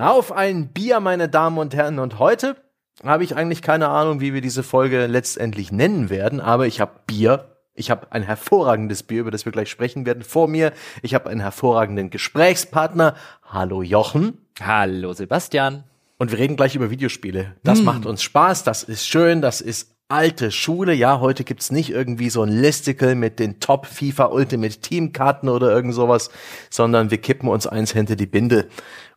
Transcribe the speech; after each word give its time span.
Auf 0.00 0.32
ein 0.32 0.68
Bier, 0.68 0.98
meine 1.00 1.28
Damen 1.28 1.58
und 1.58 1.74
Herren. 1.74 1.98
Und 1.98 2.18
heute 2.18 2.56
habe 3.04 3.22
ich 3.22 3.36
eigentlich 3.36 3.60
keine 3.60 3.88
Ahnung, 3.88 4.20
wie 4.20 4.32
wir 4.32 4.40
diese 4.40 4.62
Folge 4.62 5.06
letztendlich 5.06 5.72
nennen 5.72 6.08
werden, 6.08 6.40
aber 6.40 6.66
ich 6.66 6.80
habe 6.80 6.92
Bier. 7.06 7.56
Ich 7.74 7.90
habe 7.90 8.10
ein 8.10 8.22
hervorragendes 8.22 9.02
Bier, 9.02 9.20
über 9.20 9.30
das 9.30 9.44
wir 9.44 9.52
gleich 9.52 9.70
sprechen 9.70 10.06
werden, 10.06 10.22
vor 10.22 10.48
mir. 10.48 10.72
Ich 11.02 11.14
habe 11.14 11.28
einen 11.28 11.40
hervorragenden 11.40 12.08
Gesprächspartner. 12.08 13.14
Hallo 13.44 13.82
Jochen. 13.82 14.38
Hallo 14.58 15.12
Sebastian. 15.12 15.84
Und 16.16 16.30
wir 16.30 16.38
reden 16.38 16.56
gleich 16.56 16.74
über 16.74 16.90
Videospiele. 16.90 17.56
Das 17.62 17.80
hm. 17.80 17.84
macht 17.84 18.06
uns 18.06 18.22
Spaß, 18.22 18.64
das 18.64 18.82
ist 18.82 19.06
schön, 19.06 19.42
das 19.42 19.60
ist 19.60 19.96
alte 20.10 20.50
Schule. 20.50 20.92
Ja, 20.92 21.20
heute 21.20 21.44
gibt's 21.44 21.70
nicht 21.70 21.90
irgendwie 21.90 22.30
so 22.30 22.42
ein 22.42 22.48
Listicle 22.48 23.14
mit 23.14 23.38
den 23.38 23.60
Top 23.60 23.86
FIFA 23.86 24.26
Ultimate 24.26 24.80
Team 24.80 25.12
Karten 25.12 25.48
oder 25.48 25.70
irgend 25.70 25.94
sowas, 25.94 26.30
sondern 26.68 27.10
wir 27.10 27.18
kippen 27.18 27.48
uns 27.48 27.66
eins 27.66 27.92
hinter 27.92 28.16
die 28.16 28.26
Binde 28.26 28.68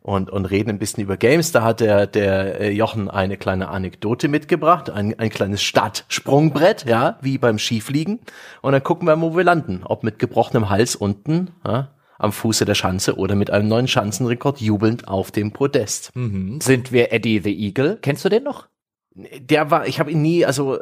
und, 0.02 0.30
und 0.30 0.44
reden 0.44 0.70
ein 0.70 0.78
bisschen 0.78 1.02
über 1.02 1.16
Games. 1.16 1.52
Da 1.52 1.62
hat 1.62 1.80
der, 1.80 2.06
der 2.06 2.60
äh, 2.60 2.70
Jochen 2.70 3.10
eine 3.10 3.36
kleine 3.36 3.68
Anekdote 3.68 4.28
mitgebracht, 4.28 4.90
ein, 4.90 5.18
ein 5.18 5.30
kleines 5.30 5.62
Stadtsprungbrett, 5.62 6.84
ja, 6.86 7.18
wie 7.22 7.38
beim 7.38 7.58
Skifliegen. 7.58 8.20
Und 8.62 8.72
dann 8.72 8.82
gucken 8.82 9.08
wir, 9.08 9.20
wo 9.20 9.36
wir 9.36 9.44
landen. 9.44 9.82
Ob 9.84 10.04
mit 10.04 10.18
gebrochenem 10.18 10.68
Hals 10.68 10.94
unten, 10.94 11.50
ja, 11.66 11.90
am 12.18 12.32
Fuße 12.32 12.64
der 12.64 12.74
Schanze 12.74 13.16
oder 13.16 13.34
mit 13.34 13.50
einem 13.50 13.68
neuen 13.68 13.88
Schanzenrekord 13.88 14.60
jubelnd 14.60 15.08
auf 15.08 15.30
dem 15.30 15.52
Podest. 15.52 16.14
Mhm. 16.14 16.60
Sind 16.60 16.92
wir 16.92 17.12
Eddie 17.12 17.40
the 17.42 17.52
Eagle? 17.52 17.98
Kennst 18.00 18.24
du 18.24 18.28
den 18.28 18.44
noch? 18.44 18.68
Der 19.14 19.70
war, 19.70 19.86
ich 19.86 20.00
habe 20.00 20.10
ihn 20.10 20.22
nie, 20.22 20.44
also 20.44 20.78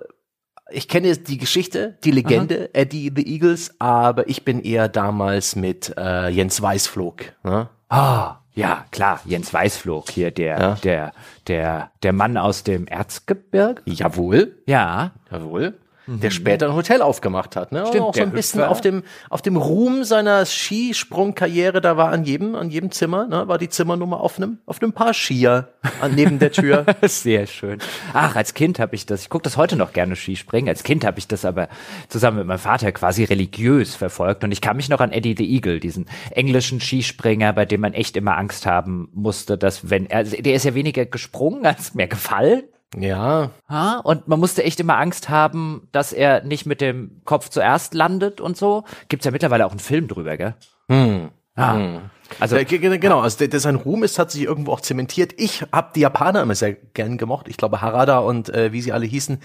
ich 0.70 0.88
kenne 0.88 1.16
die 1.16 1.38
Geschichte, 1.38 1.98
die 2.02 2.10
Legende, 2.10 2.70
Aha. 2.72 2.80
Eddie 2.80 3.12
the 3.14 3.26
Eagles, 3.26 3.74
aber 3.78 4.28
ich 4.28 4.44
bin 4.44 4.62
eher 4.62 4.88
damals 4.88 5.54
mit 5.54 5.94
äh, 5.98 6.28
Jens 6.28 6.62
Weißflog. 6.62 7.24
Ne? 7.44 7.68
Ah, 7.88 8.36
ja, 8.54 8.86
klar, 8.90 9.20
Jens 9.26 9.52
Weißflog 9.52 10.10
hier, 10.10 10.30
der, 10.30 10.58
ja. 10.58 10.74
der, 10.76 11.12
der, 11.46 11.90
der 12.02 12.12
Mann 12.12 12.36
aus 12.38 12.64
dem 12.64 12.86
Erzgebirge. 12.86 13.82
Jawohl. 13.84 14.62
Ja. 14.66 15.12
Jawohl 15.30 15.74
der 16.06 16.30
mhm. 16.30 16.34
später 16.34 16.68
ein 16.68 16.74
Hotel 16.74 17.00
aufgemacht 17.00 17.54
hat. 17.54 17.70
Ne? 17.70 17.84
Stimmt, 17.86 18.02
auch 18.02 18.14
so 18.14 18.22
ein 18.22 18.32
bisschen 18.32 18.62
auf 18.62 18.80
dem, 18.80 19.04
auf 19.30 19.40
dem 19.40 19.56
Ruhm 19.56 20.04
seiner 20.04 20.44
Skisprungkarriere, 20.44 21.80
da 21.80 21.96
war 21.96 22.10
an 22.10 22.24
jedem, 22.24 22.54
an 22.54 22.70
jedem 22.70 22.90
Zimmer, 22.90 23.26
ne, 23.26 23.46
war 23.46 23.58
die 23.58 23.68
Zimmernummer 23.68 24.20
auf 24.20 24.36
einem, 24.36 24.58
auf 24.66 24.82
einem 24.82 24.92
Paar 24.92 25.14
Skier 25.14 25.68
an, 26.00 26.14
neben 26.14 26.38
der 26.38 26.50
Tür. 26.50 26.86
Sehr 27.02 27.46
schön. 27.46 27.78
Ach, 28.12 28.34
als 28.34 28.54
Kind 28.54 28.78
habe 28.78 28.94
ich 28.94 29.06
das, 29.06 29.22
ich 29.22 29.28
gucke 29.28 29.44
das 29.44 29.56
heute 29.56 29.76
noch 29.76 29.92
gerne 29.92 30.16
Skispringen, 30.16 30.68
als 30.68 30.82
Kind 30.82 31.04
habe 31.04 31.18
ich 31.18 31.28
das 31.28 31.44
aber 31.44 31.68
zusammen 32.08 32.38
mit 32.38 32.46
meinem 32.46 32.58
Vater 32.58 32.90
quasi 32.92 33.24
religiös 33.24 33.94
verfolgt 33.94 34.42
und 34.42 34.50
ich 34.50 34.60
kann 34.60 34.76
mich 34.76 34.88
noch 34.88 35.00
an 35.00 35.12
Eddie 35.12 35.36
the 35.38 35.48
Eagle, 35.48 35.78
diesen 35.78 36.06
englischen 36.32 36.80
Skispringer, 36.80 37.52
bei 37.52 37.64
dem 37.64 37.80
man 37.80 37.94
echt 37.94 38.16
immer 38.16 38.36
Angst 38.36 38.66
haben 38.66 39.08
musste, 39.12 39.56
dass 39.56 39.88
wenn 39.88 40.06
er, 40.06 40.24
der 40.24 40.54
ist 40.54 40.64
ja 40.64 40.74
weniger 40.74 41.06
gesprungen 41.06 41.64
als 41.64 41.94
mehr 41.94 42.08
gefallen 42.08 42.64
ja. 42.96 43.50
Ha? 43.68 43.98
Und 43.98 44.28
man 44.28 44.40
musste 44.40 44.64
echt 44.64 44.80
immer 44.80 44.98
Angst 44.98 45.28
haben, 45.28 45.88
dass 45.92 46.12
er 46.12 46.42
nicht 46.44 46.66
mit 46.66 46.80
dem 46.80 47.22
Kopf 47.24 47.48
zuerst 47.48 47.94
landet 47.94 48.40
und 48.40 48.56
so. 48.56 48.84
Gibt's 49.08 49.24
ja 49.24 49.30
mittlerweile 49.30 49.66
auch 49.66 49.70
einen 49.70 49.80
Film 49.80 50.08
drüber, 50.08 50.36
gell? 50.36 50.54
Hm. 50.88 51.30
Ah. 51.54 51.74
Hm. 51.74 52.00
Also 52.40 52.56
äh, 52.56 52.64
genau, 52.64 53.20
also 53.20 53.38
der, 53.38 53.48
der, 53.48 53.60
sein 53.60 53.76
Ruhm 53.76 54.02
ist 54.04 54.18
hat 54.18 54.30
sich 54.30 54.42
irgendwo 54.42 54.72
auch 54.72 54.80
zementiert. 54.80 55.34
Ich 55.36 55.64
habe 55.72 55.90
die 55.94 56.00
Japaner 56.00 56.42
immer 56.42 56.54
sehr 56.54 56.72
gern 56.72 57.18
gemocht. 57.18 57.46
Ich 57.48 57.58
glaube 57.58 57.82
Harada 57.82 58.18
und 58.18 58.48
äh, 58.48 58.72
wie 58.72 58.80
sie 58.80 58.92
alle 58.92 59.04
hießen, 59.06 59.38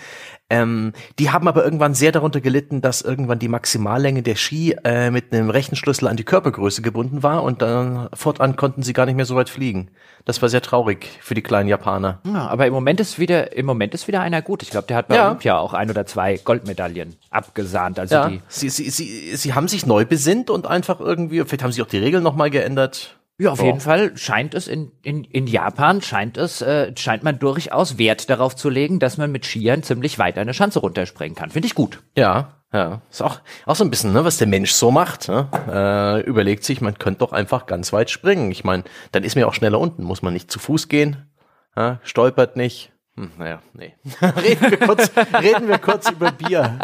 ähm, 0.49 0.93
die 1.19 1.31
haben 1.31 1.47
aber 1.47 1.65
irgendwann 1.65 1.93
sehr 1.93 2.13
darunter 2.13 2.39
gelitten, 2.39 2.81
dass 2.81 3.01
irgendwann 3.01 3.39
die 3.39 3.49
Maximallänge 3.49 4.23
der 4.23 4.35
Ski 4.35 4.75
äh, 4.83 5.11
mit 5.11 5.33
einem 5.33 5.49
Rechenschlüssel 5.49 6.07
an 6.07 6.15
die 6.15 6.23
Körpergröße 6.23 6.81
gebunden 6.81 7.21
war 7.21 7.43
und 7.43 7.61
dann 7.61 8.07
fortan 8.13 8.55
konnten 8.55 8.81
sie 8.81 8.93
gar 8.93 9.05
nicht 9.05 9.15
mehr 9.15 9.25
so 9.25 9.35
weit 9.35 9.49
fliegen. 9.49 9.89
Das 10.23 10.41
war 10.41 10.47
sehr 10.47 10.61
traurig 10.61 11.07
für 11.21 11.33
die 11.33 11.41
kleinen 11.41 11.67
Japaner. 11.67 12.21
Ja, 12.25 12.47
aber 12.47 12.65
im 12.65 12.73
Moment 12.73 13.01
ist 13.01 13.19
wieder, 13.19 13.55
im 13.57 13.65
Moment 13.65 13.93
ist 13.93 14.07
wieder 14.07 14.21
einer 14.21 14.41
gut. 14.41 14.63
Ich 14.63 14.69
glaube, 14.69 14.87
der 14.87 14.97
hat 14.97 15.09
bei 15.09 15.15
ja. 15.15 15.27
Olympia 15.27 15.57
auch 15.57 15.73
ein 15.73 15.89
oder 15.89 16.05
zwei 16.05 16.37
Goldmedaillen 16.37 17.15
abgesahnt. 17.29 17.99
Also 17.99 18.15
ja. 18.15 18.29
die 18.29 18.41
sie, 18.47 18.69
sie, 18.69 18.89
sie, 18.89 19.35
sie 19.35 19.53
haben 19.53 19.67
sich 19.67 19.85
neu 19.85 20.05
besinnt 20.05 20.49
und 20.49 20.65
einfach 20.65 21.01
irgendwie, 21.01 21.43
vielleicht 21.43 21.63
haben 21.63 21.71
sie 21.73 21.81
auch 21.81 21.87
die 21.87 21.97
Regeln 21.97 22.23
nochmal 22.23 22.49
geändert. 22.49 23.16
Ja, 23.39 23.51
auf 23.51 23.61
oh. 23.61 23.65
jeden 23.65 23.79
Fall 23.79 24.17
scheint 24.17 24.55
es 24.55 24.67
in, 24.67 24.91
in, 25.03 25.23
in 25.23 25.45
Japan, 25.45 26.01
scheint 26.01 26.37
es, 26.37 26.61
äh, 26.61 26.91
scheint 26.97 27.23
man 27.23 27.37
durchaus 27.37 27.99
Wert 27.99 28.31
darauf 28.31 28.55
zu 28.55 28.69
legen, 28.69 28.99
dass 28.99 29.17
man 29.17 29.31
mit 29.31 29.45
Skiern 29.45 29.83
ziemlich 29.83 30.17
weit 30.17 30.39
eine 30.39 30.55
Schanze 30.55 30.79
runterspringen 30.79 31.35
kann. 31.35 31.51
Finde 31.51 31.67
ich 31.67 31.75
gut. 31.75 32.01
Ja, 32.15 32.53
ja. 32.73 33.01
Ist 33.11 33.21
auch, 33.21 33.39
auch 33.67 33.75
so 33.75 33.83
ein 33.83 33.91
bisschen, 33.91 34.11
ne, 34.11 34.25
was 34.25 34.37
der 34.37 34.47
Mensch 34.47 34.71
so 34.71 34.89
macht. 34.89 35.27
Ne? 35.27 35.47
Äh, 35.71 36.27
überlegt 36.27 36.63
sich, 36.63 36.81
man 36.81 36.97
könnte 36.97 37.19
doch 37.19 37.31
einfach 37.31 37.67
ganz 37.67 37.93
weit 37.93 38.09
springen. 38.09 38.51
Ich 38.51 38.63
meine, 38.63 38.83
dann 39.11 39.23
ist 39.23 39.35
man 39.35 39.41
ja 39.41 39.47
auch 39.47 39.53
schneller 39.53 39.79
unten, 39.79 40.03
muss 40.03 40.23
man 40.23 40.33
nicht 40.33 40.49
zu 40.49 40.57
Fuß 40.57 40.87
gehen, 40.87 41.27
ja? 41.75 41.99
stolpert 42.03 42.55
nicht. 42.55 42.91
Hm, 43.15 43.31
naja, 43.37 43.61
nee. 43.73 43.93
reden, 44.21 44.71
wir 44.71 44.79
kurz, 44.79 45.11
reden 45.41 45.67
wir 45.67 45.77
kurz 45.77 46.09
über 46.09 46.31
Bier. 46.31 46.79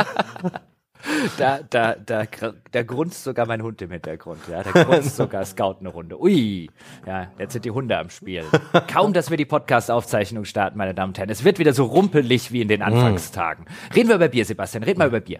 Da, 1.38 1.59
da, 1.69 1.95
da, 1.95 2.23
da 2.72 2.84
grunzt 2.84 3.23
sogar 3.23 3.45
mein 3.47 3.61
Hund 3.61 3.81
im 3.81 3.91
Hintergrund. 3.91 4.39
Ja, 4.50 4.63
da 4.63 4.72
grunzt 4.72 5.16
sogar 5.16 5.45
Scout 5.45 5.78
eine 5.79 5.89
Runde. 5.89 6.19
Ui, 6.19 6.69
ja, 7.06 7.28
jetzt 7.39 7.53
sind 7.53 7.66
die 7.66 7.72
Hunde 7.72 7.97
am 7.97 8.09
Spiel. 8.09 8.44
Kaum, 8.91 9.13
dass 9.13 9.29
wir 9.29 9.38
die 9.38 9.45
Podcast-Aufzeichnung 9.45 10.45
starten, 10.45 10.78
meine 10.78 10.94
Damen 10.94 11.11
und 11.11 11.17
Herren. 11.17 11.29
Es 11.29 11.44
wird 11.44 11.59
wieder 11.59 11.73
so 11.73 11.85
rumpelig 11.85 12.51
wie 12.51 12.61
in 12.61 12.67
den 12.67 12.81
Anfangstagen. 12.81 13.66
Reden 13.95 14.09
wir 14.09 14.16
über 14.16 14.28
Bier, 14.28 14.45
Sebastian. 14.45 14.84
Reden 14.84 15.00
wir 15.00 15.07
über 15.07 15.19
Bier. 15.19 15.39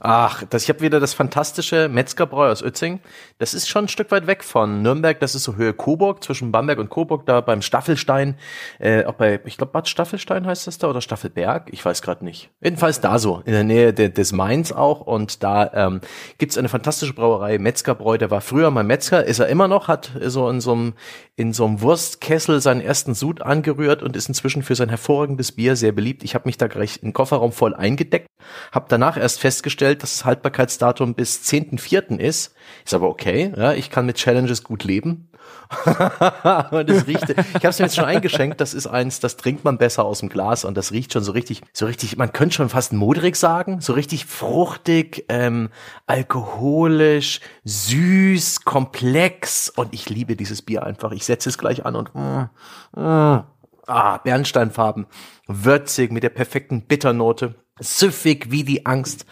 Ach, 0.00 0.44
das, 0.44 0.64
ich 0.64 0.68
habe 0.68 0.80
wieder 0.80 1.00
das 1.00 1.14
fantastische 1.14 1.88
Metzgerbräu 1.88 2.50
aus 2.50 2.62
Uetzing. 2.62 3.00
Das 3.38 3.54
ist 3.54 3.68
schon 3.68 3.86
ein 3.86 3.88
Stück 3.88 4.10
weit 4.10 4.26
weg 4.26 4.44
von 4.44 4.82
Nürnberg. 4.82 5.18
Das 5.20 5.34
ist 5.34 5.44
so 5.44 5.56
Höhe 5.56 5.72
Coburg, 5.72 6.22
zwischen 6.22 6.52
Bamberg 6.52 6.78
und 6.78 6.90
Coburg, 6.90 7.26
da 7.26 7.40
beim 7.40 7.62
Staffelstein. 7.62 8.36
Äh, 8.78 9.04
auch 9.04 9.14
bei, 9.14 9.40
ich 9.44 9.56
glaube, 9.56 9.72
Bad 9.72 9.88
Staffelstein 9.88 10.46
heißt 10.46 10.66
das 10.66 10.78
da 10.78 10.88
oder 10.88 11.00
Staffelberg. 11.00 11.68
Ich 11.72 11.84
weiß 11.84 12.02
gerade 12.02 12.24
nicht. 12.24 12.50
Jedenfalls 12.62 13.00
da 13.00 13.18
so, 13.18 13.42
in 13.44 13.52
der 13.52 13.64
Nähe 13.64 13.92
de, 13.92 14.08
des 14.08 14.32
Mainz 14.32 14.72
auch 14.72 15.00
und 15.00 15.23
da 15.42 15.70
ähm, 15.74 16.00
gibt 16.38 16.56
eine 16.58 16.68
fantastische 16.68 17.14
Brauerei, 17.14 17.58
Metzgerbräu, 17.58 18.18
der 18.18 18.30
war 18.30 18.40
früher 18.40 18.70
mal 18.70 18.84
Metzger, 18.84 19.24
ist 19.24 19.38
er 19.38 19.48
immer 19.48 19.68
noch, 19.68 19.88
hat 19.88 20.12
so 20.20 20.48
in 20.48 20.60
so 20.60 20.72
einem, 20.72 20.94
in 21.36 21.52
so 21.52 21.64
einem 21.64 21.80
Wurstkessel 21.80 22.60
seinen 22.60 22.80
ersten 22.80 23.14
Sud 23.14 23.42
angerührt 23.42 24.02
und 24.02 24.16
ist 24.16 24.28
inzwischen 24.28 24.62
für 24.62 24.74
sein 24.74 24.88
hervorragendes 24.88 25.52
Bier 25.52 25.76
sehr 25.76 25.92
beliebt. 25.92 26.24
Ich 26.24 26.34
habe 26.34 26.48
mich 26.48 26.58
da 26.58 26.66
gleich 26.66 27.02
im 27.02 27.12
Kofferraum 27.12 27.52
voll 27.52 27.74
eingedeckt, 27.74 28.28
habe 28.72 28.86
danach 28.88 29.16
erst 29.16 29.40
festgestellt, 29.40 30.02
dass 30.02 30.16
das 30.16 30.24
Haltbarkeitsdatum 30.24 31.14
bis 31.14 31.42
10.4. 31.42 32.18
ist. 32.18 32.54
Ist 32.84 32.94
aber 32.94 33.08
okay, 33.08 33.52
ja, 33.56 33.72
ich 33.72 33.90
kann 33.90 34.06
mit 34.06 34.16
Challenges 34.16 34.64
gut 34.64 34.84
leben. 34.84 35.28
und 36.70 36.88
das 36.88 37.06
riecht, 37.06 37.30
ich 37.30 37.36
habe 37.36 37.68
es 37.68 37.78
mir 37.78 37.86
jetzt 37.86 37.96
schon 37.96 38.04
eingeschenkt, 38.04 38.60
das 38.60 38.74
ist 38.74 38.86
eins, 38.86 39.20
das 39.20 39.36
trinkt 39.36 39.64
man 39.64 39.78
besser 39.78 40.04
aus 40.04 40.20
dem 40.20 40.28
Glas 40.28 40.64
und 40.64 40.76
das 40.76 40.92
riecht 40.92 41.12
schon 41.12 41.24
so 41.24 41.32
richtig, 41.32 41.62
so 41.72 41.86
richtig, 41.86 42.16
man 42.16 42.32
könnte 42.32 42.56
schon 42.56 42.68
fast 42.68 42.92
modrig 42.92 43.36
sagen, 43.36 43.80
so 43.80 43.92
richtig 43.92 44.26
fruchtig, 44.26 45.24
ähm, 45.28 45.70
alkoholisch, 46.06 47.40
süß, 47.64 48.64
komplex 48.64 49.68
und 49.68 49.94
ich 49.94 50.08
liebe 50.08 50.36
dieses 50.36 50.62
Bier 50.62 50.84
einfach. 50.84 51.12
Ich 51.12 51.24
setze 51.24 51.48
es 51.48 51.58
gleich 51.58 51.84
an 51.86 51.96
und 51.96 52.14
mm, 52.14 53.00
mm, 53.00 53.44
ah, 53.86 54.18
Bernsteinfarben, 54.18 55.06
würzig 55.46 56.12
mit 56.12 56.22
der 56.22 56.30
perfekten 56.30 56.82
Bitternote, 56.82 57.54
süffig 57.80 58.50
wie 58.50 58.64
die 58.64 58.86
Angst, 58.86 59.26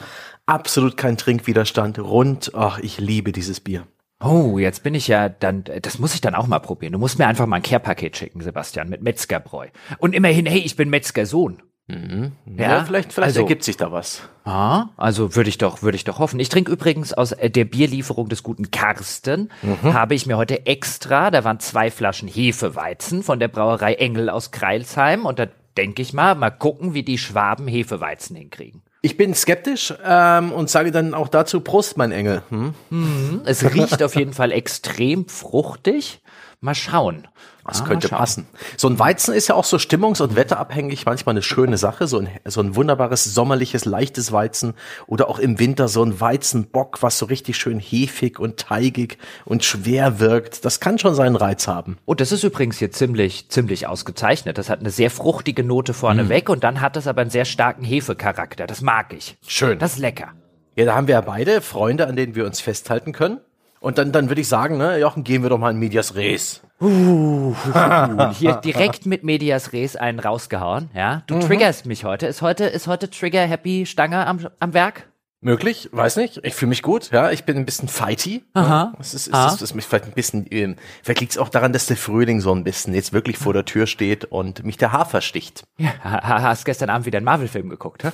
absolut 0.47 0.97
kein 0.97 1.17
Trinkwiderstand, 1.17 1.99
rund, 1.99 2.53
ach, 2.55 2.79
ich 2.79 2.99
liebe 2.99 3.33
dieses 3.33 3.61
Bier. 3.61 3.87
Oh, 4.22 4.59
jetzt 4.59 4.83
bin 4.83 4.94
ich 4.94 5.09
ja 5.09 5.28
dann, 5.28 5.65
das 5.83 5.99
muss 5.99 6.15
ich 6.15 6.21
dann 6.21 6.34
auch 6.34 6.47
mal 6.47 6.60
probieren. 6.60 6.93
Du 6.93 6.99
musst 6.99 7.19
mir 7.19 7.27
einfach 7.27 7.47
mal 7.47 7.56
ein 7.56 7.62
Care-Paket 7.62 8.16
schicken, 8.16 8.41
Sebastian, 8.41 8.88
mit 8.88 9.03
Metzgerbräu. 9.03 9.69
Und 9.99 10.15
immerhin, 10.15 10.47
hey, 10.47 10.60
ich 10.60 10.77
bin 10.77 10.91
Metzgersohn. 10.91 11.62
Mhm. 11.88 12.32
Ja, 12.47 12.77
ja, 12.77 12.84
vielleicht, 12.84 13.12
vielleicht 13.12 13.31
also, 13.31 13.41
ergibt 13.41 13.65
sich 13.65 13.77
da 13.77 13.91
was. 13.91 14.22
Ah, 14.44 14.87
also 14.97 15.34
würde 15.34 15.49
ich 15.49 15.59
doch, 15.59 15.82
würde 15.82 15.97
ich 15.97 16.05
doch 16.05 16.21
hoffen. 16.21 16.38
Ich 16.38 16.49
trinke 16.49 16.70
übrigens 16.70 17.12
aus 17.12 17.32
äh, 17.32 17.50
der 17.50 17.64
Bierlieferung 17.64 18.29
des 18.29 18.43
guten 18.43 18.70
Karsten, 18.70 19.50
mhm. 19.62 19.93
habe 19.93 20.14
ich 20.14 20.26
mir 20.26 20.37
heute 20.37 20.67
extra, 20.67 21.31
da 21.31 21.43
waren 21.43 21.58
zwei 21.58 21.91
Flaschen 21.91 22.29
Hefeweizen 22.29 23.23
von 23.23 23.41
der 23.41 23.49
Brauerei 23.49 23.94
Engel 23.94 24.31
aus 24.31 24.52
Kreilsheim 24.52 25.26
und 25.26 25.38
da 25.38 25.46
denke 25.76 26.02
ich 26.02 26.12
mal, 26.12 26.35
mal 26.35 26.50
gucken, 26.50 26.94
wie 26.94 27.02
die 27.02 27.19
Schwaben 27.19 27.67
Hefeweizen 27.67 28.37
hinkriegen. 28.37 28.82
Ich 29.04 29.16
bin 29.16 29.34
skeptisch 29.34 29.93
ähm, 30.04 30.52
und 30.52 30.70
sage 30.70 30.93
dann 30.93 31.12
auch 31.12 31.28
dazu 31.28 31.60
Prost, 31.60 31.96
mein 31.96 32.12
Engel. 32.12 32.43
Hm? 32.50 32.75
Mhm. 32.90 33.40
Es 33.44 33.64
riecht 33.64 34.00
auf 34.00 34.14
jeden 34.14 34.32
Fall 34.32 34.52
extrem 34.52 35.26
fruchtig. 35.26 36.20
Mal 36.62 36.76
schauen. 36.76 37.26
Das 37.67 37.82
ah, 37.82 37.85
könnte 37.87 38.09
passen. 38.09 38.47
So 38.76 38.88
ein 38.88 38.97
Weizen 38.97 39.35
ist 39.35 39.49
ja 39.49 39.56
auch 39.56 39.64
so 39.64 39.79
stimmungs- 39.79 40.23
und 40.23 40.37
wetterabhängig 40.37 41.06
manchmal 41.06 41.32
eine 41.32 41.43
schöne 41.43 41.76
Sache. 41.76 42.06
So 42.06 42.19
ein, 42.19 42.29
so 42.44 42.61
ein 42.61 42.76
wunderbares, 42.76 43.25
sommerliches, 43.25 43.85
leichtes 43.85 44.31
Weizen. 44.31 44.75
Oder 45.09 45.29
auch 45.29 45.41
im 45.41 45.59
Winter 45.59 45.88
so 45.88 46.05
ein 46.05 46.20
Weizenbock, 46.20 47.03
was 47.03 47.19
so 47.19 47.26
richtig 47.26 47.56
schön 47.56 47.81
hefig 47.81 48.38
und 48.38 48.59
teigig 48.59 49.19
und 49.44 49.64
schwer 49.64 50.20
wirkt. 50.20 50.64
Das 50.64 50.79
kann 50.79 51.00
schon 51.00 51.17
seinen 51.17 51.35
Reiz 51.35 51.67
haben. 51.67 51.99
Und 52.05 52.20
das 52.20 52.31
ist 52.31 52.44
übrigens 52.44 52.79
hier 52.79 52.93
ziemlich, 52.93 53.49
ziemlich 53.49 53.88
ausgezeichnet. 53.88 54.56
Das 54.56 54.70
hat 54.70 54.79
eine 54.79 54.91
sehr 54.91 55.11
fruchtige 55.11 55.65
Note 55.65 55.94
vorneweg 55.94 56.47
mhm. 56.47 56.53
und 56.53 56.65
dann 56.65 56.81
hat 56.81 56.94
das 56.94 57.08
aber 57.08 57.23
einen 57.23 57.31
sehr 57.31 57.44
starken 57.44 57.82
Hefecharakter. 57.82 58.69
Das 58.69 58.82
mag 58.82 59.12
ich. 59.12 59.37
Schön. 59.44 59.81
Das 59.81 59.94
ist 59.94 59.99
lecker. 59.99 60.29
Ja, 60.76 60.85
da 60.85 60.94
haben 60.94 61.08
wir 61.08 61.15
ja 61.15 61.20
beide 61.23 61.61
Freunde, 61.61 62.06
an 62.06 62.15
denen 62.15 62.37
wir 62.37 62.47
uns 62.47 62.61
festhalten 62.61 63.12
können. 63.12 63.41
Und 63.82 63.99
dann, 63.99 64.12
dann 64.12 64.31
würde 64.31 64.40
ich 64.40 64.49
sagen, 64.49 64.79
ne, 64.79 64.99
Jochen, 64.99 65.25
gehen 65.25 65.43
wir 65.43 65.50
doch 65.50 65.58
mal 65.58 65.73
in 65.73 65.76
Medias 65.76 66.14
Res. 66.14 66.62
Uh, 66.81 67.52
hier 68.38 68.55
direkt 68.55 69.06
mit 69.06 69.25
Medias 69.25 69.73
Res 69.73 69.96
einen 69.96 70.20
rausgehauen, 70.20 70.88
ja. 70.94 71.25
Du 71.26 71.34
mhm. 71.34 71.40
triggerst 71.40 71.84
mich 71.87 72.05
heute. 72.05 72.29
Ist 72.29 72.43
heute, 72.43 72.64
ist 72.64 72.87
heute 72.87 73.11
Trigger 73.11 73.44
Happy 73.44 73.84
Stange 73.84 74.25
am, 74.25 74.46
am 74.61 74.73
Werk? 74.73 75.08
Möglich, 75.40 75.88
weiß 75.90 76.19
nicht. 76.19 76.38
Ich 76.44 76.55
fühle 76.55 76.69
mich 76.69 76.82
gut, 76.82 77.11
ja. 77.11 77.32
Ich 77.32 77.43
bin 77.43 77.56
ein 77.56 77.64
bisschen 77.64 77.88
fighty. 77.88 78.44
Aha. 78.55 78.93
Es 79.00 79.14
ist, 79.14 79.26
es 79.26 79.34
Aha. 79.34 79.49
ist, 79.49 79.55
es 79.55 79.62
ist 79.62 79.75
mich 79.75 79.84
vielleicht 79.84 80.05
ein 80.05 80.12
bisschen, 80.12 80.46
äh, 80.52 80.76
vielleicht 81.02 81.20
liegt 81.20 81.32
es 81.32 81.38
auch 81.38 81.49
daran, 81.49 81.73
dass 81.73 81.87
der 81.87 81.96
Frühling 81.96 82.40
so 82.40 82.55
ein 82.55 82.62
bisschen 82.62 82.94
jetzt 82.94 83.12
wirklich 83.12 83.37
vor 83.37 83.52
der 83.52 83.64
Tür 83.64 83.88
steht 83.88 84.26
und 84.26 84.64
mich 84.64 84.76
der 84.76 84.93
Hafer 84.93 85.20
sticht. 85.23 85.64
Ja, 85.79 85.93
hast 86.05 86.64
gestern 86.64 86.88
Abend 86.88 87.06
wieder 87.06 87.17
einen 87.17 87.25
Marvel-Film 87.25 87.69
geguckt, 87.69 88.05
hä? 88.05 88.11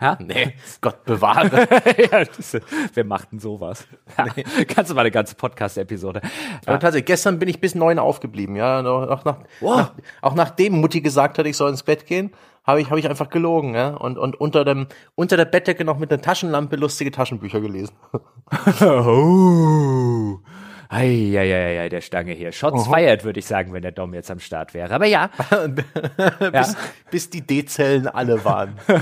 Ja? 0.00 0.18
Nee, 0.20 0.54
Gott 0.82 1.04
bewahre. 1.04 1.66
ja, 2.12 2.24
das, 2.24 2.58
wer 2.92 3.04
macht 3.04 3.32
denn 3.32 3.38
sowas? 3.38 3.86
Ja, 4.18 4.26
nee. 4.36 4.44
Kannst 4.64 4.90
du 4.90 4.94
mal 4.94 5.00
eine 5.00 5.10
ganze 5.10 5.34
Podcast-Episode. 5.36 6.20
Ja. 6.66 6.76
tatsächlich, 6.76 7.06
gestern 7.06 7.38
bin 7.38 7.48
ich 7.48 7.60
bis 7.60 7.74
neun 7.74 7.98
aufgeblieben, 7.98 8.56
ja. 8.56 8.84
Auch, 8.84 9.24
nach, 9.24 9.38
wow. 9.60 9.76
nach, 9.76 9.92
auch 10.20 10.34
nachdem 10.34 10.80
Mutti 10.80 11.00
gesagt 11.00 11.38
hat, 11.38 11.46
ich 11.46 11.56
soll 11.56 11.70
ins 11.70 11.82
Bett 11.82 12.04
gehen, 12.04 12.32
habe 12.64 12.80
ich, 12.80 12.90
hab 12.90 12.98
ich 12.98 13.08
einfach 13.08 13.30
gelogen, 13.30 13.74
ja. 13.74 13.94
Und, 13.94 14.18
und 14.18 14.38
unter 14.38 14.66
dem, 14.66 14.86
unter 15.14 15.38
der 15.38 15.46
Bettdecke 15.46 15.84
noch 15.84 15.98
mit 15.98 16.12
einer 16.12 16.20
Taschenlampe 16.20 16.76
lustige 16.76 17.10
Taschenbücher 17.10 17.60
gelesen. 17.60 17.94
oh. 18.82 20.40
Eieiei, 20.88 21.88
der 21.88 22.00
Stange 22.00 22.32
hier. 22.32 22.52
Shots 22.52 22.86
feiert, 22.86 23.24
würde 23.24 23.38
ich 23.38 23.46
sagen, 23.46 23.72
wenn 23.72 23.82
der 23.82 23.92
Dom 23.92 24.14
jetzt 24.14 24.30
am 24.30 24.40
Start 24.40 24.74
wäre. 24.74 24.94
Aber 24.94 25.06
ja. 25.06 25.30
bis, 25.66 25.84
ja. 26.52 26.74
bis 27.10 27.30
die 27.30 27.42
D-Zellen 27.42 28.08
alle 28.08 28.44
waren. 28.44 28.76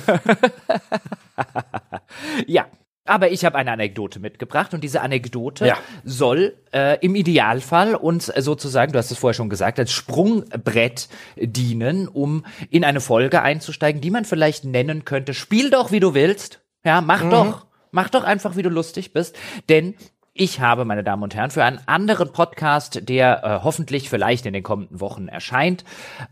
ja. 2.46 2.66
Aber 3.06 3.31
ich 3.31 3.44
habe 3.44 3.58
eine 3.58 3.70
Anekdote 3.70 4.19
mitgebracht 4.19 4.72
und 4.72 4.82
diese 4.82 5.02
Anekdote 5.02 5.66
ja. 5.66 5.76
soll 6.04 6.56
äh, 6.72 6.98
im 7.04 7.14
Idealfall 7.16 7.94
uns 7.94 8.26
sozusagen, 8.26 8.92
du 8.92 8.98
hast 8.98 9.10
es 9.10 9.19
vorher 9.19 9.34
schon 9.34 9.50
gesagt, 9.50 9.78
als 9.78 9.92
Sprungbrett 9.92 11.10
dienen, 11.36 12.08
um 12.08 12.46
in 12.70 12.82
eine 12.82 13.02
Folge 13.02 13.42
einzusteigen, 13.42 14.00
die 14.00 14.10
man 14.10 14.25
vielleicht 14.25 14.64
nennen 14.64 15.04
könnte, 15.04 15.34
spiel 15.34 15.69
doch, 15.69 15.92
wie 15.92 16.00
du 16.00 16.14
willst. 16.14 16.62
Ja, 16.82 17.02
mach 17.02 17.25
mhm. 17.25 17.31
doch. 17.31 17.66
Mach 17.90 18.08
doch 18.08 18.25
einfach, 18.25 18.56
wie 18.56 18.62
du 18.62 18.70
lustig 18.70 19.12
bist. 19.12 19.36
Denn 19.69 19.94
ich 20.36 20.58
habe, 20.58 20.84
meine 20.84 21.04
Damen 21.04 21.22
und 21.22 21.36
Herren, 21.36 21.52
für 21.52 21.62
einen 21.62 21.78
anderen 21.86 22.32
Podcast, 22.32 23.08
der 23.08 23.44
äh, 23.44 23.60
hoffentlich 23.62 24.10
vielleicht 24.10 24.46
in 24.46 24.52
den 24.52 24.64
kommenden 24.64 25.00
Wochen 25.00 25.28
erscheint, 25.28 25.84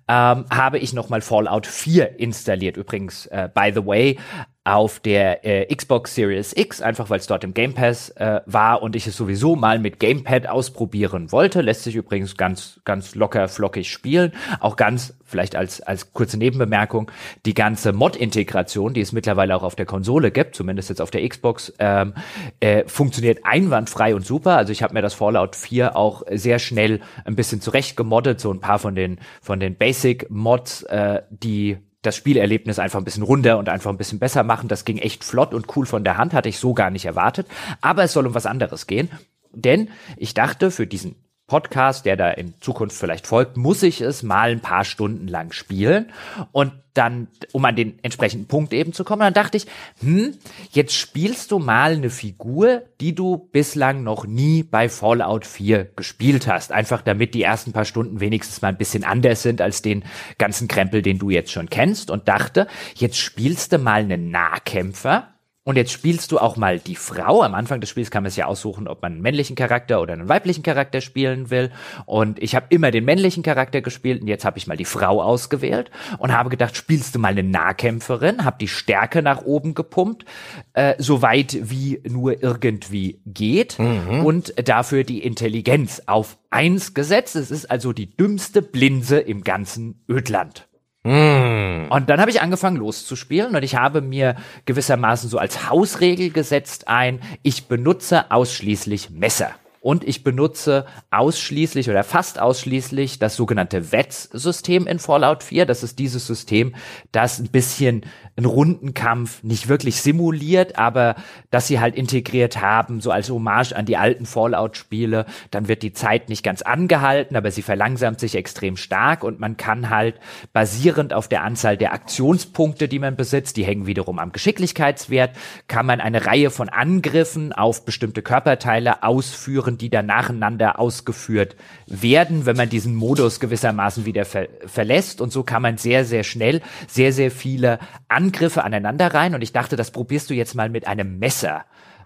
ähm, 0.08 0.44
habe 0.50 0.80
ich 0.80 0.92
nochmal 0.92 1.20
Fallout 1.20 1.68
4 1.68 2.18
installiert. 2.18 2.76
Übrigens, 2.76 3.26
äh, 3.26 3.48
by 3.54 3.70
the 3.72 3.86
way, 3.86 4.18
auf 4.64 5.00
der 5.00 5.44
äh, 5.44 5.74
Xbox 5.74 6.14
Series 6.14 6.52
X, 6.56 6.80
einfach 6.80 7.10
weil 7.10 7.18
es 7.18 7.26
dort 7.26 7.42
im 7.42 7.52
Game 7.52 7.74
Pass 7.74 8.10
äh, 8.10 8.42
war 8.46 8.82
und 8.82 8.94
ich 8.94 9.08
es 9.08 9.16
sowieso 9.16 9.56
mal 9.56 9.80
mit 9.80 9.98
Gamepad 9.98 10.46
ausprobieren 10.46 11.32
wollte. 11.32 11.62
Lässt 11.62 11.82
sich 11.82 11.96
übrigens 11.96 12.36
ganz, 12.36 12.80
ganz 12.84 13.16
locker, 13.16 13.48
flockig 13.48 13.90
spielen. 13.90 14.32
Auch 14.60 14.76
ganz, 14.76 15.14
vielleicht 15.24 15.56
als, 15.56 15.80
als 15.80 16.12
kurze 16.12 16.38
Nebenbemerkung, 16.38 17.10
die 17.44 17.54
ganze 17.54 17.92
Mod-Integration, 17.92 18.94
die 18.94 19.00
es 19.00 19.10
mittlerweile 19.10 19.56
auch 19.56 19.64
auf 19.64 19.74
der 19.74 19.86
Konsole 19.86 20.30
gibt, 20.30 20.54
zumindest 20.54 20.90
jetzt 20.90 21.00
auf 21.00 21.10
der 21.10 21.28
Xbox, 21.28 21.72
ähm, 21.80 22.14
äh, 22.60 22.84
funktioniert 22.86 23.40
einwandfrei 23.42 24.14
und 24.14 24.24
super. 24.24 24.56
Also 24.56 24.70
ich 24.70 24.84
habe 24.84 24.94
mir 24.94 25.02
das 25.02 25.14
Fallout 25.14 25.56
4 25.56 25.96
auch 25.96 26.22
sehr 26.30 26.60
schnell 26.60 27.00
ein 27.24 27.34
bisschen 27.34 27.60
zurecht 27.60 27.96
gemoddet, 27.96 28.40
so 28.40 28.52
ein 28.52 28.60
paar 28.60 28.78
von 28.78 28.94
den, 28.94 29.18
von 29.40 29.58
den 29.58 29.74
Basic-Mods, 29.74 30.84
äh, 30.84 31.22
die 31.30 31.78
das 32.02 32.16
Spielerlebnis 32.16 32.78
einfach 32.78 33.00
ein 33.00 33.04
bisschen 33.04 33.22
runder 33.22 33.58
und 33.58 33.68
einfach 33.68 33.90
ein 33.90 33.96
bisschen 33.96 34.18
besser 34.18 34.42
machen. 34.42 34.68
Das 34.68 34.84
ging 34.84 34.98
echt 34.98 35.24
flott 35.24 35.54
und 35.54 35.76
cool 35.76 35.86
von 35.86 36.04
der 36.04 36.18
Hand, 36.18 36.34
hatte 36.34 36.48
ich 36.48 36.58
so 36.58 36.74
gar 36.74 36.90
nicht 36.90 37.04
erwartet. 37.04 37.46
Aber 37.80 38.02
es 38.02 38.12
soll 38.12 38.26
um 38.26 38.34
was 38.34 38.46
anderes 38.46 38.86
gehen. 38.86 39.08
Denn 39.52 39.90
ich 40.16 40.34
dachte, 40.34 40.70
für 40.70 40.86
diesen 40.86 41.14
Podcast, 41.52 42.06
der 42.06 42.16
da 42.16 42.30
in 42.30 42.54
Zukunft 42.62 42.96
vielleicht 42.96 43.26
folgt, 43.26 43.58
muss 43.58 43.82
ich 43.82 44.00
es 44.00 44.22
mal 44.22 44.52
ein 44.52 44.60
paar 44.60 44.86
Stunden 44.86 45.28
lang 45.28 45.52
spielen 45.52 46.10
und 46.50 46.72
dann, 46.94 47.28
um 47.52 47.62
an 47.66 47.76
den 47.76 47.98
entsprechenden 48.02 48.48
Punkt 48.48 48.72
eben 48.72 48.94
zu 48.94 49.04
kommen, 49.04 49.20
dann 49.20 49.34
dachte 49.34 49.58
ich, 49.58 49.66
hm, 50.00 50.34
jetzt 50.70 50.94
spielst 50.94 51.50
du 51.50 51.58
mal 51.58 51.92
eine 51.92 52.08
Figur, 52.08 52.84
die 53.02 53.14
du 53.14 53.36
bislang 53.36 54.02
noch 54.02 54.26
nie 54.26 54.62
bei 54.62 54.88
Fallout 54.88 55.46
4 55.46 55.90
gespielt 55.94 56.46
hast. 56.46 56.72
Einfach 56.72 57.02
damit 57.02 57.34
die 57.34 57.42
ersten 57.42 57.72
paar 57.72 57.84
Stunden 57.84 58.20
wenigstens 58.20 58.62
mal 58.62 58.68
ein 58.68 58.78
bisschen 58.78 59.04
anders 59.04 59.42
sind 59.42 59.60
als 59.60 59.82
den 59.82 60.04
ganzen 60.38 60.68
Krempel, 60.68 61.02
den 61.02 61.18
du 61.18 61.28
jetzt 61.28 61.52
schon 61.52 61.68
kennst 61.68 62.10
und 62.10 62.28
dachte, 62.28 62.66
jetzt 62.94 63.18
spielst 63.18 63.74
du 63.74 63.78
mal 63.78 64.00
einen 64.00 64.30
Nahkämpfer, 64.30 65.31
und 65.64 65.76
jetzt 65.76 65.92
spielst 65.92 66.32
du 66.32 66.38
auch 66.38 66.56
mal 66.56 66.80
die 66.80 66.96
Frau. 66.96 67.42
Am 67.42 67.54
Anfang 67.54 67.80
des 67.80 67.88
Spiels 67.88 68.10
kann 68.10 68.24
man 68.24 68.28
es 68.28 68.36
ja 68.36 68.46
aussuchen, 68.46 68.88
ob 68.88 69.00
man 69.00 69.12
einen 69.12 69.22
männlichen 69.22 69.54
Charakter 69.54 70.00
oder 70.00 70.12
einen 70.12 70.28
weiblichen 70.28 70.64
Charakter 70.64 71.00
spielen 71.00 71.50
will. 71.50 71.70
Und 72.04 72.42
ich 72.42 72.56
habe 72.56 72.66
immer 72.70 72.90
den 72.90 73.04
männlichen 73.04 73.44
Charakter 73.44 73.80
gespielt 73.80 74.22
und 74.22 74.26
jetzt 74.26 74.44
habe 74.44 74.58
ich 74.58 74.66
mal 74.66 74.76
die 74.76 74.84
Frau 74.84 75.22
ausgewählt 75.22 75.92
und 76.18 76.32
habe 76.32 76.50
gedacht, 76.50 76.76
spielst 76.76 77.14
du 77.14 77.20
mal 77.20 77.28
eine 77.28 77.44
Nahkämpferin, 77.44 78.44
habe 78.44 78.56
die 78.60 78.66
Stärke 78.66 79.22
nach 79.22 79.42
oben 79.42 79.74
gepumpt, 79.74 80.24
äh, 80.72 80.94
so 80.98 81.22
weit 81.22 81.56
wie 81.62 82.00
nur 82.08 82.42
irgendwie 82.42 83.20
geht 83.24 83.78
mhm. 83.78 84.24
und 84.24 84.54
dafür 84.68 85.04
die 85.04 85.22
Intelligenz 85.22 86.02
auf 86.06 86.38
eins 86.50 86.92
gesetzt. 86.92 87.36
Es 87.36 87.52
ist 87.52 87.70
also 87.70 87.92
die 87.92 88.16
dümmste 88.16 88.62
Blinse 88.62 89.20
im 89.20 89.44
ganzen 89.44 90.02
Ödland. 90.08 90.66
Mm. 91.04 91.90
Und 91.90 92.08
dann 92.08 92.20
habe 92.20 92.30
ich 92.30 92.40
angefangen 92.40 92.76
loszuspielen 92.76 93.56
und 93.56 93.62
ich 93.62 93.74
habe 93.74 94.00
mir 94.00 94.36
gewissermaßen 94.66 95.28
so 95.28 95.38
als 95.38 95.68
Hausregel 95.68 96.30
gesetzt 96.30 96.88
ein, 96.88 97.20
ich 97.42 97.66
benutze 97.66 98.30
ausschließlich 98.30 99.10
Messer. 99.10 99.50
Und 99.82 100.04
ich 100.04 100.22
benutze 100.22 100.86
ausschließlich 101.10 101.90
oder 101.90 102.04
fast 102.04 102.40
ausschließlich 102.40 103.18
das 103.18 103.34
sogenannte 103.34 103.90
VETS-System 103.90 104.86
in 104.86 105.00
Fallout 105.00 105.42
4. 105.42 105.66
Das 105.66 105.82
ist 105.82 105.98
dieses 105.98 106.24
System, 106.24 106.76
das 107.10 107.40
ein 107.40 107.48
bisschen 107.48 108.06
einen 108.36 108.46
Rundenkampf 108.46 109.42
nicht 109.42 109.66
wirklich 109.66 110.00
simuliert, 110.00 110.78
aber 110.78 111.16
dass 111.50 111.66
sie 111.66 111.80
halt 111.80 111.96
integriert 111.96 112.62
haben, 112.62 113.00
so 113.00 113.10
als 113.10 113.28
Hommage 113.28 113.72
an 113.72 113.84
die 113.84 113.96
alten 113.96 114.24
Fallout-Spiele. 114.24 115.26
Dann 115.50 115.66
wird 115.66 115.82
die 115.82 115.92
Zeit 115.92 116.28
nicht 116.28 116.44
ganz 116.44 116.62
angehalten, 116.62 117.36
aber 117.36 117.50
sie 117.50 117.62
verlangsamt 117.62 118.20
sich 118.20 118.36
extrem 118.36 118.76
stark 118.76 119.24
und 119.24 119.40
man 119.40 119.56
kann 119.56 119.90
halt 119.90 120.20
basierend 120.52 121.12
auf 121.12 121.26
der 121.26 121.42
Anzahl 121.42 121.76
der 121.76 121.92
Aktionspunkte, 121.92 122.86
die 122.86 123.00
man 123.00 123.16
besitzt, 123.16 123.56
die 123.56 123.64
hängen 123.64 123.86
wiederum 123.86 124.20
am 124.20 124.30
Geschicklichkeitswert, 124.30 125.36
kann 125.66 125.86
man 125.86 126.00
eine 126.00 126.24
Reihe 126.24 126.50
von 126.50 126.68
Angriffen 126.68 127.52
auf 127.52 127.84
bestimmte 127.84 128.22
Körperteile 128.22 129.02
ausführen, 129.02 129.71
die 129.78 129.90
dann 129.90 130.06
nacheinander 130.06 130.78
ausgeführt 130.78 131.56
werden, 131.86 132.46
wenn 132.46 132.56
man 132.56 132.68
diesen 132.68 132.94
Modus 132.94 133.40
gewissermaßen 133.40 134.04
wieder 134.04 134.24
ver 134.24 134.48
verlässt. 134.66 135.20
Und 135.20 135.32
so 135.32 135.42
kann 135.42 135.62
man 135.62 135.78
sehr, 135.78 136.04
sehr 136.04 136.24
schnell 136.24 136.60
sehr, 136.86 137.12
sehr 137.12 137.30
viele 137.30 137.78
Angriffe 138.08 138.64
aneinander 138.64 139.12
rein 139.14 139.34
und 139.34 139.42
ich 139.42 139.52
dachte, 139.52 139.76
das 139.76 139.90
probierst 139.90 140.30
du 140.30 140.34
jetzt 140.34 140.54
mal 140.54 140.68
mit 140.68 140.86
einem 140.86 141.18
Messer 141.18 141.64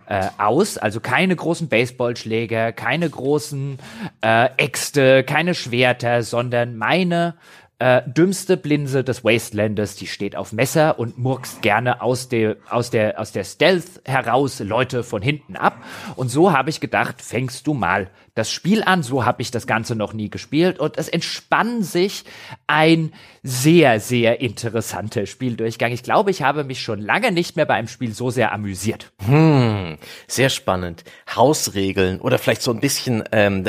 äh, 0.09 0.29
aus. 0.39 0.79
Also 0.79 1.01
keine 1.01 1.35
großen 1.35 1.69
Baseballschläger, 1.69 2.73
keine 2.73 3.09
großen 3.09 3.79
äh, 4.23 4.49
Äxte, 4.57 5.25
keine 5.25 5.55
Schwerter, 5.55 6.23
sondern 6.23 6.77
meine 6.77 7.35
äh, 7.79 8.03
dümmste 8.07 8.57
Blinse 8.57 9.05
des 9.05 9.25
Wastelandes, 9.25 9.97
die 9.97 10.07
steht 10.07 10.35
auf 10.35 10.53
Messer 10.53 10.99
und 10.99 11.19
murkst 11.19 11.61
gerne 11.63 12.01
aus 12.01 12.29
der, 12.29 12.57
aus 12.71 12.91
der, 12.91 13.21
aus 13.21 13.33
der 13.33 13.45
Stealth 13.45 14.01
heraus 14.05 14.61
Leute 14.61 15.03
von 15.03 15.21
hinten 15.21 15.57
ab. 15.57 15.83
Und 16.17 16.29
so 16.29 16.53
habe 16.53 16.71
ich 16.71 16.81
gedacht, 16.81 17.21
fängst 17.21 17.67
du 17.67 17.75
mal 17.75 18.11
das 18.37 18.53
Spiel 18.53 18.85
an. 18.85 19.03
So 19.03 19.25
habe 19.25 19.43
ich 19.43 19.51
das 19.51 19.67
Ganze 19.67 19.97
noch 19.97 20.13
nie 20.13 20.31
gespielt. 20.31 20.79
Und 20.79 20.99
es 20.99 21.09
entspann 21.09 21.83
sich 21.83 22.25
ein 22.67 23.13
sehr, 23.43 23.99
sehr 23.99 24.41
interessanter 24.41 25.27
Spieldurchgang. 25.27 25.91
Ich 25.91 26.03
glaube, 26.03 26.31
ich 26.31 26.43
habe 26.43 26.63
mich 26.63 26.83
schon 26.83 27.01
lange 27.01 27.33
nicht 27.33 27.57
mehr 27.57 27.65
bei 27.65 27.75
einem 27.75 27.89
Spiel 27.89 28.13
so 28.13 28.31
sehr 28.31 28.53
amüsiert. 28.53 29.11
Hm, 29.25 29.97
sehr 30.29 30.51
spannend. 30.51 31.05
Hausregeln 31.35 32.21
oder 32.21 32.39
vielleicht 32.39 32.63
so 32.63 32.73
ein 32.73 32.81
bisschen 32.81 33.25
ähm, 33.33 33.65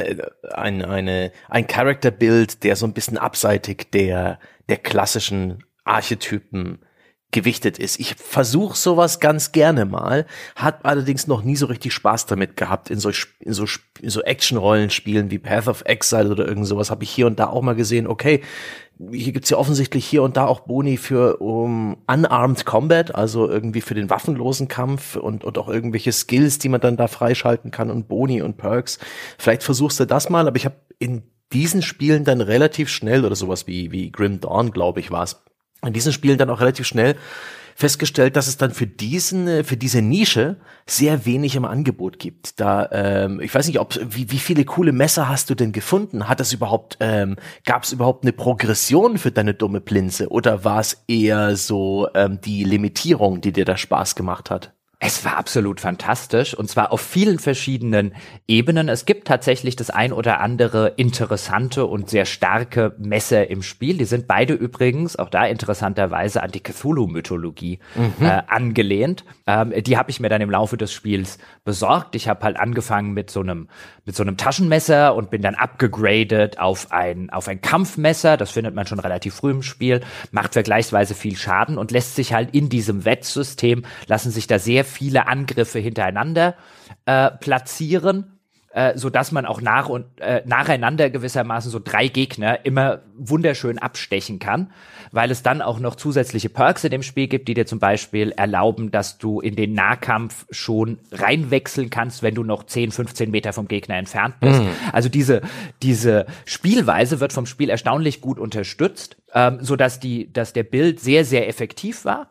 ein, 0.52 0.84
eine, 0.84 1.32
ein 1.50 1.66
Charakterbild, 1.66 2.64
der 2.64 2.76
so 2.76 2.86
ein 2.86 2.94
bisschen 2.94 3.18
abseitig 3.18 3.90
der, 3.92 4.38
der 4.68 4.78
klassischen 4.78 5.64
Archetypen 5.86 6.80
gewichtet 7.32 7.78
ist. 7.78 8.00
Ich 8.00 8.16
versuche 8.16 8.78
sowas 8.78 9.20
ganz 9.20 9.52
gerne 9.52 9.86
mal, 9.86 10.26
hat 10.56 10.86
allerdings 10.86 11.28
noch 11.28 11.44
nie 11.44 11.58
so 11.58 11.66
richtig 11.66 11.94
Spaß 11.94 12.26
damit 12.26 12.56
gehabt 12.56 12.90
in 12.90 13.00
so 13.00 13.12
in 13.40 13.54
so, 13.54 13.66
in 14.02 14.10
so 14.10 14.22
Action-Rollenspielen 14.22 15.30
wie 15.30 15.38
Path 15.38 15.68
of 15.68 15.84
Exile 15.86 16.32
oder 16.32 16.48
irgend 16.48 16.68
sowas. 16.68 16.90
Habe 16.90 17.04
ich 17.04 17.10
hier 17.10 17.28
und 17.28 17.38
da 17.40 17.48
auch 17.48 17.62
mal 17.62 17.76
gesehen. 17.76 18.08
Okay, 18.08 18.42
hier 19.12 19.34
gibt's 19.34 19.50
ja 19.50 19.58
offensichtlich 19.58 20.06
hier 20.06 20.24
und 20.24 20.38
da 20.38 20.46
auch 20.46 20.62
Boni 20.62 20.98
für 20.98 21.38
um, 21.38 21.98
Unarmed 22.08 22.66
Combat, 22.66 23.14
also 23.14 23.48
irgendwie 23.50 23.82
für 23.82 23.94
den 23.94 24.10
waffenlosen 24.10 24.68
Kampf 24.68 25.18
und, 25.18 25.44
und 25.44 25.58
auch 25.58 25.68
irgendwelche 25.68 26.12
Skills, 26.12 26.60
die 26.60 26.70
man 26.70 26.82
dann 26.82 26.98
da 26.98 27.08
freischalten 27.08 27.72
kann 27.72 27.92
und 27.92 28.08
Boni 28.08 28.42
und 28.42 28.58
Perks. 28.58 29.00
Vielleicht 29.38 29.64
versuchst 29.64 30.00
du 30.00 30.06
das 30.06 30.30
mal, 30.30 30.48
aber 30.48 30.58
ich 30.58 30.66
habe 30.66 30.78
in 30.98 31.24
diesen 31.54 31.82
Spielen 31.82 32.24
dann 32.24 32.42
relativ 32.42 32.90
schnell 32.90 33.24
oder 33.24 33.36
sowas 33.36 33.68
wie, 33.68 33.92
wie 33.92 34.12
Grim 34.12 34.40
Dawn, 34.40 34.72
glaube 34.72 35.00
ich, 35.00 35.12
war 35.12 35.24
es, 35.24 35.42
in 35.86 35.94
diesen 35.94 36.14
Spielen 36.14 36.38
dann 36.38 36.50
auch 36.50 36.60
relativ 36.60 36.88
schnell 36.88 37.16
festgestellt, 37.78 38.36
dass 38.36 38.48
es 38.48 38.58
dann 38.58 38.72
für 38.72 38.88
diesen, 38.88 39.48
äh, 39.48 39.64
für 39.64 39.78
diese 39.78 40.02
Nische 40.02 40.58
sehr 40.88 41.28
wenig 41.28 41.56
im 41.56 41.64
Angebot 41.64 42.18
gibt. 42.18 42.60
Da, 42.60 42.90
ähm, 42.92 43.40
ich 43.40 43.54
weiß 43.54 43.68
nicht, 43.68 43.80
ob 43.80 43.94
wie, 44.02 44.32
wie 44.32 44.40
viele 44.40 44.66
coole 44.66 44.92
Messer 44.92 45.30
hast 45.30 45.52
du 45.52 45.56
denn 45.56 45.74
gefunden? 45.74 46.28
Hat 46.28 46.40
es 46.40 46.54
überhaupt, 46.54 46.98
ähm, 47.02 47.36
gab 47.66 47.84
es 47.84 47.92
überhaupt 47.92 48.24
eine 48.24 48.34
Progression 48.34 49.20
für 49.20 49.32
deine 49.32 49.54
dumme 49.54 49.80
Plinze 49.80 50.30
oder 50.30 50.64
war 50.64 50.80
es 50.80 51.04
eher 51.08 51.56
so 51.56 52.08
ähm, 52.16 52.42
die 52.42 52.64
Limitierung, 52.64 53.42
die 53.42 53.52
dir 53.52 53.66
da 53.66 53.78
Spaß 53.78 54.16
gemacht 54.16 54.50
hat? 54.50 54.74
Es 55.00 55.24
war 55.24 55.38
absolut 55.38 55.80
fantastisch 55.80 56.56
und 56.56 56.72
zwar 56.72 56.92
auf 56.92 57.02
vielen 57.02 57.38
verschiedenen 57.38 58.16
Ebenen. 58.48 58.90
Es 58.90 59.06
gibt 59.06 59.28
tatsächlich 59.28 59.76
das 59.76 59.92
ein 59.92 60.12
oder 60.12 60.40
andere 60.40 60.94
interessante 60.98 61.86
und 61.86 62.10
sehr 62.10 62.26
starke 62.26 62.96
Messer 62.98 63.48
im 63.48 63.62
Spiel. 63.62 64.00
Die 64.00 64.06
sind 64.06 64.28
beide 64.28 64.56
übrigens, 64.56 65.16
auch 65.16 65.30
da 65.30 65.46
interessanterweise, 65.46 66.42
an 66.42 66.52
die 66.52 66.64
Cthulhu-Mythologie 66.64 67.78
mhm. 67.94 68.26
äh, 68.26 68.42
angelehnt. 68.48 69.24
Ähm, 69.46 69.72
die 69.84 70.00
habe 70.00 70.10
ich 70.10 70.20
mir 70.20 70.30
dann 70.30 70.42
im 70.42 70.50
Laufe 70.50 70.78
des 70.78 70.92
Spiels 70.92 71.38
besorgt. 71.64 72.16
Ich 72.16 72.28
habe 72.28 72.44
halt 72.44 72.60
angefangen 72.60 73.14
mit 73.14 73.30
so 73.30 73.42
einem 73.42 73.68
mit 74.04 74.16
so 74.16 74.24
einem 74.24 74.38
Taschenmesser 74.38 75.14
und 75.14 75.30
bin 75.30 75.44
dann 75.44 75.54
abgegradet 75.54 76.60
auf 76.60 76.92
ein 76.92 77.30
auf 77.30 77.48
ein 77.48 77.62
Kampfmesser. 77.62 78.36
Das 78.36 78.50
findet 78.50 78.74
man 78.74 78.88
schon 78.88 79.00
relativ 79.00 79.36
früh 79.36 79.52
im 79.52 79.62
Spiel, 79.62 80.02
macht 80.32 80.54
vergleichsweise 80.54 81.14
viel 81.14 81.36
Schaden 81.36 81.78
und 81.78 81.92
lässt 81.92 82.16
sich 82.16 82.34
halt 82.34 82.56
in 82.56 82.70
diesem 82.70 83.06
Wettsystem 83.06 83.84
lassen 84.08 84.32
sich 84.32 84.48
da 84.48 84.58
sehr 84.58 84.87
viele 84.88 85.28
Angriffe 85.28 85.80
hintereinander 85.80 86.56
äh, 87.06 87.32
platzieren, 87.32 88.38
äh, 88.78 88.96
so 88.96 89.10
dass 89.10 89.32
man 89.32 89.48
auch 89.48 89.60
nach 89.60 89.90
und 89.90 90.06
äh, 90.20 90.44
nacheinander 90.46 91.10
gewissermaßen 91.10 91.72
so 91.72 91.80
drei 91.84 92.10
Gegner 92.10 92.64
immer 92.64 93.00
wunderschön 93.18 93.80
abstechen 93.80 94.38
kann, 94.38 94.72
weil 95.12 95.32
es 95.32 95.42
dann 95.42 95.64
auch 95.64 95.80
noch 95.80 95.96
zusätzliche 95.96 96.50
Perks 96.50 96.84
in 96.84 96.92
dem 96.92 97.02
Spiel 97.02 97.28
gibt, 97.28 97.48
die 97.48 97.56
dir 97.56 97.66
zum 97.66 97.80
Beispiel 97.80 98.32
erlauben, 98.32 98.92
dass 98.92 99.18
du 99.18 99.40
in 99.40 99.56
den 99.56 99.74
Nahkampf 99.74 100.46
schon 100.52 101.00
reinwechseln 101.12 101.90
kannst, 101.90 102.22
wenn 102.22 102.36
du 102.36 102.44
noch 102.44 102.66
10, 102.66 102.92
15 102.92 103.32
Meter 103.32 103.52
vom 103.52 103.68
Gegner 103.68 103.96
entfernt 103.96 104.40
bist. 104.42 104.62
Mhm. 104.62 104.70
Also 104.92 105.10
diese 105.10 105.42
diese 105.82 106.28
Spielweise 106.46 107.20
wird 107.20 107.34
vom 107.34 107.48
Spiel 107.48 107.72
erstaunlich 107.72 108.22
gut 108.22 108.38
unterstützt, 108.38 109.18
ähm, 109.34 109.58
so 109.62 109.76
dass 109.76 110.00
die 110.00 110.32
dass 110.32 110.54
der 110.54 110.64
Bild 110.64 111.00
sehr 111.00 111.26
sehr 111.26 111.48
effektiv 111.48 112.06
war 112.06 112.30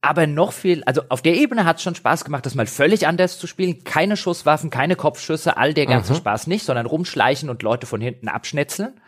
aber 0.00 0.26
noch 0.26 0.52
viel, 0.52 0.82
also 0.84 1.02
auf 1.08 1.22
der 1.22 1.34
Ebene 1.34 1.64
hat 1.64 1.76
es 1.76 1.82
schon 1.82 1.94
Spaß 1.94 2.24
gemacht, 2.24 2.46
das 2.46 2.54
mal 2.54 2.66
völlig 2.66 3.06
anders 3.06 3.38
zu 3.38 3.46
spielen. 3.46 3.84
Keine 3.84 4.16
Schusswaffen, 4.16 4.70
keine 4.70 4.96
Kopfschüsse, 4.96 5.56
all 5.56 5.74
der 5.74 5.86
ganze 5.86 6.12
mhm. 6.12 6.18
Spaß 6.18 6.46
nicht, 6.46 6.64
sondern 6.64 6.86
rumschleichen 6.86 7.50
und 7.50 7.62
Leute 7.62 7.86
von 7.86 8.00
hinten 8.00 8.28
abschnetzeln. 8.28 9.00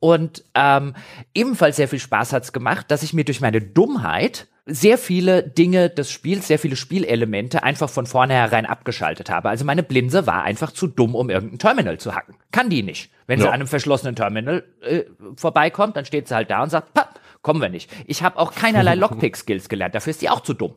Und 0.00 0.44
ähm, 0.54 0.94
ebenfalls 1.34 1.76
sehr 1.76 1.88
viel 1.88 1.98
Spaß 1.98 2.32
hat's 2.32 2.52
gemacht, 2.52 2.90
dass 2.90 3.02
ich 3.02 3.12
mir 3.12 3.24
durch 3.24 3.42
meine 3.42 3.60
Dummheit 3.60 4.48
sehr 4.66 4.98
viele 4.98 5.42
Dinge 5.42 5.90
des 5.90 6.10
Spiels, 6.10 6.46
sehr 6.46 6.58
viele 6.58 6.76
Spielelemente 6.76 7.62
einfach 7.62 7.90
von 7.90 8.06
vornherein 8.06 8.66
abgeschaltet 8.66 9.28
habe. 9.28 9.48
Also 9.48 9.64
meine 9.64 9.82
Blinse 9.82 10.26
war 10.26 10.44
einfach 10.44 10.72
zu 10.72 10.86
dumm, 10.86 11.14
um 11.14 11.28
irgendein 11.28 11.58
Terminal 11.58 11.98
zu 11.98 12.14
hacken. 12.14 12.36
Kann 12.52 12.70
die 12.70 12.82
nicht. 12.82 13.10
Wenn 13.26 13.38
ja. 13.38 13.44
sie 13.44 13.48
an 13.48 13.54
einem 13.54 13.66
verschlossenen 13.66 14.16
Terminal 14.16 14.64
äh, 14.80 15.04
vorbeikommt, 15.36 15.96
dann 15.96 16.04
steht 16.04 16.28
sie 16.28 16.34
halt 16.34 16.50
da 16.50 16.62
und 16.62 16.70
sagt, 16.70 16.94
Papp, 16.94 17.19
kommen 17.42 17.60
wir 17.60 17.68
nicht. 17.68 17.90
Ich 18.06 18.22
habe 18.22 18.38
auch 18.38 18.54
keinerlei 18.54 18.94
Lockpick-Skills 18.96 19.68
gelernt, 19.68 19.94
dafür 19.94 20.10
ist 20.10 20.22
die 20.22 20.30
auch 20.30 20.40
zu 20.40 20.54
dumm. 20.54 20.74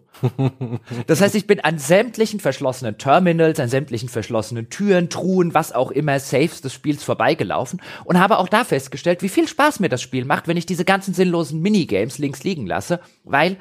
Das 1.08 1.22
heißt, 1.22 1.36
ich 1.36 1.48
bin 1.48 1.60
an 1.60 1.78
sämtlichen 1.78 2.40
verschlossenen 2.40 2.98
Terminals, 2.98 3.60
an 3.60 3.70
sämtlichen 3.70 4.10
verschlossenen 4.10 4.70
Türen, 4.70 5.10
Truhen, 5.10 5.54
was 5.54 5.74
auch 5.74 5.92
immer, 5.92 6.20
Saves 6.20 6.62
des 6.62 6.74
Spiels 6.74 7.04
vorbeigelaufen 7.04 7.82
und 8.06 8.20
habe 8.20 8.38
auch 8.38 8.48
da 8.48 8.64
festgestellt, 8.64 9.22
wie 9.22 9.30
viel 9.30 9.48
Spaß 9.48 9.80
mir 9.80 9.90
das 9.90 10.02
Spiel 10.02 10.26
macht, 10.26 10.48
wenn 10.48 10.58
ich 10.58 10.66
diese 10.66 10.86
ganzen 10.86 11.14
sinnlosen 11.14 11.62
Minigames 11.62 12.18
links 12.18 12.44
liegen 12.44 12.66
lasse, 12.66 13.00
weil 13.24 13.58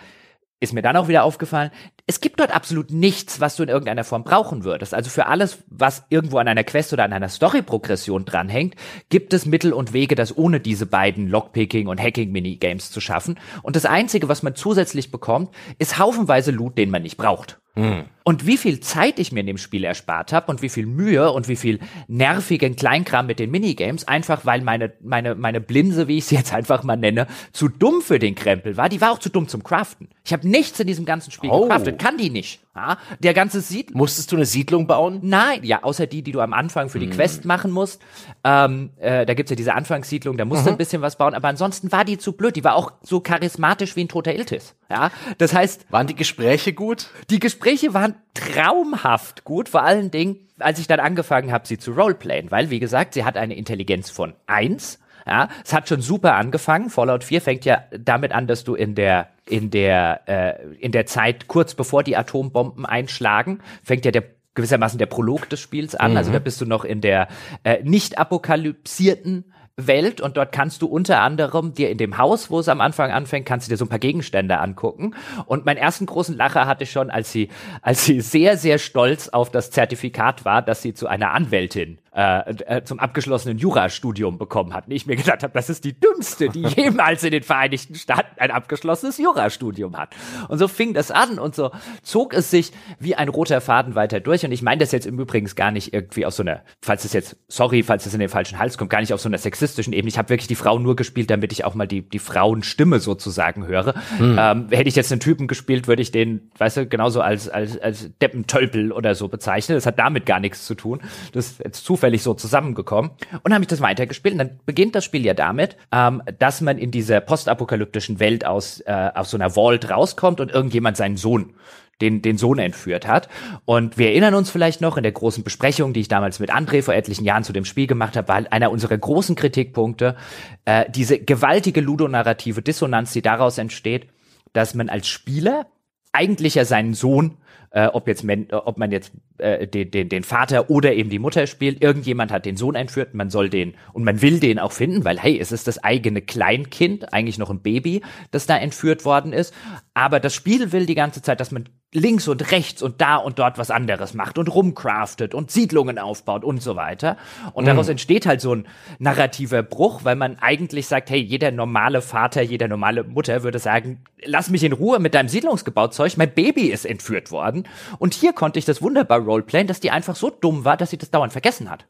ist 0.63 0.73
mir 0.73 0.83
dann 0.83 0.97
auch 0.97 1.09
wieder 1.09 1.25
aufgefallen, 1.25 1.73
es 2.13 2.21
gibt 2.21 2.41
dort 2.41 2.55
absolut 2.55 2.91
nichts, 2.91 3.41
was 3.41 3.57
du 3.57 3.63
in 3.63 3.71
irgendeiner 3.71 4.05
Form 4.05 4.23
brauchen 4.23 4.65
würdest. 4.65 4.93
Also 4.93 5.09
für 5.09 5.29
alles, 5.29 5.65
was 5.69 6.05
irgendwo 6.11 6.37
an 6.37 6.47
einer 6.47 6.63
Quest 6.63 6.93
oder 6.93 7.05
an 7.05 7.13
einer 7.15 7.31
Story-Progression 7.31 8.27
dranhängt, 8.27 8.75
gibt 9.09 9.33
es 9.33 9.47
Mittel 9.47 9.73
und 9.73 9.95
Wege, 9.95 10.15
das 10.15 10.37
ohne 10.37 10.61
diese 10.61 10.85
beiden 10.85 11.31
Lockpicking- 11.31 11.89
und 11.89 11.99
Hacking-Minigames 11.99 12.91
zu 12.91 13.01
schaffen. 13.01 13.41
Und 13.63 13.77
das 13.77 13.87
Einzige, 13.87 14.29
was 14.29 14.43
man 14.43 14.55
zusätzlich 14.55 15.11
bekommt, 15.11 15.55
ist 15.79 15.99
haufenweise 15.99 16.51
Loot, 16.51 16.77
den 16.77 16.91
man 16.91 17.01
nicht 17.01 17.17
braucht. 17.17 17.62
Hm. 17.75 18.05
Und 18.25 18.47
wie 18.47 18.57
viel 18.57 18.81
Zeit 18.81 19.19
ich 19.19 19.33
mir 19.33 19.41
in 19.41 19.47
dem 19.47 19.59
Spiel 19.59 19.83
erspart 19.85 20.33
habe 20.33 20.51
und 20.51 20.63
wie 20.63 20.69
viel 20.69 20.87
Mühe 20.87 21.33
und 21.33 21.49
wie 21.49 21.57
viel 21.57 21.81
nervigen 22.07 22.77
Kleinkram 22.77 23.27
mit 23.27 23.39
den 23.39 23.51
Minigames, 23.51 24.07
einfach 24.07 24.45
weil 24.45 24.61
meine, 24.61 24.93
meine, 25.01 25.35
meine 25.35 25.61
Blinse, 25.61 26.07
wie 26.07 26.19
ich 26.19 26.27
sie 26.27 26.37
jetzt 26.37 26.53
einfach 26.53 26.83
mal 26.85 26.97
nenne, 26.97 27.27
zu 27.53 27.69
dumm 27.69 28.03
für 28.03 28.19
den 28.19 28.35
Krempel 28.35 28.77
war. 28.77 28.89
Die 28.89 29.01
war 29.01 29.11
auch 29.11 29.19
zu 29.19 29.31
dumm 29.31 29.49
zum 29.49 29.65
Craften. 29.65 30.09
Ich 30.25 30.33
habe 30.33 30.47
nichts 30.47 30.79
in 30.79 30.87
diesem 30.87 31.05
ganzen 31.05 31.33
Spiel 31.33 31.51
oh. 31.51 31.63
gecraftet. 31.63 31.99
Kann 31.99 32.19
die 32.19 32.31
nicht. 32.31 32.61
Ja? 32.77 32.99
Der 33.21 33.35
ganze 33.35 33.61
Siedlung. 33.61 33.99
Musstest 33.99 34.31
du 34.31 34.37
eine 34.37 34.47
Siedlung 34.47 34.87
bauen? 34.87 35.21
Nein, 35.23 35.65
ja, 35.65 35.83
außer 35.83 36.07
die, 36.07 36.23
die 36.23 36.33
du 36.33 36.41
am 36.41 36.53
Anfang 36.53 36.91
für 36.91 36.99
die 36.99 37.07
hm. 37.07 37.15
Quest 37.15 37.45
machen 37.45 37.71
musst. 37.71 38.03
Ähm, 38.45 38.91
äh, 38.99 39.27
da 39.27 39.35
gibt's 39.35 39.51
ja 39.51 39.57
diese 39.57 39.75
Anfangssiedlung, 39.75 40.37
da 40.37 40.45
musst 40.45 40.63
mhm. 40.63 40.67
du 40.67 40.71
ein 40.73 40.79
bisschen 40.79 41.03
was 41.03 41.17
bauen, 41.17 41.35
aber 41.35 41.49
ansonsten 41.49 41.91
war 41.91 42.05
die 42.05 42.19
zu 42.19 42.33
blöd. 42.33 42.55
Die 42.55 42.65
war 42.65 42.77
auch 42.77 42.93
so 43.03 43.21
charismatisch 43.21 43.97
wie 43.97 44.05
ein 44.05 44.09
toter 44.09 44.35
Iltis. 44.35 44.75
Ja, 44.93 45.11
das 45.39 45.55
heißt. 45.55 45.87
Waren 45.91 46.07
die 46.07 46.15
Gespräche 46.15 46.75
gut? 46.75 47.09
Die 47.31 47.39
Gespräche 47.39 47.95
waren 47.95 48.15
traumhaft 48.35 49.43
gut, 49.45 49.71
vor 49.71 49.85
allen 49.85 50.11
Dingen, 50.11 50.49
als 50.59 50.79
ich 50.79 50.87
dann 50.87 51.01
angefangen 51.01 51.51
habe, 51.51 51.67
sie 51.67 51.79
zu 51.79 51.93
roleplayen, 51.93 52.51
weil, 52.51 52.69
wie 52.69 52.79
gesagt, 52.79 53.15
sie 53.15 53.25
hat 53.25 53.39
eine 53.39 53.57
Intelligenz 53.57 54.11
von 54.11 54.35
eins. 54.47 54.99
Ja, 55.27 55.49
es 55.65 55.73
hat 55.73 55.89
schon 55.89 56.03
super 56.03 56.35
angefangen. 56.35 56.91
Fallout 56.91 57.25
4 57.25 57.41
fängt 57.41 57.65
ja 57.65 57.85
damit 57.99 58.33
an, 58.33 58.47
dass 58.47 58.65
du 58.65 58.75
in 58.75 58.95
der 58.95 59.29
in 59.49 59.71
der 59.71 60.21
äh, 60.27 60.75
in 60.75 60.93
der 60.93 61.07
Zeit 61.07 61.49
kurz 61.49 61.75
bevor 61.75 62.03
die 62.03 62.17
Atombomben 62.17 62.85
einschlagen, 62.85 63.61
fängt 63.83 64.05
ja 64.05 64.11
der 64.11 64.25
gewissermaßen 64.55 64.99
der 64.99 65.07
Prolog 65.07 65.49
des 65.49 65.61
Spiels 65.61 65.95
an. 65.95 66.11
Also 66.11 66.13
mhm. 66.13 66.19
Also 66.19 66.33
da 66.33 66.39
bist 66.41 66.61
du 66.61 66.67
noch 66.67 66.85
in 66.85 67.01
der 67.01 67.29
äh, 67.65 67.83
nicht 67.83 68.19
apokalypsierten 68.19 69.53
Welt 69.77 70.21
und 70.21 70.37
dort 70.37 70.53
kannst 70.53 70.83
du 70.83 70.87
unter 70.87 71.21
anderem 71.21 71.73
dir 71.73 71.91
in 71.91 71.99
dem 71.99 72.19
Haus, 72.19 72.51
wo 72.51 72.61
es 72.61 72.69
am 72.69 72.81
Anfang 72.81 73.11
anfängt, 73.11 73.47
kannst 73.47 73.67
du 73.67 73.71
dir 73.71 73.77
so 73.79 73.87
ein 73.87 73.89
paar 73.89 73.99
Gegenstände 73.99 74.59
angucken. 74.59 75.15
Und 75.47 75.65
meinen 75.65 75.79
ersten 75.79 76.07
großen 76.07 76.37
Lacher 76.37 76.67
hatte 76.67 76.85
ich 76.85 76.91
schon, 76.91 77.11
als 77.11 77.33
sie, 77.33 77.49
als 77.81 78.05
sie 78.05 78.21
sehr, 78.21 78.59
sehr 78.59 78.79
stolz 78.79 79.29
auf 79.29 79.51
das 79.51 79.71
Zertifikat 79.71 80.45
war, 80.45 80.61
dass 80.63 80.83
sie 80.83 80.93
zu 80.93 81.07
einer 81.07 81.33
Anwältin 81.33 81.99
äh, 82.15 82.51
äh, 82.67 82.85
zum 82.85 83.01
abgeschlossenen 83.01 83.57
Jurastudium 83.57 84.37
bekommen 84.37 84.75
hat. 84.75 84.87
Und 84.87 84.93
ich 84.93 85.07
mir 85.07 85.17
gedacht 85.17 85.43
habe, 85.43 85.55
das 85.55 85.71
ist 85.71 85.83
die 85.85 85.99
dümmste, 85.99 86.51
die 86.51 86.61
jemals 86.77 87.25
in 87.25 87.31
den 87.31 87.43
Vereinigten 87.43 87.95
Staaten 87.95 88.39
ein 88.39 88.51
abgeschlossenes 88.51 89.17
Jurastudium 89.17 89.97
hat. 89.97 90.15
Und 90.49 90.59
so 90.59 90.69
fing 90.69 90.93
das 90.93 91.11
an 91.11 91.39
und 91.39 91.55
so 91.55 91.71
zog 92.03 92.35
es 92.35 92.51
sich 92.51 92.73
wie 92.99 93.15
ein 93.15 93.31
roter 93.31 93.63
Faden 93.63 93.95
weiter 93.95 94.21
durch. 94.21 94.45
Und 94.45 94.53
ich 94.53 94.61
meine 94.61 94.81
das 94.81 94.93
jetzt 94.93 95.07
im 95.07 95.19
Übrigen 95.19 95.47
gar 95.57 95.71
nicht 95.71 95.95
irgendwie 95.95 96.27
aus 96.27 96.37
so 96.37 96.43
einer, 96.43 96.61
falls 96.83 97.07
es 97.07 97.15
jetzt, 97.15 97.39
sorry, 97.49 97.83
falls 97.83 98.05
es 98.05 98.13
in 98.13 98.21
den 98.21 98.29
falschen 98.29 98.59
Hals 98.59 98.77
kommt, 98.77 98.91
gar 98.91 99.01
nicht 99.01 99.15
auf 99.15 99.21
so 99.23 99.31
einer 99.31 99.39
sexistischen 99.39 99.95
Ebene. 99.95 100.11
Ich 100.11 100.19
habe 100.19 100.29
wirklich 100.29 100.49
die 100.49 100.55
Frau 100.55 100.79
nur 100.79 100.97
gespielt, 100.97 101.31
damit 101.31 101.51
ich 101.51 101.65
auch 101.65 101.75
mal 101.75 101.89
die, 101.89 102.03
die 102.03 102.19
Frauenstimme 102.19 103.01
sozusagen 103.01 103.67
höre. 103.67 103.95
Hm. 104.19 104.37
Ähm, 104.39 104.67
hätte 104.71 104.89
ich 104.89 104.97
jetzt 104.97 105.13
einen 105.13 105.21
Typen 105.21 105.47
gespielt, 105.47 105.89
würde 105.89 106.03
ich 106.03 106.13
den, 106.13 106.51
weißt 106.59 106.77
du, 106.77 106.87
genauso 106.87 107.23
als, 107.23 107.49
als, 107.49 107.79
als 107.79 108.11
Deppentölpel 108.21 108.93
oder 108.93 109.15
so 109.15 109.29
bezeichnen. 109.29 109.79
Das 109.79 109.87
hat 109.87 109.99
damit 109.99 110.27
gar 110.27 110.41
nichts 110.41 110.67
zu 110.67 110.75
tun. 110.75 111.01
Das 111.33 111.47
ist 111.47 111.65
jetzt 111.65 111.85
zufällig 111.87 112.02
zufällig 112.03 112.23
so 112.25 112.35
zusammengekommen 112.35 113.13
und 113.45 113.55
habe 113.55 113.63
ich 113.63 113.69
das 113.69 113.81
weitergespielt. 113.81 114.35
Und 114.35 114.39
dann 114.39 114.61
beginnt 114.67 114.97
das 114.97 115.05
Spiel 115.05 115.25
ja 115.25 115.35
damit, 115.35 115.77
ähm, 115.93 116.21
dass 116.41 116.61
man 116.61 116.77
in 116.77 116.91
dieser 116.91 117.21
postapokalyptischen 117.21 118.19
Welt 118.19 118.45
aus, 118.45 118.81
äh, 118.81 119.11
aus 119.15 119.31
so 119.31 119.37
einer 119.37 119.51
Vault 119.51 119.89
rauskommt 119.89 120.41
und 120.41 120.51
irgendjemand 120.51 120.97
seinen 120.97 121.17
Sohn 121.17 121.55
den, 122.01 122.21
den 122.21 122.39
Sohn 122.39 122.59
entführt 122.59 123.07
hat. 123.07 123.29
Und 123.67 123.99
wir 123.99 124.09
erinnern 124.09 124.35
uns 124.35 124.51
vielleicht 124.51 124.81
noch 124.81 124.97
in 124.97 125.05
der 125.05 125.13
großen 125.13 125.45
Besprechung, 125.45 125.93
die 125.93 126.01
ich 126.01 126.09
damals 126.09 126.41
mit 126.41 126.53
André 126.53 126.83
vor 126.83 126.95
etlichen 126.95 127.25
Jahren 127.25 127.45
zu 127.45 127.53
dem 127.53 127.65
Spiel 127.65 127.87
gemacht 127.87 128.17
habe, 128.17 128.27
war 128.27 128.43
einer 128.51 128.73
unserer 128.73 128.99
großen 128.99 129.37
Kritikpunkte 129.37 130.17
äh, 130.65 130.91
diese 130.91 131.21
gewaltige 131.21 131.81
ludonarrative 131.81 132.63
Dissonanz, 132.63 133.13
die 133.13 133.23
daraus 133.23 133.59
entsteht, 133.59 134.09
dass 134.53 134.75
man 134.75 134.89
als 134.89 135.07
Spieler 135.07 135.67
eigentlich 136.13 136.57
ja 136.57 136.65
seinen 136.65 136.95
Sohn 136.95 137.39
äh, 137.73 137.87
ob 137.87 138.07
jetzt 138.07 138.23
men, 138.23 138.49
äh, 138.51 138.55
ob 138.55 138.79
man 138.79 138.93
jetzt 138.93 139.13
äh, 139.39 139.67
den, 139.67 139.91
den, 139.91 140.09
den 140.09 140.23
Vater 140.23 140.71
oder 140.71 140.93
eben 140.93 141.11
die 141.11 141.19
Mutter 141.19 141.47
spielt. 141.47 141.83
Irgendjemand 141.83 142.31
hat 142.31 142.47
den 142.47 142.57
Sohn 142.57 142.75
entführt, 142.75 143.15
man 143.15 143.31
soll 143.31 143.49
den 143.49 143.75
und 143.93 144.05
man 144.05 144.23
will 144.23 144.41
den 144.41 144.59
auch 144.59 144.73
finden, 144.73 145.05
weil 145.05 145.19
hey, 145.19 145.39
es 145.39 145.53
ist 145.53 145.67
das 145.67 145.83
eigene 145.83 146.23
Kleinkind, 146.23 147.13
eigentlich 147.13 147.39
noch 147.39 147.51
ein 147.51 147.63
Baby, 147.63 148.03
das 148.31 148.47
da 148.47 148.57
entführt 148.57 149.05
worden 149.05 149.33
ist. 149.33 149.55
Aber 149.95 150.21
das 150.21 150.35
Spiel 150.35 150.73
will 150.73 150.87
die 150.87 150.95
ganze 150.95 151.23
Zeit, 151.23 151.41
dass 151.41 151.51
man 151.51 151.69
links 151.93 152.27
und 152.27 152.51
rechts 152.51 152.83
und 152.83 153.03
da 153.03 153.17
und 153.17 153.39
dort 153.39 153.59
was 153.59 153.71
anderes 153.71 154.15
macht 154.15 154.39
und 154.39 154.49
rumcraftet 154.49 155.35
und 155.35 155.51
Siedlungen 155.51 155.99
aufbaut 155.99 156.43
und 156.43 156.63
so 156.63 156.75
weiter. 156.75 157.19
Und 157.53 157.67
daraus 157.67 157.89
mm. 157.89 157.93
entsteht 157.93 158.25
halt 158.25 158.41
so 158.41 158.55
ein 158.55 158.67
narrativer 158.99 159.63
Bruch, 159.63 160.01
weil 160.03 160.17
man 160.17 160.39
eigentlich 160.39 160.87
sagt, 160.87 161.11
hey, 161.11 161.21
jeder 161.21 161.51
normale 161.51 162.01
Vater, 162.01 162.41
jeder 162.41 162.67
normale 162.67 163.05
Mutter 163.05 163.43
würde 163.43 163.59
sagen, 163.59 164.03
lass 164.25 164.49
mich 164.49 164.65
in 164.65 164.73
Ruhe 164.73 165.01
mit 165.01 165.15
deinem 165.15 165.29
Siedlungsgebauzeug, 165.29 166.17
mein 166.17 166.33
Baby 166.33 166.69
ist 166.69 166.87
entführt 166.87 167.31
worden. 167.31 167.69
Und 167.99 168.15
hier 168.15 168.33
konnte 168.33 168.59
ich 168.59 168.65
das 168.65 168.81
wunderbar 168.81 169.21
roleplayen, 169.21 169.67
dass 169.67 169.81
die 169.81 169.91
einfach 169.91 170.17
so 170.17 170.31
dumm 170.31 170.65
war, 170.65 170.79
dass 170.79 170.91
sie 170.91 170.99
das 170.99 171.11
dauernd 171.11 171.33
vergessen 171.33 171.69
hat. 171.69 171.85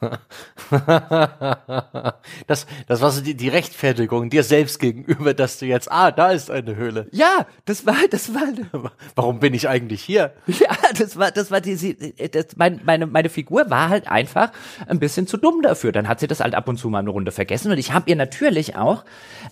das, 2.46 2.66
das 2.86 3.00
war 3.02 3.10
so 3.10 3.20
die, 3.20 3.34
die 3.34 3.48
Rechtfertigung 3.48 4.30
dir 4.30 4.42
selbst 4.42 4.78
gegenüber, 4.78 5.34
dass 5.34 5.58
du 5.58 5.66
jetzt, 5.66 5.92
ah, 5.92 6.10
da 6.12 6.30
ist 6.30 6.50
eine 6.50 6.76
Höhle. 6.76 7.08
Ja, 7.12 7.46
das 7.66 7.84
war, 7.84 7.96
das 8.10 8.32
war. 8.32 8.42
Warum 9.18 9.40
bin 9.40 9.52
ich 9.52 9.68
eigentlich 9.68 10.00
hier? 10.00 10.32
Ja, 10.46 10.76
das 10.96 11.16
war, 11.16 11.30
das 11.32 11.50
war 11.50 11.60
die, 11.60 11.96
das, 12.30 12.46
mein, 12.56 12.80
meine, 12.84 13.06
meine 13.06 13.28
Figur 13.28 13.68
war 13.68 13.88
halt 13.88 14.08
einfach 14.08 14.52
ein 14.86 14.98
bisschen 14.98 15.26
zu 15.26 15.36
dumm 15.36 15.60
dafür. 15.62 15.92
Dann 15.92 16.06
hat 16.08 16.20
sie 16.20 16.26
das 16.26 16.40
halt 16.40 16.54
ab 16.54 16.68
und 16.68 16.76
zu 16.78 16.88
mal 16.88 17.00
eine 17.00 17.10
Runde 17.10 17.32
vergessen. 17.32 17.72
Und 17.72 17.78
ich 17.78 17.92
habe 17.92 18.08
ihr 18.08 18.16
natürlich 18.16 18.76
auch, 18.76 19.04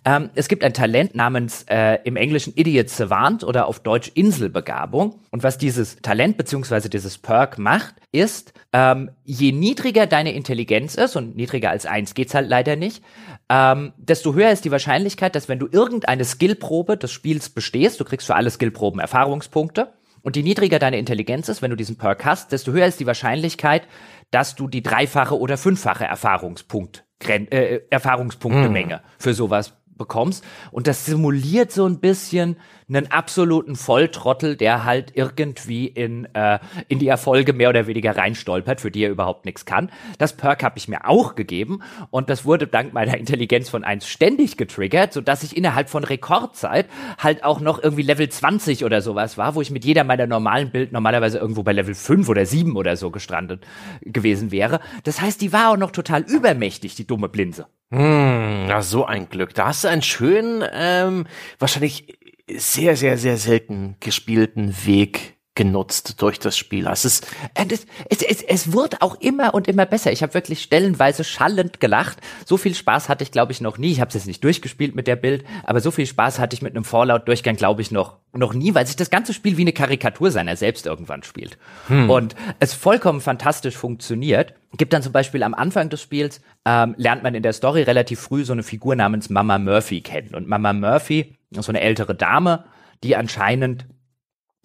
ähm, 0.04 0.30
es 0.35 0.49
gibt 0.49 0.62
ein 0.62 0.73
Talent 0.73 1.14
namens 1.14 1.64
äh, 1.68 1.99
im 2.04 2.16
Englischen 2.16 2.52
Idiot 2.56 2.90
Savant 2.90 3.44
oder 3.44 3.66
auf 3.66 3.80
Deutsch 3.80 4.11
Inselbegabung. 4.14 5.18
Und 5.30 5.42
was 5.42 5.58
dieses 5.58 5.96
Talent 5.96 6.37
beziehungsweise 6.37 6.88
dieses 6.88 7.18
Perk 7.18 7.58
macht, 7.58 7.94
ist, 8.16 8.52
ähm, 8.73 9.11
je 9.25 9.52
niedriger 9.52 10.06
deine 10.06 10.32
Intelligenz 10.32 10.94
ist, 10.94 11.16
und 11.16 11.37
niedriger 11.37 11.70
als 11.70 11.87
eins 11.87 12.14
geht's 12.14 12.35
halt 12.35 12.49
leider 12.49 12.76
nicht, 12.76 13.02
ähm, 13.49 13.92
desto 13.96 14.35
höher 14.35 14.50
ist 14.50 14.64
die 14.64 14.70
Wahrscheinlichkeit, 14.70 15.35
dass 15.35 15.49
wenn 15.49 15.58
du 15.58 15.68
irgendeine 15.70 16.25
Skillprobe 16.25 16.96
des 16.96 17.12
Spiels 17.12 17.50
bestehst, 17.50 18.00
du 18.00 18.04
kriegst 18.04 18.26
für 18.26 18.35
alle 18.35 18.50
Skillproben 18.50 19.00
Erfahrungspunkte, 19.00 19.92
und 20.23 20.35
je 20.35 20.42
niedriger 20.42 20.80
deine 20.80 20.99
Intelligenz 20.99 21.49
ist, 21.49 21.62
wenn 21.62 21.70
du 21.70 21.76
diesen 21.76 21.99
Perk 21.99 22.25
hast, 22.25 22.50
desto 22.50 22.73
höher 22.73 22.87
ist 22.87 22.99
die 22.99 23.06
Wahrscheinlichkeit, 23.06 23.87
dass 24.32 24.56
du 24.56 24.66
die 24.66 24.82
dreifache 24.82 25.38
oder 25.38 25.56
fünffache 25.56 26.04
Erfahrungspunkt, 26.04 27.04
äh, 27.25 27.82
Erfahrungspunktemenge 27.90 28.94
hm. 28.94 29.00
für 29.18 29.35
sowas 29.35 29.75
bekommst. 29.96 30.44
Und 30.73 30.88
das 30.88 31.06
simuliert 31.06 31.70
so 31.70 31.87
ein 31.87 32.00
bisschen 32.00 32.56
einen 32.88 33.11
absoluten 33.11 33.75
Volltrottel, 33.75 34.57
der 34.57 34.85
halt 34.85 35.12
irgendwie 35.14 35.87
in, 35.87 36.26
äh, 36.35 36.61
in 36.88 37.00
die 37.00 37.09
Erfolge 37.09 37.52
mehr 37.52 37.69
oder 37.69 37.87
weniger 37.88 38.16
reinstolpert, 38.16 38.81
für 38.81 38.93
die 38.93 39.02
er 39.02 39.11
überhaupt 39.11 39.45
nichts 39.45 39.64
kann. 39.64 39.90
Das 40.19 40.37
Perk 40.37 40.62
habe 40.62 40.78
ich 40.78 40.87
mir 40.87 41.09
auch 41.09 41.35
gegeben 41.35 41.81
und 42.11 42.31
das 42.31 42.45
wurde 42.45 42.69
dank 42.69 42.93
meiner 42.93 43.19
Intelligenz 43.19 43.69
von 43.69 43.83
eins 43.83 44.07
ständig 44.07 44.57
getriggert, 44.57 45.12
sodass 45.12 45.43
ich 45.43 45.57
innerhalb 45.57 45.90
von 45.90 46.05
Rekordzeit 46.05 46.87
halt 47.19 47.43
auch 47.43 47.61
noch 47.61 47.83
irgendwie 47.83 48.02
Level 48.02 48.28
20 48.28 48.85
oder 48.85 49.00
sowas 49.00 49.37
war, 49.37 49.57
wo 49.57 49.61
ich 49.61 49.71
mit 49.73 49.85
jeder 49.85 50.05
meiner 50.05 50.28
normalen 50.28 50.71
Bild 50.71 50.93
normalerweise 50.93 51.38
irgendwo 51.38 51.64
bei 51.64 51.73
Level 51.73 51.95
5 51.95 52.28
oder 52.28 52.47
7 52.47 52.76
oder 52.76 52.97
so 52.97 53.11
gestrandet 53.11 53.66
gewesen 54.02 54.52
wäre. 54.52 54.81
Das 55.02 55.21
heißt, 55.21 55.40
die 55.40 55.52
war 55.52 55.73
auch 55.73 55.76
noch 55.76 55.90
total 55.90 56.23
übermächtig, 56.23 56.95
die 56.95 57.07
dumme 57.07 57.28
Blinse. 57.28 57.66
Hm, 57.90 58.66
na, 58.66 58.83
so 58.83 59.05
ein 59.05 59.28
Glück. 59.28 59.55
Da 59.55 59.69
hast 59.69 59.85
du 59.85 59.88
einen 59.88 60.02
schönen, 60.02 60.64
ähm, 60.73 61.26
wahrscheinlich 61.59 62.19
sehr, 62.48 62.96
sehr, 62.96 63.18
sehr 63.18 63.36
selten 63.36 63.96
gespielten 64.00 64.74
Weg 64.84 65.36
genutzt 65.56 66.22
durch 66.22 66.38
das 66.38 66.56
Spiel. 66.56 66.86
Es, 66.86 67.04
ist 67.04 67.26
es, 67.54 67.86
es, 68.08 68.22
es, 68.22 68.42
es 68.42 68.72
wird 68.72 69.02
auch 69.02 69.20
immer 69.20 69.54
und 69.54 69.66
immer 69.66 69.86
besser. 69.86 70.12
Ich 70.12 70.22
habe 70.22 70.34
wirklich 70.34 70.62
stellenweise 70.62 71.24
schallend 71.24 71.80
gelacht. 71.80 72.18
So 72.44 72.56
viel 72.56 72.74
Spaß 72.74 73.08
hatte 73.08 73.24
ich, 73.24 73.32
glaube 73.32 73.50
ich, 73.50 73.60
noch 73.60 73.78
nie. 73.78 73.90
Ich 73.90 74.00
habe 74.00 74.08
es 74.08 74.14
jetzt 74.14 74.26
nicht 74.26 74.44
durchgespielt 74.44 74.94
mit 74.94 75.08
der 75.08 75.16
Bild, 75.16 75.44
aber 75.64 75.80
so 75.80 75.90
viel 75.90 76.06
Spaß 76.06 76.38
hatte 76.38 76.54
ich 76.54 76.62
mit 76.62 76.76
einem 76.76 76.84
Fallout-Durchgang, 76.84 77.56
glaube 77.56 77.82
ich, 77.82 77.90
noch 77.90 78.18
noch 78.32 78.52
nie, 78.52 78.74
weil 78.74 78.86
sich 78.86 78.96
das 78.96 79.08
ganze 79.08 79.32
Spiel 79.32 79.56
wie 79.56 79.62
eine 79.62 79.72
Karikatur 79.72 80.30
seiner 80.30 80.56
selbst 80.56 80.84
irgendwann 80.84 81.22
spielt. 81.22 81.56
Hm. 81.88 82.10
Und 82.10 82.36
es 82.60 82.74
vollkommen 82.74 83.22
fantastisch 83.22 83.76
funktioniert. 83.76 84.52
Gibt 84.76 84.92
dann 84.92 85.02
zum 85.02 85.12
Beispiel 85.12 85.42
am 85.42 85.54
Anfang 85.54 85.88
des 85.88 86.02
Spiels, 86.02 86.42
ähm, 86.66 86.94
lernt 86.98 87.22
man 87.22 87.34
in 87.34 87.42
der 87.42 87.54
Story 87.54 87.82
relativ 87.82 88.20
früh 88.20 88.44
so 88.44 88.52
eine 88.52 88.62
Figur 88.62 88.94
namens 88.94 89.30
Mama 89.30 89.58
Murphy 89.58 90.02
kennen. 90.02 90.34
Und 90.34 90.46
Mama 90.46 90.74
Murphy 90.74 91.34
so 91.62 91.72
eine 91.72 91.80
ältere 91.80 92.14
Dame, 92.14 92.64
die 93.02 93.16
anscheinend 93.16 93.86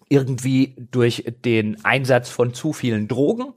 irgendwie 0.08 0.76
durch 0.90 1.24
den 1.44 1.84
Einsatz 1.84 2.28
von 2.28 2.54
zu 2.54 2.72
vielen 2.72 3.08
Drogen 3.08 3.52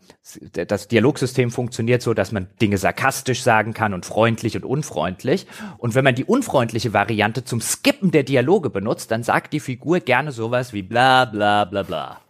das 0.52 0.88
Dialogsystem 0.88 1.50
funktioniert 1.50 2.00
so, 2.00 2.14
dass 2.14 2.32
man 2.32 2.48
Dinge 2.60 2.78
sarkastisch 2.78 3.42
sagen 3.42 3.74
kann 3.74 3.92
und 3.92 4.06
freundlich 4.06 4.56
und 4.56 4.64
unfreundlich. 4.64 5.46
Und 5.76 5.94
wenn 5.94 6.04
man 6.04 6.14
die 6.14 6.24
unfreundliche 6.24 6.94
Variante 6.94 7.44
zum 7.44 7.60
Skippen 7.60 8.10
der 8.10 8.22
Dialoge 8.22 8.70
benutzt, 8.70 9.10
dann 9.10 9.22
sagt 9.22 9.52
die 9.52 9.60
Figur 9.60 10.00
gerne 10.00 10.32
sowas 10.32 10.72
wie 10.72 10.82
bla 10.82 11.26
bla 11.26 11.66
bla 11.66 11.82
bla. 11.82 12.20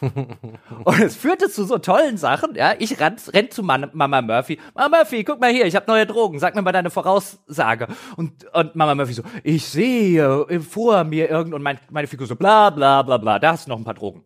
Und 0.00 1.00
es 1.00 1.16
führte 1.16 1.48
zu 1.48 1.64
so 1.64 1.78
tollen 1.78 2.16
Sachen, 2.16 2.54
ja. 2.54 2.74
Ich 2.78 2.98
renn, 3.00 3.16
renn 3.32 3.50
zu 3.50 3.62
Mama 3.62 4.22
Murphy. 4.22 4.58
Mama 4.74 4.98
Murphy, 4.98 5.24
guck 5.24 5.40
mal 5.40 5.50
hier, 5.50 5.66
ich 5.66 5.76
habe 5.76 5.86
neue 5.88 6.06
Drogen. 6.06 6.38
Sag 6.38 6.54
mir 6.54 6.62
mal 6.62 6.72
deine 6.72 6.90
Voraussage. 6.90 7.88
Und, 8.16 8.44
und 8.54 8.76
Mama 8.76 8.94
Murphy 8.94 9.12
so, 9.12 9.22
ich 9.42 9.66
sehe 9.66 10.60
vor 10.60 11.04
mir 11.04 11.30
irgend 11.30 11.54
und 11.54 11.62
mein, 11.62 11.78
meine 11.90 12.08
Figur 12.08 12.26
so 12.26 12.36
bla 12.36 12.70
bla 12.70 13.02
bla 13.02 13.18
bla. 13.18 13.38
Da 13.38 13.52
hast 13.52 13.66
du 13.66 13.70
noch 13.70 13.78
ein 13.78 13.84
paar 13.84 13.94
Drogen. 13.94 14.24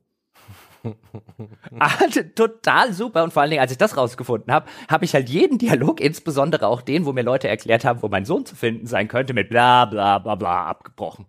total 2.35 2.93
super 2.93 3.23
und 3.23 3.33
vor 3.33 3.43
allen 3.43 3.51
Dingen, 3.51 3.61
als 3.61 3.73
ich 3.73 3.79
das 3.79 3.97
rausgefunden 3.97 4.53
habe, 4.53 4.67
habe 4.91 5.05
ich 5.05 5.15
halt 5.15 5.29
jeden 5.29 5.59
Dialog, 5.59 6.01
insbesondere 6.01 6.67
auch 6.67 6.83
den, 6.83 7.07
wo 7.07 7.13
mir 7.13 7.23
Leute 7.23 7.49
erklärt 7.49 7.85
haben, 7.85 8.03
wo 8.03 8.09
mein 8.09 8.25
Sohn 8.25 8.45
zu 8.47 8.57
finden 8.57 8.87
sein 8.87 9.09
könnte, 9.09 9.33
mit 9.33 9.49
bla 9.49 9.85
bla 9.85 10.19
bla 10.19 10.35
bla 10.35 10.67
abgebrochen. 10.67 11.27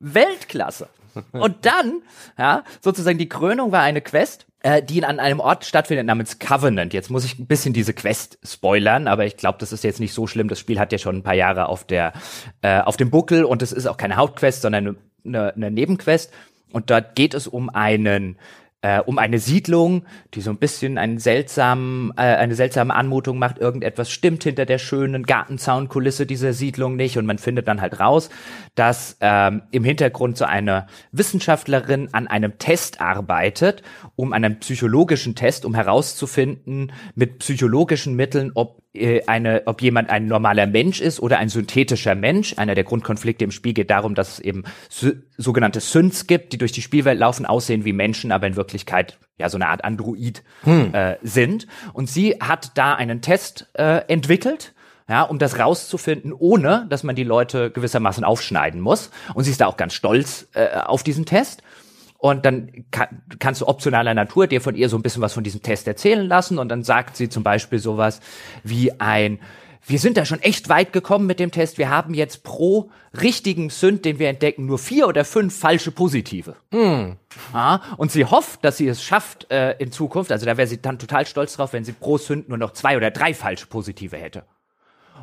Weltklasse. 0.00 0.88
Und 1.32 1.66
dann, 1.66 2.02
ja, 2.38 2.64
sozusagen 2.80 3.18
die 3.18 3.28
Krönung 3.28 3.72
war 3.72 3.82
eine 3.82 4.00
Quest, 4.00 4.46
äh, 4.62 4.82
die 4.82 5.04
an 5.04 5.20
einem 5.20 5.40
Ort 5.40 5.64
stattfindet 5.64 6.06
namens 6.06 6.38
Covenant. 6.38 6.92
Jetzt 6.92 7.10
muss 7.10 7.24
ich 7.24 7.38
ein 7.38 7.46
bisschen 7.46 7.72
diese 7.72 7.94
Quest 7.94 8.38
spoilern, 8.44 9.08
aber 9.08 9.26
ich 9.26 9.36
glaube, 9.36 9.58
das 9.58 9.72
ist 9.72 9.84
jetzt 9.84 10.00
nicht 10.00 10.12
so 10.12 10.26
schlimm. 10.26 10.48
Das 10.48 10.58
Spiel 10.58 10.78
hat 10.78 10.92
ja 10.92 10.98
schon 10.98 11.16
ein 11.16 11.22
paar 11.22 11.34
Jahre 11.34 11.68
auf 11.68 11.84
der 11.84 12.12
äh, 12.62 12.80
auf 12.80 12.96
dem 12.96 13.10
Buckel 13.10 13.44
und 13.44 13.62
es 13.62 13.72
ist 13.72 13.86
auch 13.86 13.96
keine 13.96 14.16
Hauptquest, 14.16 14.62
sondern 14.62 14.96
eine, 15.24 15.54
eine 15.54 15.70
Nebenquest. 15.70 16.32
Und 16.72 16.90
dort 16.90 17.16
geht 17.16 17.34
es 17.34 17.46
um 17.46 17.68
einen 17.68 18.36
äh, 18.82 19.00
um 19.00 19.18
eine 19.18 19.38
Siedlung, 19.38 20.04
die 20.34 20.40
so 20.40 20.50
ein 20.50 20.58
bisschen 20.58 20.98
einen 20.98 21.18
seltsamen, 21.18 22.12
äh, 22.16 22.22
eine 22.22 22.54
seltsame 22.54 22.94
Anmutung 22.94 23.38
macht. 23.38 23.58
Irgendetwas 23.58 24.10
stimmt 24.10 24.44
hinter 24.44 24.64
der 24.64 24.78
schönen 24.78 25.24
Gartenzaunkulisse 25.24 26.26
dieser 26.26 26.52
Siedlung 26.52 26.96
nicht 26.96 27.18
und 27.18 27.26
man 27.26 27.38
findet 27.38 27.68
dann 27.68 27.80
halt 27.80 28.00
raus, 28.00 28.30
dass 28.74 29.16
ähm, 29.20 29.62
im 29.70 29.84
Hintergrund 29.84 30.38
so 30.38 30.44
eine 30.44 30.86
Wissenschaftlerin 31.12 32.08
an 32.12 32.26
einem 32.26 32.58
Test 32.58 33.00
arbeitet, 33.00 33.82
um 34.16 34.32
einen 34.32 34.58
psychologischen 34.60 35.34
Test, 35.34 35.64
um 35.64 35.74
herauszufinden 35.74 36.92
mit 37.14 37.38
psychologischen 37.40 38.14
Mitteln, 38.14 38.52
ob 38.54 38.79
eine, 39.26 39.62
ob 39.66 39.82
jemand 39.82 40.10
ein 40.10 40.26
normaler 40.26 40.66
Mensch 40.66 41.00
ist 41.00 41.20
oder 41.20 41.38
ein 41.38 41.48
synthetischer 41.48 42.16
Mensch. 42.16 42.54
Einer 42.58 42.74
der 42.74 42.82
Grundkonflikte 42.84 43.44
im 43.44 43.52
Spiel 43.52 43.72
geht 43.72 43.90
darum, 43.90 44.16
dass 44.16 44.34
es 44.34 44.40
eben 44.40 44.64
so, 44.88 45.12
sogenannte 45.36 45.80
Synths 45.80 46.26
gibt, 46.26 46.52
die 46.52 46.58
durch 46.58 46.72
die 46.72 46.82
Spielwelt 46.82 47.18
laufen, 47.18 47.46
aussehen 47.46 47.84
wie 47.84 47.92
Menschen, 47.92 48.32
aber 48.32 48.48
in 48.48 48.56
Wirklichkeit 48.56 49.18
ja 49.38 49.48
so 49.48 49.56
eine 49.56 49.68
Art 49.68 49.84
Android 49.84 50.42
hm. 50.64 50.92
äh, 50.92 51.16
sind. 51.22 51.68
Und 51.92 52.10
sie 52.10 52.36
hat 52.40 52.72
da 52.76 52.94
einen 52.94 53.22
Test 53.22 53.70
äh, 53.74 54.02
entwickelt, 54.08 54.74
ja, 55.08 55.22
um 55.22 55.38
das 55.38 55.58
rauszufinden, 55.58 56.32
ohne 56.32 56.86
dass 56.88 57.02
man 57.02 57.16
die 57.16 57.24
Leute 57.24 57.70
gewissermaßen 57.70 58.22
aufschneiden 58.22 58.80
muss. 58.80 59.10
Und 59.34 59.44
sie 59.44 59.50
ist 59.50 59.60
da 59.60 59.66
auch 59.66 59.76
ganz 59.76 59.94
stolz 59.94 60.48
äh, 60.54 60.68
auf 60.76 61.02
diesen 61.02 61.26
Test. 61.26 61.62
Und 62.20 62.44
dann 62.44 62.84
kann, 62.90 63.22
kannst 63.38 63.62
du 63.62 63.66
optionaler 63.66 64.12
Natur 64.12 64.46
dir 64.46 64.60
von 64.60 64.74
ihr 64.74 64.90
so 64.90 64.96
ein 64.96 65.02
bisschen 65.02 65.22
was 65.22 65.32
von 65.32 65.42
diesem 65.42 65.62
Test 65.62 65.88
erzählen 65.88 66.26
lassen. 66.26 66.58
Und 66.58 66.68
dann 66.68 66.82
sagt 66.82 67.16
sie 67.16 67.30
zum 67.30 67.42
Beispiel 67.42 67.78
sowas 67.78 68.20
wie 68.62 69.00
ein, 69.00 69.40
wir 69.86 69.98
sind 69.98 70.18
da 70.18 70.26
schon 70.26 70.40
echt 70.40 70.68
weit 70.68 70.92
gekommen 70.92 71.26
mit 71.26 71.40
dem 71.40 71.50
Test. 71.50 71.78
Wir 71.78 71.88
haben 71.88 72.12
jetzt 72.12 72.44
pro 72.44 72.90
richtigen 73.18 73.70
Sünd, 73.70 74.04
den 74.04 74.18
wir 74.18 74.28
entdecken, 74.28 74.66
nur 74.66 74.78
vier 74.78 75.08
oder 75.08 75.24
fünf 75.24 75.58
falsche 75.58 75.90
Positive. 75.90 76.56
Mm. 76.70 77.12
Ja, 77.54 77.80
und 77.96 78.12
sie 78.12 78.26
hofft, 78.26 78.64
dass 78.64 78.76
sie 78.76 78.88
es 78.88 79.02
schafft 79.02 79.50
äh, 79.50 79.72
in 79.78 79.90
Zukunft. 79.90 80.30
Also 80.30 80.44
da 80.44 80.58
wäre 80.58 80.68
sie 80.68 80.82
dann 80.82 80.98
total 80.98 81.26
stolz 81.26 81.56
drauf, 81.56 81.72
wenn 81.72 81.84
sie 81.84 81.92
pro 81.92 82.18
Sünd 82.18 82.50
nur 82.50 82.58
noch 82.58 82.72
zwei 82.72 82.98
oder 82.98 83.10
drei 83.10 83.32
falsche 83.32 83.66
Positive 83.66 84.16
hätte. 84.18 84.44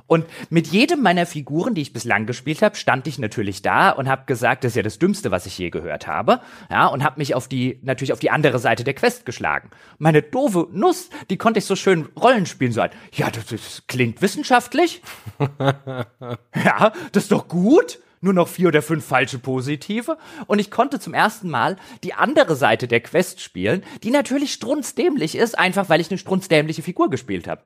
Und 0.07 0.25
mit 0.49 0.67
jedem 0.67 1.01
meiner 1.01 1.25
Figuren, 1.25 1.75
die 1.75 1.81
ich 1.81 1.93
bislang 1.93 2.25
gespielt 2.25 2.61
habe, 2.61 2.75
stand 2.75 3.07
ich 3.07 3.19
natürlich 3.19 3.61
da 3.61 3.89
und 3.89 4.07
habe 4.07 4.23
gesagt, 4.25 4.63
das 4.63 4.71
ist 4.71 4.75
ja 4.77 4.83
das 4.83 4.99
Dümmste, 4.99 5.31
was 5.31 5.45
ich 5.45 5.57
je 5.57 5.69
gehört 5.69 6.07
habe. 6.07 6.39
Ja, 6.69 6.87
und 6.87 7.03
habe 7.03 7.19
mich 7.19 7.35
auf 7.35 7.47
die, 7.47 7.79
natürlich 7.83 8.13
auf 8.13 8.19
die 8.19 8.31
andere 8.31 8.59
Seite 8.59 8.83
der 8.83 8.93
Quest 8.93 9.25
geschlagen. 9.25 9.69
Meine 9.97 10.21
doofe 10.21 10.67
Nuss, 10.71 11.09
die 11.29 11.37
konnte 11.37 11.59
ich 11.59 11.65
so 11.65 11.75
schön 11.75 12.07
Rollen 12.19 12.45
spielen, 12.45 12.71
so 12.71 12.81
halt, 12.81 12.93
ja, 13.11 13.29
das, 13.29 13.47
das 13.47 13.83
klingt 13.87 14.21
wissenschaftlich. 14.21 15.01
ja, 15.59 16.93
das 17.11 17.23
ist 17.23 17.31
doch 17.31 17.47
gut 17.47 17.99
nur 18.19 18.33
noch 18.33 18.47
vier 18.47 18.69
oder 18.69 18.81
fünf 18.81 19.05
falsche 19.05 19.39
Positive. 19.39 20.17
Und 20.47 20.59
ich 20.59 20.71
konnte 20.71 20.99
zum 20.99 21.13
ersten 21.13 21.49
Mal 21.49 21.77
die 22.03 22.13
andere 22.13 22.55
Seite 22.55 22.87
der 22.87 23.01
Quest 23.01 23.41
spielen, 23.41 23.83
die 24.03 24.11
natürlich 24.11 24.53
strunzdämlich 24.53 25.35
ist, 25.35 25.57
einfach 25.57 25.89
weil 25.89 26.01
ich 26.01 26.09
eine 26.09 26.17
strunzdämliche 26.17 26.81
Figur 26.81 27.09
gespielt 27.09 27.47
habe. 27.47 27.61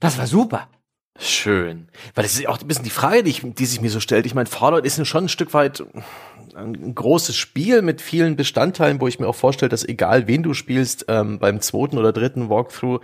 Das 0.00 0.18
war 0.18 0.26
super. 0.26 0.68
Schön. 1.18 1.88
Weil 2.14 2.24
das 2.24 2.34
ist 2.34 2.48
auch 2.48 2.60
ein 2.60 2.66
bisschen 2.66 2.84
die 2.84 2.90
Frage, 2.90 3.22
die, 3.22 3.30
ich, 3.30 3.42
die 3.44 3.66
sich 3.66 3.80
mir 3.80 3.90
so 3.90 4.00
stellt. 4.00 4.26
Ich 4.26 4.34
meine, 4.34 4.48
Fallout 4.48 4.84
ist 4.84 5.06
schon 5.06 5.24
ein 5.24 5.28
Stück 5.28 5.54
weit 5.54 5.84
ein 6.54 6.94
großes 6.94 7.36
Spiel 7.36 7.82
mit 7.82 8.00
vielen 8.00 8.36
Bestandteilen, 8.36 9.00
wo 9.00 9.08
ich 9.08 9.18
mir 9.18 9.26
auch 9.26 9.34
vorstelle, 9.34 9.70
dass 9.70 9.84
egal 9.84 10.26
wen 10.26 10.42
du 10.42 10.54
spielst, 10.54 11.06
ähm, 11.08 11.38
beim 11.38 11.60
zweiten 11.60 11.98
oder 11.98 12.12
dritten 12.12 12.50
Walkthrough 12.50 13.00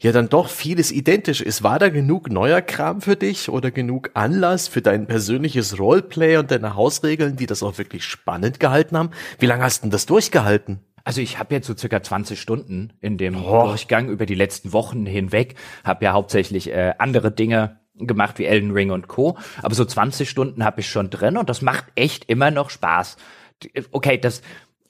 ja 0.00 0.12
dann 0.12 0.28
doch 0.28 0.48
vieles 0.48 0.90
identisch 0.90 1.40
ist. 1.40 1.62
War 1.62 1.78
da 1.78 1.90
genug 1.90 2.30
neuer 2.30 2.62
Kram 2.62 3.00
für 3.00 3.16
dich 3.16 3.48
oder 3.48 3.70
genug 3.70 4.10
Anlass 4.14 4.66
für 4.66 4.82
dein 4.82 5.06
persönliches 5.06 5.78
Roleplay 5.78 6.38
und 6.38 6.50
deine 6.50 6.74
Hausregeln, 6.74 7.36
die 7.36 7.46
das 7.46 7.62
auch 7.62 7.78
wirklich 7.78 8.04
spannend 8.04 8.60
gehalten 8.60 8.96
haben? 8.96 9.10
Wie 9.38 9.46
lange 9.46 9.62
hast 9.62 9.80
du 9.80 9.82
denn 9.82 9.90
das 9.90 10.06
durchgehalten? 10.06 10.80
Also 11.10 11.22
ich 11.22 11.40
habe 11.40 11.52
jetzt 11.56 11.66
so 11.66 11.76
circa 11.76 12.00
20 12.00 12.40
Stunden 12.40 12.92
in 13.00 13.18
dem 13.18 13.34
oh. 13.44 13.64
Durchgang 13.64 14.10
über 14.10 14.26
die 14.26 14.36
letzten 14.36 14.72
Wochen 14.72 15.06
hinweg, 15.06 15.56
habe 15.82 16.04
ja 16.04 16.12
hauptsächlich 16.12 16.70
äh, 16.70 16.94
andere 16.98 17.32
Dinge 17.32 17.80
gemacht 17.96 18.38
wie 18.38 18.44
Elden 18.44 18.70
Ring 18.70 18.92
und 18.92 19.08
Co. 19.08 19.36
Aber 19.60 19.74
so 19.74 19.84
20 19.84 20.30
Stunden 20.30 20.64
habe 20.64 20.78
ich 20.82 20.88
schon 20.88 21.10
drin 21.10 21.36
und 21.36 21.50
das 21.50 21.62
macht 21.62 21.86
echt 21.96 22.26
immer 22.26 22.52
noch 22.52 22.70
Spaß. 22.70 23.16
Okay, 23.90 24.18
das 24.18 24.42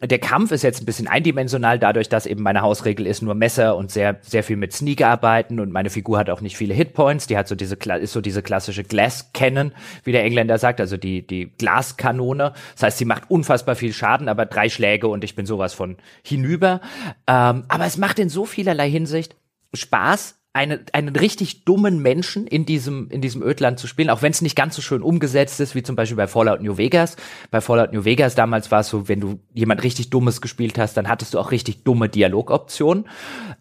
der 0.03 0.19
Kampf 0.19 0.51
ist 0.51 0.63
jetzt 0.63 0.81
ein 0.81 0.87
bisschen 0.87 1.09
eindimensional, 1.09 1.79
dadurch, 1.79 2.09
dass 2.09 2.25
eben 2.25 2.43
meine 2.43 2.63
Hausregel 2.63 3.07
ist 3.07 3.21
nur 3.21 3.35
Messer 3.35 3.77
und 3.77 3.91
sehr, 3.91 4.19
sehr 4.23 4.43
viel 4.43 4.57
mit 4.57 4.73
Sneak 4.73 5.03
arbeiten 5.03 5.61
und 5.61 5.73
meine 5.73 5.91
Figur 5.91 6.19
hat 6.19 6.31
auch 6.31 6.41
nicht 6.41 6.57
viele 6.57 6.73
Hitpoints. 6.73 7.27
Die 7.27 7.37
hat 7.37 7.49
so 7.49 7.55
diese, 7.55 7.75
ist 7.75 8.13
so 8.13 8.23
diese 8.23 8.43
klassische 8.43 8.83
Glass 8.83 9.33
Cannon, 9.35 9.73
wie 10.05 10.13
der 10.13 10.25
Engländer 10.25 10.57
sagt, 10.57 10.81
also 10.81 10.97
die, 10.97 11.27
die 11.27 11.53
Glaskanone. 11.59 12.55
Das 12.75 12.83
heißt, 12.83 12.99
sie 12.99 13.05
macht 13.05 13.31
unfassbar 13.31 13.75
viel 13.75 13.93
Schaden, 13.93 14.29
aber 14.29 14.47
drei 14.47 14.71
Schläge 14.71 15.09
und 15.09 15.23
ich 15.23 15.37
bin 15.37 15.45
sowas 15.45 15.75
von 15.75 15.99
hinüber. 16.25 16.81
Ähm, 17.27 17.65
aber 17.69 17.85
es 17.85 17.99
macht 17.99 18.19
in 18.19 18.31
so 18.31 18.47
vielerlei 18.47 18.91
Hinsicht 18.91 19.37
Spaß, 19.75 20.40
eine, 20.53 20.81
einen 20.93 21.15
richtig 21.15 21.65
dummen 21.65 22.03
Menschen 22.03 22.47
in 22.47 22.67
diesem, 22.67 23.09
in 23.11 23.21
diesem 23.21 23.43
Ödland 23.43 23.79
zu 23.79 23.87
spielen, 23.87 24.11
auch 24.11 24.23
wenn 24.23 24.33
es 24.33 24.43
nicht 24.43 24.57
ganz 24.57 24.75
so 24.75 24.83
schön 24.83 25.03
umgesetzt 25.03 25.61
ist, 25.61 25.75
wie 25.75 25.83
zum 25.83 25.95
Beispiel 25.95 26.17
bei 26.17 26.27
Fallout 26.27 26.61
New 26.61 26.77
Vegas. 26.77 27.17
Bei 27.51 27.61
Fallout 27.61 27.93
New 27.93 28.05
Vegas 28.05 28.35
damals 28.35 28.71
war 28.71 28.81
es 28.81 28.89
so, 28.89 29.09
wenn 29.09 29.21
du 29.21 29.39
jemand 29.55 29.85
richtig 29.85 30.11
Dummes 30.11 30.41
gespielt 30.41 30.77
hast, 30.79 30.97
dann 30.97 31.09
hattest 31.09 31.35
du 31.35 31.39
auch 31.39 31.53
richtig 31.53 31.85
dumme 31.85 32.09
Dialogoptionen, 32.09 33.09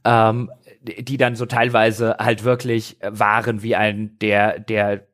ähm, 0.03 0.49
die 0.81 1.17
dann 1.17 1.35
so 1.35 1.45
teilweise 1.45 2.15
halt 2.17 2.43
wirklich 2.43 2.97
waren 3.01 3.61
wie 3.61 3.75
ein, 3.75 4.17
der, 4.19 4.59
der 4.59 5.08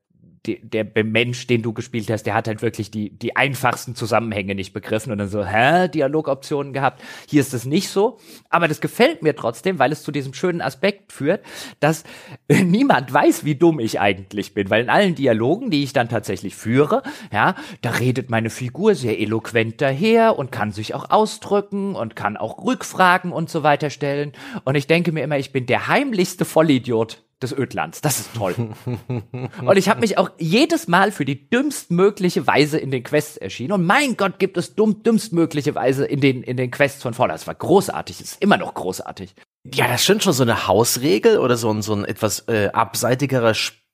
der, 0.48 1.04
Mensch, 1.04 1.48
den 1.48 1.62
du 1.62 1.74
gespielt 1.74 2.10
hast, 2.10 2.24
der 2.24 2.34
hat 2.34 2.48
halt 2.48 2.62
wirklich 2.62 2.92
die, 2.92 3.10
die 3.10 3.36
einfachsten 3.36 3.96
Zusammenhänge 3.96 4.56
nicht 4.56 4.74
begriffen 4.74 5.12
und 5.12 5.18
dann 5.18 5.30
so, 5.30 5.46
hä, 5.46 5.88
Dialogoptionen 5.90 6.74
gehabt. 6.74 7.02
Hier 7.28 7.42
ist 7.42 7.54
es 7.54 7.66
nicht 7.66 7.90
so. 7.90 8.18
Aber 8.50 8.68
das 8.68 8.82
gefällt 8.82 9.24
mir 9.24 9.36
trotzdem, 9.36 9.80
weil 9.80 9.92
es 9.92 10.04
zu 10.04 10.12
diesem 10.12 10.34
schönen 10.34 10.62
Aspekt 10.62 11.12
führt, 11.12 11.44
dass 11.80 12.04
niemand 12.48 13.12
weiß, 13.12 13.46
wie 13.46 13.56
dumm 13.56 13.80
ich 13.80 14.00
eigentlich 14.00 14.54
bin. 14.54 14.70
Weil 14.70 14.84
in 14.84 14.90
allen 14.90 15.16
Dialogen, 15.16 15.70
die 15.70 15.84
ich 15.84 15.94
dann 15.94 16.10
tatsächlich 16.10 16.56
führe, 16.56 17.04
ja, 17.32 17.56
da 17.82 17.92
redet 17.92 18.30
meine 18.30 18.50
Figur 18.50 18.96
sehr 18.96 19.20
eloquent 19.20 19.82
daher 19.82 20.38
und 20.38 20.52
kann 20.52 20.72
sich 20.72 20.94
auch 20.94 21.10
ausdrücken 21.10 21.96
und 21.96 22.16
kann 22.16 22.38
auch 22.38 22.64
Rückfragen 22.64 23.32
und 23.32 23.50
so 23.50 23.64
weiter 23.64 23.90
stellen. 23.90 24.34
Und 24.64 24.76
ich 24.76 24.88
denke 24.88 25.12
mir 25.12 25.24
immer, 25.24 25.38
ich 25.38 25.52
bin 25.52 25.66
der 25.66 25.88
heimlichste 25.88 26.46
Vollidiot 26.46 27.24
des 27.46 27.58
Ödlands. 27.58 28.02
Das 28.02 28.20
ist 28.20 28.36
toll. 28.36 28.56
und 28.86 29.78
ich 29.78 29.90
habe 29.90 30.02
mich 30.02 30.18
auch 30.18 30.32
jedes 30.38 30.88
Mal 30.88 31.12
für 31.12 31.26
die 31.26 31.50
dümmstmögliche 31.50 32.46
Weise 32.48 32.78
in 32.78 32.92
den 32.92 33.04
Quests 33.04 33.38
erschienen. 33.38 33.74
Und 33.74 33.86
mein 33.86 34.18
Gott, 34.18 34.40
gibt 34.40 34.58
es 34.58 34.76
dumm, 34.76 35.04
dümmstmögliche 35.04 35.76
Weise 35.76 36.06
in 36.06 36.22
den, 36.22 36.44
in 36.44 36.58
den 36.58 36.72
Quests 36.72 37.02
von 37.02 37.14
Fallout. 37.14 37.36
Das 37.36 37.48
war 37.48 37.56
großartig, 37.56 38.22
ist 38.22 38.42
immer 38.42 38.58
noch 38.58 38.74
großartig. 38.74 39.36
Ja, 39.74 39.88
das 39.88 40.04
stimmt 40.04 40.24
schon 40.24 40.34
so 40.34 40.44
eine 40.44 40.68
Hausregel 40.68 41.40
oder 41.40 41.58
so 41.58 41.72
ein, 41.72 41.82
so 41.82 41.94
ein 41.94 42.06
etwas 42.06 42.48
äh, 42.48 42.70
abseitigerer 42.74 43.54
Spiel 43.54 43.85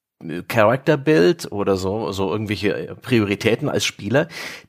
Character 0.48 0.98
Build 0.98 1.52
oder 1.52 1.78
so, 1.78 2.12
so 2.12 2.32
irgendwelche 2.32 2.96
Prioritäten 3.02 3.70
als 3.70 3.86
Spieler, 3.86 4.28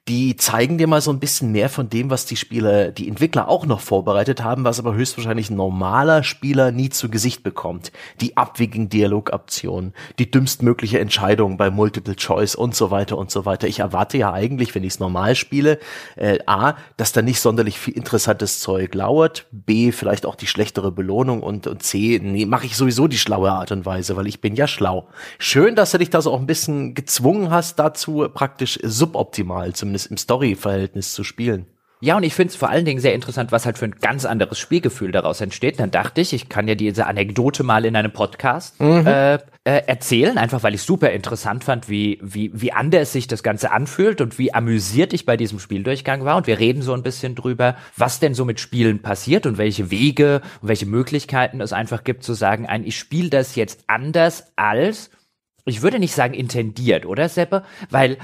die 0.08 0.36
zeigen 0.36 0.78
dir 0.78 0.86
mal 0.88 1.00
so 1.00 1.12
ein 1.12 1.20
bisschen 1.20 1.52
mehr 1.52 1.68
von 1.68 1.88
dem, 1.88 2.10
was 2.10 2.26
die 2.26 2.36
Spieler, 2.36 2.90
die 2.90 3.08
Entwickler 3.08 3.48
auch 3.48 3.66
noch 3.66 3.80
vorbereitet 3.80 4.42
haben, 4.42 4.64
was 4.64 4.80
aber 4.80 4.94
höchstwahrscheinlich 4.94 5.50
ein 5.50 5.56
normaler 5.56 6.24
Spieler 6.24 6.72
nie 6.72 6.88
zu 6.88 7.08
Gesicht 7.08 7.42
bekommt. 7.42 7.92
Die 8.20 8.36
abwiegenden 8.36 8.88
Dialogoptionen, 8.88 9.94
die 10.18 10.30
dümmstmögliche 10.30 10.98
Entscheidung 10.98 11.56
bei 11.56 11.70
Multiple 11.70 12.16
Choice 12.16 12.56
und 12.56 12.74
so 12.74 12.90
weiter 12.90 13.16
und 13.16 13.30
so 13.30 13.44
weiter. 13.44 13.68
Ich 13.68 13.78
erwarte 13.78 14.18
ja 14.18 14.32
eigentlich, 14.32 14.74
wenn 14.74 14.82
ich 14.82 14.94
es 14.94 15.00
normal 15.00 15.36
spiele, 15.36 15.78
äh, 16.16 16.38
A, 16.46 16.74
dass 16.96 17.12
da 17.12 17.22
nicht 17.22 17.40
sonderlich 17.40 17.78
viel 17.78 17.94
interessantes 17.94 18.60
Zeug 18.60 18.94
lauert, 18.94 19.46
B, 19.52 19.92
vielleicht 19.92 20.26
auch 20.26 20.34
die 20.34 20.46
schlechtere 20.48 20.90
Belohnung 20.90 21.42
und, 21.42 21.66
und 21.68 21.82
C, 21.82 22.20
nee, 22.22 22.46
mache 22.46 22.66
ich 22.66 22.76
sowieso 22.76 23.06
die 23.06 23.18
schlaue 23.18 23.52
Art 23.52 23.70
und 23.70 23.86
Weise, 23.86 24.16
weil 24.16 24.26
ich 24.26 24.40
bin 24.40 24.56
ja 24.56 24.66
schlau. 24.66 25.08
Schön, 25.44 25.74
dass 25.74 25.90
du 25.90 25.98
dich 25.98 26.08
da 26.08 26.22
so 26.22 26.30
auch 26.30 26.38
ein 26.38 26.46
bisschen 26.46 26.94
gezwungen 26.94 27.50
hast, 27.50 27.80
dazu 27.80 28.28
praktisch 28.32 28.78
suboptimal, 28.80 29.72
zumindest 29.72 30.06
im 30.12 30.16
Story-Verhältnis 30.16 31.14
zu 31.14 31.24
spielen. 31.24 31.66
Ja, 32.00 32.16
und 32.16 32.22
ich 32.22 32.32
finde 32.32 32.52
es 32.52 32.56
vor 32.56 32.68
allen 32.68 32.84
Dingen 32.84 33.00
sehr 33.00 33.12
interessant, 33.12 33.50
was 33.50 33.66
halt 33.66 33.76
für 33.76 33.86
ein 33.86 33.96
ganz 34.00 34.24
anderes 34.24 34.60
Spielgefühl 34.60 35.10
daraus 35.10 35.40
entsteht. 35.40 35.80
Dann 35.80 35.90
dachte 35.90 36.20
ich, 36.20 36.32
ich 36.32 36.48
kann 36.48 36.68
ja 36.68 36.76
diese 36.76 37.08
Anekdote 37.08 37.64
mal 37.64 37.84
in 37.84 37.96
einem 37.96 38.12
Podcast 38.12 38.80
mhm. 38.80 39.04
äh, 39.04 39.34
äh, 39.34 39.38
erzählen, 39.64 40.38
einfach 40.38 40.62
weil 40.62 40.74
ich 40.74 40.82
super 40.82 41.10
interessant 41.10 41.64
fand, 41.64 41.88
wie, 41.88 42.20
wie, 42.22 42.52
wie 42.54 42.70
anders 42.70 43.12
sich 43.12 43.26
das 43.26 43.42
Ganze 43.42 43.72
anfühlt 43.72 44.20
und 44.20 44.38
wie 44.38 44.54
amüsiert 44.54 45.12
ich 45.12 45.26
bei 45.26 45.36
diesem 45.36 45.58
Spieldurchgang 45.58 46.24
war. 46.24 46.36
Und 46.36 46.46
wir 46.46 46.60
reden 46.60 46.82
so 46.82 46.92
ein 46.92 47.02
bisschen 47.02 47.34
drüber, 47.34 47.74
was 47.96 48.20
denn 48.20 48.34
so 48.34 48.44
mit 48.44 48.60
Spielen 48.60 49.02
passiert 49.02 49.44
und 49.46 49.58
welche 49.58 49.90
Wege 49.90 50.40
und 50.60 50.68
welche 50.68 50.86
Möglichkeiten 50.86 51.60
es 51.60 51.72
einfach 51.72 52.04
gibt 52.04 52.22
zu 52.22 52.34
sagen, 52.34 52.66
ein, 52.66 52.84
ich 52.84 52.96
spiele 52.96 53.28
das 53.28 53.56
jetzt 53.56 53.82
anders 53.88 54.52
als 54.54 55.10
ich 55.64 55.82
würde 55.82 55.98
nicht 55.98 56.14
sagen 56.14 56.34
intendiert, 56.34 57.06
oder 57.06 57.28
Seppe? 57.28 57.64
Weil 57.90 58.18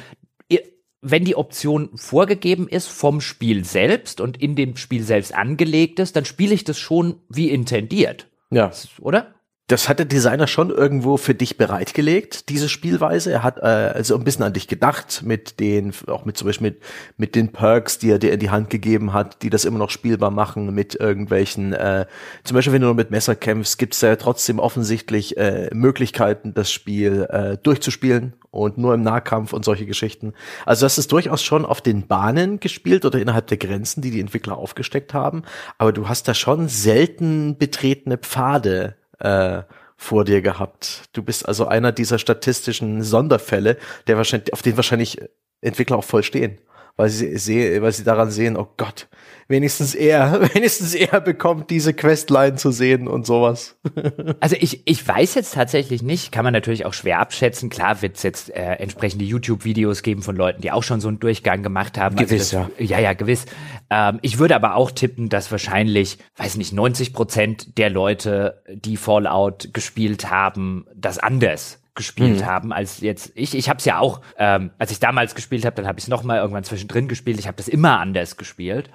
wenn 1.00 1.24
die 1.24 1.36
Option 1.36 1.90
vorgegeben 1.96 2.68
ist 2.68 2.88
vom 2.88 3.20
Spiel 3.20 3.64
selbst 3.64 4.20
und 4.20 4.36
in 4.36 4.56
dem 4.56 4.76
Spiel 4.76 5.02
selbst 5.04 5.34
angelegt 5.34 6.00
ist, 6.00 6.16
dann 6.16 6.24
spiele 6.24 6.54
ich 6.54 6.64
das 6.64 6.78
schon 6.78 7.20
wie 7.28 7.50
intendiert. 7.50 8.26
Ja. 8.50 8.72
Oder? 9.00 9.34
Das 9.68 9.86
hat 9.86 9.98
der 9.98 10.06
Designer 10.06 10.46
schon 10.46 10.70
irgendwo 10.70 11.18
für 11.18 11.34
dich 11.34 11.58
bereitgelegt, 11.58 12.48
diese 12.48 12.70
Spielweise. 12.70 13.30
Er 13.30 13.42
hat 13.42 13.58
äh, 13.58 13.60
also 13.60 14.16
ein 14.16 14.24
bisschen 14.24 14.44
an 14.44 14.54
dich 14.54 14.66
gedacht 14.66 15.22
mit 15.22 15.60
den, 15.60 15.92
auch 16.06 16.24
mit 16.24 16.38
zum 16.38 16.46
Beispiel 16.46 16.70
mit, 16.70 16.82
mit 17.18 17.34
den 17.34 17.52
Perks, 17.52 17.98
die 17.98 18.10
er 18.10 18.18
dir 18.18 18.32
in 18.32 18.40
die 18.40 18.48
Hand 18.48 18.70
gegeben 18.70 19.12
hat, 19.12 19.42
die 19.42 19.50
das 19.50 19.66
immer 19.66 19.78
noch 19.78 19.90
spielbar 19.90 20.30
machen, 20.30 20.74
mit 20.74 20.94
irgendwelchen, 20.94 21.74
äh, 21.74 22.06
zum 22.44 22.54
Beispiel 22.54 22.72
wenn 22.72 22.80
du 22.80 22.86
nur 22.86 22.94
mit 22.94 23.10
Messer 23.10 23.36
kämpfst, 23.36 23.76
gibt 23.76 23.92
es 23.92 24.00
ja 24.00 24.16
trotzdem 24.16 24.58
offensichtlich 24.58 25.36
äh, 25.36 25.68
Möglichkeiten, 25.74 26.54
das 26.54 26.72
Spiel 26.72 27.26
äh, 27.28 27.58
durchzuspielen 27.58 28.32
und 28.50 28.78
nur 28.78 28.94
im 28.94 29.02
Nahkampf 29.02 29.52
und 29.52 29.66
solche 29.66 29.84
Geschichten. 29.84 30.32
Also 30.64 30.86
das 30.86 30.96
ist 30.96 31.12
durchaus 31.12 31.42
schon 31.42 31.66
auf 31.66 31.82
den 31.82 32.06
Bahnen 32.06 32.58
gespielt 32.58 33.04
oder 33.04 33.18
innerhalb 33.18 33.48
der 33.48 33.58
Grenzen, 33.58 34.00
die 34.00 34.12
die 34.12 34.20
Entwickler 34.20 34.56
aufgesteckt 34.56 35.12
haben. 35.12 35.42
Aber 35.76 35.92
du 35.92 36.08
hast 36.08 36.26
da 36.26 36.32
schon 36.32 36.68
selten 36.68 37.58
betretene 37.58 38.16
Pfade 38.16 38.97
äh, 39.18 39.62
vor 39.96 40.24
dir 40.24 40.42
gehabt. 40.42 41.08
Du 41.12 41.22
bist 41.22 41.46
also 41.46 41.66
einer 41.66 41.92
dieser 41.92 42.18
statistischen 42.18 43.02
Sonderfälle, 43.02 43.76
der 44.06 44.16
wahrscheinlich, 44.16 44.52
auf 44.52 44.62
den 44.62 44.76
wahrscheinlich 44.76 45.20
Entwickler 45.60 45.96
auch 45.96 46.04
voll 46.04 46.22
stehen, 46.22 46.58
weil 46.98 47.08
sie 47.10 47.38
sehe, 47.38 47.80
weil 47.80 47.92
sie 47.92 48.02
daran 48.02 48.32
sehen, 48.32 48.56
oh 48.56 48.66
Gott, 48.76 49.06
wenigstens 49.46 49.94
er, 49.94 50.40
wenigstens 50.54 50.94
er 50.94 51.20
bekommt 51.20 51.70
diese 51.70 51.94
Questline 51.94 52.56
zu 52.56 52.72
sehen 52.72 53.06
und 53.06 53.24
sowas. 53.24 53.76
also 54.40 54.56
ich, 54.58 54.82
ich 54.84 55.06
weiß 55.06 55.36
jetzt 55.36 55.54
tatsächlich 55.54 56.02
nicht, 56.02 56.32
kann 56.32 56.42
man 56.42 56.52
natürlich 56.52 56.84
auch 56.86 56.92
schwer 56.92 57.20
abschätzen. 57.20 57.70
Klar 57.70 58.02
wird 58.02 58.16
es 58.16 58.24
jetzt 58.24 58.50
äh, 58.50 58.74
entsprechende 58.74 59.24
YouTube-Videos 59.24 60.02
geben 60.02 60.22
von 60.22 60.34
Leuten, 60.34 60.60
die 60.60 60.72
auch 60.72 60.82
schon 60.82 61.00
so 61.00 61.06
einen 61.06 61.20
Durchgang 61.20 61.62
gemacht 61.62 61.96
haben. 61.98 62.18
Also 62.18 62.34
gewiss, 62.34 62.52
also 62.52 62.68
das, 62.68 62.88
ja. 62.88 62.98
Ja, 62.98 63.02
ja, 63.02 63.12
gewiss. 63.12 63.46
Ähm, 63.90 64.18
ich 64.22 64.40
würde 64.40 64.56
aber 64.56 64.74
auch 64.74 64.90
tippen, 64.90 65.28
dass 65.28 65.52
wahrscheinlich, 65.52 66.18
weiß 66.36 66.56
nicht, 66.56 66.72
90 66.72 67.12
Prozent 67.12 67.78
der 67.78 67.90
Leute, 67.90 68.64
die 68.74 68.96
Fallout 68.96 69.72
gespielt 69.72 70.30
haben, 70.30 70.84
das 70.96 71.18
anders 71.18 71.77
gespielt 71.98 72.40
mhm. 72.40 72.46
haben 72.46 72.72
als 72.72 73.00
jetzt 73.00 73.32
ich. 73.34 73.54
Ich 73.54 73.68
habe 73.68 73.78
es 73.78 73.84
ja 73.84 73.98
auch, 73.98 74.22
ähm, 74.38 74.70
als 74.78 74.90
ich 74.90 75.00
damals 75.00 75.34
gespielt 75.34 75.66
habe, 75.66 75.76
dann 75.76 75.86
habe 75.86 75.98
ich 75.98 76.04
es 76.04 76.08
noch 76.08 76.22
mal 76.22 76.38
irgendwann 76.38 76.64
zwischendrin 76.64 77.08
gespielt. 77.08 77.38
Ich 77.38 77.46
habe 77.46 77.58
das 77.58 77.68
immer 77.68 77.98
anders 77.98 78.38
gespielt. 78.38 78.88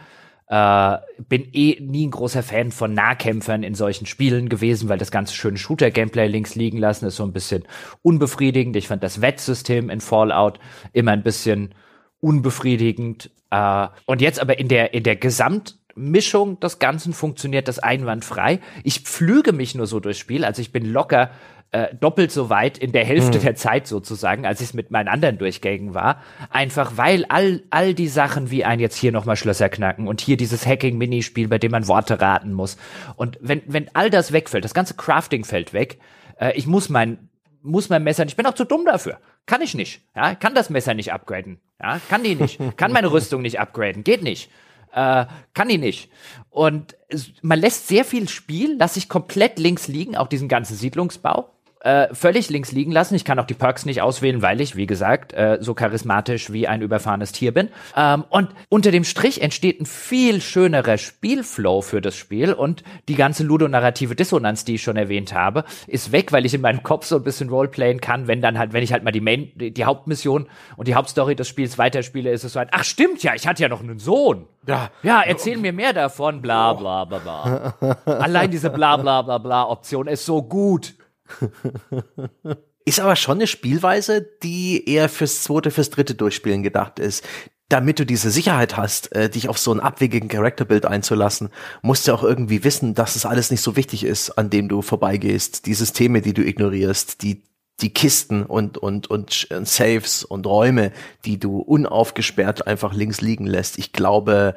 Äh, 0.48 0.98
bin 1.30 1.48
eh 1.54 1.80
nie 1.80 2.08
ein 2.08 2.12
großer 2.12 2.44
Fan 2.44 2.72
von 2.72 2.94
Nahkämpfern 2.94 3.64
in 3.64 3.76
solchen 3.76 4.06
Spielen 4.06 4.50
gewesen, 4.50 4.90
weil 4.90 4.98
das 4.98 5.12
ganze 5.12 5.36
schöne 5.36 5.58
Shooter-Gameplay 5.58 6.28
links 6.28 6.56
liegen 6.56 6.78
lassen 6.78 7.06
ist 7.06 7.18
so 7.18 7.24
ein 7.24 7.34
bisschen 7.34 7.64
unbefriedigend. 8.02 8.76
Ich 8.76 8.88
fand 8.88 9.04
das 9.04 9.22
Wettsystem 9.22 9.90
in 9.90 10.02
Fallout 10.02 10.60
immer 10.92 11.12
ein 11.12 11.24
bisschen 11.24 11.76
unbefriedigend. 12.20 13.30
Äh, 13.52 13.88
und 14.06 14.22
jetzt 14.22 14.40
aber 14.40 14.60
in 14.60 14.68
der, 14.70 14.94
in 14.94 15.04
der 15.04 15.16
Gesamtmischung 15.16 16.60
des 16.60 16.80
Ganzen 16.80 17.14
funktioniert 17.14 17.68
das 17.68 17.80
einwandfrei. 17.80 18.60
Ich 18.84 19.02
pflüge 19.02 19.54
mich 19.54 19.76
nur 19.76 19.88
so 19.88 20.00
durchs 20.00 20.20
Spiel, 20.20 20.46
also 20.46 20.62
ich 20.62 20.72
bin 20.72 20.86
locker 20.86 21.32
äh, 21.74 21.96
doppelt 21.96 22.32
so 22.32 22.52
weit 22.52 22.78
in 22.78 22.92
der 22.92 23.04
Hälfte 23.04 23.40
hm. 23.40 23.42
der 23.42 23.56
Zeit 23.56 23.88
sozusagen, 23.88 24.46
als 24.46 24.62
ich 24.62 24.68
es 24.68 24.74
mit 24.76 24.92
meinen 24.92 25.08
anderen 25.08 25.40
Durchgängen 25.40 25.96
war. 25.96 26.22
Einfach 26.52 26.98
weil 26.98 27.26
all, 27.30 27.64
all 27.72 27.96
die 27.96 28.08
Sachen 28.08 28.52
wie 28.52 28.64
ein 28.64 28.80
jetzt 28.80 28.96
hier 28.96 29.12
nochmal 29.12 29.36
Schlösser 29.36 29.70
knacken 29.70 30.08
und 30.08 30.22
hier 30.22 30.38
dieses 30.38 30.68
Hacking-Minispiel, 30.68 31.48
bei 31.48 31.58
dem 31.58 31.72
man 31.72 31.88
Worte 31.88 32.22
raten 32.22 32.54
muss. 32.54 32.78
Und 33.16 33.40
wenn, 33.42 33.64
wenn 33.66 33.90
all 33.96 34.12
das 34.12 34.32
wegfällt, 34.32 34.64
das 34.64 34.76
ganze 34.76 34.94
Crafting 34.94 35.46
fällt 35.46 35.74
weg, 35.74 36.00
äh, 36.40 36.54
ich 36.56 36.68
muss 36.68 36.90
mein, 36.90 37.30
muss 37.64 37.90
mein 37.90 38.04
Messer, 38.04 38.24
ich 38.26 38.36
bin 38.36 38.46
auch 38.46 38.54
zu 38.54 38.66
dumm 38.66 38.86
dafür. 38.86 39.18
Kann 39.48 39.64
ich 39.64 39.74
nicht. 39.74 40.02
Ja, 40.16 40.36
kann 40.36 40.54
das 40.54 40.70
Messer 40.70 40.94
nicht 40.94 41.12
upgraden. 41.12 41.60
Ja, 41.82 42.00
kann 42.08 42.24
die 42.24 42.36
nicht. 42.36 42.60
kann 42.78 42.92
meine 42.92 43.12
Rüstung 43.12 43.42
nicht 43.42 43.60
upgraden. 43.60 44.04
Geht 44.04 44.22
nicht. 44.22 44.52
Äh, 44.94 45.26
kann 45.56 45.70
die 45.70 45.80
nicht. 45.80 46.12
Und 46.52 46.96
man 47.42 47.60
lässt 47.60 47.88
sehr 47.88 48.06
viel 48.06 48.30
Spiel, 48.30 48.78
lasse 48.78 49.00
ich 49.00 49.10
komplett 49.10 49.58
links 49.58 49.88
liegen, 49.88 50.16
auch 50.16 50.28
diesen 50.28 50.48
ganzen 50.48 50.76
Siedlungsbau 50.76 51.53
äh, 51.84 52.14
völlig 52.14 52.50
links 52.50 52.72
liegen 52.72 52.92
lassen. 52.92 53.14
Ich 53.16 53.26
kann 53.26 53.38
auch 53.40 53.46
die 53.46 53.54
Perks 53.54 53.86
nicht 53.86 54.02
auswählen, 54.02 54.42
weil 54.42 54.62
ich, 54.62 54.76
wie 54.76 54.88
gesagt, 54.88 55.34
äh, 55.34 55.58
so 55.60 55.74
charismatisch 55.74 56.52
wie 56.52 56.68
ein 56.68 56.82
überfahrenes 56.82 57.34
Tier 57.34 57.54
bin. 57.54 57.70
Ähm, 57.96 58.24
und 58.30 58.50
unter 58.70 58.92
dem 58.92 59.04
Strich 59.04 59.42
entsteht 59.42 59.82
ein 59.82 59.86
viel 59.86 60.42
schönerer 60.42 60.98
Spielflow 60.98 61.82
für 61.82 62.00
das 62.00 62.16
Spiel 62.16 62.54
und 62.54 62.84
die 63.10 63.16
ganze 63.16 63.44
ludonarrative 63.44 64.16
Dissonanz, 64.16 64.64
die 64.64 64.76
ich 64.76 64.84
schon 64.84 64.96
erwähnt 64.96 65.34
habe, 65.34 65.66
ist 65.88 66.14
weg, 66.14 66.32
weil 66.32 66.46
ich 66.46 66.54
in 66.54 66.62
meinem 66.62 66.84
Kopf 66.84 67.06
so 67.06 67.18
ein 67.18 67.24
bisschen 67.24 67.50
Roleplayen 67.50 68.00
kann, 68.00 68.28
wenn 68.28 68.42
dann 68.42 68.58
halt, 68.58 68.72
wenn 68.72 68.84
ich 68.84 68.94
halt 68.94 69.04
mal 69.04 69.12
die 69.12 69.22
Main, 69.22 69.52
die, 69.56 69.84
Hauptmission 69.84 70.48
und 70.78 70.88
die 70.88 70.96
Hauptstory 70.96 71.36
des 71.36 71.50
Spiels 71.50 71.78
weiterspiele, 71.78 72.32
ist 72.32 72.46
es 72.46 72.54
so 72.54 72.60
ein, 72.60 72.70
ach 72.72 72.86
stimmt 72.86 73.22
ja, 73.24 73.36
ich 73.36 73.46
hatte 73.46 73.62
ja 73.62 73.68
noch 73.68 73.82
einen 73.82 74.00
Sohn. 74.00 74.48
Ja, 74.66 74.90
ja 75.04 75.22
erzähl 75.22 75.58
mir 75.58 75.74
mehr 75.74 75.92
davon, 75.92 76.42
bla 76.42 76.72
bla 76.72 77.04
bla 77.04 77.20
bla. 77.20 77.98
Allein 78.06 78.50
diese 78.50 78.70
bla 78.70 78.96
bla 78.96 79.22
bla 79.22 79.38
bla 79.38 79.64
Option 79.70 80.08
ist 80.08 80.26
so 80.26 80.42
gut. 80.42 80.94
ist 82.86 83.00
aber 83.00 83.16
schon 83.16 83.38
eine 83.38 83.48
Spielweise, 83.48 84.26
die 84.44 84.88
eher 84.90 85.10
fürs 85.10 85.44
zweite, 85.44 85.72
fürs 85.72 85.90
dritte 85.90 86.16
Durchspielen 86.16 86.64
gedacht 86.64 87.00
ist. 87.00 87.24
Damit 87.70 87.98
du 87.98 88.06
diese 88.06 88.30
Sicherheit 88.30 88.78
hast, 88.78 89.16
äh, 89.16 89.30
dich 89.30 89.50
auf 89.50 89.58
so 89.58 89.72
einen 89.72 89.80
abwegigen 89.80 90.30
Charakterbild 90.30 90.86
einzulassen, 90.86 91.50
musst 91.82 92.08
du 92.08 92.14
auch 92.14 92.24
irgendwie 92.24 92.64
wissen, 92.64 92.94
dass 92.94 93.16
es 93.16 93.26
alles 93.26 93.50
nicht 93.52 93.62
so 93.62 93.76
wichtig 93.76 94.04
ist, 94.04 94.32
an 94.32 94.50
dem 94.50 94.68
du 94.68 94.82
vorbeigehst. 94.82 95.66
Die 95.66 95.74
Systeme, 95.74 96.22
die 96.22 96.34
du 96.34 96.46
ignorierst, 96.46 97.24
die 97.24 97.44
die 97.82 97.92
Kisten 97.92 98.44
und, 98.44 98.78
und, 98.78 99.08
und, 99.08 99.50
und 99.52 99.68
Saves 99.68 100.24
und 100.24 100.46
Räume, 100.46 100.92
die 101.26 101.40
du 101.40 101.60
unaufgesperrt 101.60 102.68
einfach 102.68 102.94
links 102.94 103.22
liegen 103.22 103.46
lässt. 103.48 103.78
Ich 103.80 103.92
glaube, 103.94 104.56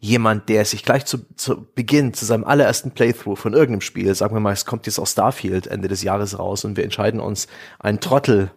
jemand, 0.00 0.48
der 0.48 0.64
sich 0.64 0.84
gleich 0.84 1.06
zu, 1.06 1.18
zu 1.34 1.66
Beginn, 1.74 2.14
zu 2.14 2.24
seinem 2.24 2.44
allerersten 2.44 2.92
Playthrough 2.92 3.38
von 3.38 3.52
irgendeinem 3.52 3.80
Spiel, 3.80 4.14
sagen 4.14 4.34
wir 4.34 4.40
mal, 4.40 4.52
es 4.52 4.64
kommt 4.64 4.86
jetzt 4.86 4.98
auch 4.98 5.06
Starfield 5.06 5.66
Ende 5.66 5.88
des 5.88 6.02
Jahres 6.02 6.38
raus 6.38 6.64
und 6.64 6.76
wir 6.76 6.84
entscheiden 6.84 7.20
uns, 7.20 7.48
einen 7.80 8.00
Trottel 8.00 8.52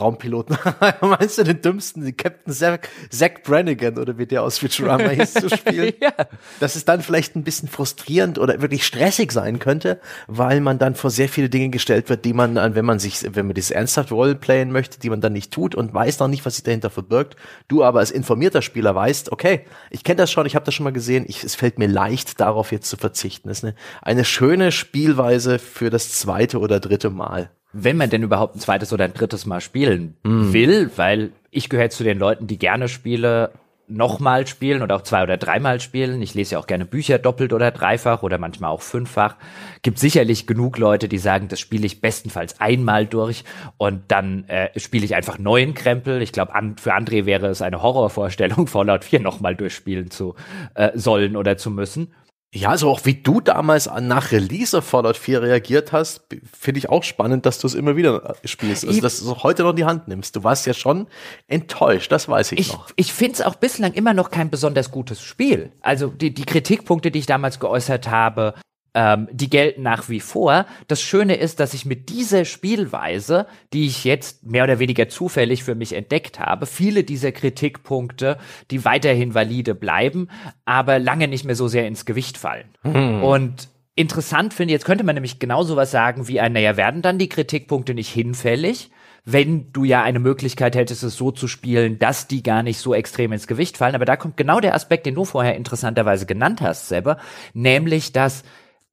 Raumpiloten. 0.00 0.56
Meinst 1.00 1.38
du 1.38 1.44
den 1.44 1.60
dümmsten, 1.60 2.04
den 2.04 2.16
Captain 2.16 2.52
Zach, 2.52 2.78
Zach 3.10 3.42
Brannigan 3.42 3.98
oder 3.98 4.18
wie 4.18 4.26
der 4.26 4.42
aus 4.42 4.58
Futurama 4.58 5.08
hieß 5.08 5.34
zu 5.34 5.48
spielen? 5.50 5.94
ja. 6.00 6.12
Dass 6.60 6.76
es 6.76 6.84
dann 6.84 7.02
vielleicht 7.02 7.36
ein 7.36 7.44
bisschen 7.44 7.68
frustrierend 7.68 8.38
oder 8.38 8.60
wirklich 8.60 8.84
stressig 8.84 9.32
sein 9.32 9.58
könnte, 9.58 10.00
weil 10.26 10.60
man 10.60 10.78
dann 10.78 10.94
vor 10.94 11.10
sehr 11.10 11.28
viele 11.28 11.48
Dinge 11.48 11.70
gestellt 11.70 12.08
wird, 12.08 12.24
die 12.24 12.32
man 12.32 12.54
dann, 12.54 12.74
wenn 12.74 12.84
man 12.84 12.98
sich, 12.98 13.34
wenn 13.34 13.46
man 13.46 13.54
dieses 13.54 13.70
ernsthaft 13.70 14.12
Roleplayen 14.12 14.72
möchte, 14.72 14.98
die 14.98 15.10
man 15.10 15.20
dann 15.20 15.32
nicht 15.32 15.52
tut 15.52 15.74
und 15.74 15.92
weiß 15.92 16.18
noch 16.18 16.28
nicht, 16.28 16.44
was 16.44 16.56
sich 16.56 16.64
dahinter 16.64 16.90
verbirgt. 16.90 17.36
Du 17.68 17.84
aber 17.84 18.00
als 18.00 18.10
informierter 18.10 18.62
Spieler 18.62 18.94
weißt, 18.94 19.32
okay, 19.32 19.64
ich 19.90 20.04
kenne 20.04 20.16
das 20.16 20.30
schon, 20.30 20.46
ich 20.46 20.54
habe 20.54 20.64
das 20.64 20.74
schon 20.74 20.84
mal 20.84 20.92
gesehen, 20.92 21.24
ich, 21.28 21.44
es 21.44 21.54
fällt 21.54 21.78
mir 21.78 21.88
leicht, 21.88 22.40
darauf 22.40 22.72
jetzt 22.72 22.88
zu 22.88 22.96
verzichten. 22.96 23.48
Das 23.48 23.58
ist 23.58 23.64
eine, 23.64 23.74
eine 24.02 24.24
schöne 24.24 24.72
Spielweise 24.72 25.58
für 25.58 25.90
das 25.90 26.12
zweite 26.12 26.58
oder 26.58 26.80
dritte 26.80 27.10
Mal 27.10 27.50
wenn 27.72 27.96
man 27.96 28.10
denn 28.10 28.22
überhaupt 28.22 28.56
ein 28.56 28.60
zweites 28.60 28.92
oder 28.92 29.04
ein 29.04 29.14
drittes 29.14 29.46
Mal 29.46 29.60
spielen 29.60 30.16
mm. 30.22 30.52
will, 30.52 30.90
weil 30.96 31.32
ich 31.50 31.68
gehöre 31.68 31.90
zu 31.90 32.04
den 32.04 32.18
Leuten, 32.18 32.46
die 32.46 32.58
gerne 32.58 32.88
Spiele 32.88 33.52
nochmal 33.88 34.46
spielen 34.46 34.82
oder 34.82 34.96
auch 34.96 35.02
zwei 35.02 35.22
oder 35.22 35.36
dreimal 35.36 35.80
spielen. 35.80 36.20
Ich 36.20 36.34
lese 36.34 36.54
ja 36.54 36.58
auch 36.58 36.66
gerne 36.66 36.84
Bücher 36.84 37.18
doppelt 37.18 37.52
oder 37.52 37.70
dreifach 37.70 38.22
oder 38.22 38.38
manchmal 38.38 38.70
auch 38.70 38.82
fünffach. 38.82 39.36
Gibt 39.82 39.98
sicherlich 39.98 40.46
genug 40.46 40.78
Leute, 40.78 41.08
die 41.08 41.18
sagen, 41.18 41.48
das 41.48 41.60
spiele 41.60 41.86
ich 41.86 42.00
bestenfalls 42.00 42.60
einmal 42.60 43.06
durch 43.06 43.44
und 43.76 44.02
dann 44.08 44.44
äh, 44.48 44.78
spiele 44.78 45.04
ich 45.04 45.14
einfach 45.14 45.38
neuen 45.38 45.74
Krempel. 45.74 46.20
Ich 46.20 46.32
glaube, 46.32 46.54
an, 46.54 46.76
für 46.76 46.94
André 46.94 47.26
wäre 47.26 47.46
es 47.46 47.62
eine 47.62 47.82
Horrorvorstellung, 47.82 48.66
Fallout 48.66 49.04
4 49.04 49.20
nochmal 49.20 49.54
durchspielen 49.54 50.10
zu 50.10 50.34
äh, 50.74 50.90
sollen 50.94 51.36
oder 51.36 51.56
zu 51.56 51.70
müssen. 51.70 52.12
Ja, 52.54 52.70
also 52.70 52.88
auch 52.88 53.04
wie 53.04 53.14
du 53.14 53.40
damals 53.40 53.90
nach 54.00 54.32
Release 54.32 54.80
Fallout 54.80 55.16
4 55.16 55.42
reagiert 55.42 55.92
hast, 55.92 56.22
finde 56.50 56.78
ich 56.78 56.88
auch 56.88 57.02
spannend, 57.02 57.44
dass 57.44 57.58
du 57.58 57.66
es 57.66 57.74
immer 57.74 57.96
wieder 57.96 58.36
spielst. 58.44 58.86
Also, 58.86 59.00
dass 59.00 59.20
du 59.20 59.30
es 59.30 59.42
heute 59.42 59.62
noch 59.62 59.70
in 59.70 59.76
die 59.76 59.84
Hand 59.84 60.08
nimmst. 60.08 60.36
Du 60.36 60.44
warst 60.44 60.66
ja 60.66 60.72
schon 60.72 61.06
enttäuscht, 61.48 62.10
das 62.12 62.28
weiß 62.28 62.52
ich, 62.52 62.60
ich 62.60 62.72
noch. 62.72 62.90
Ich 62.96 63.12
finde 63.12 63.34
es 63.34 63.42
auch 63.42 63.56
bislang 63.56 63.92
immer 63.92 64.14
noch 64.14 64.30
kein 64.30 64.48
besonders 64.48 64.90
gutes 64.90 65.20
Spiel. 65.20 65.72
Also 65.82 66.08
die, 66.08 66.32
die 66.32 66.44
Kritikpunkte, 66.44 67.10
die 67.10 67.18
ich 67.18 67.26
damals 67.26 67.60
geäußert 67.60 68.08
habe, 68.08 68.54
ähm, 68.96 69.28
die 69.30 69.50
gelten 69.50 69.82
nach 69.82 70.08
wie 70.08 70.20
vor. 70.20 70.64
Das 70.88 71.02
Schöne 71.02 71.36
ist, 71.36 71.60
dass 71.60 71.74
ich 71.74 71.84
mit 71.84 72.08
dieser 72.08 72.46
Spielweise, 72.46 73.46
die 73.74 73.86
ich 73.86 74.04
jetzt 74.04 74.46
mehr 74.46 74.64
oder 74.64 74.78
weniger 74.78 75.08
zufällig 75.08 75.62
für 75.62 75.74
mich 75.74 75.92
entdeckt 75.92 76.40
habe, 76.40 76.64
viele 76.64 77.04
dieser 77.04 77.30
Kritikpunkte, 77.30 78.38
die 78.70 78.86
weiterhin 78.86 79.34
valide 79.34 79.74
bleiben, 79.74 80.28
aber 80.64 80.98
lange 80.98 81.28
nicht 81.28 81.44
mehr 81.44 81.54
so 81.54 81.68
sehr 81.68 81.86
ins 81.86 82.06
Gewicht 82.06 82.38
fallen. 82.38 82.68
Hm. 82.82 83.22
Und 83.22 83.68
interessant 83.94 84.54
finde, 84.54 84.72
jetzt 84.72 84.86
könnte 84.86 85.04
man 85.04 85.14
nämlich 85.14 85.38
genauso 85.38 85.76
was 85.76 85.90
sagen 85.90 86.26
wie 86.26 86.40
ein, 86.40 86.54
naja, 86.54 86.78
werden 86.78 87.02
dann 87.02 87.18
die 87.18 87.28
Kritikpunkte 87.28 87.92
nicht 87.92 88.10
hinfällig? 88.10 88.90
wenn 89.28 89.72
du 89.72 89.82
ja 89.82 90.04
eine 90.04 90.20
Möglichkeit 90.20 90.76
hättest, 90.76 91.02
es 91.02 91.16
so 91.16 91.32
zu 91.32 91.48
spielen, 91.48 91.98
dass 91.98 92.28
die 92.28 92.44
gar 92.44 92.62
nicht 92.62 92.78
so 92.78 92.94
extrem 92.94 93.32
ins 93.32 93.48
Gewicht 93.48 93.76
fallen. 93.76 93.96
Aber 93.96 94.04
da 94.04 94.16
kommt 94.16 94.36
genau 94.36 94.60
der 94.60 94.72
Aspekt, 94.76 95.04
den 95.04 95.16
du 95.16 95.24
vorher 95.24 95.56
interessanterweise 95.56 96.26
genannt 96.26 96.60
hast, 96.60 96.86
selber, 96.86 97.18
nämlich, 97.52 98.12
dass 98.12 98.44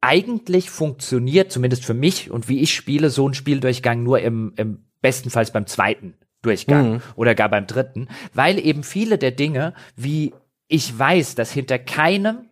eigentlich 0.03 0.69
funktioniert, 0.69 1.51
zumindest 1.51 1.85
für 1.85 1.93
mich 1.93 2.29
und 2.29 2.49
wie 2.49 2.59
ich 2.59 2.75
spiele, 2.75 3.09
so 3.09 3.27
ein 3.27 3.33
Spieldurchgang 3.33 4.03
nur 4.03 4.19
im, 4.19 4.53
im 4.57 4.85
bestenfalls 5.01 5.51
beim 5.51 5.65
zweiten 5.65 6.15
Durchgang 6.41 6.93
mhm. 6.93 7.01
oder 7.15 7.35
gar 7.35 7.49
beim 7.49 7.67
dritten, 7.67 8.09
weil 8.33 8.59
eben 8.59 8.83
viele 8.83 9.17
der 9.17 9.31
Dinge, 9.31 9.73
wie 9.95 10.33
ich 10.67 10.97
weiß, 10.97 11.35
dass 11.35 11.53
hinter 11.53 11.79
keinem 11.79 12.49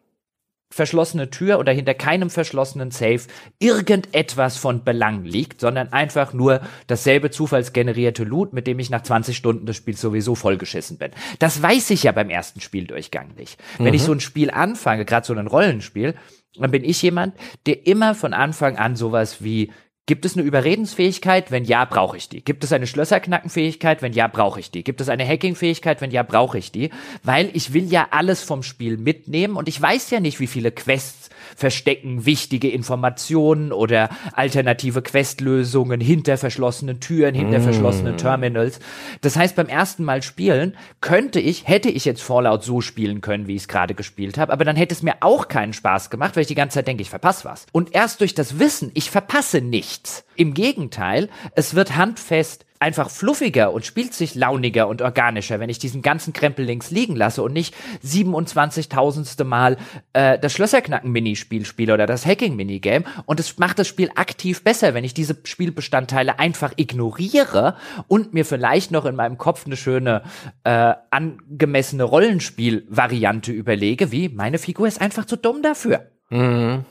verschlossene 0.70 1.30
Tür 1.30 1.60
oder 1.60 1.74
hinter 1.74 1.94
keinem 1.94 2.30
verschlossenen 2.30 2.92
Safe 2.92 3.22
irgendetwas 3.60 4.56
von 4.56 4.86
Belang 4.86 5.26
liegt, 5.26 5.60
sondern 5.60 5.92
einfach 5.92 6.32
nur 6.32 6.62
dasselbe 6.88 7.30
zufallsgenerierte 7.30 8.24
Loot, 8.24 8.54
mit 8.54 8.68
dem 8.68 8.80
ich 8.80 8.90
nach 8.90 9.04
20 9.04 9.36
Stunden 9.36 9.66
des 9.66 9.76
Spiels 9.76 10.00
sowieso 10.00 10.36
vollgeschissen 10.36 10.98
bin. 10.98 11.12
Das 11.40 11.62
weiß 11.62 11.90
ich 11.90 12.04
ja 12.04 12.14
beim 12.14 12.30
ersten 12.30 12.62
Spieldurchgang 12.62 13.36
nicht. 13.36 13.60
Mhm. 13.78 13.86
Wenn 13.86 13.94
ich 13.94 14.04
mhm. 14.04 14.06
so 14.06 14.14
ein 14.14 14.20
Spiel 14.22 14.52
anfange, 14.52 15.04
gerade 15.04 15.28
so 15.28 15.34
ein 15.34 15.48
Rollenspiel, 15.48 16.16
dann 16.56 16.72
bin 16.72 16.84
ich 16.84 17.02
jemand, 17.02 17.36
der 17.66 17.88
immer 17.88 18.16
von 18.16 18.34
Anfang 18.34 18.78
an 18.78 18.96
sowas 18.96 19.44
wie 19.44 19.72
Gibt 20.12 20.26
es 20.26 20.36
eine 20.36 20.46
Überredensfähigkeit? 20.46 21.52
Wenn 21.52 21.64
ja, 21.64 21.86
brauche 21.86 22.18
ich 22.18 22.28
die. 22.28 22.44
Gibt 22.44 22.66
es 22.66 22.74
eine 22.74 22.86
Schlösserknackenfähigkeit? 22.86 24.02
Wenn 24.02 24.12
ja, 24.12 24.28
brauche 24.28 24.60
ich 24.60 24.70
die. 24.70 24.84
Gibt 24.84 25.00
es 25.00 25.08
eine 25.08 25.26
Hackingfähigkeit? 25.26 26.02
Wenn 26.02 26.12
ja, 26.12 26.22
brauche 26.22 26.58
ich 26.58 26.70
die. 26.74 26.90
Weil 27.24 27.50
ich 27.54 27.72
will 27.72 27.86
ja 27.86 28.10
alles 28.12 28.44
vom 28.44 28.62
Spiel 28.62 28.98
mitnehmen 28.98 29.56
und 29.56 29.70
ich 29.70 29.82
weiß 29.82 30.10
ja 30.10 30.20
nicht, 30.20 30.42
wie 30.42 30.48
viele 30.48 30.74
Quests 30.74 31.30
verstecken 31.56 32.26
wichtige 32.26 32.70
Informationen 32.70 33.72
oder 33.72 34.10
alternative 34.34 35.02
Questlösungen 35.02 36.02
hinter 36.02 36.38
verschlossenen 36.38 37.00
Türen, 37.00 37.36
hinter 37.36 37.60
mm. 37.60 37.64
verschlossenen 37.64 38.18
Terminals. 38.18 38.80
Das 39.22 39.36
heißt, 39.36 39.56
beim 39.56 39.68
ersten 39.68 40.04
Mal 40.04 40.22
spielen 40.22 40.76
könnte 41.02 41.40
ich, 41.40 41.68
hätte 41.68 41.90
ich 41.90 42.06
jetzt 42.06 42.22
Fallout 42.22 42.64
so 42.64 42.82
spielen 42.82 43.22
können, 43.22 43.48
wie 43.48 43.56
ich 43.56 43.64
es 43.64 43.68
gerade 43.68 43.96
gespielt 43.96 44.38
habe, 44.38 44.52
aber 44.52 44.66
dann 44.66 44.76
hätte 44.76 44.94
es 44.94 45.04
mir 45.04 45.16
auch 45.22 45.48
keinen 45.48 45.74
Spaß 45.74 46.10
gemacht, 46.10 46.36
weil 46.36 46.42
ich 46.42 46.48
die 46.48 46.56
ganze 46.56 46.76
Zeit 46.76 46.88
denke, 46.88 47.02
ich 47.02 47.10
verpasse 47.10 47.46
was. 47.46 47.66
Und 47.72 47.94
erst 47.94 48.22
durch 48.22 48.34
das 48.34 48.60
Wissen, 48.60 48.92
ich 48.94 49.12
verpasse 49.12 49.62
nichts. 50.02 50.26
Im 50.36 50.54
Gegenteil, 50.54 51.30
es 51.56 51.76
wird 51.76 51.96
handfest 51.96 52.66
einfach 52.80 53.12
fluffiger 53.12 53.74
und 53.74 53.86
spielt 53.86 54.12
sich 54.16 54.34
launiger 54.34 54.88
und 54.88 55.04
organischer, 55.04 55.60
wenn 55.60 55.70
ich 55.70 55.78
diesen 55.78 56.02
ganzen 56.02 56.34
Krempel 56.34 56.66
links 56.66 56.90
liegen 56.90 57.16
lasse 57.16 57.44
und 57.44 57.54
nicht 57.54 57.76
27.000. 58.04 59.44
Mal 59.44 59.78
äh, 60.14 60.40
das 60.40 60.54
Schlösserknacken-Minispiel 60.54 61.66
spiele 61.66 61.94
oder 61.94 62.08
das 62.08 62.26
Hacking-Minigame. 62.26 63.06
Und 63.28 63.40
es 63.40 63.60
macht 63.60 63.78
das 63.78 63.88
Spiel 63.88 64.10
aktiv 64.16 64.64
besser, 64.64 64.96
wenn 64.96 65.04
ich 65.04 65.14
diese 65.14 65.38
Spielbestandteile 65.44 66.40
einfach 66.40 66.74
ignoriere 66.78 67.76
und 68.08 68.34
mir 68.34 68.46
vielleicht 68.46 68.90
noch 68.90 69.06
in 69.06 69.16
meinem 69.16 69.38
Kopf 69.38 69.68
eine 69.68 69.78
schöne, 69.78 70.24
äh, 70.64 70.96
angemessene 71.12 72.04
Rollenspiel-Variante 72.04 73.52
überlege, 73.52 74.12
wie 74.12 74.30
meine 74.30 74.58
Figur 74.58 74.88
ist 74.88 75.00
einfach 75.00 75.26
zu 75.26 75.36
dumm 75.36 75.62
dafür. 75.62 76.08
Mhm. 76.32 76.86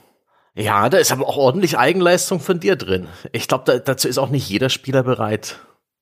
Ja, 0.54 0.88
da 0.88 0.98
ist 0.98 1.12
aber 1.12 1.28
auch 1.28 1.36
ordentlich 1.36 1.78
Eigenleistung 1.78 2.40
von 2.40 2.60
dir 2.60 2.76
drin. 2.76 3.06
Ich 3.32 3.48
glaube, 3.48 3.64
da, 3.66 3.78
dazu 3.78 4.08
ist 4.08 4.18
auch 4.18 4.30
nicht 4.30 4.48
jeder 4.48 4.68
Spieler 4.68 5.02
bereit 5.02 5.60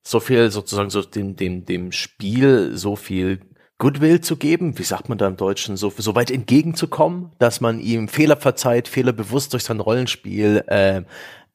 so 0.08 0.20
viel 0.20 0.50
sozusagen 0.50 0.90
so 0.90 1.02
dem, 1.02 1.36
dem, 1.36 1.64
dem 1.64 1.92
Spiel 1.92 2.76
so 2.76 2.96
viel 2.96 3.40
Goodwill 3.76 4.20
zu 4.20 4.36
geben, 4.36 4.78
wie 4.78 4.84
sagt 4.84 5.08
man 5.08 5.18
da 5.18 5.28
im 5.28 5.36
Deutschen, 5.36 5.76
so, 5.76 5.92
so 5.96 6.14
weit 6.14 6.30
entgegenzukommen, 6.30 7.30
dass 7.38 7.60
man 7.60 7.78
ihm 7.78 8.08
Fehler 8.08 8.36
verzeiht, 8.36 8.88
Fehler 8.88 9.12
bewusst 9.12 9.52
durch 9.52 9.64
sein 9.64 9.80
Rollenspiel 9.80 10.64
äh, 10.66 11.02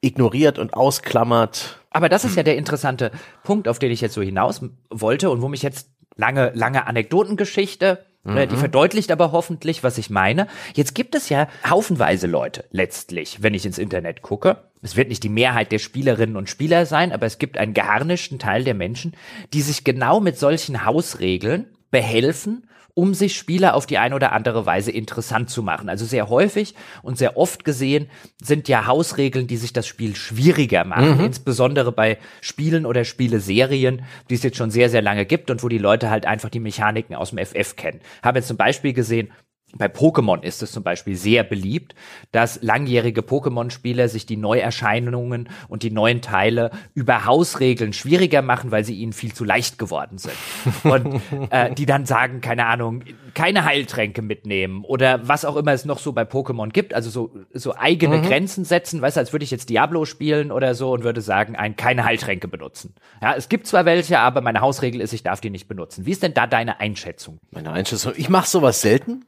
ignoriert 0.00 0.58
und 0.58 0.72
ausklammert. 0.72 1.80
Aber 1.90 2.08
das 2.08 2.24
ist 2.24 2.36
ja 2.36 2.42
der 2.42 2.56
interessante 2.56 3.10
Punkt, 3.42 3.68
auf 3.68 3.78
den 3.78 3.90
ich 3.90 4.00
jetzt 4.00 4.14
so 4.14 4.22
hinaus 4.22 4.62
wollte 4.90 5.30
und 5.30 5.42
wo 5.42 5.48
mich 5.48 5.62
jetzt 5.62 5.90
lange, 6.16 6.52
lange 6.54 6.86
Anekdotengeschichte 6.86 8.04
Ne, 8.26 8.46
die 8.46 8.54
mhm. 8.54 8.60
verdeutlicht 8.60 9.12
aber 9.12 9.32
hoffentlich, 9.32 9.84
was 9.84 9.98
ich 9.98 10.08
meine. 10.08 10.46
Jetzt 10.74 10.94
gibt 10.94 11.14
es 11.14 11.28
ja 11.28 11.46
haufenweise 11.68 12.26
Leute 12.26 12.64
letztlich, 12.70 13.42
wenn 13.42 13.52
ich 13.52 13.66
ins 13.66 13.76
Internet 13.76 14.22
gucke. 14.22 14.62
Es 14.80 14.96
wird 14.96 15.10
nicht 15.10 15.22
die 15.22 15.28
Mehrheit 15.28 15.72
der 15.72 15.78
Spielerinnen 15.78 16.36
und 16.36 16.48
Spieler 16.48 16.86
sein, 16.86 17.12
aber 17.12 17.26
es 17.26 17.38
gibt 17.38 17.58
einen 17.58 17.74
geharnischten 17.74 18.38
Teil 18.38 18.64
der 18.64 18.72
Menschen, 18.72 19.12
die 19.52 19.60
sich 19.60 19.84
genau 19.84 20.20
mit 20.20 20.38
solchen 20.38 20.86
Hausregeln 20.86 21.66
behelfen 21.90 22.66
um 22.94 23.12
sich 23.12 23.36
Spieler 23.36 23.74
auf 23.74 23.86
die 23.86 23.98
eine 23.98 24.14
oder 24.14 24.32
andere 24.32 24.66
Weise 24.66 24.92
interessant 24.92 25.50
zu 25.50 25.62
machen. 25.62 25.88
Also 25.88 26.04
sehr 26.04 26.28
häufig 26.28 26.74
und 27.02 27.18
sehr 27.18 27.36
oft 27.36 27.64
gesehen 27.64 28.08
sind 28.40 28.68
ja 28.68 28.86
Hausregeln, 28.86 29.48
die 29.48 29.56
sich 29.56 29.72
das 29.72 29.86
Spiel 29.86 30.14
schwieriger 30.14 30.84
machen, 30.84 31.18
mhm. 31.18 31.24
insbesondere 31.24 31.90
bei 31.90 32.18
Spielen 32.40 32.86
oder 32.86 33.04
Spieleserien, 33.04 34.02
die 34.30 34.34
es 34.34 34.44
jetzt 34.44 34.56
schon 34.56 34.70
sehr, 34.70 34.90
sehr 34.90 35.02
lange 35.02 35.26
gibt 35.26 35.50
und 35.50 35.62
wo 35.64 35.68
die 35.68 35.78
Leute 35.78 36.08
halt 36.08 36.24
einfach 36.24 36.50
die 36.50 36.60
Mechaniken 36.60 37.16
aus 37.16 37.30
dem 37.30 37.44
FF 37.44 37.74
kennen. 37.74 38.00
Haben 38.22 38.36
jetzt 38.36 38.48
zum 38.48 38.56
Beispiel 38.56 38.92
gesehen, 38.92 39.32
bei 39.76 39.86
Pokémon 39.86 40.42
ist 40.42 40.62
es 40.62 40.72
zum 40.72 40.82
Beispiel 40.82 41.16
sehr 41.16 41.42
beliebt, 41.44 41.94
dass 42.32 42.62
langjährige 42.62 43.22
Pokémon-Spieler 43.22 44.08
sich 44.08 44.26
die 44.26 44.36
Neuerscheinungen 44.36 45.48
und 45.68 45.82
die 45.82 45.90
neuen 45.90 46.20
Teile 46.20 46.70
über 46.94 47.24
Hausregeln 47.24 47.92
schwieriger 47.92 48.42
machen, 48.42 48.70
weil 48.70 48.84
sie 48.84 48.94
ihnen 48.94 49.12
viel 49.12 49.32
zu 49.32 49.44
leicht 49.44 49.78
geworden 49.78 50.18
sind. 50.18 50.34
Und 50.84 51.20
äh, 51.50 51.74
die 51.74 51.86
dann 51.86 52.06
sagen, 52.06 52.40
keine 52.40 52.66
Ahnung, 52.66 53.02
keine 53.34 53.64
Heiltränke 53.64 54.22
mitnehmen 54.22 54.84
oder 54.84 55.26
was 55.26 55.44
auch 55.44 55.56
immer 55.56 55.72
es 55.72 55.84
noch 55.84 55.98
so 55.98 56.12
bei 56.12 56.22
Pokémon 56.22 56.70
gibt, 56.70 56.94
also 56.94 57.10
so, 57.10 57.30
so 57.52 57.74
eigene 57.74 58.18
mhm. 58.18 58.22
Grenzen 58.22 58.64
setzen, 58.64 59.02
weißt 59.02 59.16
du, 59.16 59.20
als 59.20 59.32
würde 59.32 59.44
ich 59.44 59.50
jetzt 59.50 59.70
Diablo 59.70 60.04
spielen 60.04 60.52
oder 60.52 60.74
so 60.74 60.92
und 60.92 61.04
würde 61.04 61.20
sagen, 61.20 61.56
ein, 61.56 61.76
keine 61.76 62.04
Heiltränke 62.04 62.48
benutzen. 62.48 62.94
Ja, 63.22 63.34
es 63.34 63.48
gibt 63.48 63.66
zwar 63.66 63.84
welche, 63.84 64.18
aber 64.18 64.40
meine 64.40 64.60
Hausregel 64.60 65.00
ist, 65.00 65.12
ich 65.12 65.22
darf 65.22 65.40
die 65.40 65.50
nicht 65.50 65.68
benutzen. 65.68 66.06
Wie 66.06 66.12
ist 66.12 66.22
denn 66.22 66.34
da 66.34 66.46
deine 66.46 66.80
Einschätzung? 66.80 67.38
Meine 67.50 67.72
Einschätzung, 67.72 68.12
ich 68.16 68.28
mache 68.28 68.48
sowas 68.48 68.80
selten. 68.80 69.24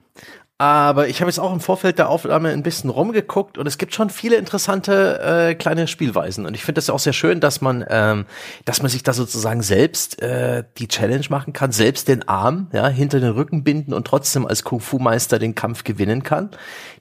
Aber 0.58 1.08
ich 1.08 1.20
habe 1.20 1.28
jetzt 1.28 1.38
auch 1.38 1.52
im 1.52 1.60
Vorfeld 1.60 1.98
der 1.98 2.08
Aufnahme 2.08 2.48
ein 2.48 2.62
bisschen 2.62 2.88
rumgeguckt 2.88 3.58
und 3.58 3.66
es 3.66 3.76
gibt 3.76 3.94
schon 3.94 4.08
viele 4.08 4.36
interessante 4.36 5.20
äh, 5.20 5.54
kleine 5.54 5.86
Spielweisen. 5.86 6.46
Und 6.46 6.54
ich 6.54 6.64
finde 6.64 6.78
das 6.78 6.88
auch 6.88 6.98
sehr 6.98 7.12
schön, 7.12 7.40
dass 7.40 7.60
man, 7.60 7.84
ähm, 7.90 8.24
dass 8.64 8.80
man 8.80 8.90
sich 8.90 9.02
da 9.02 9.12
sozusagen 9.12 9.62
selbst 9.62 10.22
äh, 10.22 10.64
die 10.78 10.88
Challenge 10.88 11.26
machen 11.28 11.52
kann, 11.52 11.72
selbst 11.72 12.08
den 12.08 12.26
Arm 12.26 12.68
ja, 12.72 12.88
hinter 12.88 13.20
den 13.20 13.32
Rücken 13.32 13.64
binden 13.64 13.92
und 13.92 14.06
trotzdem 14.06 14.46
als 14.46 14.64
Kung-Fu-Meister 14.64 15.38
den 15.38 15.54
Kampf 15.54 15.84
gewinnen 15.84 16.22
kann. 16.22 16.50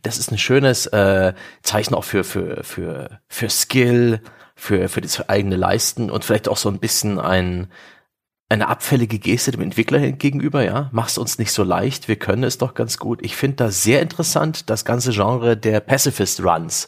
Das 0.02 0.18
ist 0.18 0.34
ein 0.34 0.38
schönes 0.38 0.88
äh, 0.88 1.34
Zeichen 1.64 1.96
auch 1.96 2.04
für, 2.04 2.26
für, 2.26 2.62
für, 2.62 3.22
für 3.30 3.50
Skill, 3.50 4.20
für, 4.58 4.90
für 4.90 5.00
das 5.00 5.30
eigene 5.30 5.56
Leisten 5.56 6.12
und 6.12 6.26
vielleicht 6.26 6.50
auch 6.50 6.58
so 6.58 6.68
ein 6.68 6.80
bisschen 6.80 7.20
ein 7.20 7.70
eine 8.50 8.68
abfällige 8.68 9.18
Geste 9.18 9.52
dem 9.52 9.62
Entwickler 9.62 10.12
gegenüber, 10.12 10.64
ja, 10.64 10.90
mach's 10.92 11.18
uns 11.18 11.40
nicht 11.40 11.52
so 11.52 11.64
leicht, 11.64 12.08
wir 12.08 12.16
können 12.16 12.44
es 12.44 12.58
doch 12.58 12.76
ganz 12.76 12.98
gut. 12.98 13.20
Ich 13.24 13.36
finde 13.36 13.58
da 13.58 13.72
sehr 13.72 14.02
interessant 14.02 14.70
das 14.70 14.86
ganze 14.86 15.12
Genre 15.12 15.58
der 15.58 15.80
Pacifist 15.80 16.44
Runs, 16.44 16.88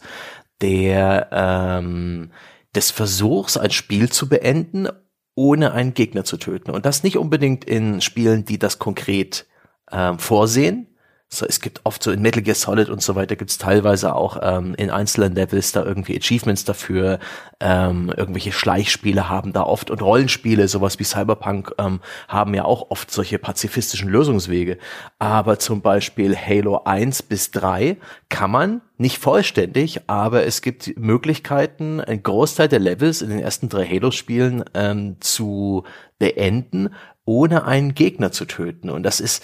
der 0.61 1.29
ähm, 1.31 2.31
des 2.75 2.91
Versuchs, 2.91 3.57
ein 3.57 3.71
Spiel 3.71 4.11
zu 4.11 4.29
beenden, 4.29 4.87
ohne 5.33 5.71
einen 5.71 5.93
Gegner 5.93 6.23
zu 6.23 6.37
töten. 6.37 6.71
Und 6.71 6.85
das 6.85 7.03
nicht 7.03 7.17
unbedingt 7.17 7.65
in 7.65 8.01
Spielen, 8.01 8.45
die 8.45 8.59
das 8.59 8.77
konkret 8.77 9.47
ähm, 9.91 10.19
vorsehen, 10.19 10.87
so, 11.29 11.45
es 11.45 11.59
gibt 11.59 11.81
oft 11.83 12.01
so 12.01 12.11
in 12.11 12.21
Metal 12.21 12.41
Gear 12.41 12.55
Solid 12.55 12.89
und 12.89 13.01
so 13.01 13.15
weiter 13.15 13.35
gibt 13.35 13.51
es 13.51 13.57
teilweise 13.57 14.15
auch 14.15 14.39
ähm, 14.41 14.75
in 14.75 14.89
einzelnen 14.89 15.35
Levels 15.35 15.73
da 15.73 15.83
irgendwie 15.83 16.15
Achievements 16.15 16.63
dafür, 16.63 17.19
ähm, 17.59 18.13
irgendwelche 18.15 18.53
Schleichspiele 18.53 19.27
haben 19.27 19.51
da 19.51 19.63
oft 19.63 19.91
und 19.91 20.01
Rollenspiele, 20.01 20.69
sowas 20.69 20.99
wie 20.99 21.03
Cyberpunk, 21.03 21.73
ähm, 21.79 21.99
haben 22.29 22.53
ja 22.53 22.63
auch 22.63 22.91
oft 22.91 23.11
solche 23.11 23.39
pazifistischen 23.39 24.07
Lösungswege. 24.07 24.77
Aber 25.19 25.59
zum 25.59 25.81
Beispiel 25.81 26.33
Halo 26.37 26.83
1 26.85 27.23
bis 27.23 27.51
3 27.51 27.97
kann 28.29 28.51
man 28.51 28.81
nicht 28.97 29.17
vollständig, 29.17 30.01
aber 30.07 30.45
es 30.45 30.61
gibt 30.61 30.97
Möglichkeiten, 30.97 31.99
einen 31.99 32.23
Großteil 32.23 32.69
der 32.69 32.79
Levels 32.79 33.21
in 33.21 33.29
den 33.29 33.39
ersten 33.39 33.67
drei 33.67 33.85
Halo-Spielen 33.85 34.63
ähm, 34.73 35.17
zu 35.19 35.83
beenden, 36.19 36.89
ohne 37.25 37.65
einen 37.65 37.95
Gegner 37.95 38.31
zu 38.31 38.45
töten. 38.45 38.89
Und 38.89 39.03
das 39.03 39.19
ist 39.19 39.43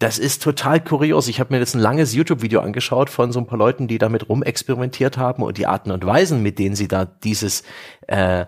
das 0.00 0.18
ist 0.18 0.42
total 0.42 0.82
kurios. 0.82 1.28
Ich 1.28 1.40
habe 1.40 1.52
mir 1.52 1.60
jetzt 1.60 1.74
ein 1.74 1.80
langes 1.80 2.14
YouTube-Video 2.14 2.60
angeschaut 2.60 3.10
von 3.10 3.32
so 3.32 3.38
ein 3.38 3.46
paar 3.46 3.58
Leuten, 3.58 3.86
die 3.86 3.98
damit 3.98 4.30
rumexperimentiert 4.30 5.18
haben 5.18 5.42
und 5.42 5.58
die 5.58 5.66
Arten 5.66 5.90
und 5.90 6.04
Weisen, 6.06 6.42
mit 6.42 6.58
denen 6.58 6.74
sie 6.74 6.88
da 6.88 7.04
dieses 7.04 7.64
äh, 8.06 8.46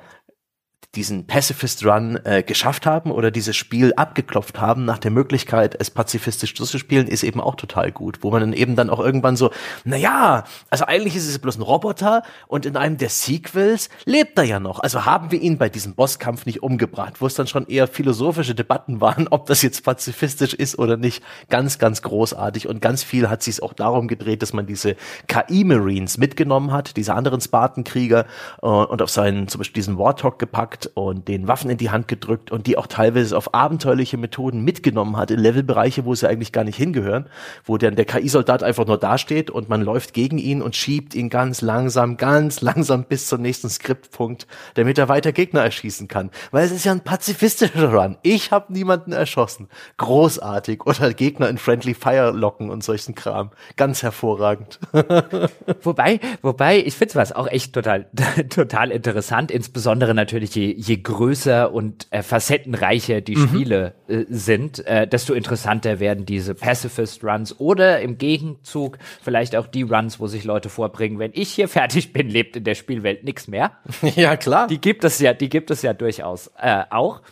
diesen 0.94 1.26
Pacifist 1.26 1.86
Run 1.86 2.18
äh, 2.24 2.42
geschafft 2.42 2.84
haben 2.84 3.10
oder 3.10 3.30
dieses 3.30 3.56
Spiel 3.56 3.94
abgeklopft 3.94 4.60
haben 4.60 4.84
nach 4.84 4.98
der 4.98 5.10
Möglichkeit, 5.10 5.74
es 5.80 5.90
pazifistisch 5.90 6.52
durchzuspielen, 6.52 7.08
ist 7.08 7.22
eben 7.22 7.40
auch 7.40 7.54
total 7.54 7.90
gut, 7.90 8.18
wo 8.20 8.30
man 8.30 8.40
dann 8.40 8.52
eben 8.52 8.76
dann 8.76 8.90
auch 8.90 9.00
irgendwann 9.00 9.36
so, 9.36 9.50
na 9.84 9.96
ja, 9.96 10.44
also 10.68 10.84
eigentlich 10.84 11.16
ist 11.16 11.26
es 11.26 11.38
bloß 11.38 11.56
ein 11.56 11.62
Roboter 11.62 12.22
und 12.46 12.66
in 12.66 12.76
einem 12.76 12.98
der 12.98 13.08
Sequels 13.08 13.88
lebt 14.04 14.36
er 14.36 14.44
ja 14.44 14.60
noch. 14.60 14.80
Also 14.80 15.06
haben 15.06 15.30
wir 15.30 15.40
ihn 15.40 15.56
bei 15.56 15.70
diesem 15.70 15.94
Bosskampf 15.94 16.44
nicht 16.44 16.62
umgebracht, 16.62 17.14
wo 17.20 17.26
es 17.26 17.34
dann 17.34 17.46
schon 17.46 17.66
eher 17.68 17.88
philosophische 17.88 18.54
Debatten 18.54 19.00
waren, 19.00 19.28
ob 19.28 19.46
das 19.46 19.62
jetzt 19.62 19.84
pazifistisch 19.84 20.52
ist 20.52 20.78
oder 20.78 20.98
nicht. 20.98 21.24
Ganz, 21.48 21.78
ganz 21.78 22.02
großartig 22.02 22.68
und 22.68 22.82
ganz 22.82 23.02
viel 23.02 23.30
hat 23.30 23.42
sich 23.42 23.62
auch 23.62 23.72
darum 23.72 24.08
gedreht, 24.08 24.42
dass 24.42 24.52
man 24.52 24.66
diese 24.66 24.96
KI-Marines 25.26 26.18
mitgenommen 26.18 26.70
hat, 26.70 26.98
diese 26.98 27.14
anderen 27.14 27.40
Spartankrieger 27.40 28.26
äh, 28.60 28.66
und 28.66 29.00
auf 29.00 29.08
seinen, 29.08 29.48
zum 29.48 29.60
Beispiel 29.60 29.80
diesen 29.80 29.96
Warthog 29.96 30.38
gepackt 30.38 30.81
und 30.86 31.28
den 31.28 31.48
Waffen 31.48 31.70
in 31.70 31.78
die 31.78 31.90
Hand 31.90 32.08
gedrückt 32.08 32.50
und 32.50 32.66
die 32.66 32.78
auch 32.78 32.86
teilweise 32.86 33.36
auf 33.36 33.54
abenteuerliche 33.54 34.16
Methoden 34.16 34.62
mitgenommen 34.62 35.16
hat 35.16 35.30
in 35.30 35.38
Levelbereiche, 35.38 36.04
wo 36.04 36.14
sie 36.14 36.28
eigentlich 36.28 36.52
gar 36.52 36.64
nicht 36.64 36.76
hingehören, 36.76 37.26
wo 37.64 37.78
dann 37.78 37.96
der 37.96 38.04
KI-Soldat 38.04 38.62
einfach 38.62 38.86
nur 38.86 38.98
dasteht 38.98 39.50
und 39.50 39.68
man 39.68 39.82
läuft 39.82 40.14
gegen 40.14 40.38
ihn 40.38 40.62
und 40.62 40.76
schiebt 40.76 41.14
ihn 41.14 41.30
ganz 41.30 41.60
langsam, 41.60 42.16
ganz 42.16 42.60
langsam 42.60 43.04
bis 43.04 43.26
zum 43.26 43.42
nächsten 43.42 43.68
Skriptpunkt, 43.68 44.46
damit 44.74 44.98
er 44.98 45.08
weiter 45.08 45.32
Gegner 45.32 45.62
erschießen 45.62 46.08
kann. 46.08 46.30
Weil 46.50 46.64
es 46.64 46.72
ist 46.72 46.84
ja 46.84 46.92
ein 46.92 47.00
pazifistischer 47.00 47.92
Run. 47.92 48.16
Ich 48.22 48.50
habe 48.50 48.72
niemanden 48.72 49.12
erschossen. 49.12 49.68
Großartig. 49.96 50.84
Oder 50.86 51.12
Gegner 51.14 51.48
in 51.48 51.58
Friendly 51.58 51.94
Fire 51.94 52.32
locken 52.32 52.70
und 52.70 52.82
solchen 52.82 53.14
Kram. 53.14 53.50
Ganz 53.76 54.02
hervorragend. 54.02 54.80
wobei, 55.82 56.20
wobei, 56.42 56.78
ich 56.78 56.94
finde 56.94 57.14
was 57.14 57.32
auch 57.32 57.46
echt 57.46 57.72
total, 57.72 58.06
total 58.50 58.90
interessant, 58.90 59.50
insbesondere 59.50 60.14
natürlich 60.14 60.54
je 60.54 60.71
je, 60.76 60.96
größer 60.98 61.72
und 61.72 62.06
äh, 62.10 62.22
facettenreicher 62.22 63.20
die 63.20 63.36
mhm. 63.36 63.48
Spiele 63.48 63.94
äh, 64.08 64.24
sind, 64.28 64.84
äh, 64.86 65.06
desto 65.06 65.34
interessanter 65.34 66.00
werden 66.00 66.26
diese 66.26 66.54
Pacifist 66.54 67.24
Runs 67.24 67.58
oder 67.58 68.00
im 68.00 68.18
Gegenzug 68.18 68.98
vielleicht 69.22 69.56
auch 69.56 69.66
die 69.66 69.82
Runs, 69.82 70.20
wo 70.20 70.26
sich 70.26 70.44
Leute 70.44 70.68
vorbringen, 70.68 71.18
wenn 71.18 71.32
ich 71.34 71.52
hier 71.52 71.68
fertig 71.68 72.12
bin, 72.12 72.28
lebt 72.28 72.56
in 72.56 72.64
der 72.64 72.74
Spielwelt 72.74 73.24
nichts 73.24 73.48
mehr. 73.48 73.72
Ja, 74.14 74.36
klar. 74.36 74.66
Die 74.66 74.80
gibt 74.80 75.04
es 75.04 75.18
ja, 75.20 75.32
die 75.32 75.48
gibt 75.48 75.70
es 75.70 75.82
ja 75.82 75.94
durchaus 75.94 76.50
äh, 76.58 76.82
auch. 76.90 77.22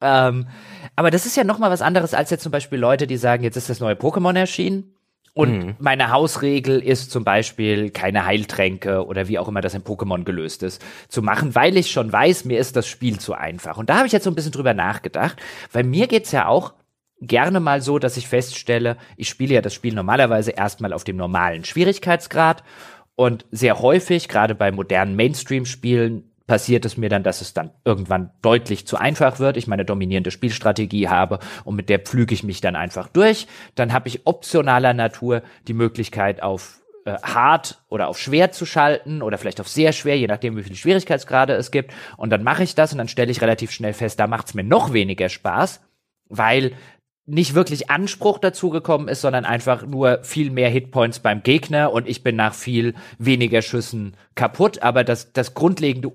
Ähm, 0.00 0.46
aber 0.94 1.10
das 1.10 1.26
ist 1.26 1.36
ja 1.36 1.42
noch 1.42 1.58
mal 1.58 1.70
was 1.70 1.82
anderes 1.82 2.14
als 2.14 2.30
jetzt 2.30 2.42
zum 2.42 2.52
Beispiel 2.52 2.78
Leute, 2.78 3.06
die 3.06 3.16
sagen, 3.16 3.42
jetzt 3.42 3.56
ist 3.56 3.68
das 3.68 3.80
neue 3.80 3.94
Pokémon 3.94 4.36
erschienen 4.36 4.94
und 5.38 5.66
mhm. 5.66 5.76
meine 5.78 6.10
Hausregel 6.10 6.80
ist 6.80 7.12
zum 7.12 7.22
Beispiel 7.22 7.90
keine 7.90 8.26
Heiltränke 8.26 9.06
oder 9.06 9.28
wie 9.28 9.38
auch 9.38 9.46
immer 9.46 9.60
das 9.60 9.72
in 9.72 9.84
Pokémon 9.84 10.24
gelöst 10.24 10.64
ist, 10.64 10.84
zu 11.08 11.22
machen, 11.22 11.54
weil 11.54 11.76
ich 11.76 11.92
schon 11.92 12.12
weiß, 12.12 12.44
mir 12.44 12.58
ist 12.58 12.74
das 12.74 12.88
Spiel 12.88 13.20
zu 13.20 13.34
einfach. 13.34 13.78
Und 13.78 13.88
da 13.88 13.98
habe 13.98 14.08
ich 14.08 14.12
jetzt 14.12 14.24
so 14.24 14.32
ein 14.32 14.34
bisschen 14.34 14.50
drüber 14.50 14.74
nachgedacht, 14.74 15.40
weil 15.70 15.84
mir 15.84 16.08
geht's 16.08 16.32
ja 16.32 16.48
auch 16.48 16.74
gerne 17.20 17.60
mal 17.60 17.82
so, 17.82 18.00
dass 18.00 18.16
ich 18.16 18.26
feststelle, 18.26 18.96
ich 19.16 19.28
spiele 19.28 19.54
ja 19.54 19.62
das 19.62 19.74
Spiel 19.74 19.94
normalerweise 19.94 20.50
erstmal 20.50 20.92
auf 20.92 21.04
dem 21.04 21.14
normalen 21.16 21.64
Schwierigkeitsgrad 21.64 22.64
und 23.14 23.46
sehr 23.52 23.78
häufig, 23.78 24.26
gerade 24.28 24.56
bei 24.56 24.72
modernen 24.72 25.14
Mainstream-Spielen, 25.14 26.27
passiert 26.48 26.84
es 26.84 26.96
mir 26.96 27.08
dann, 27.08 27.22
dass 27.22 27.40
es 27.40 27.54
dann 27.54 27.70
irgendwann 27.84 28.30
deutlich 28.42 28.86
zu 28.86 28.96
einfach 28.96 29.38
wird, 29.38 29.56
ich 29.56 29.68
meine 29.68 29.84
dominierende 29.84 30.32
Spielstrategie 30.32 31.08
habe 31.08 31.38
und 31.64 31.76
mit 31.76 31.88
der 31.88 32.00
pflüge 32.00 32.34
ich 32.34 32.42
mich 32.42 32.60
dann 32.60 32.74
einfach 32.74 33.06
durch. 33.06 33.46
Dann 33.76 33.92
habe 33.92 34.08
ich 34.08 34.26
optionaler 34.26 34.94
Natur 34.94 35.42
die 35.68 35.74
Möglichkeit 35.74 36.42
auf 36.42 36.80
äh, 37.04 37.16
hart 37.22 37.78
oder 37.88 38.08
auf 38.08 38.18
schwer 38.18 38.50
zu 38.50 38.66
schalten 38.66 39.22
oder 39.22 39.38
vielleicht 39.38 39.60
auf 39.60 39.68
sehr 39.68 39.92
schwer, 39.92 40.18
je 40.18 40.26
nachdem, 40.26 40.56
wie 40.56 40.62
viele 40.62 40.74
Schwierigkeitsgrade 40.74 41.52
es 41.52 41.70
gibt. 41.70 41.92
Und 42.16 42.30
dann 42.30 42.42
mache 42.42 42.64
ich 42.64 42.74
das 42.74 42.92
und 42.92 42.98
dann 42.98 43.08
stelle 43.08 43.30
ich 43.30 43.42
relativ 43.42 43.70
schnell 43.70 43.92
fest, 43.92 44.18
da 44.18 44.26
macht 44.26 44.48
es 44.48 44.54
mir 44.54 44.64
noch 44.64 44.94
weniger 44.94 45.28
Spaß, 45.28 45.82
weil 46.28 46.72
nicht 47.26 47.54
wirklich 47.54 47.90
Anspruch 47.90 48.38
dazu 48.38 48.70
gekommen 48.70 49.08
ist, 49.08 49.20
sondern 49.20 49.44
einfach 49.44 49.86
nur 49.86 50.24
viel 50.24 50.50
mehr 50.50 50.70
Hitpoints 50.70 51.18
beim 51.18 51.42
Gegner 51.42 51.92
und 51.92 52.08
ich 52.08 52.22
bin 52.22 52.36
nach 52.36 52.54
viel 52.54 52.94
weniger 53.18 53.60
Schüssen 53.60 54.16
kaputt. 54.34 54.82
Aber 54.82 55.04
das, 55.04 55.34
das 55.34 55.52
grundlegende 55.52 56.10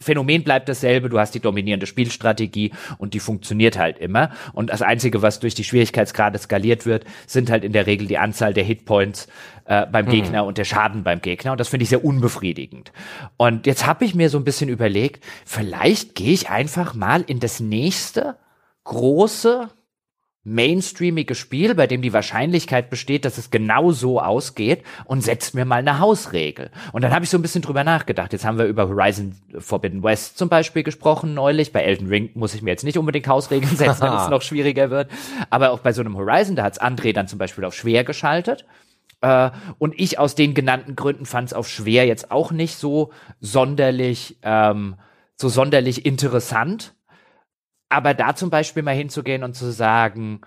Phänomen 0.00 0.44
bleibt 0.44 0.68
dasselbe. 0.68 1.08
Du 1.08 1.18
hast 1.18 1.34
die 1.34 1.40
dominierende 1.40 1.86
Spielstrategie 1.86 2.72
und 2.98 3.14
die 3.14 3.20
funktioniert 3.20 3.78
halt 3.78 3.98
immer. 3.98 4.30
Und 4.52 4.70
das 4.70 4.82
Einzige, 4.82 5.22
was 5.22 5.40
durch 5.40 5.54
die 5.54 5.64
Schwierigkeitsgrade 5.64 6.38
skaliert 6.38 6.84
wird, 6.84 7.04
sind 7.26 7.50
halt 7.50 7.64
in 7.64 7.72
der 7.72 7.86
Regel 7.86 8.06
die 8.06 8.18
Anzahl 8.18 8.52
der 8.52 8.64
Hitpoints 8.64 9.28
äh, 9.66 9.86
beim 9.86 10.06
mhm. 10.06 10.10
Gegner 10.10 10.44
und 10.44 10.58
der 10.58 10.64
Schaden 10.64 11.04
beim 11.04 11.20
Gegner. 11.20 11.52
Und 11.52 11.60
das 11.60 11.68
finde 11.68 11.84
ich 11.84 11.88
sehr 11.88 12.04
unbefriedigend. 12.04 12.92
Und 13.36 13.66
jetzt 13.66 13.86
habe 13.86 14.04
ich 14.04 14.14
mir 14.14 14.30
so 14.30 14.38
ein 14.38 14.44
bisschen 14.44 14.68
überlegt, 14.68 15.24
vielleicht 15.46 16.14
gehe 16.14 16.32
ich 16.32 16.50
einfach 16.50 16.94
mal 16.94 17.22
in 17.22 17.40
das 17.40 17.60
nächste 17.60 18.36
große 18.84 19.70
mainstreamige 20.44 21.34
Spiel, 21.34 21.74
bei 21.74 21.86
dem 21.86 22.02
die 22.02 22.12
Wahrscheinlichkeit 22.12 22.90
besteht, 22.90 23.24
dass 23.24 23.38
es 23.38 23.50
genau 23.50 23.92
so 23.92 24.20
ausgeht 24.20 24.82
und 25.06 25.22
setzt 25.22 25.54
mir 25.54 25.64
mal 25.64 25.76
eine 25.76 25.98
Hausregel. 25.98 26.70
Und 26.92 27.02
dann 27.02 27.12
habe 27.12 27.24
ich 27.24 27.30
so 27.30 27.38
ein 27.38 27.42
bisschen 27.42 27.62
drüber 27.62 27.82
nachgedacht. 27.82 28.32
Jetzt 28.32 28.44
haben 28.44 28.58
wir 28.58 28.66
über 28.66 28.88
Horizon 28.88 29.34
Forbidden 29.58 30.02
West 30.02 30.36
zum 30.36 30.50
Beispiel 30.50 30.82
gesprochen 30.82 31.32
neulich. 31.32 31.72
Bei 31.72 31.82
Elden 31.82 32.08
Ring 32.08 32.30
muss 32.34 32.54
ich 32.54 32.60
mir 32.60 32.70
jetzt 32.70 32.84
nicht 32.84 32.98
unbedingt 32.98 33.26
Hausregeln 33.26 33.74
setzen, 33.76 34.02
damit 34.02 34.20
es 34.20 34.28
noch 34.28 34.42
schwieriger 34.42 34.90
wird. 34.90 35.10
Aber 35.48 35.70
auch 35.72 35.80
bei 35.80 35.92
so 35.92 36.02
einem 36.02 36.16
Horizon, 36.16 36.56
da 36.56 36.64
hat's 36.64 36.80
André 36.80 37.14
dann 37.14 37.26
zum 37.26 37.38
Beispiel 37.38 37.64
auf 37.64 37.74
schwer 37.74 38.04
geschaltet. 38.04 38.66
Äh, 39.22 39.50
und 39.78 39.98
ich 39.98 40.18
aus 40.18 40.34
den 40.34 40.52
genannten 40.52 40.94
Gründen 40.94 41.24
fand 41.24 41.48
es 41.48 41.54
auf 41.54 41.68
schwer 41.68 42.06
jetzt 42.06 42.30
auch 42.30 42.52
nicht 42.52 42.76
so 42.76 43.12
sonderlich, 43.40 44.36
ähm, 44.42 44.96
so 45.36 45.48
sonderlich 45.48 46.04
interessant 46.04 46.93
aber 47.88 48.14
da 48.14 48.34
zum 48.34 48.50
Beispiel 48.50 48.82
mal 48.82 48.94
hinzugehen 48.94 49.42
und 49.42 49.54
zu 49.54 49.70
sagen, 49.70 50.40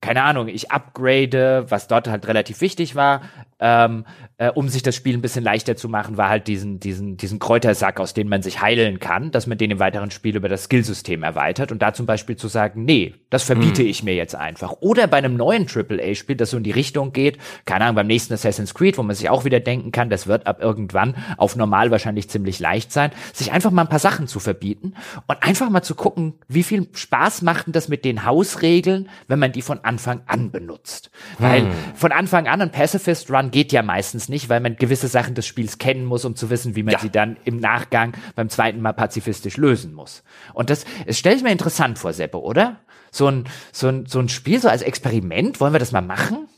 keine 0.00 0.22
Ahnung, 0.22 0.48
ich 0.48 0.70
upgrade, 0.70 1.66
was 1.68 1.88
dort 1.88 2.08
halt 2.08 2.28
relativ 2.28 2.60
wichtig 2.60 2.94
war, 2.94 3.22
ähm, 3.60 4.04
äh, 4.36 4.50
um 4.50 4.68
sich 4.68 4.82
das 4.82 4.94
Spiel 4.94 5.16
ein 5.16 5.20
bisschen 5.20 5.44
leichter 5.44 5.76
zu 5.76 5.88
machen, 5.88 6.16
war 6.16 6.28
halt 6.28 6.46
diesen, 6.46 6.80
diesen, 6.80 7.16
diesen 7.16 7.38
Kräutersack, 7.38 8.00
aus 8.00 8.14
dem 8.14 8.28
man 8.28 8.42
sich 8.42 8.62
heilen 8.62 8.98
kann, 8.98 9.30
dass 9.30 9.46
man 9.46 9.58
den 9.58 9.70
im 9.70 9.78
weiteren 9.78 10.10
Spiel 10.10 10.36
über 10.36 10.48
das 10.48 10.64
Skillsystem 10.64 11.22
erweitert 11.22 11.72
und 11.72 11.82
da 11.82 11.92
zum 11.92 12.06
Beispiel 12.06 12.36
zu 12.36 12.48
sagen, 12.48 12.84
nee, 12.84 13.14
das 13.30 13.42
verbiete 13.42 13.82
hm. 13.82 13.88
ich 13.88 14.02
mir 14.02 14.14
jetzt 14.14 14.34
einfach. 14.34 14.74
Oder 14.80 15.06
bei 15.06 15.18
einem 15.18 15.36
neuen 15.36 15.66
AAA-Spiel, 15.66 16.36
das 16.36 16.50
so 16.50 16.56
in 16.56 16.62
die 16.62 16.70
Richtung 16.70 17.12
geht, 17.12 17.38
keine 17.64 17.84
Ahnung, 17.84 17.96
beim 17.96 18.06
nächsten 18.06 18.34
Assassin's 18.34 18.74
Creed, 18.74 18.96
wo 18.96 19.02
man 19.02 19.16
sich 19.16 19.28
auch 19.28 19.44
wieder 19.44 19.60
denken 19.60 19.92
kann, 19.92 20.10
das 20.10 20.26
wird 20.26 20.46
ab 20.46 20.60
irgendwann 20.60 21.16
auf 21.36 21.56
normal 21.56 21.90
wahrscheinlich 21.90 22.30
ziemlich 22.30 22.60
leicht 22.60 22.92
sein, 22.92 23.10
sich 23.32 23.52
einfach 23.52 23.70
mal 23.70 23.82
ein 23.82 23.88
paar 23.88 23.98
Sachen 23.98 24.28
zu 24.28 24.40
verbieten 24.40 24.94
und 25.26 25.42
einfach 25.42 25.68
mal 25.70 25.82
zu 25.82 25.94
gucken, 25.94 26.34
wie 26.46 26.62
viel 26.62 26.88
Spaß 26.92 27.42
macht 27.42 27.66
denn 27.66 27.72
das 27.72 27.88
mit 27.88 28.04
den 28.04 28.24
Hausregeln, 28.24 29.08
wenn 29.26 29.38
man 29.38 29.52
die 29.52 29.62
von 29.62 29.84
Anfang 29.84 30.22
an 30.26 30.50
benutzt. 30.50 31.10
Hm. 31.38 31.46
Weil 31.46 31.66
von 31.94 32.12
Anfang 32.12 32.46
an 32.46 32.62
ein 32.62 32.70
Pacifist 32.70 33.30
Run 33.30 33.47
geht 33.50 33.72
ja 33.72 33.82
meistens 33.82 34.28
nicht, 34.28 34.48
weil 34.48 34.60
man 34.60 34.76
gewisse 34.76 35.08
Sachen 35.08 35.34
des 35.34 35.46
Spiels 35.46 35.78
kennen 35.78 36.04
muss, 36.04 36.24
um 36.24 36.36
zu 36.36 36.50
wissen, 36.50 36.76
wie 36.76 36.82
man 36.82 36.92
ja. 36.92 36.98
sie 36.98 37.10
dann 37.10 37.36
im 37.44 37.58
Nachgang 37.58 38.12
beim 38.34 38.48
zweiten 38.48 38.80
Mal 38.80 38.92
pazifistisch 38.92 39.56
lösen 39.56 39.92
muss. 39.94 40.22
Und 40.54 40.70
das, 40.70 40.84
es 41.06 41.18
stelle 41.18 41.36
ich 41.36 41.42
mir 41.42 41.52
interessant 41.52 41.98
vor, 41.98 42.12
Seppe, 42.12 42.40
oder? 42.40 42.80
So 43.10 43.26
ein, 43.26 43.44
so 43.72 43.88
ein, 43.88 44.06
so 44.06 44.18
ein 44.18 44.28
Spiel, 44.28 44.60
so 44.60 44.68
als 44.68 44.82
Experiment, 44.82 45.60
wollen 45.60 45.72
wir 45.72 45.78
das 45.78 45.92
mal 45.92 46.02
machen? 46.02 46.48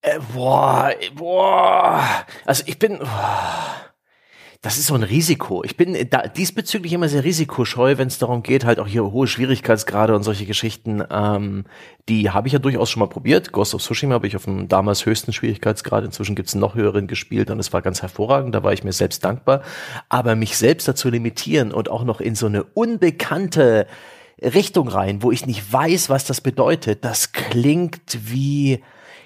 Äh, 0.00 0.18
boah, 0.34 0.92
boah. 1.14 2.02
Also 2.44 2.64
ich 2.66 2.78
bin. 2.78 2.98
Boah 2.98 3.91
das 4.62 4.78
ist 4.78 4.86
so 4.86 4.94
ein 4.94 5.02
Risiko. 5.02 5.64
Ich 5.64 5.76
bin 5.76 5.96
da 6.08 6.28
diesbezüglich 6.28 6.92
immer 6.92 7.08
sehr 7.08 7.24
risikoscheu, 7.24 7.98
wenn 7.98 8.06
es 8.06 8.18
darum 8.18 8.44
geht, 8.44 8.64
halt 8.64 8.78
auch 8.78 8.86
hier 8.86 9.10
hohe 9.10 9.26
Schwierigkeitsgrade 9.26 10.14
und 10.14 10.22
solche 10.22 10.46
Geschichten. 10.46 11.02
Ähm, 11.10 11.64
die 12.08 12.30
habe 12.30 12.46
ich 12.46 12.52
ja 12.52 12.60
durchaus 12.60 12.88
schon 12.88 13.00
mal 13.00 13.08
probiert. 13.08 13.50
Ghost 13.50 13.74
of 13.74 13.82
Tsushima 13.82 14.14
habe 14.14 14.28
ich 14.28 14.36
auf 14.36 14.44
dem 14.44 14.68
damals 14.68 15.04
höchsten 15.04 15.32
Schwierigkeitsgrad. 15.32 16.04
Inzwischen 16.04 16.36
gibt's 16.36 16.54
einen 16.54 16.60
noch 16.60 16.76
höheren 16.76 17.08
gespielt 17.08 17.50
und 17.50 17.58
es 17.58 17.72
war 17.72 17.82
ganz 17.82 18.02
hervorragend. 18.02 18.54
Da 18.54 18.62
war 18.62 18.72
ich 18.72 18.84
mir 18.84 18.92
selbst 18.92 19.24
dankbar. 19.24 19.62
Aber 20.08 20.36
mich 20.36 20.56
selbst 20.56 20.86
dazu 20.86 21.10
limitieren 21.10 21.72
und 21.72 21.90
auch 21.90 22.04
noch 22.04 22.20
in 22.20 22.36
so 22.36 22.46
eine 22.46 22.62
unbekannte 22.62 23.88
Richtung 24.40 24.86
rein, 24.86 25.24
wo 25.24 25.32
ich 25.32 25.44
nicht 25.44 25.72
weiß, 25.72 26.08
was 26.08 26.24
das 26.24 26.40
bedeutet, 26.40 27.04
das 27.04 27.32
klingt 27.32 28.00
wie, 28.30 28.80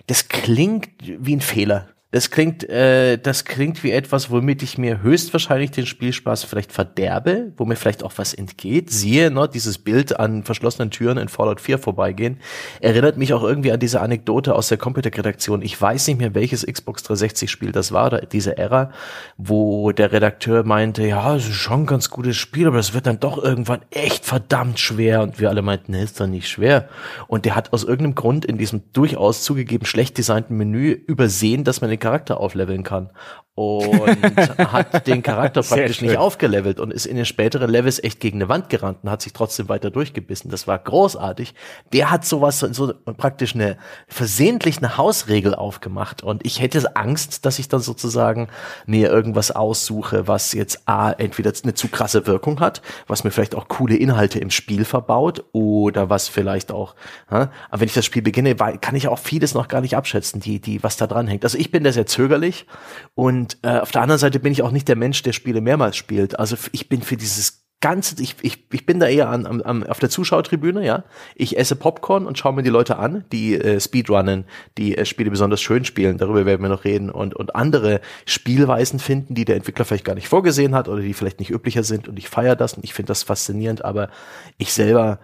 das 0.07 0.29
klingt 0.29 0.89
wie 1.03 1.37
ein 1.37 1.43
Fehler. 1.43 1.89
Das 2.13 2.31
klingt, 2.31 2.63
äh, 2.71 3.19
das 3.19 3.45
klingt 3.45 3.83
wie 3.83 3.91
etwas, 3.91 4.31
womit 4.31 4.63
ich 4.63 4.79
mir 4.79 5.03
höchstwahrscheinlich 5.03 5.73
den 5.73 5.87
Spielspaß 5.87 6.45
vielleicht 6.45 6.71
verderbe, 6.71 7.53
wo 7.57 7.65
mir 7.65 7.75
vielleicht 7.75 8.05
auch 8.05 8.13
was 8.15 8.33
entgeht. 8.33 8.91
Siehe, 8.91 9.29
ne, 9.33 9.51
dieses 9.53 9.79
Bild 9.79 10.19
an 10.21 10.45
verschlossenen 10.45 10.93
Türen 10.93 11.19
in 11.19 11.27
Fallout 11.27 11.61
4 11.61 11.79
vorbeigehen, 11.79 12.39
erinnert 12.81 13.17
mich 13.17 13.35
auch 13.35 13.43
irgendwie 13.43 13.73
an 13.73 13.81
diese 13.81 14.01
Anekdote 14.01 14.55
aus 14.55 14.69
der 14.69 14.79
Computerredaktion. 14.79 15.63
Ich 15.63 15.81
weiß 15.81 16.07
nicht 16.07 16.21
mehr, 16.21 16.33
welches 16.37 16.65
Xbox 16.65 17.03
360 17.03 17.51
Spiel 17.51 17.73
das 17.73 17.91
war, 17.91 18.07
oder 18.07 18.21
diese 18.21 18.57
Ära, 18.57 18.93
wo 19.37 19.91
der 19.91 20.13
Redakteur 20.13 20.63
meinte, 20.63 21.05
ja, 21.09 21.35
es 21.35 21.49
ist 21.49 21.57
schon 21.57 21.83
ein 21.83 21.87
ganz 21.87 22.09
gutes 22.09 22.37
Spiel, 22.37 22.69
aber 22.69 22.79
es 22.79 22.95
wird 22.95 23.09
dann 23.09 23.19
doch 23.19 23.43
irgendwann 23.43 23.81
echt 23.91 24.25
verdammt 24.25 24.79
schwer. 24.79 25.23
Und 25.23 25.41
wir 25.41 25.49
alle 25.49 25.63
meinten, 25.63 25.91
ne, 25.91 26.05
ist 26.05 26.21
doch 26.21 26.29
nicht 26.29 26.49
schwer. 26.49 26.89
Und 27.27 27.47
der 27.47 27.57
hat 27.57 27.73
aus 27.73 27.83
irgendeinem 27.83 28.15
Grund 28.15 28.45
in 28.45 28.59
diesem 28.59 28.83
durchaus 28.93 29.43
zugegeben 29.43 29.87
schlecht 29.87 30.17
designten 30.17 30.57
Menü 30.57 30.93
übersehen, 30.93 31.65
dass 31.65 31.81
man 31.81 31.96
den 31.97 32.01
Charakter 32.01 32.39
aufleveln 32.41 32.83
kann 32.83 33.11
und 33.57 34.23
hat 34.59 35.07
den 35.07 35.23
Charakter 35.23 35.63
praktisch 35.63 36.03
nicht 36.03 36.19
aufgelevelt 36.19 36.79
und 36.79 36.93
ist 36.93 37.07
in 37.07 37.17
den 37.17 37.25
späteren 37.25 37.71
Levels 37.71 38.03
echt 38.05 38.21
gegen 38.21 38.37
eine 38.37 38.51
Wand 38.51 38.69
gerannt 38.69 38.99
und 39.03 39.11
hat 39.11 39.23
sich 39.23 39.33
trotzdem 39.33 39.71
weiter 39.71 39.91
durchgebissen. 39.91 40.51
Das 40.51 40.69
war 40.69 40.79
großartig. 40.79 41.55
Der 41.95 42.11
hat 42.11 42.27
sowas, 42.27 42.61
so 42.61 42.93
praktisch 43.17 43.55
eine 43.55 43.79
versehentlich 44.09 44.79
eine 44.79 44.99
Hausregel 44.99 45.55
aufgemacht 45.55 46.23
und 46.23 46.45
ich 46.45 46.61
hätte 46.61 46.97
Angst, 46.97 47.47
dass 47.47 47.59
ich 47.59 47.69
dann 47.69 47.81
sozusagen 47.81 48.49
mir 48.85 49.11
irgendwas 49.11 49.51
aussuche, 49.51 50.29
was 50.29 50.53
jetzt 50.53 50.87
A, 50.87 51.13
entweder 51.13 51.51
eine 51.65 51.73
zu 51.73 51.89
krasse 51.89 52.27
Wirkung 52.27 52.61
hat, 52.61 52.83
was 53.07 53.25
mir 53.25 53.31
vielleicht 53.31 53.55
auch 53.55 53.69
coole 53.69 53.97
Inhalte 53.97 54.39
im 54.39 54.51
Spiel 54.51 54.85
verbaut 54.85 55.45
oder 55.53 56.11
was 56.11 56.29
vielleicht 56.29 56.71
auch, 56.71 56.95
aber 57.29 57.49
wenn 57.71 57.89
ich 57.89 57.95
das 57.95 58.05
Spiel 58.05 58.21
beginne, 58.21 58.55
kann 58.55 58.97
ich 58.97 59.09
auch 59.09 59.19
vieles 59.19 59.55
noch 59.55 59.69
gar 59.69 59.81
nicht 59.81 59.97
abschätzen, 59.97 60.41
die, 60.41 60.61
die, 60.61 60.83
was 60.83 60.99
da 60.99 61.07
dran 61.07 61.27
hängt. 61.27 61.45
Also 61.45 61.57
ich 61.57 61.71
bin 61.71 61.83
da 61.87 61.93
sehr 61.93 62.07
zögerlich 62.07 62.67
und 63.15 63.59
äh, 63.63 63.79
auf 63.79 63.91
der 63.91 64.03
anderen 64.03 64.19
Seite 64.19 64.41
bin 64.41 64.53
ich 64.53 64.63
auch 64.63 64.73
nicht 64.73 64.89
der 64.89 64.97
Mensch, 64.97 65.23
der 65.23 65.33
Spiele 65.33 65.61
mehrmals 65.61 65.97
spielt. 65.97 66.39
Also 66.39 66.57
ich 66.73 66.89
bin 66.89 67.03
für 67.03 67.17
dieses 67.17 67.67
ganze, 67.81 68.21
ich, 68.23 68.37
ich, 68.41 68.65
ich 68.73 68.87
bin 68.87 69.01
da 69.01 69.07
eher 69.07 69.29
an, 69.29 69.47
an, 69.47 69.61
an, 69.63 69.87
auf 69.87 69.99
der 69.99 70.09
Zuschauertribüne, 70.09 70.85
ja. 70.85 71.05
Ich 71.35 71.59
esse 71.59 71.77
Popcorn 71.77 72.27
und 72.27 72.39
schaue 72.39 72.55
mir 72.55 72.63
die 72.63 72.71
Leute 72.71 72.97
an, 72.99 73.25
die 73.33 73.55
äh, 73.55 73.81
Speedrunnen, 73.81 74.45
die 74.79 74.97
äh, 74.97 75.05
Spiele 75.05 75.31
besonders 75.31 75.61
schön 75.61 75.85
spielen, 75.85 76.17
darüber 76.17 76.47
werden 76.47 76.63
wir 76.63 76.71
noch 76.71 76.85
reden, 76.85 77.11
und, 77.11 77.35
und 77.35 77.55
andere 77.55 78.01
Spielweisen 78.25 78.99
finden, 78.99 79.35
die 79.35 79.45
der 79.45 79.57
Entwickler 79.57 79.85
vielleicht 79.85 80.07
gar 80.07 80.15
nicht 80.15 80.29
vorgesehen 80.29 80.75
hat 80.75 80.89
oder 80.89 81.03
die 81.03 81.15
vielleicht 81.15 81.39
nicht 81.39 81.51
üblicher 81.51 81.83
sind 81.83 82.09
und 82.09 82.19
ich 82.19 82.29
feiere 82.29 82.57
das 82.57 82.75
und 82.75 82.85
ich 82.85 82.95
finde 82.95 83.09
das 83.09 83.23
faszinierend, 83.23 83.85
aber 83.85 84.09
ich 84.57 84.73
selber 84.73 85.19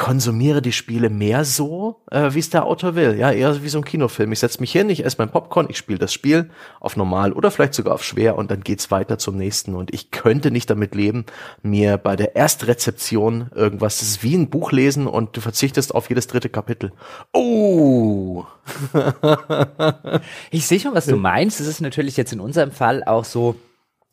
konsumiere 0.00 0.62
die 0.62 0.72
Spiele 0.72 1.10
mehr 1.10 1.44
so, 1.44 2.00
äh, 2.10 2.32
wie 2.32 2.38
es 2.38 2.48
der 2.48 2.64
Autor 2.64 2.94
will. 2.94 3.18
Ja, 3.18 3.30
eher 3.32 3.62
wie 3.62 3.68
so 3.68 3.76
ein 3.76 3.84
Kinofilm. 3.84 4.32
Ich 4.32 4.38
setze 4.38 4.58
mich 4.60 4.72
hin, 4.72 4.88
ich 4.88 5.04
esse 5.04 5.16
mein 5.18 5.28
Popcorn, 5.28 5.66
ich 5.68 5.76
spiele 5.76 5.98
das 5.98 6.10
Spiel 6.10 6.48
auf 6.80 6.96
normal 6.96 7.34
oder 7.34 7.50
vielleicht 7.50 7.74
sogar 7.74 7.92
auf 7.92 8.02
schwer 8.02 8.38
und 8.38 8.50
dann 8.50 8.62
geht's 8.62 8.90
weiter 8.90 9.18
zum 9.18 9.36
nächsten. 9.36 9.74
Und 9.74 9.92
ich 9.92 10.10
könnte 10.10 10.50
nicht 10.50 10.70
damit 10.70 10.94
leben, 10.94 11.26
mir 11.62 11.98
bei 11.98 12.16
der 12.16 12.34
Erstrezeption 12.34 13.50
irgendwas, 13.54 13.98
das 13.98 14.08
ist 14.08 14.22
wie 14.22 14.34
ein 14.34 14.48
Buch 14.48 14.72
lesen 14.72 15.06
und 15.06 15.36
du 15.36 15.42
verzichtest 15.42 15.94
auf 15.94 16.08
jedes 16.08 16.26
dritte 16.26 16.48
Kapitel. 16.48 16.92
Oh! 17.34 18.46
ich 20.50 20.66
sehe 20.66 20.80
schon, 20.80 20.94
was 20.94 21.04
du 21.04 21.16
meinst. 21.16 21.60
Es 21.60 21.66
ist 21.66 21.82
natürlich 21.82 22.16
jetzt 22.16 22.32
in 22.32 22.40
unserem 22.40 22.70
Fall 22.70 23.04
auch 23.04 23.26
so, 23.26 23.54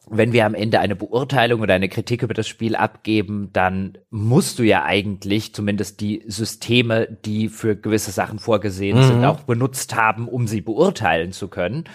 wenn 0.09 0.33
wir 0.33 0.45
am 0.45 0.53
Ende 0.53 0.79
eine 0.79 0.95
Beurteilung 0.95 1.61
oder 1.61 1.73
eine 1.73 1.89
Kritik 1.89 2.23
über 2.23 2.33
das 2.33 2.47
Spiel 2.47 2.75
abgeben, 2.75 3.49
dann 3.53 3.97
musst 4.09 4.59
du 4.59 4.63
ja 4.63 4.83
eigentlich 4.83 5.53
zumindest 5.53 6.01
die 6.01 6.23
Systeme, 6.27 7.07
die 7.25 7.49
für 7.49 7.75
gewisse 7.75 8.11
Sachen 8.11 8.39
vorgesehen 8.39 8.97
mhm. 8.99 9.03
sind, 9.03 9.25
auch 9.25 9.41
benutzt 9.41 9.95
haben, 9.95 10.27
um 10.27 10.47
sie 10.47 10.61
beurteilen 10.61 11.31
zu 11.31 11.47
können. 11.49 11.85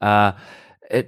Äh, 0.00 0.32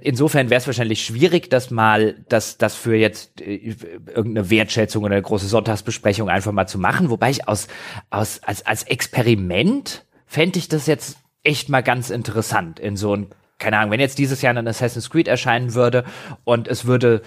insofern 0.01 0.49
wäre 0.49 0.59
es 0.59 0.67
wahrscheinlich 0.67 1.03
schwierig, 1.03 1.49
das 1.49 1.71
mal, 1.71 2.23
das, 2.29 2.57
das 2.57 2.75
für 2.75 2.95
jetzt 2.95 3.41
äh, 3.41 3.75
irgendeine 4.07 4.49
Wertschätzung 4.49 5.03
oder 5.03 5.15
eine 5.15 5.23
große 5.23 5.47
Sonntagsbesprechung 5.47 6.29
einfach 6.29 6.51
mal 6.51 6.67
zu 6.67 6.77
machen. 6.77 7.09
Wobei 7.09 7.31
ich 7.31 7.47
aus, 7.47 7.67
aus 8.09 8.41
als, 8.43 8.65
als 8.65 8.83
Experiment 8.83 10.05
fände 10.25 10.59
ich 10.59 10.67
das 10.67 10.85
jetzt 10.85 11.17
echt 11.43 11.69
mal 11.69 11.81
ganz 11.81 12.11
interessant, 12.11 12.79
in 12.79 12.95
so 12.95 13.15
ein 13.15 13.27
keine 13.61 13.77
Ahnung, 13.77 13.91
wenn 13.91 13.99
jetzt 13.99 14.17
dieses 14.17 14.41
Jahr 14.41 14.53
ein 14.53 14.67
Assassin's 14.67 15.09
Creed 15.09 15.27
erscheinen 15.27 15.73
würde 15.73 16.03
und 16.43 16.67
es 16.67 16.85
würde 16.85 17.21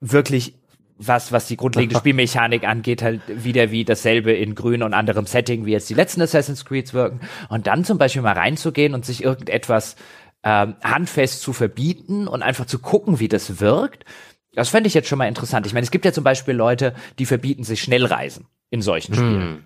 wirklich 0.00 0.54
was, 0.98 1.32
was 1.32 1.46
die 1.46 1.56
grundlegende 1.56 1.96
Spielmechanik 2.00 2.64
angeht, 2.64 3.02
halt 3.02 3.22
wieder 3.26 3.70
wie 3.70 3.84
dasselbe 3.84 4.32
in 4.32 4.54
grün 4.54 4.82
und 4.82 4.92
anderem 4.92 5.26
Setting, 5.26 5.64
wie 5.64 5.72
jetzt 5.72 5.88
die 5.88 5.94
letzten 5.94 6.20
Assassin's 6.20 6.64
Creeds 6.66 6.92
wirken. 6.92 7.20
Und 7.48 7.66
dann 7.66 7.84
zum 7.84 7.96
Beispiel 7.96 8.20
mal 8.20 8.34
reinzugehen 8.34 8.92
und 8.92 9.06
sich 9.06 9.24
irgendetwas 9.24 9.96
ähm, 10.42 10.76
handfest 10.82 11.40
zu 11.40 11.52
verbieten 11.52 12.28
und 12.28 12.42
einfach 12.42 12.66
zu 12.66 12.78
gucken, 12.78 13.18
wie 13.18 13.28
das 13.28 13.60
wirkt. 13.60 14.04
Das 14.52 14.68
fände 14.68 14.88
ich 14.88 14.94
jetzt 14.94 15.08
schon 15.08 15.18
mal 15.18 15.28
interessant. 15.28 15.66
Ich 15.66 15.72
meine, 15.72 15.84
es 15.84 15.90
gibt 15.90 16.04
ja 16.04 16.12
zum 16.12 16.24
Beispiel 16.24 16.54
Leute, 16.54 16.94
die 17.18 17.26
verbieten 17.26 17.64
sich 17.64 17.80
Schnellreisen 17.80 18.46
in 18.68 18.82
solchen 18.82 19.14
Spielen. 19.14 19.40
Hm. 19.42 19.64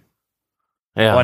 Ja. 0.96 1.18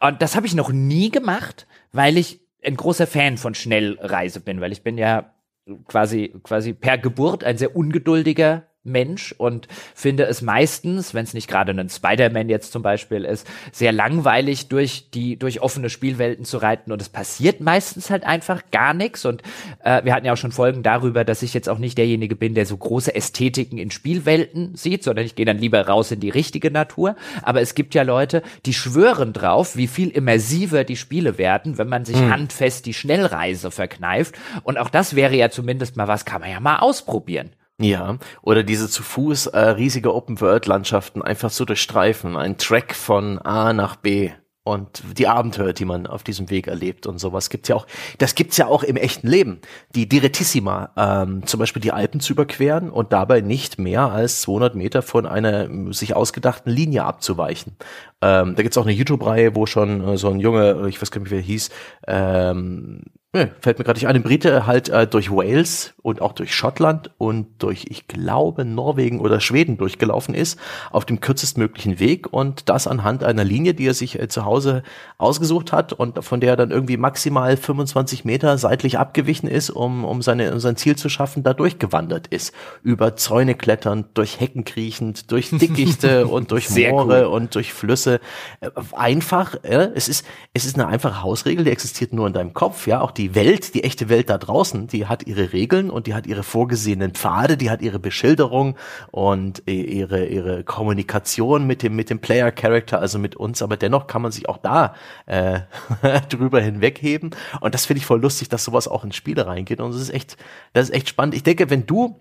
Und, 0.00 0.08
und 0.08 0.22
das 0.22 0.34
habe 0.34 0.46
ich 0.46 0.54
noch 0.54 0.70
nie 0.70 1.10
gemacht, 1.10 1.66
weil 1.92 2.16
ich 2.16 2.40
ein 2.66 2.76
großer 2.76 3.06
Fan 3.06 3.36
von 3.36 3.54
Schnellreise 3.54 4.40
bin, 4.40 4.60
weil 4.60 4.72
ich 4.72 4.82
bin 4.82 4.98
ja 4.98 5.34
quasi, 5.86 6.34
quasi 6.42 6.72
per 6.72 6.98
Geburt 6.98 7.44
ein 7.44 7.58
sehr 7.58 7.76
ungeduldiger 7.76 8.66
Mensch 8.86 9.34
und 9.36 9.68
finde 9.94 10.24
es 10.24 10.42
meistens, 10.42 11.14
wenn 11.14 11.24
es 11.24 11.34
nicht 11.34 11.48
gerade 11.48 11.72
ein 11.72 11.88
Spider-Man 11.88 12.48
jetzt 12.48 12.72
zum 12.72 12.82
Beispiel 12.82 13.24
ist, 13.24 13.46
sehr 13.72 13.92
langweilig 13.92 14.68
durch 14.68 15.10
die 15.10 15.38
durch 15.38 15.60
offene 15.60 15.90
Spielwelten 15.90 16.44
zu 16.44 16.58
reiten 16.58 16.92
und 16.92 17.02
es 17.02 17.08
passiert 17.08 17.60
meistens 17.60 18.10
halt 18.10 18.24
einfach 18.24 18.62
gar 18.70 18.94
nichts 18.94 19.24
und 19.24 19.42
äh, 19.84 20.04
wir 20.04 20.14
hatten 20.14 20.26
ja 20.26 20.32
auch 20.32 20.36
schon 20.36 20.52
Folgen 20.52 20.82
darüber, 20.82 21.24
dass 21.24 21.42
ich 21.42 21.54
jetzt 21.54 21.68
auch 21.68 21.78
nicht 21.78 21.98
derjenige 21.98 22.36
bin, 22.36 22.54
der 22.54 22.66
so 22.66 22.76
große 22.76 23.14
Ästhetiken 23.14 23.78
in 23.78 23.90
Spielwelten 23.90 24.76
sieht, 24.76 25.02
sondern 25.02 25.26
ich 25.26 25.34
gehe 25.34 25.46
dann 25.46 25.58
lieber 25.58 25.86
raus 25.86 26.10
in 26.10 26.20
die 26.20 26.30
richtige 26.30 26.70
Natur, 26.70 27.16
aber 27.42 27.60
es 27.60 27.74
gibt 27.74 27.94
ja 27.94 28.02
Leute, 28.02 28.42
die 28.64 28.74
schwören 28.74 29.32
drauf, 29.32 29.76
wie 29.76 29.86
viel 29.86 30.08
immersiver 30.10 30.84
die 30.84 30.96
Spiele 30.96 31.38
werden, 31.38 31.78
wenn 31.78 31.88
man 31.88 32.04
sich 32.04 32.18
hm. 32.18 32.32
handfest 32.32 32.86
die 32.86 32.94
Schnellreise 32.94 33.70
verkneift 33.70 34.36
und 34.62 34.78
auch 34.78 34.90
das 34.90 35.16
wäre 35.16 35.34
ja 35.34 35.50
zumindest 35.50 35.96
mal 35.96 36.08
was, 36.08 36.24
kann 36.24 36.40
man 36.40 36.50
ja 36.50 36.60
mal 36.60 36.78
ausprobieren. 36.78 37.50
Ja, 37.78 38.18
oder 38.40 38.62
diese 38.62 38.88
zu 38.88 39.02
Fuß 39.02 39.48
äh, 39.48 39.58
riesige 39.58 40.14
Open-World-Landschaften 40.14 41.20
einfach 41.20 41.50
so 41.50 41.66
durchstreifen, 41.66 42.36
ein 42.36 42.56
Track 42.56 42.94
von 42.94 43.38
A 43.38 43.74
nach 43.74 43.96
B 43.96 44.30
und 44.66 45.02
die 45.16 45.28
Abenteuer, 45.28 45.72
die 45.72 45.84
man 45.84 46.06
auf 46.06 46.24
diesem 46.24 46.50
Weg 46.50 46.66
erlebt 46.66 47.06
und 47.06 47.18
sowas 47.18 47.50
gibt's 47.50 47.68
ja 47.68 47.76
auch. 47.76 47.86
Das 48.18 48.34
gibt's 48.34 48.56
ja 48.56 48.66
auch 48.66 48.82
im 48.82 48.96
echten 48.96 49.28
Leben. 49.28 49.60
Die 49.94 50.08
Direttissima, 50.08 50.90
ähm, 50.96 51.46
zum 51.46 51.60
Beispiel 51.60 51.80
die 51.80 51.92
Alpen 51.92 52.18
zu 52.20 52.32
überqueren 52.32 52.90
und 52.90 53.12
dabei 53.12 53.42
nicht 53.42 53.78
mehr 53.78 54.10
als 54.10 54.40
200 54.40 54.74
Meter 54.74 55.02
von 55.02 55.24
einer 55.26 55.68
sich 55.92 56.16
ausgedachten 56.16 56.72
Linie 56.72 57.04
abzuweichen. 57.04 57.76
Ähm, 58.22 58.56
da 58.56 58.62
gibt's 58.62 58.76
auch 58.76 58.86
eine 58.86 58.94
YouTube-Reihe, 58.94 59.54
wo 59.54 59.66
schon 59.66 60.02
äh, 60.02 60.16
so 60.16 60.30
ein 60.30 60.40
Junge, 60.40 60.88
ich 60.88 61.00
weiß 61.00 61.12
gar 61.12 61.20
nicht, 61.20 61.30
wie 61.30 61.36
er 61.36 61.42
hieß, 61.42 61.70
ähm, 62.08 63.02
Nee, 63.36 63.48
fällt 63.60 63.78
mir 63.78 63.84
gerade 63.84 63.98
nicht 63.98 64.08
ein. 64.08 64.16
Ein 64.16 64.22
Brite 64.22 64.66
halt 64.66 64.88
äh, 64.88 65.06
durch 65.06 65.30
Wales 65.30 65.92
und 66.00 66.22
auch 66.22 66.32
durch 66.32 66.54
Schottland 66.54 67.10
und 67.18 67.48
durch, 67.58 67.84
ich 67.90 68.08
glaube, 68.08 68.64
Norwegen 68.64 69.20
oder 69.20 69.40
Schweden 69.40 69.76
durchgelaufen 69.76 70.34
ist, 70.34 70.58
auf 70.90 71.04
dem 71.04 71.20
kürzestmöglichen 71.20 72.00
Weg 72.00 72.32
und 72.32 72.70
das 72.70 72.86
anhand 72.86 73.22
einer 73.24 73.44
Linie, 73.44 73.74
die 73.74 73.88
er 73.88 73.92
sich 73.92 74.18
äh, 74.18 74.28
zu 74.28 74.46
Hause 74.46 74.82
ausgesucht 75.18 75.70
hat 75.70 75.92
und 75.92 76.24
von 76.24 76.40
der 76.40 76.52
er 76.52 76.56
dann 76.56 76.70
irgendwie 76.70 76.96
maximal 76.96 77.58
25 77.58 78.24
Meter 78.24 78.56
seitlich 78.56 78.98
abgewichen 78.98 79.50
ist, 79.50 79.68
um, 79.68 80.06
um, 80.06 80.22
seine, 80.22 80.50
um 80.54 80.58
sein 80.58 80.76
Ziel 80.76 80.96
zu 80.96 81.10
schaffen, 81.10 81.42
da 81.42 81.52
durchgewandert 81.52 82.28
ist. 82.28 82.54
Über 82.82 83.16
Zäune 83.16 83.54
kletternd, 83.54 84.06
durch 84.14 84.40
Hecken 84.40 84.64
kriechend, 84.64 85.30
durch 85.30 85.50
Dickichte 85.50 86.26
und 86.28 86.52
durch 86.52 86.70
Moore 86.70 87.26
cool. 87.26 87.34
und 87.34 87.54
durch 87.54 87.74
Flüsse. 87.74 88.20
Äh, 88.62 88.70
einfach, 88.92 89.56
äh, 89.62 89.90
es 89.94 90.08
ist, 90.08 90.24
es 90.54 90.64
ist 90.64 90.76
eine 90.76 90.86
einfache 90.86 91.22
Hausregel, 91.22 91.66
die 91.66 91.70
existiert 91.70 92.14
nur 92.14 92.26
in 92.26 92.32
deinem 92.32 92.54
Kopf, 92.54 92.86
ja, 92.86 93.02
auch 93.02 93.10
die 93.10 93.25
die 93.26 93.34
Welt, 93.34 93.74
die 93.74 93.82
echte 93.82 94.08
Welt 94.08 94.30
da 94.30 94.38
draußen, 94.38 94.86
die 94.86 95.06
hat 95.06 95.26
ihre 95.26 95.52
Regeln 95.52 95.90
und 95.90 96.06
die 96.06 96.14
hat 96.14 96.28
ihre 96.28 96.44
vorgesehenen 96.44 97.10
Pfade, 97.10 97.56
die 97.56 97.70
hat 97.70 97.82
ihre 97.82 97.98
Beschilderung 97.98 98.76
und 99.10 99.64
ihre, 99.66 100.26
ihre 100.26 100.62
Kommunikation 100.62 101.66
mit 101.66 101.82
dem, 101.82 101.96
mit 101.96 102.08
dem 102.08 102.20
Player 102.20 102.52
Character, 102.52 103.00
also 103.00 103.18
mit 103.18 103.34
uns, 103.34 103.62
aber 103.62 103.76
dennoch 103.76 104.06
kann 104.06 104.22
man 104.22 104.30
sich 104.30 104.48
auch 104.48 104.58
da 104.58 104.94
äh, 105.26 105.60
drüber 106.28 106.60
hinwegheben. 106.60 107.30
Und 107.60 107.74
das 107.74 107.86
finde 107.86 107.98
ich 107.98 108.06
voll 108.06 108.20
lustig, 108.20 108.48
dass 108.48 108.62
sowas 108.62 108.86
auch 108.86 109.02
in 109.02 109.10
Spiele 109.10 109.44
reingeht. 109.44 109.80
Und 109.80 109.92
das 109.92 110.00
ist 110.00 110.10
echt, 110.10 110.36
das 110.72 110.90
ist 110.90 110.94
echt 110.94 111.08
spannend. 111.08 111.34
Ich 111.34 111.42
denke, 111.42 111.68
wenn 111.68 111.84
du 111.84 112.20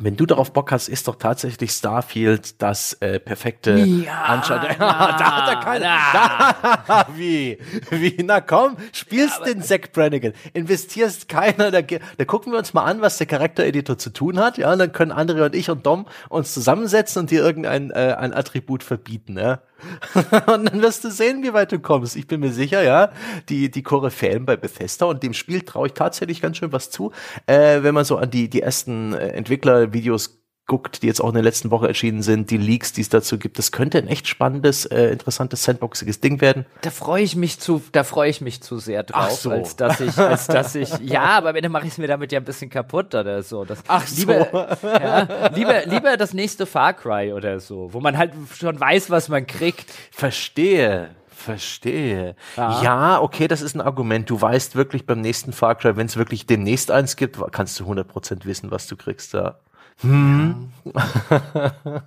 wenn 0.00 0.16
du 0.16 0.26
darauf 0.26 0.52
Bock 0.52 0.72
hast, 0.72 0.88
ist 0.88 1.06
doch 1.06 1.14
tatsächlich 1.14 1.70
Starfield 1.70 2.60
das 2.60 2.94
äh, 2.94 3.20
perfekte 3.20 3.76
ja, 3.78 4.22
Anschauung. 4.22 4.62
da 4.78 4.98
hat 4.98 5.48
er 5.48 5.60
keine. 5.60 5.84
Da, 5.84 7.06
wie? 7.14 7.58
Wie? 7.90 8.16
Na 8.24 8.40
komm, 8.40 8.76
spielst 8.92 9.38
ja, 9.38 9.44
den 9.44 9.62
Zack 9.62 9.92
Brannigan, 9.92 10.32
investierst 10.54 11.28
keiner. 11.28 11.70
Da, 11.70 11.82
da 11.82 12.24
gucken 12.24 12.52
wir 12.52 12.58
uns 12.58 12.74
mal 12.74 12.84
an, 12.84 13.00
was 13.00 13.18
der 13.18 13.28
Charaktereditor 13.28 13.96
zu 13.96 14.10
tun 14.10 14.40
hat. 14.40 14.58
Ja, 14.58 14.72
und 14.72 14.80
dann 14.80 14.90
können 14.90 15.12
Andre 15.12 15.44
und 15.44 15.54
ich 15.54 15.70
und 15.70 15.86
Dom 15.86 16.06
uns 16.28 16.52
zusammensetzen 16.52 17.20
und 17.20 17.30
dir 17.30 17.42
irgendein 17.42 17.92
äh, 17.92 18.16
ein 18.18 18.34
Attribut 18.34 18.82
verbieten. 18.82 19.38
Ja? 19.38 19.60
und 20.46 20.64
dann 20.64 20.82
wirst 20.82 21.04
du 21.04 21.10
sehen, 21.10 21.42
wie 21.42 21.52
weit 21.52 21.72
du 21.72 21.78
kommst. 21.78 22.16
Ich 22.16 22.26
bin 22.26 22.40
mir 22.40 22.52
sicher, 22.52 22.82
ja, 22.82 23.12
die, 23.48 23.70
die 23.70 23.82
Koryphäen 23.82 24.46
bei 24.46 24.56
Bethesda 24.56 25.06
und 25.06 25.22
dem 25.22 25.34
Spiel 25.34 25.62
traue 25.62 25.88
ich 25.88 25.92
tatsächlich 25.92 26.40
ganz 26.40 26.56
schön 26.56 26.72
was 26.72 26.90
zu. 26.90 27.12
Äh, 27.46 27.82
wenn 27.82 27.94
man 27.94 28.04
so 28.04 28.16
an 28.16 28.30
die, 28.30 28.48
die 28.48 28.62
ersten 28.62 29.12
äh, 29.12 29.28
Entwicklervideos 29.28 30.45
guckt, 30.66 31.02
die 31.02 31.06
jetzt 31.06 31.20
auch 31.20 31.28
in 31.28 31.34
der 31.34 31.44
letzten 31.44 31.70
Woche 31.70 31.86
erschienen 31.86 32.22
sind, 32.22 32.50
die 32.50 32.56
Leaks, 32.56 32.92
die 32.92 33.00
es 33.00 33.08
dazu 33.08 33.38
gibt, 33.38 33.58
das 33.58 33.70
könnte 33.70 33.98
ein 33.98 34.08
echt 34.08 34.26
spannendes, 34.26 34.84
äh, 34.86 35.10
interessantes, 35.10 35.62
sandboxiges 35.62 36.20
Ding 36.20 36.40
werden. 36.40 36.66
Da 36.82 36.90
freue 36.90 37.22
ich 37.22 37.36
mich 37.36 37.60
zu, 37.60 37.82
da 37.92 38.02
freue 38.02 38.30
ich 38.30 38.40
mich 38.40 38.60
zu 38.62 38.78
sehr 38.78 39.04
drauf, 39.04 39.30
so. 39.32 39.50
als 39.50 39.76
dass 39.76 40.00
ich, 40.00 40.18
als 40.18 40.48
dass 40.48 40.74
ich, 40.74 40.90
ja, 41.00 41.22
aber 41.22 41.50
am 41.50 41.56
Ende 41.56 41.68
mache 41.68 41.86
ich 41.86 41.92
es 41.92 41.98
mir 41.98 42.08
damit 42.08 42.32
ja 42.32 42.40
ein 42.40 42.44
bisschen 42.44 42.68
kaputt 42.68 43.14
oder 43.14 43.42
so. 43.42 43.64
Das, 43.64 43.78
Ach 43.86 44.04
lieber, 44.16 44.76
so. 44.80 44.88
Ja, 44.88 45.50
lieber, 45.54 45.86
lieber 45.86 46.16
das 46.16 46.34
nächste 46.34 46.66
Far 46.66 46.94
Cry 46.94 47.32
oder 47.32 47.60
so, 47.60 47.92
wo 47.92 48.00
man 48.00 48.18
halt 48.18 48.32
schon 48.58 48.78
weiß, 48.78 49.10
was 49.10 49.28
man 49.28 49.46
kriegt. 49.46 49.90
Verstehe. 50.10 51.10
Verstehe. 51.28 52.34
Ja. 52.56 52.82
ja. 52.82 53.20
okay, 53.20 53.46
das 53.46 53.62
ist 53.62 53.76
ein 53.76 53.80
Argument. 53.80 54.28
Du 54.28 54.40
weißt 54.40 54.74
wirklich 54.74 55.06
beim 55.06 55.20
nächsten 55.20 55.52
Far 55.52 55.76
Cry, 55.76 55.96
wenn 55.96 56.06
es 56.06 56.16
wirklich 56.16 56.46
demnächst 56.46 56.90
eins 56.90 57.14
gibt, 57.14 57.38
kannst 57.52 57.78
du 57.78 57.84
100% 57.84 58.46
wissen, 58.46 58.72
was 58.72 58.88
du 58.88 58.96
kriegst 58.96 59.34
da. 59.34 59.60
Hm. 60.00 60.70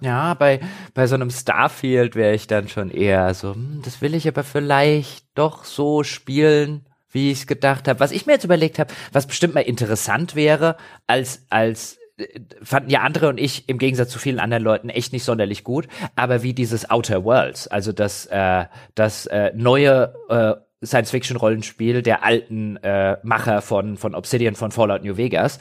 ja, 0.02 0.34
bei, 0.36 0.60
bei 0.94 1.08
so 1.08 1.16
einem 1.16 1.32
Starfield 1.32 2.16
wäre 2.16 2.36
ich 2.36 2.48
dann 2.48 2.68
schon 2.68 2.92
eher 2.92 3.34
so, 3.34 3.56
hm, 3.56 3.82
das 3.84 4.02
will 4.02 4.14
ich 4.14 4.28
aber 4.28 4.44
vielleicht 4.44 5.26
doch 5.36 5.66
so 5.66 6.04
spielen, 6.04 6.86
wie 7.12 7.32
ich 7.32 7.40
es 7.40 7.48
gedacht 7.48 7.88
habe. 7.88 8.00
Was 8.00 8.12
ich 8.12 8.26
mir 8.26 8.34
jetzt 8.34 8.44
überlegt 8.44 8.80
habe, 8.80 8.94
was 9.12 9.28
bestimmt 9.28 9.56
mal 9.56 9.62
interessant 9.62 10.36
wäre, 10.36 10.78
als, 11.08 11.46
als 11.50 11.98
äh, 12.18 12.40
fanden 12.62 12.92
ja 12.92 13.02
andere 13.02 13.30
und 13.30 13.40
ich 13.40 13.68
im 13.68 13.80
Gegensatz 13.80 14.10
zu 14.10 14.20
vielen 14.20 14.40
anderen 14.40 14.64
Leuten 14.64 14.90
echt 14.90 15.12
nicht 15.12 15.24
sonderlich 15.24 15.64
gut, 15.64 15.88
aber 16.16 16.44
wie 16.44 16.54
dieses 16.54 16.90
Outer 16.90 17.24
Worlds, 17.24 17.68
also 17.68 17.92
das, 17.92 18.28
äh, 18.28 18.66
das 18.94 19.26
äh, 19.26 19.52
neue 19.56 20.14
äh, 20.30 20.54
Science-Fiction-Rollenspiel 20.86 22.02
der 22.02 22.24
alten 22.24 22.78
äh, 22.78 23.18
Macher 23.24 23.62
von, 23.62 23.98
von 23.98 24.16
Obsidian 24.16 24.56
von 24.56 24.72
Fallout 24.72 25.04
New 25.04 25.18
Vegas, 25.18 25.60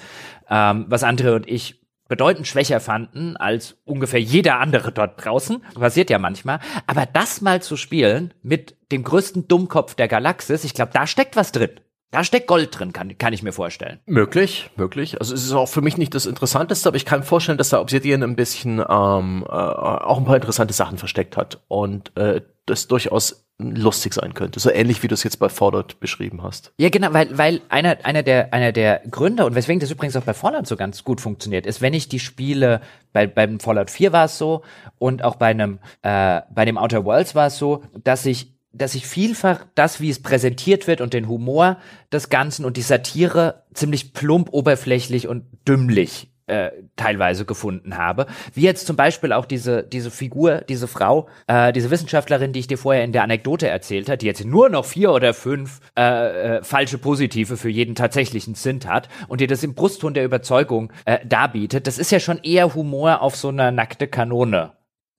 ähm, 0.48 0.84
was 0.88 1.02
andere 1.02 1.34
und 1.34 1.48
ich 1.48 1.80
bedeutend 2.08 2.46
schwächer 2.46 2.80
fanden 2.80 3.36
als 3.36 3.76
ungefähr 3.84 4.20
jeder 4.20 4.58
andere 4.58 4.92
dort 4.92 5.24
draußen. 5.24 5.62
Passiert 5.74 6.10
ja 6.10 6.18
manchmal. 6.18 6.58
Aber 6.86 7.06
das 7.06 7.40
mal 7.40 7.62
zu 7.62 7.76
spielen 7.76 8.34
mit 8.42 8.76
dem 8.90 9.04
größten 9.04 9.46
Dummkopf 9.48 9.94
der 9.94 10.08
Galaxis, 10.08 10.64
ich 10.64 10.74
glaube, 10.74 10.92
da 10.94 11.06
steckt 11.06 11.36
was 11.36 11.52
drin. 11.52 11.70
Da 12.10 12.24
steckt 12.24 12.46
Gold 12.46 12.78
drin, 12.78 12.94
kann, 12.94 13.18
kann 13.18 13.34
ich 13.34 13.42
mir 13.42 13.52
vorstellen. 13.52 14.00
Möglich, 14.06 14.70
möglich. 14.76 15.20
Also 15.20 15.34
es 15.34 15.44
ist 15.44 15.52
auch 15.52 15.68
für 15.68 15.82
mich 15.82 15.98
nicht 15.98 16.14
das 16.14 16.24
Interessanteste, 16.24 16.88
aber 16.88 16.96
ich 16.96 17.04
kann 17.04 17.20
mir 17.20 17.26
vorstellen, 17.26 17.58
dass 17.58 17.68
da 17.68 17.80
Obsidian 17.80 18.22
ein 18.22 18.34
bisschen 18.34 18.78
ähm, 18.78 19.44
äh, 19.46 19.52
auch 19.52 20.16
ein 20.16 20.24
paar 20.24 20.36
interessante 20.36 20.72
Sachen 20.72 20.96
versteckt 20.96 21.36
hat 21.36 21.60
und 21.68 22.16
äh, 22.16 22.40
das 22.64 22.88
durchaus 22.88 23.47
lustig 23.58 24.14
sein 24.14 24.34
könnte. 24.34 24.60
So 24.60 24.70
ähnlich 24.70 25.02
wie 25.02 25.08
du 25.08 25.14
es 25.14 25.24
jetzt 25.24 25.38
bei 25.38 25.48
Fallout 25.48 25.98
beschrieben 25.98 26.42
hast. 26.42 26.72
Ja, 26.78 26.90
genau, 26.90 27.12
weil, 27.12 27.36
weil 27.36 27.60
einer, 27.68 27.98
einer, 28.04 28.22
der, 28.22 28.54
einer 28.54 28.72
der 28.72 29.02
Gründe 29.10 29.44
und 29.44 29.54
weswegen 29.54 29.80
das 29.80 29.90
übrigens 29.90 30.16
auch 30.16 30.22
bei 30.22 30.34
Fallout 30.34 30.66
so 30.66 30.76
ganz 30.76 31.02
gut 31.02 31.20
funktioniert, 31.20 31.66
ist, 31.66 31.80
wenn 31.80 31.92
ich 31.92 32.08
die 32.08 32.20
Spiele, 32.20 32.80
bei, 33.12 33.26
beim 33.26 33.58
Fallout 33.58 33.90
4 33.90 34.12
war 34.12 34.26
es 34.26 34.38
so 34.38 34.62
und 34.98 35.24
auch 35.24 35.36
bei 35.36 35.46
einem, 35.46 35.80
äh, 36.02 36.40
bei 36.54 36.64
dem 36.64 36.78
Outer 36.78 37.04
Worlds 37.04 37.34
war 37.34 37.48
es 37.48 37.58
so, 37.58 37.82
dass 38.04 38.26
ich 38.26 38.54
dass 38.70 38.94
ich 38.94 39.06
vielfach 39.06 39.64
das, 39.74 40.00
wie 40.00 40.10
es 40.10 40.22
präsentiert 40.22 40.86
wird 40.86 41.00
und 41.00 41.14
den 41.14 41.26
Humor 41.26 41.78
des 42.12 42.28
Ganzen 42.28 42.64
und 42.64 42.76
die 42.76 42.82
Satire 42.82 43.64
ziemlich 43.72 44.12
plump, 44.12 44.50
oberflächlich 44.52 45.26
und 45.26 45.44
dümmlich 45.66 46.27
äh, 46.48 46.70
teilweise 46.96 47.44
gefunden 47.44 47.96
habe. 47.96 48.26
Wie 48.54 48.62
jetzt 48.62 48.86
zum 48.86 48.96
Beispiel 48.96 49.32
auch 49.32 49.44
diese, 49.44 49.82
diese 49.82 50.10
Figur, 50.10 50.62
diese 50.68 50.88
Frau, 50.88 51.28
äh, 51.46 51.72
diese 51.72 51.90
Wissenschaftlerin, 51.90 52.52
die 52.52 52.60
ich 52.60 52.66
dir 52.66 52.78
vorher 52.78 53.04
in 53.04 53.12
der 53.12 53.22
Anekdote 53.22 53.68
erzählt 53.68 54.08
hat, 54.08 54.22
die 54.22 54.26
jetzt 54.26 54.44
nur 54.44 54.68
noch 54.68 54.84
vier 54.84 55.12
oder 55.12 55.34
fünf 55.34 55.80
äh, 55.96 56.56
äh, 56.58 56.62
falsche 56.62 56.98
Positive 56.98 57.56
für 57.56 57.68
jeden 57.68 57.94
tatsächlichen 57.94 58.54
Sint 58.54 58.86
hat 58.86 59.08
und 59.28 59.40
dir 59.40 59.46
das 59.46 59.62
im 59.62 59.74
Brustton 59.74 60.14
der 60.14 60.24
Überzeugung 60.24 60.92
äh, 61.04 61.18
darbietet. 61.26 61.86
Das 61.86 61.98
ist 61.98 62.10
ja 62.10 62.20
schon 62.20 62.38
eher 62.42 62.74
Humor 62.74 63.22
auf 63.22 63.36
so 63.36 63.48
einer 63.48 63.70
nackte 63.70 64.08
Kanone 64.08 64.72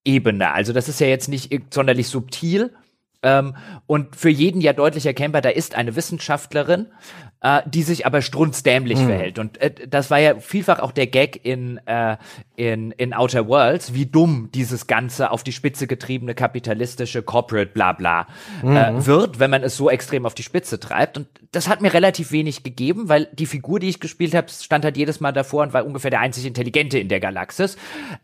Ebene. 0.05 0.51
Also 0.53 0.73
das 0.73 0.87
ist 0.87 0.99
ja 1.01 1.07
jetzt 1.07 1.27
nicht 1.27 1.53
sonderlich 1.73 2.07
subtil, 2.07 2.73
Ähm, 3.21 3.55
und 3.85 4.15
für 4.15 4.29
jeden 4.29 4.61
ja 4.61 4.73
deutlich 4.73 5.05
erkennbar, 5.05 5.41
da 5.41 5.49
ist 5.49 5.75
eine 5.75 5.95
Wissenschaftlerin, 5.95 6.87
äh, 7.41 7.61
die 7.65 7.83
sich 7.83 8.05
aber 8.05 8.21
strunzdämlich 8.21 8.99
mhm. 8.99 9.05
verhält. 9.07 9.39
Und 9.39 9.59
äh, 9.61 9.87
das 9.87 10.09
war 10.09 10.19
ja 10.19 10.39
vielfach 10.39 10.79
auch 10.79 10.91
der 10.91 11.07
Gag 11.07 11.45
in, 11.45 11.79
äh, 11.85 12.17
in, 12.55 12.91
in 12.91 13.13
Outer 13.13 13.47
Worlds, 13.47 13.93
wie 13.93 14.05
dumm 14.05 14.49
dieses 14.53 14.87
ganze 14.87 15.31
auf 15.31 15.43
die 15.43 15.51
Spitze 15.51 15.87
getriebene 15.87 16.33
kapitalistische 16.33 17.21
Corporate 17.21 17.71
Blabla 17.71 18.27
mhm. 18.61 18.75
äh, 18.75 19.05
wird, 19.05 19.39
wenn 19.39 19.51
man 19.51 19.63
es 19.63 19.75
so 19.75 19.89
extrem 19.89 20.25
auf 20.25 20.33
die 20.33 20.43
Spitze 20.43 20.79
treibt. 20.79 21.17
Und 21.17 21.27
das 21.51 21.67
hat 21.67 21.81
mir 21.81 21.93
relativ 21.93 22.31
wenig 22.31 22.63
gegeben, 22.63 23.09
weil 23.09 23.27
die 23.33 23.45
Figur, 23.45 23.79
die 23.79 23.89
ich 23.89 23.99
gespielt 23.99 24.33
habe, 24.33 24.47
stand 24.49 24.85
halt 24.85 24.97
jedes 24.97 25.19
Mal 25.19 25.31
davor 25.31 25.63
und 25.63 25.73
war 25.73 25.85
ungefähr 25.85 26.11
der 26.11 26.21
einzig 26.21 26.45
Intelligente 26.45 26.99
in 26.99 27.09
der 27.09 27.19
Galaxis. 27.19 27.77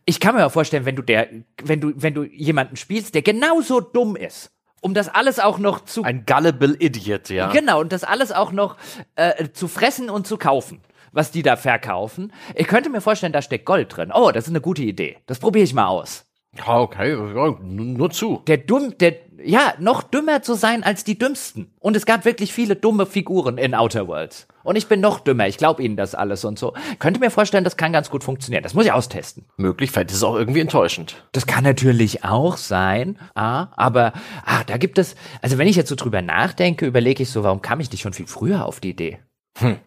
Ich 0.05 0.19
kann 0.19 0.35
mir 0.35 0.45
auch 0.45 0.51
vorstellen, 0.51 0.85
wenn 0.85 0.95
du 0.95 1.01
der, 1.01 1.27
wenn 1.63 1.81
du, 1.81 1.91
wenn 1.95 2.13
du 2.13 2.23
jemanden 2.23 2.75
spielst, 2.75 3.15
der 3.15 3.21
genauso 3.21 3.81
dumm 3.81 4.15
ist, 4.15 4.51
um 4.85 4.93
das 4.93 5.09
alles 5.09 5.39
auch 5.39 5.57
noch 5.57 5.83
zu. 5.83 6.03
Ein 6.03 6.27
gullible 6.27 6.75
Idiot, 6.77 7.29
ja. 7.29 7.49
Genau, 7.51 7.81
und 7.81 7.91
das 7.91 8.03
alles 8.03 8.31
auch 8.31 8.51
noch 8.51 8.77
äh, 9.15 9.49
zu 9.49 9.67
fressen 9.67 10.11
und 10.11 10.27
zu 10.27 10.37
kaufen, 10.37 10.79
was 11.11 11.31
die 11.31 11.41
da 11.41 11.55
verkaufen. 11.55 12.31
Ich 12.53 12.67
könnte 12.67 12.91
mir 12.91 13.01
vorstellen, 13.01 13.33
da 13.33 13.41
steckt 13.41 13.65
Gold 13.65 13.97
drin. 13.97 14.11
Oh, 14.13 14.29
das 14.31 14.43
ist 14.43 14.51
eine 14.51 14.61
gute 14.61 14.83
Idee. 14.83 15.17
Das 15.25 15.39
probiere 15.39 15.63
ich 15.63 15.73
mal 15.73 15.87
aus. 15.87 16.27
Ja, 16.55 16.79
okay, 16.79 17.15
nur 17.15 18.11
zu. 18.11 18.43
Der 18.45 18.57
dumm, 18.57 18.95
der, 18.99 19.15
ja, 19.43 19.73
noch 19.79 20.03
dümmer 20.03 20.41
zu 20.41 20.53
sein 20.53 20.83
als 20.83 21.03
die 21.03 21.17
Dümmsten. 21.17 21.71
Und 21.79 21.95
es 21.95 22.05
gab 22.05 22.25
wirklich 22.25 22.53
viele 22.53 22.75
dumme 22.75 23.05
Figuren 23.05 23.57
in 23.57 23.73
Outer 23.73 24.07
Worlds. 24.07 24.47
Und 24.63 24.75
ich 24.75 24.87
bin 24.87 24.99
noch 24.99 25.19
dümmer. 25.19 25.47
Ich 25.47 25.57
glaube 25.57 25.83
Ihnen 25.83 25.95
das 25.95 26.15
alles 26.15 26.43
und 26.45 26.57
so. 26.57 26.73
Könnte 26.99 27.19
mir 27.19 27.29
vorstellen, 27.29 27.63
das 27.63 27.77
kann 27.77 27.93
ganz 27.93 28.09
gut 28.09 28.23
funktionieren. 28.23 28.63
Das 28.63 28.73
muss 28.73 28.85
ich 28.85 28.91
austesten. 28.91 29.45
Möglich, 29.57 29.91
vielleicht 29.91 30.11
ist 30.11 30.17
es 30.17 30.23
auch 30.23 30.35
irgendwie 30.35 30.59
enttäuschend. 30.59 31.23
Das 31.33 31.45
kann 31.45 31.63
natürlich 31.63 32.23
auch 32.23 32.57
sein. 32.57 33.19
Ah, 33.35 33.67
aber, 33.75 34.13
ah, 34.45 34.63
da 34.65 34.77
gibt 34.77 34.97
es, 34.97 35.15
also 35.41 35.57
wenn 35.57 35.67
ich 35.67 35.75
jetzt 35.75 35.89
so 35.89 35.95
drüber 35.95 36.21
nachdenke, 36.21 36.85
überlege 36.85 37.23
ich 37.23 37.29
so, 37.29 37.43
warum 37.43 37.61
kam 37.61 37.79
ich 37.79 37.91
nicht 37.91 38.01
schon 38.01 38.13
viel 38.13 38.27
früher 38.27 38.65
auf 38.65 38.79
die 38.79 38.89
Idee? 38.89 39.19
Hm. 39.57 39.77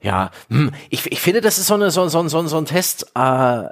Ja, 0.00 0.30
hm. 0.48 0.72
ich, 0.88 1.10
ich 1.10 1.20
finde, 1.20 1.40
das 1.40 1.58
ist 1.58 1.66
so, 1.66 1.74
eine, 1.74 1.90
so, 1.90 2.08
so, 2.08 2.26
so, 2.28 2.46
so 2.46 2.56
ein 2.56 2.64
Test, 2.64 3.12
äh, 3.14 3.64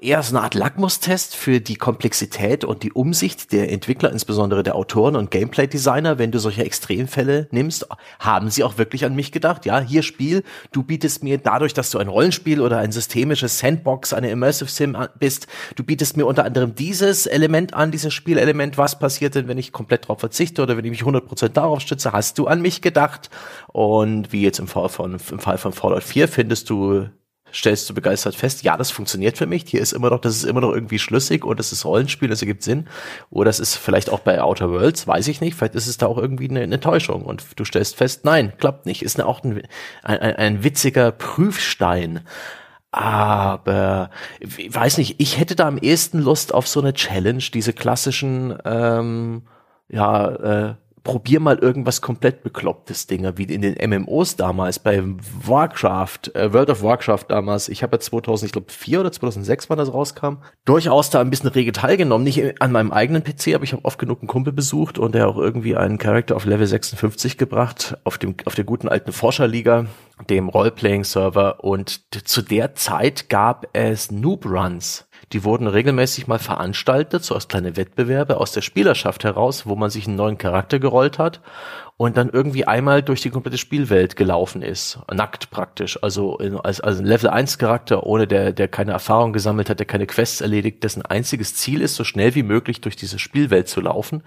eher 0.00 0.22
so 0.22 0.36
eine 0.36 0.44
Art 0.44 0.54
Lackmustest 0.54 1.34
für 1.34 1.60
die 1.60 1.74
Komplexität 1.74 2.64
und 2.64 2.84
die 2.84 2.92
Umsicht 2.92 3.52
der 3.52 3.72
Entwickler, 3.72 4.12
insbesondere 4.12 4.62
der 4.62 4.76
Autoren 4.76 5.16
und 5.16 5.32
Gameplay-Designer. 5.32 6.18
Wenn 6.18 6.30
du 6.30 6.38
solche 6.38 6.64
Extremfälle 6.64 7.48
nimmst, 7.50 7.88
haben 8.20 8.50
sie 8.50 8.62
auch 8.62 8.78
wirklich 8.78 9.04
an 9.04 9.16
mich 9.16 9.32
gedacht. 9.32 9.66
Ja, 9.66 9.80
hier 9.80 10.04
Spiel, 10.04 10.44
du 10.70 10.84
bietest 10.84 11.24
mir 11.24 11.38
dadurch, 11.38 11.74
dass 11.74 11.90
du 11.90 11.98
ein 11.98 12.06
Rollenspiel 12.06 12.60
oder 12.60 12.78
ein 12.78 12.92
systemisches 12.92 13.58
Sandbox, 13.58 14.12
eine 14.12 14.30
Immersive 14.30 14.70
Sim 14.70 14.96
bist, 15.18 15.48
du 15.74 15.82
bietest 15.82 16.16
mir 16.16 16.26
unter 16.26 16.44
anderem 16.44 16.76
dieses 16.76 17.26
Element 17.26 17.74
an, 17.74 17.90
dieses 17.90 18.14
Spielelement. 18.14 18.78
Was 18.78 19.00
passiert 19.00 19.34
denn, 19.34 19.48
wenn 19.48 19.58
ich 19.58 19.72
komplett 19.72 20.04
darauf 20.04 20.20
verzichte 20.20 20.62
oder 20.62 20.76
wenn 20.76 20.84
ich 20.84 20.90
mich 20.92 21.02
100% 21.02 21.48
darauf 21.48 21.80
stütze? 21.80 22.12
Hast 22.12 22.38
du 22.38 22.46
an 22.46 22.62
mich 22.62 22.80
gedacht? 22.80 23.28
Und 23.66 24.32
wie 24.32 24.42
jetzt 24.42 24.60
im 24.60 24.68
Fall 24.68 24.88
von, 24.88 25.14
im 25.14 25.38
Fall 25.40 25.58
von 25.58 25.72
Fallout 25.72 26.04
4 26.04 26.28
findest 26.28 26.70
du 26.70 27.08
stellst 27.52 27.88
du 27.88 27.94
begeistert 27.94 28.34
fest, 28.34 28.62
ja, 28.62 28.76
das 28.76 28.90
funktioniert 28.90 29.38
für 29.38 29.46
mich. 29.46 29.64
Hier 29.66 29.80
ist 29.80 29.92
immer 29.92 30.10
noch, 30.10 30.20
das 30.20 30.36
ist 30.36 30.44
immer 30.44 30.60
noch 30.60 30.72
irgendwie 30.72 30.98
schlüssig 30.98 31.44
und 31.44 31.58
das 31.58 31.72
ist 31.72 31.84
Rollenspiel, 31.84 32.28
das 32.28 32.42
ergibt 32.42 32.62
Sinn. 32.62 32.88
Oder 33.30 33.46
das 33.46 33.60
ist 33.60 33.76
vielleicht 33.76 34.10
auch 34.10 34.20
bei 34.20 34.40
Outer 34.42 34.70
Worlds, 34.70 35.06
weiß 35.06 35.28
ich 35.28 35.40
nicht. 35.40 35.56
Vielleicht 35.56 35.74
ist 35.74 35.86
es 35.86 35.98
da 35.98 36.06
auch 36.06 36.18
irgendwie 36.18 36.48
eine, 36.48 36.60
eine 36.60 36.80
Täuschung 36.80 37.22
und 37.22 37.44
du 37.56 37.64
stellst 37.64 37.96
fest, 37.96 38.24
nein, 38.24 38.52
klappt 38.58 38.86
nicht. 38.86 39.02
Ist 39.02 39.20
auch 39.20 39.42
ein, 39.42 39.62
ein, 40.02 40.18
ein 40.20 40.64
witziger 40.64 41.10
Prüfstein. 41.12 42.20
Aber 42.90 44.10
ich 44.40 44.74
weiß 44.74 44.98
nicht, 44.98 45.16
ich 45.18 45.38
hätte 45.38 45.54
da 45.54 45.68
am 45.68 45.78
ehesten 45.78 46.20
Lust 46.20 46.54
auf 46.54 46.66
so 46.66 46.80
eine 46.80 46.94
Challenge, 46.94 47.42
diese 47.52 47.72
klassischen 47.72 48.56
ähm, 48.64 49.42
ja, 49.88 50.28
äh, 50.28 50.74
probier 51.08 51.40
mal 51.40 51.56
irgendwas 51.56 52.02
komplett 52.02 52.42
beklopptes 52.42 53.06
Dinger, 53.06 53.38
wie 53.38 53.44
in 53.44 53.62
den 53.62 53.76
MMOs 53.90 54.36
damals, 54.36 54.78
bei 54.78 55.02
Warcraft, 55.42 56.34
äh, 56.34 56.52
World 56.52 56.68
of 56.68 56.82
Warcraft 56.82 57.24
damals, 57.28 57.70
ich 57.70 57.82
habe 57.82 57.96
ja 57.96 58.00
2000, 58.00 58.48
ich 58.48 58.52
glaube 58.52 58.70
4 58.70 59.00
oder 59.00 59.10
2006, 59.10 59.70
wann 59.70 59.78
das 59.78 59.90
rauskam, 59.90 60.34
durchaus 60.66 61.08
da 61.08 61.22
ein 61.22 61.30
bisschen 61.30 61.48
rege 61.48 61.72
teilgenommen, 61.72 62.24
nicht 62.24 62.60
an 62.60 62.72
meinem 62.72 62.92
eigenen 62.92 63.24
PC, 63.24 63.54
aber 63.54 63.64
ich 63.64 63.72
habe 63.72 63.86
oft 63.86 63.98
genug 63.98 64.20
einen 64.20 64.28
Kumpel 64.28 64.52
besucht 64.52 64.98
und 64.98 65.14
der 65.14 65.28
auch 65.28 65.38
irgendwie 65.38 65.76
einen 65.76 65.96
Charakter 65.96 66.36
auf 66.36 66.44
Level 66.44 66.66
56 66.66 67.38
gebracht, 67.38 67.96
auf 68.04 68.18
dem 68.18 68.34
auf 68.44 68.54
der 68.54 68.64
guten 68.64 68.86
alten 68.86 69.12
Forscherliga, 69.12 69.86
dem 70.28 70.50
Roleplaying-Server. 70.50 71.64
Und 71.64 72.02
zu 72.26 72.42
der 72.42 72.74
Zeit 72.74 73.30
gab 73.30 73.66
es 73.72 74.10
Noob 74.10 74.44
Runs 74.44 75.07
die 75.32 75.44
wurden 75.44 75.66
regelmäßig 75.66 76.26
mal 76.26 76.38
veranstaltet, 76.38 77.24
so 77.24 77.34
als 77.34 77.48
kleine 77.48 77.76
Wettbewerbe 77.76 78.38
aus 78.38 78.52
der 78.52 78.62
Spielerschaft 78.62 79.24
heraus, 79.24 79.66
wo 79.66 79.76
man 79.76 79.90
sich 79.90 80.06
einen 80.06 80.16
neuen 80.16 80.38
Charakter 80.38 80.78
gerollt 80.78 81.18
hat 81.18 81.40
und 81.98 82.16
dann 82.16 82.30
irgendwie 82.30 82.64
einmal 82.64 83.02
durch 83.02 83.22
die 83.22 83.30
komplette 83.30 83.58
Spielwelt 83.58 84.14
gelaufen 84.14 84.62
ist. 84.62 85.00
Nackt 85.12 85.50
praktisch. 85.50 86.00
Also 86.00 86.38
in, 86.38 86.56
als, 86.56 86.80
als 86.80 87.00
ein 87.00 87.04
Level 87.04 87.28
1 87.28 87.58
Charakter, 87.58 88.06
ohne 88.06 88.28
der, 88.28 88.52
der 88.52 88.68
keine 88.68 88.92
Erfahrung 88.92 89.32
gesammelt 89.32 89.68
hat, 89.68 89.80
der 89.80 89.86
keine 89.86 90.06
Quests 90.06 90.40
erledigt, 90.40 90.84
dessen 90.84 91.02
einziges 91.02 91.56
Ziel 91.56 91.82
ist, 91.82 91.96
so 91.96 92.04
schnell 92.04 92.36
wie 92.36 92.44
möglich 92.44 92.80
durch 92.80 92.94
diese 92.94 93.18
Spielwelt 93.18 93.66
zu 93.66 93.80
laufen. 93.80 94.22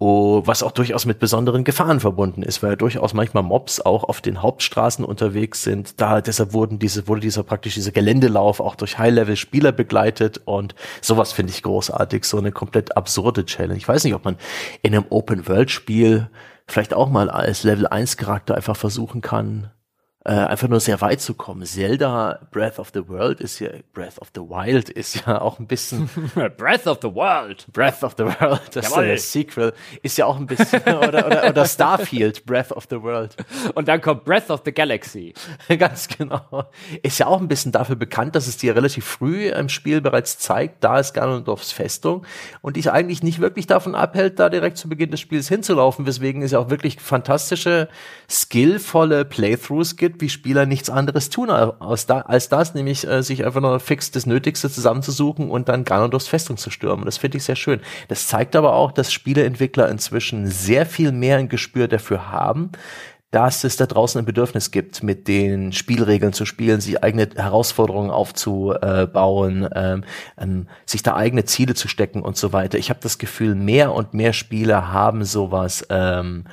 Oh, 0.00 0.42
was 0.44 0.64
auch 0.64 0.72
durchaus 0.72 1.06
mit 1.06 1.20
besonderen 1.20 1.62
Gefahren 1.62 2.00
verbunden 2.00 2.42
ist, 2.42 2.64
weil 2.64 2.70
ja 2.70 2.76
durchaus 2.76 3.14
manchmal 3.14 3.44
Mobs 3.44 3.80
auch 3.80 4.02
auf 4.02 4.20
den 4.20 4.42
Hauptstraßen 4.42 5.04
unterwegs 5.04 5.62
sind. 5.62 6.00
Da, 6.00 6.20
deshalb 6.20 6.52
wurden 6.52 6.80
diese, 6.80 7.06
wurde 7.06 7.20
dieser 7.20 7.44
praktisch 7.44 7.74
dieser 7.74 7.92
Geländelauf 7.92 8.58
auch 8.58 8.74
durch 8.74 8.98
High-Level-Spieler 8.98 9.70
begleitet 9.70 10.40
und 10.46 10.74
sowas 11.00 11.32
finde 11.32 11.52
ich 11.52 11.62
großartig. 11.62 12.24
So 12.24 12.38
eine 12.38 12.50
komplett 12.50 12.96
absurde 12.96 13.46
Challenge. 13.46 13.76
Ich 13.76 13.86
weiß 13.86 14.02
nicht, 14.02 14.14
ob 14.14 14.24
man 14.24 14.36
in 14.82 14.96
einem 14.96 15.04
Open-World-Spiel 15.10 16.28
vielleicht 16.66 16.94
auch 16.94 17.08
mal 17.08 17.30
als 17.30 17.62
Level 17.64 17.86
1 17.86 18.16
Charakter 18.16 18.54
einfach 18.54 18.76
versuchen 18.76 19.20
kann, 19.20 19.70
äh, 20.24 20.32
einfach 20.32 20.68
nur 20.68 20.80
sehr 20.80 21.00
weit 21.02 21.20
zu 21.20 21.34
kommen. 21.34 21.64
Zelda 21.66 22.40
Breath 22.50 22.78
of 22.78 22.90
the 22.94 23.06
World 23.08 23.40
ist 23.40 23.58
ja, 23.58 23.68
Breath 23.92 24.18
of 24.18 24.28
the 24.34 24.40
Wild 24.40 24.88
ist 24.88 25.26
ja 25.26 25.40
auch 25.40 25.58
ein 25.58 25.66
bisschen. 25.66 26.08
Breath 26.56 26.86
of 26.86 26.98
the 27.02 27.14
World. 27.14 27.66
Breath 27.72 28.02
of 28.02 28.14
the 28.16 28.24
World, 28.24 28.62
das 28.72 28.90
Jawohl. 28.90 29.04
ist 29.04 29.34
ja 29.34 29.42
Sequel, 29.42 29.72
ist 30.02 30.16
ja 30.16 30.24
auch 30.24 30.38
ein 30.38 30.46
bisschen, 30.46 30.80
oder, 30.86 31.26
oder, 31.26 31.50
oder 31.50 31.66
Starfield, 31.66 32.46
Breath 32.46 32.72
of 32.72 32.86
the 32.88 33.02
World. 33.02 33.36
Und 33.74 33.86
dann 33.86 34.00
kommt 34.00 34.24
Breath 34.24 34.48
of 34.48 34.62
the 34.64 34.72
Galaxy. 34.72 35.34
Ganz 35.78 36.08
genau. 36.08 36.70
Ist 37.02 37.18
ja 37.18 37.26
auch 37.26 37.40
ein 37.40 37.48
bisschen 37.48 37.72
dafür 37.72 37.96
bekannt, 37.96 38.34
dass 38.34 38.46
es 38.46 38.56
dir 38.56 38.74
relativ 38.74 39.04
früh 39.04 39.48
im 39.48 39.68
Spiel 39.68 40.00
bereits 40.00 40.38
zeigt, 40.38 40.82
da 40.82 40.98
ist 40.98 41.12
Ganondorfs 41.12 41.72
Festung 41.72 42.24
und 42.62 42.76
dich 42.76 42.90
eigentlich 42.90 43.22
nicht 43.22 43.40
wirklich 43.40 43.66
davon 43.66 43.94
abhält, 43.94 44.38
da 44.38 44.48
direkt 44.48 44.78
zu 44.78 44.88
Beginn 44.88 45.10
des 45.10 45.20
Spiels 45.20 45.48
hinzulaufen, 45.48 46.06
weswegen 46.06 46.40
es 46.40 46.52
ja 46.52 46.60
auch 46.60 46.70
wirklich 46.70 46.98
fantastische, 46.98 47.88
skillvolle 48.30 49.26
Playthroughs 49.26 49.96
gibt, 49.96 50.13
gibt, 50.14 50.22
wie 50.22 50.28
Spieler 50.28 50.66
nichts 50.66 50.90
anderes 50.90 51.28
tun 51.30 51.50
als, 51.50 52.08
als 52.08 52.48
das, 52.48 52.74
nämlich 52.74 53.06
äh, 53.06 53.22
sich 53.22 53.44
einfach 53.44 53.60
nur 53.60 53.80
fix 53.80 54.10
das 54.10 54.26
Nötigste 54.26 54.70
zusammenzusuchen 54.70 55.50
und 55.50 55.68
dann 55.68 55.84
Ganondorfs 55.84 56.28
Festung 56.28 56.56
zu 56.56 56.70
stürmen. 56.70 57.04
Das 57.04 57.18
finde 57.18 57.38
ich 57.38 57.44
sehr 57.44 57.56
schön. 57.56 57.80
Das 58.08 58.28
zeigt 58.28 58.54
aber 58.56 58.74
auch, 58.74 58.92
dass 58.92 59.12
Spieleentwickler 59.12 59.88
inzwischen 59.88 60.46
sehr 60.46 60.86
viel 60.86 61.12
mehr 61.12 61.38
ein 61.38 61.48
Gespür 61.48 61.88
dafür 61.88 62.30
haben, 62.30 62.70
dass 63.32 63.64
es 63.64 63.76
da 63.76 63.86
draußen 63.86 64.20
ein 64.20 64.24
Bedürfnis 64.24 64.70
gibt, 64.70 65.02
mit 65.02 65.26
den 65.26 65.72
Spielregeln 65.72 66.32
zu 66.32 66.46
spielen, 66.46 66.80
sich 66.80 67.02
eigene 67.02 67.28
Herausforderungen 67.34 68.10
aufzubauen, 68.10 69.68
ähm, 69.74 70.04
ähm, 70.38 70.68
sich 70.86 71.02
da 71.02 71.16
eigene 71.16 71.44
Ziele 71.44 71.74
zu 71.74 71.88
stecken 71.88 72.22
und 72.22 72.36
so 72.36 72.52
weiter. 72.52 72.78
Ich 72.78 72.90
habe 72.90 73.00
das 73.02 73.18
Gefühl, 73.18 73.56
mehr 73.56 73.92
und 73.92 74.14
mehr 74.14 74.32
Spieler 74.32 74.92
haben 74.92 75.24
sowas 75.24 75.84
ähm, 75.90 76.44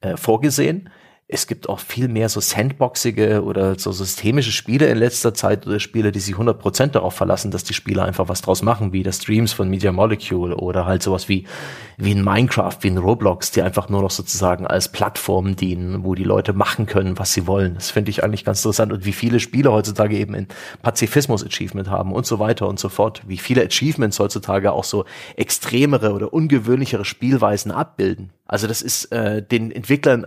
äh, 0.00 0.16
vorgesehen 0.16 0.90
es 1.30 1.46
gibt 1.46 1.68
auch 1.68 1.78
viel 1.78 2.08
mehr 2.08 2.30
so 2.30 2.40
sandboxige 2.40 3.44
oder 3.44 3.78
so 3.78 3.92
systemische 3.92 4.50
Spiele 4.50 4.86
in 4.88 4.96
letzter 4.96 5.34
Zeit 5.34 5.66
oder 5.66 5.78
Spiele, 5.78 6.10
die 6.10 6.20
sich 6.20 6.34
100% 6.34 6.86
darauf 6.86 7.12
verlassen, 7.12 7.50
dass 7.50 7.64
die 7.64 7.74
Spieler 7.74 8.06
einfach 8.06 8.30
was 8.30 8.40
draus 8.40 8.62
machen, 8.62 8.94
wie 8.94 9.02
das 9.02 9.18
Streams 9.18 9.52
von 9.52 9.68
Media 9.68 9.92
Molecule 9.92 10.56
oder 10.56 10.86
halt 10.86 11.02
sowas 11.02 11.28
wie, 11.28 11.44
wie 11.98 12.12
in 12.12 12.24
Minecraft, 12.24 12.78
wie 12.80 12.88
in 12.88 12.96
Roblox, 12.96 13.50
die 13.50 13.60
einfach 13.60 13.90
nur 13.90 14.00
noch 14.00 14.10
sozusagen 14.10 14.66
als 14.66 14.90
Plattform 14.90 15.54
dienen, 15.54 16.02
wo 16.02 16.14
die 16.14 16.24
Leute 16.24 16.54
machen 16.54 16.86
können, 16.86 17.18
was 17.18 17.34
sie 17.34 17.46
wollen. 17.46 17.74
Das 17.74 17.90
finde 17.90 18.10
ich 18.10 18.24
eigentlich 18.24 18.46
ganz 18.46 18.60
interessant 18.60 18.90
und 18.94 19.04
wie 19.04 19.12
viele 19.12 19.38
Spiele 19.38 19.70
heutzutage 19.70 20.16
eben 20.16 20.32
in 20.32 20.48
Pazifismus 20.80 21.44
Achievement 21.44 21.90
haben 21.90 22.12
und 22.12 22.24
so 22.24 22.38
weiter 22.38 22.66
und 22.66 22.80
so 22.80 22.88
fort. 22.88 23.20
Wie 23.26 23.36
viele 23.36 23.62
Achievements 23.62 24.18
heutzutage 24.18 24.72
auch 24.72 24.84
so 24.84 25.04
extremere 25.36 26.14
oder 26.14 26.32
ungewöhnlichere 26.32 27.04
Spielweisen 27.04 27.70
abbilden. 27.70 28.30
Also 28.46 28.66
das 28.66 28.80
ist 28.80 29.12
äh, 29.12 29.42
den 29.42 29.70
Entwicklern 29.70 30.26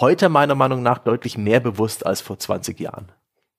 heute 0.00 0.28
meiner 0.28 0.54
Meinung 0.54 0.82
nach 0.82 0.98
deutlich 0.98 1.38
mehr 1.38 1.60
bewusst 1.60 2.06
als 2.06 2.20
vor 2.20 2.38
20 2.38 2.78
Jahren. 2.80 3.12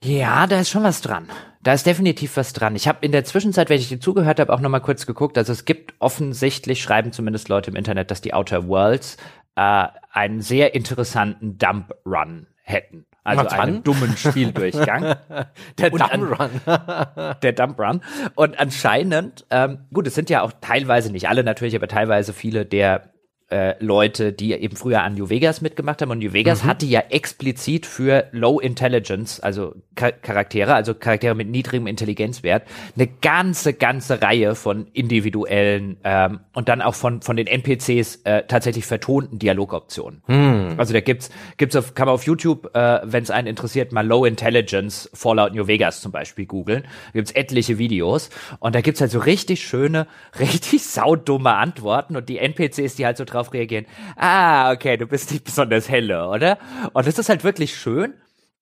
Ja, 0.03 0.45
da 0.45 0.59
ist 0.59 0.69
schon 0.69 0.83
was 0.83 1.01
dran. 1.01 1.27
Da 1.63 1.73
ist 1.73 1.85
definitiv 1.85 2.37
was 2.37 2.53
dran. 2.53 2.75
Ich 2.75 2.87
habe 2.87 2.99
in 3.01 3.11
der 3.11 3.25
Zwischenzeit, 3.25 3.69
wenn 3.69 3.79
ich 3.79 3.89
dir 3.89 3.99
zugehört 3.99 4.39
habe, 4.39 4.53
auch 4.53 4.59
noch 4.59 4.69
mal 4.69 4.79
kurz 4.79 5.05
geguckt. 5.05 5.37
Also 5.37 5.51
es 5.51 5.65
gibt 5.65 5.95
offensichtlich, 5.99 6.81
schreiben 6.81 7.11
zumindest 7.11 7.49
Leute 7.49 7.71
im 7.71 7.75
Internet, 7.75 8.11
dass 8.11 8.21
die 8.21 8.33
Outer 8.33 8.67
Worlds 8.67 9.17
äh, 9.55 9.87
einen 10.11 10.41
sehr 10.41 10.75
interessanten 10.75 11.57
Dump 11.57 11.93
Run 12.05 12.47
hätten. 12.61 13.05
Also 13.23 13.43
Was 13.43 13.53
einen 13.53 13.83
dummen 13.83 14.15
Spieldurchgang. 14.15 15.15
der 15.77 15.89
Dump 15.89 16.39
Run. 16.39 16.49
der 17.41 17.51
Dump 17.53 17.79
Run. 17.79 18.01
Und 18.35 18.59
anscheinend, 18.59 19.45
ähm, 19.49 19.79
gut, 19.91 20.07
es 20.07 20.15
sind 20.15 20.29
ja 20.29 20.43
auch 20.43 20.53
teilweise, 20.61 21.11
nicht 21.11 21.27
alle 21.27 21.43
natürlich, 21.43 21.75
aber 21.75 21.87
teilweise 21.87 22.33
viele 22.33 22.65
der 22.65 23.11
äh, 23.49 23.75
Leute, 23.83 24.33
die 24.33 24.51
eben 24.51 24.75
früher 24.75 25.03
an 25.03 25.15
New 25.15 25.29
Vegas 25.29 25.61
mitgemacht 25.61 26.01
haben. 26.01 26.11
Und 26.11 26.19
New 26.19 26.33
Vegas 26.33 26.63
mhm. 26.63 26.67
hatte 26.67 26.85
ja 26.85 26.99
explizit 27.09 27.85
für 27.85 28.27
Low 28.31 28.59
Intelligence, 28.59 29.39
also 29.39 29.73
Char 29.97 30.11
Charaktere, 30.11 30.73
also 30.73 30.93
Charaktere 30.93 31.33
mit 31.33 31.47
niedrigem 31.47 31.87
Intelligenzwert, 31.87 32.63
eine 32.95 33.07
ganze, 33.07 33.73
ganze 33.73 34.21
Reihe 34.21 34.55
von 34.55 34.87
individuellen 34.93 35.97
ähm, 36.03 36.41
und 36.53 36.67
dann 36.67 36.81
auch 36.81 36.95
von, 36.95 37.21
von 37.21 37.37
den 37.37 37.47
NPCs 37.47 38.17
äh, 38.25 38.43
tatsächlich 38.47 38.85
vertonten 38.85 39.39
Dialogoptionen. 39.39 40.23
Mhm. 40.27 40.75
Also 40.77 40.91
da 40.93 40.99
gibt's, 40.99 41.29
gibt's 41.55 41.75
auf, 41.75 41.93
kann 41.93 42.07
man 42.07 42.15
auf 42.15 42.25
YouTube, 42.25 42.75
äh, 42.75 42.99
wenn 43.03 43.23
es 43.23 43.31
einen 43.31 43.47
interessiert, 43.47 43.93
mal 43.93 44.05
Low 44.05 44.25
Intelligence 44.25 45.09
Fallout 45.13 45.53
New 45.53 45.67
Vegas 45.67 46.01
zum 46.01 46.11
Beispiel 46.11 46.45
googeln. 46.45 46.83
Gibt's 47.13 47.31
etliche 47.31 47.77
Videos 47.77 48.29
und 48.59 48.75
da 48.75 48.81
gibt's 48.81 48.99
halt 48.99 49.11
so 49.11 49.19
richtig 49.19 49.65
schöne, 49.65 50.07
richtig 50.39 50.83
saudumme 50.83 51.53
Antworten 51.53 52.17
und 52.17 52.27
die 52.27 52.39
NPCs, 52.39 52.95
die 52.95 53.05
halt 53.05 53.15
so 53.15 53.23
drauf 53.23 53.36
reagieren, 53.53 53.85
ah, 54.15 54.71
okay, 54.71 54.97
du 54.97 55.07
bist 55.07 55.31
nicht 55.31 55.43
besonders 55.43 55.89
helle, 55.89 56.27
oder? 56.27 56.57
Und 56.93 57.07
das 57.07 57.17
ist 57.17 57.29
halt 57.29 57.43
wirklich 57.43 57.75
schön. 57.75 58.13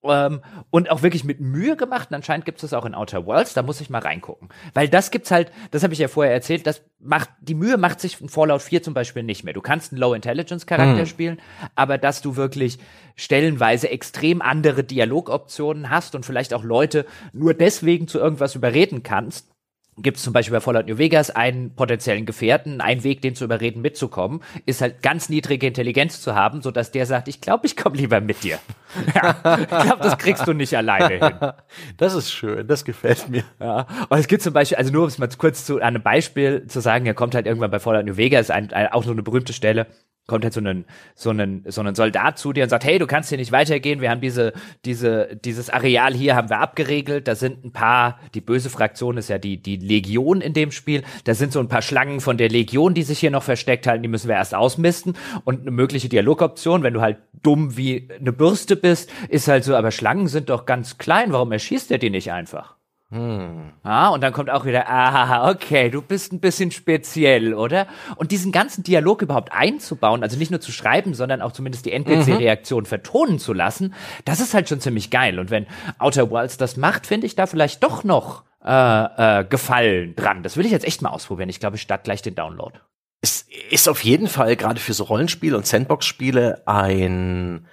Ähm, 0.08 0.42
und 0.70 0.92
auch 0.92 1.02
wirklich 1.02 1.24
mit 1.24 1.40
Mühe 1.40 1.76
gemacht. 1.76 2.10
Und 2.10 2.16
anscheinend 2.16 2.46
gibt 2.46 2.58
es 2.60 2.62
das 2.62 2.74
auch 2.74 2.86
in 2.86 2.96
Outer 2.96 3.26
Worlds. 3.26 3.54
Da 3.54 3.64
muss 3.64 3.82
ich 3.82 3.90
mal 3.90 4.00
reingucken. 4.00 4.50
Weil 4.74 4.88
das 4.88 5.12
gibt's 5.12 5.32
halt, 5.32 5.52
das 5.72 5.84
habe 5.84 5.94
ich 5.94 6.00
ja 6.00 6.08
vorher 6.08 6.34
erzählt, 6.34 6.68
das 6.68 6.84
macht, 7.00 7.30
die 7.40 7.56
Mühe 7.56 7.78
macht 7.78 8.00
sich 8.00 8.22
in 8.22 8.30
Fallout 8.30 8.62
4 8.62 8.84
zum 8.84 8.94
Beispiel 8.94 9.24
nicht 9.24 9.44
mehr. 9.44 9.54
Du 9.54 9.62
kannst 9.62 9.92
einen 9.92 10.02
Low 10.02 10.14
Intelligence 10.14 10.66
Charakter 10.66 11.00
hm. 11.00 11.06
spielen, 11.06 11.42
aber 11.76 11.98
dass 11.98 12.22
du 12.22 12.36
wirklich 12.36 12.78
stellenweise 13.16 13.90
extrem 13.90 14.42
andere 14.42 14.84
Dialogoptionen 14.84 15.90
hast 15.90 16.16
und 16.16 16.26
vielleicht 16.26 16.54
auch 16.54 16.64
Leute 16.64 17.06
nur 17.34 17.54
deswegen 17.54 18.08
zu 18.08 18.20
irgendwas 18.20 18.56
überreden 18.56 19.04
kannst, 19.04 19.55
gibt 19.98 20.18
es 20.18 20.24
zum 20.24 20.34
Beispiel 20.34 20.54
bei 20.54 20.60
Fallout 20.60 20.88
New 20.88 20.98
Vegas 20.98 21.30
einen 21.30 21.74
potenziellen 21.74 22.26
Gefährten, 22.26 22.82
einen 22.82 23.04
Weg, 23.04 23.22
den 23.22 23.36
zu 23.36 23.46
überreden, 23.46 23.82
mitzukommen, 23.82 24.42
ist 24.66 24.82
halt 24.82 25.02
ganz 25.02 25.30
niedrige 25.30 25.68
Intelligenz 25.68 26.22
zu 26.22 26.36
haben, 26.36 26.62
so 26.62 26.72
dass 26.72 26.92
der 26.92 27.06
sagt, 27.06 27.28
ich 27.28 27.40
glaube, 27.40 27.66
ich 27.66 27.78
komme 27.78 27.96
lieber 27.96 28.20
mit 28.20 28.44
dir. 28.44 28.60
ja, 29.16 29.60
ich 29.60 29.68
glaube, 29.68 30.04
das 30.04 30.18
kriegst 30.18 30.46
du 30.48 30.54
nicht 30.54 30.76
alleine 30.76 31.16
hin. 31.16 31.40
Das 31.98 32.14
ist 32.14 32.32
schön, 32.32 32.68
das 32.68 32.84
gefällt 32.84 33.30
mir. 33.30 33.44
Ja, 33.60 33.88
und 34.10 34.18
es 34.18 34.28
gibt 34.28 34.42
zum 34.42 34.54
Beispiel, 34.54 34.78
also 34.78 34.92
nur 34.92 35.04
um 35.04 35.08
es 35.08 35.18
mal 35.18 35.30
kurz 35.38 35.66
zu 35.66 35.80
einem 35.80 36.02
Beispiel 36.02 36.68
zu 36.68 36.80
sagen, 36.80 37.06
er 37.06 37.14
kommt 37.14 37.36
halt 37.36 37.46
irgendwann 37.46 37.72
bei 37.72 37.80
Fallout 37.80 38.06
New 38.06 38.18
Vegas, 38.18 38.50
ein, 38.50 38.72
ein, 38.74 38.88
auch 38.88 39.04
so 39.04 39.12
eine 39.12 39.24
berühmte 39.24 39.54
Stelle, 39.54 39.88
kommt 40.28 40.44
halt 40.44 40.54
so 40.54 40.62
ein 40.62 40.86
so 41.14 41.30
ein 41.30 41.64
so 41.68 41.82
ein 41.82 41.94
Soldat 41.94 42.40
zu 42.40 42.52
dir 42.52 42.64
und 42.64 42.70
sagt, 42.70 42.84
hey, 42.84 42.98
du 42.98 43.06
kannst 43.06 43.30
hier 43.30 43.38
nicht 43.38 43.52
weitergehen, 43.52 44.02
wir 44.02 44.10
haben 44.10 44.22
diese, 44.22 44.54
diese, 44.84 45.36
dieses 45.36 45.70
Areal 45.70 46.14
hier 46.14 46.36
haben 46.36 46.50
wir 46.50 46.60
abgeregelt, 46.60 47.28
da 47.28 47.36
sind 47.36 47.64
ein 47.64 47.72
paar, 47.72 48.20
die 48.34 48.42
böse 48.42 48.70
Fraktion 48.70 49.18
ist 49.18 49.30
ja 49.30 49.38
die, 49.38 49.58
die 49.58 49.78
Legion 49.78 50.42
in 50.42 50.54
dem 50.54 50.72
Spiel, 50.72 51.04
da 51.26 51.36
sind 51.36 51.52
so 51.52 51.60
ein 51.60 51.68
paar 51.68 51.82
Schlangen 51.82 52.22
von 52.22 52.38
der 52.38 52.50
Legion, 52.50 52.94
die 52.94 53.04
sich 53.04 53.20
hier 53.20 53.32
noch 53.32 53.44
versteckt 53.44 53.86
halten, 53.88 54.04
die 54.04 54.10
müssen 54.10 54.28
wir 54.28 54.36
erst 54.36 54.56
ausmisten 54.56 55.16
und 55.44 55.62
eine 55.62 55.72
mögliche 55.72 56.10
Dialogoption, 56.10 56.84
wenn 56.84 56.94
du 56.94 57.02
halt 57.02 57.18
dumm 57.44 57.78
wie 57.78 58.10
eine 58.20 58.34
Bürste 58.34 58.76
bist, 58.76 59.12
ist 59.30 59.48
halt 59.48 59.64
so, 59.64 59.76
aber 59.76 59.92
Schlangen 59.92 60.28
sind 60.28 60.50
doch 60.50 60.66
ganz 60.66 60.98
klein, 60.98 61.32
warum 61.34 61.52
erschießt 61.52 61.92
er 61.92 62.00
die 62.00 62.10
nicht 62.10 62.32
einfach? 62.32 62.75
Hm. 63.16 63.72
Ja, 63.86 64.10
und 64.10 64.20
dann 64.22 64.34
kommt 64.34 64.50
auch 64.50 64.66
wieder, 64.66 64.90
ah, 64.90 65.50
okay, 65.50 65.90
du 65.90 66.02
bist 66.02 66.34
ein 66.34 66.42
bisschen 66.42 66.72
speziell, 66.72 67.54
oder? 67.54 67.88
Und 68.18 68.32
diesen 68.32 68.52
ganzen 68.52 68.84
Dialog 68.84 69.22
überhaupt 69.22 69.54
einzubauen, 69.54 70.22
also 70.22 70.38
nicht 70.38 70.52
nur 70.52 70.60
zu 70.60 70.74
schreiben, 70.74 71.14
sondern 71.14 71.42
auch 71.42 71.54
zumindest 71.54 71.86
die 71.86 71.94
NPC-Reaktion 71.94 72.84
mhm. 72.84 72.88
vertonen 72.88 73.40
zu 73.40 73.54
lassen, 73.54 73.94
das 74.26 74.42
ist 74.42 74.54
halt 74.54 74.68
schon 74.68 74.82
ziemlich 74.82 75.12
geil. 75.12 75.40
Und 75.40 75.50
wenn 75.50 75.66
Outer 75.98 76.30
Worlds 76.30 76.58
das 76.58 76.76
macht, 76.76 77.08
finde 77.08 77.26
ich 77.26 77.36
da 77.36 77.46
vielleicht 77.46 77.84
doch 77.84 78.04
noch 78.04 78.44
äh, 78.66 79.40
äh, 79.40 79.46
Gefallen 79.46 80.14
dran. 80.18 80.44
Das 80.44 80.58
will 80.58 80.66
ich 80.66 80.74
jetzt 80.74 80.86
echt 80.86 81.02
mal 81.02 81.12
ausprobieren. 81.12 81.48
Ich 81.48 81.62
glaube, 81.62 81.78
ich 81.78 81.84
starte 81.84 82.04
gleich 82.04 82.22
den 82.22 82.36
Download. 82.36 82.78
Es 83.22 83.48
ist 83.72 83.88
auf 83.88 84.04
jeden 84.04 84.28
Fall 84.28 84.58
gerade 84.58 84.82
für 84.82 84.94
so 84.94 85.06
Rollenspiele 85.06 85.56
und 85.56 85.66
Sandbox-Spiele 85.66 86.64
ein 86.66 87.66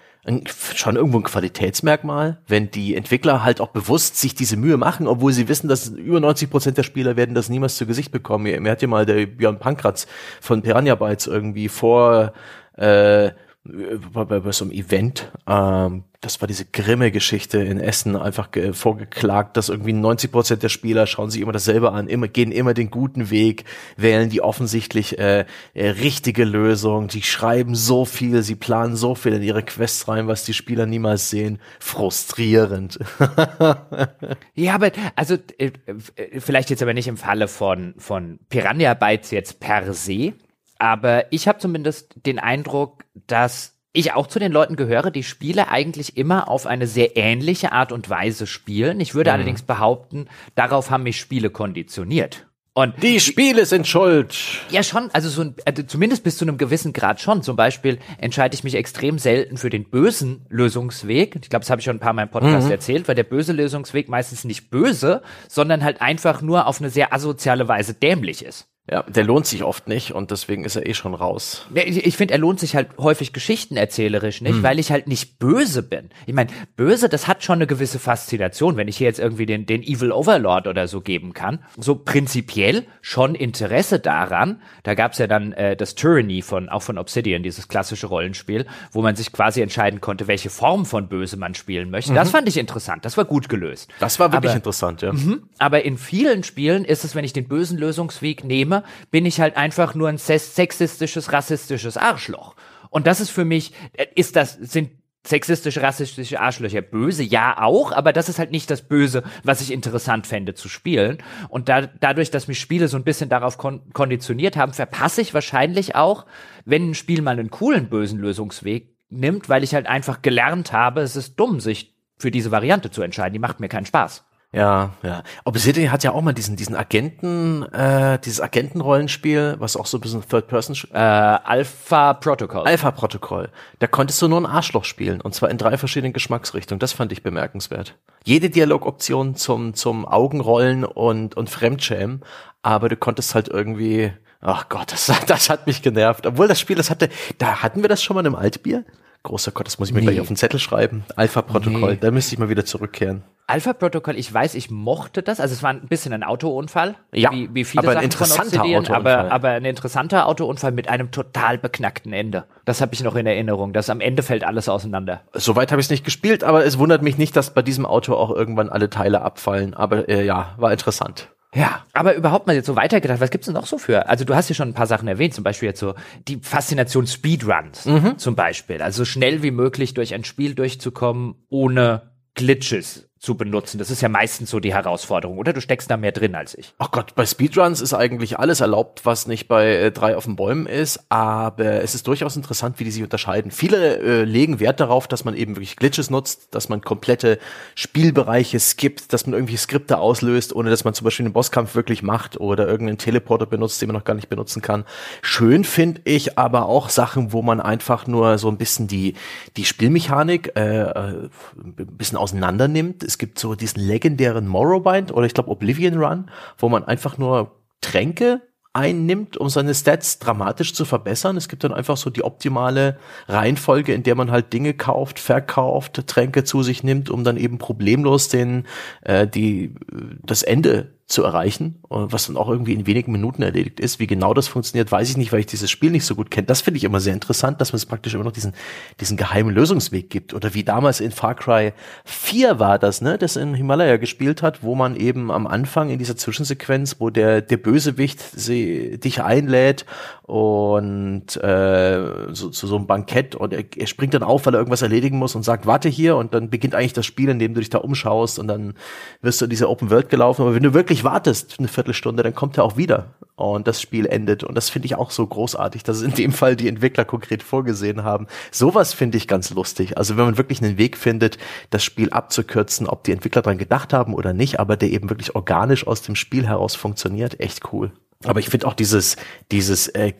schon 0.77 0.95
irgendwo 0.95 1.19
ein 1.19 1.25
Qualitätsmerkmal, 1.25 2.39
wenn 2.47 2.71
die 2.71 2.95
Entwickler 2.95 3.43
halt 3.43 3.61
auch 3.61 3.69
bewusst 3.69 4.21
sich 4.21 4.37
diese 4.37 4.57
Mühe 4.57 4.77
machen, 4.77 5.09
obwohl 5.09 5.33
sie 5.33 5.49
wissen, 5.49 5.69
dass 5.69 5.89
über 5.89 6.21
90 6.21 6.49
Prozent 6.49 6.79
der 6.79 6.85
Spieler 6.85 7.17
werden 7.17 7.35
das 7.35 7.49
niemals 7.49 7.77
zu 7.77 7.87
Gesicht 7.87 8.13
bekommen. 8.13 8.45
Mir, 8.45 8.61
mir 8.61 8.71
hat 8.71 8.83
ja 8.83 8.89
mal 8.89 9.05
der 9.05 9.27
Björn 9.27 9.59
Pankratz 9.59 10.07
von 10.41 10.63
Piranha 10.63 10.95
Bytes 10.95 11.27
irgendwie 11.27 11.69
vor 11.69 12.33
äh, 12.77 13.31
bei, 13.65 14.25
bei, 14.25 14.41
bei 14.41 14.53
so 14.53 14.65
einem 14.65 14.73
Event, 14.73 15.31
ähm, 15.49 16.05
das 16.23 16.41
war 16.41 16.47
diese 16.47 16.65
Grimme-Geschichte 16.65 17.59
in 17.59 17.81
Essen, 17.81 18.15
einfach 18.15 18.49
vorgeklagt, 18.73 19.57
dass 19.57 19.69
irgendwie 19.69 19.93
90 19.93 20.31
Prozent 20.31 20.63
der 20.63 20.69
Spieler 20.69 21.09
schauen 21.09 21.31
sich 21.31 21.43
immer 21.43 21.51
dasselbe 21.51 21.91
an, 21.91 22.07
immer, 22.07 22.29
gehen 22.29 22.53
immer 22.53 22.75
den 22.75 22.91
guten 22.91 23.29
Weg, 23.31 23.65
wählen 23.97 24.31
die 24.31 24.41
offensichtlich 24.41 25.19
äh, 25.19 25.47
äh, 25.75 25.89
richtige 25.89 26.45
Lösung, 26.45 27.09
die 27.09 27.23
schreiben 27.23 27.75
so 27.75 28.05
viel, 28.05 28.45
sie 28.45 28.55
planen 28.55 28.95
so 28.95 29.17
viel 29.17 29.33
in 29.33 29.43
ihre 29.43 29.65
Quests 29.65 30.07
rein, 30.07 30.29
was 30.29 30.45
die 30.45 30.55
Spieler 30.55 30.87
niemals 30.87 31.29
sehen. 31.29 31.59
Frustrierend. 31.81 33.01
ja, 34.55 34.75
aber 34.77 34.93
also 35.17 35.37
äh, 35.59 35.73
äh, 36.15 36.41
vielleicht 36.41 36.71
jetzt 36.71 36.83
aber 36.83 36.95
nicht 36.95 37.09
im 37.09 37.17
Falle 37.17 37.49
von, 37.49 37.95
von 37.99 38.39
Piranha 38.49 38.95
Bytes 38.95 39.33
jetzt 39.33 39.59
per 39.59 39.93
se, 39.93 40.35
aber 40.79 41.33
ich 41.33 41.49
habe 41.49 41.59
zumindest 41.59 42.15
den 42.27 42.39
Eindruck, 42.39 43.05
dass 43.27 43.72
ich 43.93 44.13
auch 44.15 44.27
zu 44.27 44.39
den 44.39 44.53
Leuten 44.53 44.77
gehöre, 44.77 45.11
die 45.11 45.23
Spiele 45.23 45.69
eigentlich 45.69 46.17
immer 46.17 46.49
auf 46.49 46.67
eine 46.67 46.87
sehr 46.87 47.17
ähnliche 47.17 47.73
Art 47.73 47.93
und 47.93 48.09
Weise 48.09 48.47
spielen. 48.47 49.01
Ich 49.01 49.15
würde 49.15 49.31
mhm. 49.31 49.35
allerdings 49.35 49.63
behaupten, 49.63 50.29
darauf 50.55 50.91
haben 50.91 51.03
mich 51.03 51.21
Spiele 51.21 51.51
konditioniert. 51.51 52.47
Und 52.75 53.03
die 53.03 53.21
Spiele 53.21 53.67
sind 53.67 53.87
schuld. 53.87 54.35
Ja, 54.71 54.83
schon. 54.83 55.11
Also, 55.13 55.29
so 55.29 55.43
ein, 55.43 55.55
also 55.67 55.83
zumindest 55.83 56.25
bis 56.25 56.39
zu 56.39 56.47
einem 56.47 56.57
gewissen 56.57 56.95
Grad 56.95 57.21
schon. 57.21 57.43
Zum 57.43 57.55
Beispiel 57.55 57.99
entscheide 58.17 58.55
ich 58.55 58.65
mich 58.65 58.77
extrem 58.77 59.19
selten 59.19 59.59
für 59.59 59.69
den 59.69 59.91
bösen 59.91 60.47
Lösungsweg. 60.49 61.37
Ich 61.37 61.51
glaube, 61.51 61.65
das 61.65 61.71
habe 61.71 61.81
ich 61.81 61.85
schon 61.85 61.97
ein 61.97 62.01
paar 62.01 62.15
Mal 62.15 62.23
im 62.23 62.31
Podcast 62.31 62.67
mhm. 62.67 62.73
erzählt, 62.73 63.09
weil 63.09 63.15
der 63.15 63.25
böse 63.25 63.53
Lösungsweg 63.53 64.09
meistens 64.09 64.45
nicht 64.45 64.71
böse, 64.71 65.21
sondern 65.49 65.85
halt 65.85 66.01
einfach 66.01 66.41
nur 66.41 66.67
auf 66.67 66.81
eine 66.81 66.89
sehr 66.89 67.13
asoziale 67.13 67.69
Weise 67.69 67.93
dämlich 67.93 68.43
ist. 68.43 68.72
Ja, 68.91 69.05
der 69.05 69.23
lohnt 69.23 69.47
sich 69.47 69.63
oft 69.63 69.87
nicht 69.87 70.13
und 70.13 70.33
deswegen 70.33 70.65
ist 70.65 70.75
er 70.75 70.85
eh 70.89 70.95
schon 70.95 71.15
raus. 71.15 71.69
Ich, 71.73 72.17
finde, 72.17 72.35
er 72.35 72.39
lohnt 72.39 72.59
sich 72.59 72.75
halt 72.75 72.89
häufig 72.99 73.33
geschichtenerzählerisch 73.33 74.41
nicht, 74.41 74.57
hm. 74.57 74.63
weil 74.65 74.81
ich 74.81 74.91
halt 74.91 75.07
nicht 75.07 75.39
böse 75.39 75.85
bin. 75.85 76.11
Ich 76.27 76.35
meine, 76.35 76.51
böse, 76.75 77.09
das 77.09 77.29
hat 77.29 77.45
schon 77.45 77.59
eine 77.59 77.69
gewisse 77.69 78.01
Faszination, 78.01 78.77
wenn 78.77 78.89
ich 78.89 78.97
hier 78.97 79.07
jetzt 79.07 79.21
irgendwie 79.21 79.47
den, 79.47 79.67
den 79.67 79.85
Evil 79.85 80.11
Overlord 80.11 80.67
oder 80.67 80.89
so 80.89 81.01
geben 81.01 81.33
kann. 81.33 81.61
So 81.79 81.95
prinzipiell 81.95 82.85
schon 83.01 83.37
Interesse 83.37 84.01
daran. 84.01 84.61
Da 84.83 84.95
gab's 84.95 85.19
ja 85.19 85.29
dann 85.29 85.53
äh, 85.53 85.77
das 85.77 85.95
Tyranny 85.95 86.43
von, 86.43 86.69
auch 86.69 86.83
von 86.83 86.99
Obsidian, 86.99 87.45
dieses 87.45 87.69
klassische 87.69 88.09
Rollenspiel, 88.09 88.67
wo 88.91 89.01
man 89.01 89.15
sich 89.15 89.31
quasi 89.31 89.61
entscheiden 89.61 90.01
konnte, 90.01 90.27
welche 90.27 90.51
Form 90.51 90.87
von 90.87 91.07
böse 91.07 91.37
man 91.37 91.55
spielen 91.55 91.91
möchte. 91.91 92.11
Mhm. 92.11 92.17
Das 92.17 92.31
fand 92.31 92.49
ich 92.49 92.57
interessant, 92.57 93.05
das 93.05 93.17
war 93.17 93.27
gut 93.27 93.49
gelöst. 93.49 93.89
Das 94.01 94.19
war 94.19 94.33
wirklich 94.33 94.51
aber, 94.51 94.57
interessant, 94.57 95.03
ja. 95.03 95.13
Mh, 95.13 95.37
aber 95.59 95.85
in 95.85 95.99
vielen 95.99 96.43
Spielen 96.43 96.85
ist 96.85 97.05
es, 97.05 97.15
wenn 97.15 97.25
ich 97.25 97.33
den 97.33 97.47
bösen 97.47 97.79
Lösungsweg 97.79 98.43
nehme, 98.43 98.72
Thema, 98.73 98.85
bin 99.11 99.27
ich 99.27 99.41
halt 99.41 99.57
einfach 99.57 99.95
nur 99.95 100.09
ein 100.09 100.19
sexistisches, 100.19 101.33
rassistisches 101.33 101.97
Arschloch. 101.97 102.55
Und 102.91 103.07
das 103.07 103.21
ist 103.21 103.31
für 103.31 103.45
mich, 103.45 103.73
äh, 103.93 104.07
ist 104.15 104.37
das, 104.37 104.55
sind 104.55 104.91
sexistische, 105.25 105.83
rassistische 105.83 106.41
Arschlöcher 106.41 106.83
böse? 106.83 107.23
Ja, 107.23 107.63
auch, 107.63 107.93
aber 107.93 108.13
das 108.13 108.29
ist 108.29 108.39
halt 108.39 108.51
nicht 108.51 108.71
das 108.71 108.83
Böse, 108.83 109.23
was 109.45 109.61
ich 109.61 109.71
interessant 109.71 110.27
fände 110.27 110.55
zu 110.55 110.69
spielen. 110.69 111.19
Und 111.49 111.69
da, 111.69 111.83
dadurch, 111.83 112.31
dass 112.31 112.49
mich 112.49 112.59
Spiele 112.59 112.89
so 112.89 112.97
ein 112.97 113.05
bisschen 113.05 113.29
darauf 113.29 113.57
kon 113.57 113.93
konditioniert 113.93 114.57
haben, 114.57 114.73
verpasse 114.73 115.21
ich 115.21 115.33
wahrscheinlich 115.33 115.95
auch, 115.95 116.27
wenn 116.65 116.91
ein 116.91 116.95
Spiel 116.95 117.23
mal 117.23 117.39
einen 117.39 117.51
coolen 117.51 117.89
bösen 117.89 118.19
Lösungsweg 118.19 118.97
nimmt, 119.11 119.49
weil 119.49 119.63
ich 119.63 119.75
halt 119.75 119.87
einfach 119.87 120.23
gelernt 120.23 120.73
habe, 120.73 121.03
es 121.03 121.17
ist 121.17 121.39
dumm, 121.39 121.61
sich 121.61 121.95
für 122.19 122.31
diese 122.31 122.51
Variante 122.51 122.91
zu 122.91 123.03
entscheiden. 123.03 123.35
Die 123.35 123.39
macht 123.39 123.61
mir 123.61 123.69
keinen 123.69 123.87
Spaß. 123.87 124.25
Ja, 124.55 124.91
ja. 125.03 125.23
Obsidian 125.45 125.91
hat 125.91 126.05
ja 126.05 126.13
auch 126.13 126.21
mal 126.21 126.35
diesen, 126.35 126.57
diesen 126.57 126.77
Agenten, 126.77 127.63
äh, 127.73 128.19
dieses 128.19 128.41
Agentenrollenspiel, 128.43 129.57
was 129.59 129.77
auch 129.77 129.87
so 129.87 129.97
ein 129.97 130.03
bisschen 130.03 130.23
Third 130.29 130.47
Person. 130.47 130.77
Äh, 130.93 130.99
Alpha 130.99 132.13
Protocol. 132.15 132.67
Alpha 132.67 132.91
Protocol. 132.91 133.49
Da 133.79 133.87
konntest 133.87 134.21
du 134.21 134.29
nur 134.29 134.39
ein 134.39 134.47
Arschloch 134.47 134.85
spielen 134.85 135.23
und 135.23 135.35
zwar 135.35 135.49
in 135.49 135.57
drei 135.57 135.79
verschiedenen 135.79 136.13
Geschmacksrichtungen. 136.13 136.81
Das 136.81 136.93
fand 136.93 137.13
ich 137.13 137.23
bemerkenswert. 137.23 137.97
Jede 138.25 138.51
Dialogoption 138.51 139.37
zum, 139.37 139.73
zum 139.73 140.07
Augenrollen 140.07 140.85
und, 140.85 141.35
und 141.35 141.49
Fremdschämen, 141.49 142.21
aber 142.61 142.91
du 142.91 142.97
konntest 142.97 143.35
halt 143.35 143.49
irgendwie, 143.49 144.13
ach 144.43 144.69
Gott, 144.69 144.93
das, 144.93 145.11
das 145.27 145.49
hat 145.49 145.67
mich 145.67 145.81
genervt. 145.81 146.27
Obwohl 146.27 146.47
das 146.47 146.61
Spiel, 146.61 146.77
das 146.77 146.91
hatte, 146.91 147.09
da 147.39 147.63
hatten 147.63 147.81
wir 147.81 147.89
das 147.89 148.03
schon 148.03 148.17
mal 148.17 148.27
im 148.27 148.35
Altbier? 148.35 148.85
Großer 149.25 149.53
Gott, 149.53 149.67
das 149.67 149.79
muss 149.79 149.89
ich 149.89 149.95
mir 149.95 150.01
nee. 150.01 150.07
gleich 150.07 150.21
auf 150.21 150.27
den 150.27 150.37
Zettel 150.37 150.59
schreiben. 150.59 151.05
Alpha-Protokoll, 151.15 151.93
nee. 151.93 151.99
da 152.01 152.11
müsste 152.11 152.35
ich 152.35 152.39
mal 152.41 152.49
wieder 152.49 152.65
zurückkehren. 152.65 153.23
Alpha-Protokoll, 153.47 154.17
ich 154.17 154.33
weiß, 154.33 154.55
ich 154.55 154.71
mochte 154.71 155.23
das. 155.23 155.39
Also 155.39 155.53
es 155.53 155.63
war 155.63 155.71
ein 155.71 155.87
bisschen 155.87 156.13
ein 156.13 156.23
Autounfall. 156.23 156.97
Ja, 157.13 157.31
wie, 157.31 157.53
wie 157.53 157.65
viele 157.65 157.87
aber 157.87 157.99
ein 157.99 158.05
interessanter 158.05 158.63
Autounfall. 158.63 158.97
Aber, 158.97 159.33
aber 159.33 159.49
ein 159.51 159.65
interessanter 159.65 160.27
Autounfall 160.27 160.73
mit 160.73 160.89
einem 160.89 161.11
total 161.11 161.59
beknackten 161.59 162.13
Ende. 162.13 162.45
Das 162.65 162.81
habe 162.81 162.95
ich 162.95 163.03
noch 163.03 163.15
in 163.15 163.27
Erinnerung. 163.27 163.73
dass 163.73 163.91
am 163.91 164.01
Ende 164.01 164.23
fällt 164.23 164.45
alles 164.45 164.69
auseinander. 164.69 165.23
Soweit 165.35 165.71
habe 165.71 165.81
ich 165.81 165.87
es 165.87 165.91
nicht 165.91 166.05
gespielt, 166.05 166.45
aber 166.45 166.65
es 166.65 166.79
wundert 166.79 167.03
mich 167.03 167.19
nicht, 167.19 167.37
dass 167.37 167.53
bei 167.53 167.63
diesem 167.63 167.87
Auto 167.87 168.15
auch 168.15 168.31
irgendwann 168.31 168.71
alle 168.71 168.91
Teile 168.91 169.23
abfallen. 169.23 169.75
Aber 169.75 170.09
äh, 170.09 170.25
ja, 170.25 170.55
war 170.57 170.73
interessant. 170.73 171.29
Ja, 171.55 171.85
aber 171.93 172.15
überhaupt 172.15 172.47
mal 172.47 172.57
jetzt 172.57 172.67
so 172.67 172.77
weitergedacht, 172.77 173.21
was 173.21 173.31
gibt's 173.31 173.47
denn 173.47 173.55
noch 173.55 173.67
so 173.67 173.77
für? 173.77 174.09
Also 174.09 174.25
du 174.25 174.35
hast 174.35 174.49
ja 174.49 174.55
schon 174.55 174.69
ein 174.69 174.75
paar 174.75 174.87
Sachen 174.87 175.07
erwähnt, 175.07 175.35
zum 175.35 175.45
Beispiel 175.45 175.69
jetzt 175.69 175.81
so 175.81 175.95
die 176.27 176.39
Faszination 176.41 177.07
Speedruns 177.07 177.85
mhm. 177.85 178.17
zum 178.17 178.35
Beispiel. 178.35 178.81
Also 178.81 178.99
so 178.99 179.05
schnell 179.05 179.43
wie 179.43 179.51
möglich 179.51 179.93
durch 179.93 180.15
ein 180.15 180.25
Spiel 180.25 180.55
durchzukommen, 180.55 181.35
ohne 181.51 182.13
Glitches 182.35 183.11
zu 183.23 183.37
benutzen. 183.37 183.79
Das 183.79 183.89
ist 183.89 184.01
ja 184.01 184.09
meistens 184.09 184.51
so 184.51 184.59
die 184.59 184.75
Herausforderung, 184.75 185.39
oder? 185.39 185.53
Du 185.53 185.61
steckst 185.61 185.89
da 185.89 185.97
mehr 185.97 186.11
drin 186.11 186.35
als 186.35 186.59
ich. 186.59 186.75
Ach 186.79 186.91
Gott, 186.91 187.15
bei 187.15 187.25
Speedruns 187.25 187.81
ist 187.81 187.95
eigentlich 187.95 188.41
alles 188.41 188.61
erlaubt, 188.61 189.07
was 189.07 189.29
nicht 189.29 189.47
bei 189.47 189.77
äh, 189.77 189.93
drei 189.93 190.17
auf 190.17 190.25
den 190.25 190.35
Bäumen 190.35 190.67
ist, 190.67 191.05
aber 191.09 191.85
es 191.85 191.95
ist 191.95 192.09
durchaus 192.09 192.35
interessant, 192.35 192.81
wie 192.81 192.85
die 192.85 192.91
sich 192.91 193.05
unterscheiden. 193.05 193.53
Viele 193.53 193.99
äh, 193.99 194.25
legen 194.25 194.59
Wert 194.59 194.81
darauf, 194.81 195.07
dass 195.07 195.25
man 195.25 195.37
eben 195.37 195.55
wirklich 195.55 195.77
Glitches 195.77 196.11
nutzt, 196.11 196.53
dass 196.53 196.69
man 196.69 196.81
komplette 196.81 197.39
Spielbereiche 197.77 198.59
skippt, 198.59 199.13
dass 199.13 199.25
man 199.25 199.35
irgendwie 199.35 199.57
Skripte 199.57 199.99
auslöst, 199.99 200.53
ohne 200.53 200.71
dass 200.71 200.83
man 200.83 200.93
zum 200.93 201.05
Beispiel 201.05 201.25
einen 201.25 201.33
Bosskampf 201.33 201.77
wirklich 201.77 202.03
macht 202.03 202.41
oder 202.41 202.67
irgendeinen 202.67 202.99
Teleporter 202.99 203.47
benutzt, 203.47 203.81
den 203.81 203.87
man 203.87 203.95
noch 203.95 204.05
gar 204.05 204.15
nicht 204.15 204.31
benutzen 204.31 204.63
kann. 204.63 204.85
Schön 205.23 205.63
finde 205.63 206.01
ich 206.03 206.39
aber 206.39 206.67
auch 206.67 206.89
Sachen, 206.89 207.33
wo 207.33 207.41
man 207.43 207.61
einfach 207.61 208.09
nur 208.09 208.39
so 208.39 208.49
ein 208.49 208.59
bisschen 208.59 208.89
die, 208.89 209.15
die 209.57 209.65
Spielmechanik 209.65 210.57
äh, 210.57 210.81
äh 210.81 211.29
ein 211.65 211.97
bisschen 211.97 212.19
auseinander 212.19 212.67
nimmt 212.67 213.12
es 213.13 213.19
gibt 213.19 213.39
so 213.39 213.55
diesen 213.55 213.87
legendären 213.87 214.49
Morrowind 214.49 215.13
oder 215.13 215.27
ich 215.27 215.35
glaube 215.35 215.51
Oblivion 215.51 216.03
Run, 216.03 216.31
wo 216.57 216.71
man 216.71 216.85
einfach 216.85 217.19
nur 217.19 217.61
Tränke 217.83 218.41
einnimmt, 218.73 219.37
um 219.37 219.51
seine 219.51 219.75
Stats 219.75 220.19
dramatisch 220.19 220.73
zu 220.73 220.87
verbessern. 220.87 221.37
Es 221.37 221.51
gibt 221.51 221.63
dann 221.63 221.75
einfach 221.75 221.99
so 221.99 222.09
die 222.09 222.25
optimale 222.25 222.97
Reihenfolge, 223.29 223.93
in 223.93 224.03
der 224.03 224.15
man 224.15 224.31
halt 224.31 224.55
Dinge 224.55 224.73
kauft, 224.73 225.19
verkauft, 225.19 226.07
Tränke 226.07 226.45
zu 226.45 226.63
sich 226.63 226.83
nimmt, 226.83 227.11
um 227.11 227.23
dann 227.23 227.37
eben 227.37 227.59
problemlos 227.59 228.29
den 228.29 228.67
äh, 229.03 229.29
die 229.29 229.75
das 230.23 230.43
Ende 230.43 230.95
zu 231.07 231.23
erreichen, 231.25 231.79
was 231.89 232.27
dann 232.27 232.37
auch 232.37 232.49
irgendwie 232.49 232.73
in 232.73 232.87
wenigen 232.87 233.13
Minuten 233.13 233.43
erledigt 233.43 233.81
ist. 233.81 233.99
Wie 233.99 234.07
genau 234.07 234.33
das 234.33 234.49
funktioniert, 234.49 234.91
weiß 234.91 235.11
ich 235.11 235.17
nicht, 235.17 235.33
weil 235.33 235.41
ich 235.41 235.47
dieses 235.47 235.71
Spiel 235.71 235.91
nicht 235.91 236.07
so 236.07 236.15
gut 236.15 236.31
kenne. 236.31 236.47
Das 236.47 236.63
finde 236.63 236.79
ich 236.79 236.85
immer 236.85 237.01
sehr 237.01 237.13
interessant, 237.13 237.61
dass 237.61 237.73
man 237.73 237.77
es 237.77 237.87
praktisch 237.87 238.15
immer 238.15 238.25
noch 238.25 238.33
diesen, 238.33 238.55
diesen 238.99 239.17
geheimen 239.17 239.55
Lösungsweg 239.55 240.09
gibt. 240.09 240.33
Oder 240.33 240.55
wie 240.55 240.65
damals 240.65 241.01
in 241.01 241.11
Far 241.11 241.35
Cry 241.35 241.73
4 242.05 242.59
war 242.59 242.79
das, 242.79 243.03
ne, 243.03 243.19
das 243.19 243.37
in 243.37 243.55
Himalaya 243.55 243.99
gespielt 243.99 244.43
hat, 244.43 244.63
wo 244.63 244.75
man 244.75 244.97
eben 244.97 245.31
am 245.31 245.47
Anfang 245.47 245.91
in 245.91 245.99
dieser 245.99 246.17
Zwischensequenz, 246.17 246.97
wo 246.99 247.11
der, 247.11 247.43
der 247.43 247.59
Bösewicht 247.59 248.21
sie, 248.35 248.99
dich 248.99 249.23
einlädt 249.23 249.85
und 250.23 251.37
äh, 251.43 252.33
so, 252.33 252.49
zu 252.49 252.67
so 252.67 252.77
einem 252.77 252.87
Bankett 252.87 253.35
und 253.35 253.53
er, 253.53 253.65
er 253.77 253.87
springt 253.87 254.15
dann 254.15 254.23
auf, 254.23 254.47
weil 254.47 254.55
er 254.55 254.59
irgendwas 254.59 254.83
erledigen 254.83 255.19
muss 255.19 255.35
und 255.35 255.43
sagt, 255.43 255.67
warte 255.67 255.89
hier 255.89 256.17
und 256.17 256.33
dann 256.33 256.49
beginnt 256.49 256.75
eigentlich 256.75 256.93
das 256.93 257.05
Spiel, 257.05 257.29
in 257.29 257.39
dem 257.39 257.55
du 257.55 257.61
dich 257.61 257.71
da 257.71 257.79
umschaust 257.79 258.39
und 258.39 258.49
dann 258.49 258.75
wirst 259.21 259.41
du 259.41 259.45
in 259.45 259.51
diese 259.51 259.69
Open 259.69 259.91
World 259.91 260.09
gelaufen. 260.09 260.43
Aber 260.43 260.55
wenn 260.55 260.63
du 260.63 260.75
wirklich 260.75 260.92
wartest 261.05 261.57
eine 261.59 261.69
Viertelstunde, 261.69 262.23
dann 262.23 262.35
kommt 262.35 262.59
er 262.59 262.65
auch 262.65 262.77
wieder 262.77 263.15
und 263.37 263.67
das 263.67 263.81
Spiel 263.81 264.07
endet. 264.07 264.45
Und 264.45 264.55
das 264.55 264.71
finde 264.71 264.87
ich 264.87 264.95
auch 264.95 265.11
so 265.11 265.27
großartig, 265.27 265.83
dass 265.83 265.97
es 265.99 266.03
in 266.03 266.15
dem 266.15 266.33
Fall 266.33 266.57
die 266.57 266.69
Entwickler 266.69 267.05
konkret 267.05 267.43
vorgesehen 267.43 268.05
haben. 268.05 268.27
Sowas 268.51 268.93
finde 268.93 269.17
ich 269.19 269.27
ganz 269.27 269.51
lustig. 269.51 269.99
Also 269.99 270.17
wenn 270.17 270.25
man 270.25 270.39
wirklich 270.39 270.63
einen 270.63 270.79
Weg 270.79 270.97
findet, 270.97 271.39
das 271.71 271.83
Spiel 271.83 272.11
abzukürzen, 272.11 272.87
ob 272.87 273.05
die 273.05 273.13
Entwickler 273.13 273.43
dran 273.43 273.59
gedacht 273.59 273.93
haben 273.93 274.15
oder 274.15 274.33
nicht, 274.33 274.61
aber 274.61 274.77
der 274.77 274.91
eben 274.91 275.11
wirklich 275.11 275.35
organisch 275.35 275.87
aus 275.87 276.03
dem 276.03 276.15
Spiel 276.15 276.47
heraus 276.47 276.75
funktioniert, 276.75 277.41
echt 277.41 277.73
cool. 277.73 277.93
Aber 278.25 278.41
ich 278.41 278.49
finde 278.49 278.67
auch 278.67 278.75
dieses, 278.75 279.17
dieses, 279.51 279.89
äh, 279.89 280.13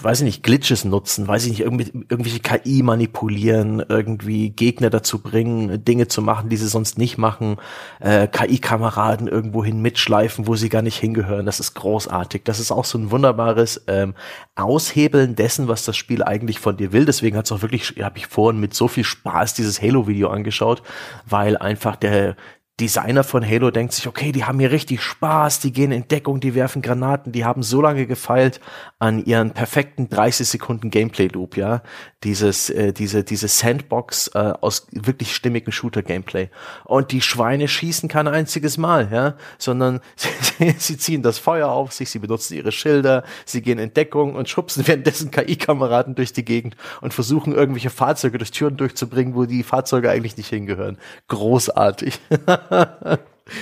weiß 0.00 0.20
ich 0.20 0.24
nicht, 0.24 0.42
Glitches 0.42 0.84
nutzen, 0.84 1.26
weiß 1.26 1.44
ich 1.44 1.50
nicht, 1.50 1.60
irgendwie, 1.60 1.90
irgendwelche 2.08 2.40
KI 2.40 2.82
manipulieren, 2.82 3.82
irgendwie 3.88 4.50
Gegner 4.50 4.90
dazu 4.90 5.20
bringen, 5.20 5.84
Dinge 5.84 6.08
zu 6.08 6.22
machen, 6.22 6.48
die 6.48 6.56
sie 6.56 6.68
sonst 6.68 6.98
nicht 6.98 7.18
machen, 7.18 7.56
äh, 8.00 8.26
KI-Kameraden 8.28 9.28
irgendwohin 9.28 9.80
mitschleifen, 9.80 10.46
wo 10.46 10.56
sie 10.56 10.68
gar 10.68 10.82
nicht 10.82 10.98
hingehören. 10.98 11.46
Das 11.46 11.60
ist 11.60 11.74
großartig. 11.74 12.42
Das 12.44 12.60
ist 12.60 12.70
auch 12.70 12.84
so 12.84 12.98
ein 12.98 13.10
wunderbares 13.10 13.82
ähm, 13.86 14.14
Aushebeln 14.54 15.34
dessen, 15.34 15.68
was 15.68 15.84
das 15.84 15.96
Spiel 15.96 16.22
eigentlich 16.22 16.58
von 16.58 16.76
dir 16.76 16.92
will. 16.92 17.04
Deswegen 17.04 17.36
hat 17.36 17.46
es 17.46 17.52
auch 17.52 17.62
wirklich, 17.62 17.94
habe 18.00 18.18
ich 18.18 18.26
vorhin 18.26 18.60
mit 18.60 18.74
so 18.74 18.88
viel 18.88 19.04
Spaß 19.04 19.54
dieses 19.54 19.80
Halo-Video 19.80 20.28
angeschaut, 20.28 20.82
weil 21.26 21.56
einfach 21.56 21.96
der 21.96 22.36
Designer 22.78 23.24
von 23.24 23.42
Halo 23.42 23.70
denkt 23.70 23.94
sich, 23.94 24.06
okay, 24.06 24.32
die 24.32 24.44
haben 24.44 24.60
hier 24.60 24.70
richtig 24.70 25.00
Spaß, 25.00 25.60
die 25.60 25.72
gehen 25.72 25.92
in 25.92 26.08
Deckung, 26.08 26.40
die 26.40 26.54
werfen 26.54 26.82
Granaten, 26.82 27.32
die 27.32 27.46
haben 27.46 27.62
so 27.62 27.80
lange 27.80 28.06
gefeilt 28.06 28.60
an 28.98 29.24
ihren 29.24 29.52
perfekten 29.52 30.10
30 30.10 30.46
Sekunden 30.46 30.90
Gameplay 30.90 31.28
Loop, 31.28 31.56
ja, 31.56 31.82
dieses 32.22 32.68
äh, 32.68 32.92
diese 32.92 33.24
diese 33.24 33.48
Sandbox 33.48 34.28
äh, 34.34 34.52
aus 34.60 34.88
wirklich 34.90 35.34
stimmigen 35.34 35.72
Shooter 35.72 36.02
Gameplay 36.02 36.50
und 36.84 37.12
die 37.12 37.22
Schweine 37.22 37.66
schießen 37.66 38.10
kein 38.10 38.28
einziges 38.28 38.76
Mal, 38.76 39.08
ja, 39.10 39.36
sondern 39.56 40.00
sie, 40.16 40.74
sie 40.76 40.98
ziehen 40.98 41.22
das 41.22 41.38
Feuer 41.38 41.68
auf 41.68 41.94
sich, 41.94 42.10
sie 42.10 42.18
benutzen 42.18 42.56
ihre 42.56 42.72
Schilder, 42.72 43.24
sie 43.46 43.62
gehen 43.62 43.78
in 43.78 43.94
Deckung 43.94 44.34
und 44.34 44.50
schubsen 44.50 44.86
währenddessen 44.86 45.30
KI-Kameraden 45.30 46.14
durch 46.14 46.34
die 46.34 46.44
Gegend 46.44 46.76
und 47.00 47.14
versuchen 47.14 47.54
irgendwelche 47.54 47.90
Fahrzeuge 47.90 48.36
durch 48.36 48.50
Türen 48.50 48.76
durchzubringen, 48.76 49.34
wo 49.34 49.46
die 49.46 49.62
Fahrzeuge 49.62 50.10
eigentlich 50.10 50.36
nicht 50.36 50.50
hingehören. 50.50 50.98
Großartig. 51.28 52.20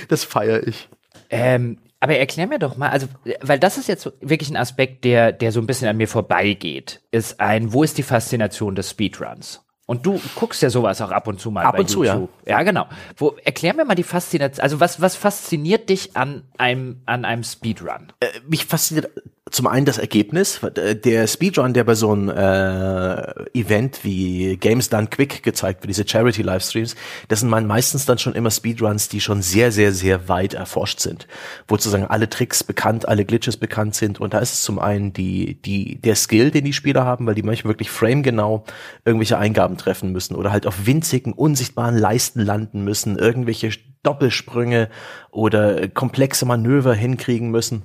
das 0.09 0.25
feiere 0.25 0.67
ich. 0.67 0.89
Ähm, 1.31 1.79
aber 2.01 2.17
erklär 2.17 2.47
mir 2.47 2.59
doch 2.59 2.77
mal, 2.77 2.91
also, 2.91 3.07
weil 3.41 3.59
das 3.59 3.79
ist 3.79 3.89
jetzt 3.89 4.13
wirklich 4.21 4.51
ein 4.51 4.57
Aspekt, 4.57 5.05
der, 5.05 5.33
der 5.33 5.53
so 5.53 5.61
ein 5.61 5.67
bisschen 5.67 5.89
an 5.89 5.97
mir 5.97 6.09
vorbeigeht, 6.09 7.01
ist 7.11 7.41
ein, 7.41 7.73
wo 7.73 7.83
ist 7.83 7.97
die 7.97 8.03
Faszination 8.03 8.75
des 8.75 8.91
Speedruns? 8.91 9.65
Und 9.87 10.07
du 10.07 10.21
guckst 10.35 10.63
ja 10.63 10.71
sowas 10.71 11.01
auch 11.03 11.11
ab 11.11 11.29
und 11.29 11.41
zu 11.41 11.51
mal 11.51 11.65
ab 11.65 11.73
bei 11.73 11.81
und 11.81 11.91
YouTube. 11.91 12.29
Zu, 12.29 12.29
ja. 12.47 12.59
ja, 12.59 12.63
genau. 12.63 12.87
Wo, 13.17 13.37
erklär 13.45 13.75
mir 13.75 13.85
mal 13.85 13.95
die 13.95 14.03
Faszination, 14.03 14.63
also 14.63 14.81
was, 14.81 15.01
was 15.01 15.17
fasziniert 15.17 15.89
dich 15.91 16.17
an 16.17 16.45
einem, 16.57 17.03
an 17.05 17.25
einem 17.25 17.43
Speedrun? 17.43 18.13
Äh, 18.21 18.29
mich 18.47 18.65
fasziniert 18.65 19.11
zum 19.51 19.67
einen 19.67 19.85
das 19.85 19.99
Ergebnis. 19.99 20.61
Der 21.05 21.27
Speedrun, 21.27 21.75
der 21.75 21.85
bei 21.85 21.95
so 21.95 22.11
einem 22.11 22.31
äh, 22.31 23.59
Event 23.59 24.03
wie 24.03 24.57
Games 24.57 24.89
Done 24.89 25.09
Quick 25.09 25.43
gezeigt 25.43 25.83
wird, 25.83 25.91
diese 25.91 26.09
Charity-Livestreams, 26.09 26.97
das 27.29 27.41
sind 27.41 27.51
meistens 27.51 28.07
dann 28.07 28.19
schon 28.19 28.35
immer 28.35 28.51
Speedruns, 28.51 29.11
die 29.11 29.21
schon 29.21 29.43
sehr, 29.43 29.71
sehr, 29.71 29.93
sehr 29.93 30.29
weit 30.29 30.55
erforscht 30.55 31.01
sind. 31.01 31.29
Wo 31.69 31.77
sozusagen 31.77 32.07
alle 32.07 32.31
Tricks 32.31 32.65
bekannt, 32.65 33.07
alle 33.07 33.27
Glitches 33.27 33.59
bekannt 33.59 33.95
sind. 33.95 34.19
Und 34.19 34.33
da 34.33 34.39
ist 34.39 34.55
es 34.55 34.63
zum 34.63 34.79
einen 34.79 35.13
die, 35.13 35.61
die, 35.63 36.01
der 36.01 36.17
Skill, 36.17 36.51
den 36.51 36.65
die 36.65 36.73
Spieler 36.73 37.05
haben, 37.05 37.27
weil 37.27 37.35
die 37.35 37.43
manchmal 37.43 37.73
wirklich 37.75 37.91
framegenau 37.91 38.65
irgendwelche 39.05 39.37
Eingaben 39.37 39.77
treffen 39.77 40.11
müssen 40.11 40.37
oder 40.37 40.53
halt 40.53 40.67
auf 40.67 40.87
winzigen, 40.87 41.35
unsichtbaren 41.35 41.99
Leisten 41.99 42.41
landen 42.41 42.83
müssen, 42.83 43.19
irgendwelche 43.19 43.71
Doppelsprünge 44.03 44.89
oder 45.31 45.87
komplexe 45.89 46.47
Manöver 46.47 46.95
hinkriegen 46.95 47.51
müssen 47.51 47.83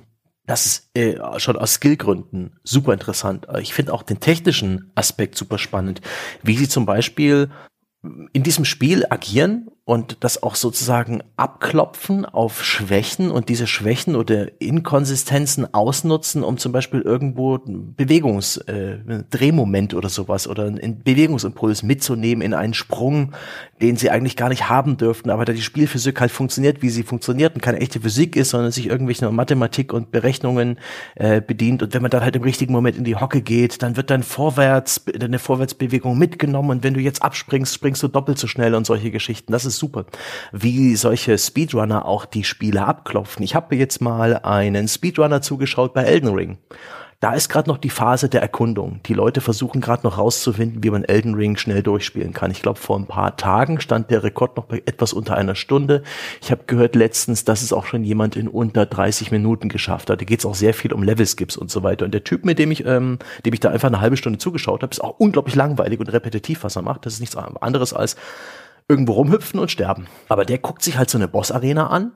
das 0.50 0.66
ist 0.66 0.90
äh, 0.96 1.16
schon 1.38 1.56
aus 1.56 1.74
Skillgründen 1.74 2.58
super 2.64 2.92
interessant. 2.92 3.46
Ich 3.60 3.72
finde 3.72 3.94
auch 3.94 4.02
den 4.02 4.18
technischen 4.18 4.90
Aspekt 4.96 5.36
super 5.36 5.58
spannend, 5.58 6.00
wie 6.42 6.56
sie 6.56 6.68
zum 6.68 6.86
Beispiel 6.86 7.50
in 8.32 8.42
diesem 8.42 8.64
Spiel 8.64 9.04
agieren 9.10 9.68
und 9.90 10.18
das 10.20 10.44
auch 10.44 10.54
sozusagen 10.54 11.20
abklopfen 11.36 12.24
auf 12.24 12.64
Schwächen 12.64 13.32
und 13.32 13.48
diese 13.48 13.66
Schwächen 13.66 14.14
oder 14.14 14.46
Inkonsistenzen 14.60 15.74
ausnutzen, 15.74 16.44
um 16.44 16.58
zum 16.58 16.70
Beispiel 16.70 17.00
irgendwo 17.00 17.58
Bewegungs, 17.66 18.56
äh, 18.56 18.98
Drehmoment 19.30 19.94
oder 19.94 20.08
sowas 20.08 20.46
oder 20.46 20.66
einen 20.66 21.02
Bewegungsimpuls 21.02 21.82
mitzunehmen 21.82 22.40
in 22.40 22.54
einen 22.54 22.72
Sprung, 22.72 23.32
den 23.82 23.96
sie 23.96 24.10
eigentlich 24.10 24.36
gar 24.36 24.48
nicht 24.48 24.68
haben 24.68 24.96
dürften, 24.96 25.28
aber 25.28 25.44
da 25.44 25.52
die 25.52 25.60
Spielphysik 25.60 26.20
halt 26.20 26.30
funktioniert, 26.30 26.82
wie 26.82 26.90
sie 26.90 27.02
funktioniert 27.02 27.56
und 27.56 27.60
keine 27.60 27.80
echte 27.80 27.98
Physik 27.98 28.36
ist, 28.36 28.50
sondern 28.50 28.70
sich 28.70 28.86
irgendwelchen 28.86 29.34
Mathematik 29.34 29.92
und 29.92 30.12
Berechnungen 30.12 30.78
äh, 31.16 31.40
bedient 31.40 31.82
und 31.82 31.94
wenn 31.94 32.02
man 32.02 32.12
dann 32.12 32.22
halt 32.22 32.36
im 32.36 32.42
richtigen 32.42 32.72
Moment 32.72 32.96
in 32.96 33.02
die 33.02 33.16
Hocke 33.16 33.42
geht, 33.42 33.82
dann 33.82 33.96
wird 33.96 34.10
dann 34.10 34.22
vorwärts, 34.22 35.04
eine 35.20 35.40
Vorwärtsbewegung 35.40 36.16
mitgenommen 36.16 36.70
und 36.70 36.84
wenn 36.84 36.94
du 36.94 37.00
jetzt 37.00 37.24
abspringst, 37.24 37.74
springst 37.74 38.04
du 38.04 38.06
doppelt 38.06 38.38
so 38.38 38.46
schnell 38.46 38.76
und 38.76 38.86
solche 38.86 39.10
Geschichten. 39.10 39.50
Das 39.50 39.64
ist 39.64 39.79
super, 39.80 40.04
wie 40.52 40.94
solche 40.94 41.36
Speedrunner 41.36 42.04
auch 42.04 42.24
die 42.24 42.44
Spiele 42.44 42.86
abklopfen. 42.86 43.42
Ich 43.42 43.56
habe 43.56 43.74
jetzt 43.74 44.00
mal 44.00 44.36
einen 44.36 44.86
Speedrunner 44.86 45.42
zugeschaut 45.42 45.92
bei 45.94 46.04
Elden 46.04 46.32
Ring. 46.32 46.58
Da 47.20 47.34
ist 47.34 47.50
gerade 47.50 47.68
noch 47.68 47.76
die 47.76 47.90
Phase 47.90 48.30
der 48.30 48.40
Erkundung. 48.40 49.00
Die 49.04 49.12
Leute 49.12 49.42
versuchen 49.42 49.82
gerade 49.82 50.06
noch 50.06 50.16
rauszufinden, 50.16 50.82
wie 50.82 50.88
man 50.88 51.04
Elden 51.04 51.34
Ring 51.34 51.58
schnell 51.58 51.82
durchspielen 51.82 52.32
kann. 52.32 52.50
Ich 52.50 52.62
glaube, 52.62 52.80
vor 52.80 52.98
ein 52.98 53.06
paar 53.06 53.36
Tagen 53.36 53.78
stand 53.78 54.10
der 54.10 54.22
Rekord 54.22 54.56
noch 54.56 54.64
bei 54.64 54.82
etwas 54.86 55.12
unter 55.12 55.36
einer 55.36 55.54
Stunde. 55.54 56.02
Ich 56.40 56.50
habe 56.50 56.62
gehört 56.66 56.94
letztens, 56.94 57.44
dass 57.44 57.60
es 57.60 57.74
auch 57.74 57.84
schon 57.84 58.04
jemand 58.04 58.36
in 58.36 58.48
unter 58.48 58.86
30 58.86 59.32
Minuten 59.32 59.68
geschafft 59.68 60.08
hat. 60.08 60.22
Da 60.22 60.24
geht 60.24 60.38
es 60.38 60.46
auch 60.46 60.54
sehr 60.54 60.72
viel 60.72 60.94
um 60.94 61.02
Level-Skips 61.02 61.58
und 61.58 61.70
so 61.70 61.82
weiter. 61.82 62.06
Und 62.06 62.14
der 62.14 62.24
Typ, 62.24 62.46
mit 62.46 62.58
dem 62.58 62.70
ich, 62.70 62.86
ähm, 62.86 63.18
dem 63.44 63.52
ich 63.52 63.60
da 63.60 63.68
einfach 63.68 63.88
eine 63.88 64.00
halbe 64.00 64.16
Stunde 64.16 64.38
zugeschaut 64.38 64.82
habe, 64.82 64.90
ist 64.90 65.04
auch 65.04 65.16
unglaublich 65.18 65.54
langweilig 65.54 66.00
und 66.00 66.10
repetitiv, 66.10 66.64
was 66.64 66.76
er 66.76 66.82
macht. 66.82 67.04
Das 67.04 67.12
ist 67.12 67.20
nichts 67.20 67.36
anderes 67.36 67.92
als 67.92 68.16
irgendwo 68.90 69.12
rumhüpfen 69.12 69.60
und 69.60 69.70
sterben. 69.70 70.08
Aber 70.28 70.44
der 70.44 70.58
guckt 70.58 70.82
sich 70.82 70.98
halt 70.98 71.08
so 71.08 71.16
eine 71.16 71.28
Boss-Arena 71.28 71.86
an 71.86 72.10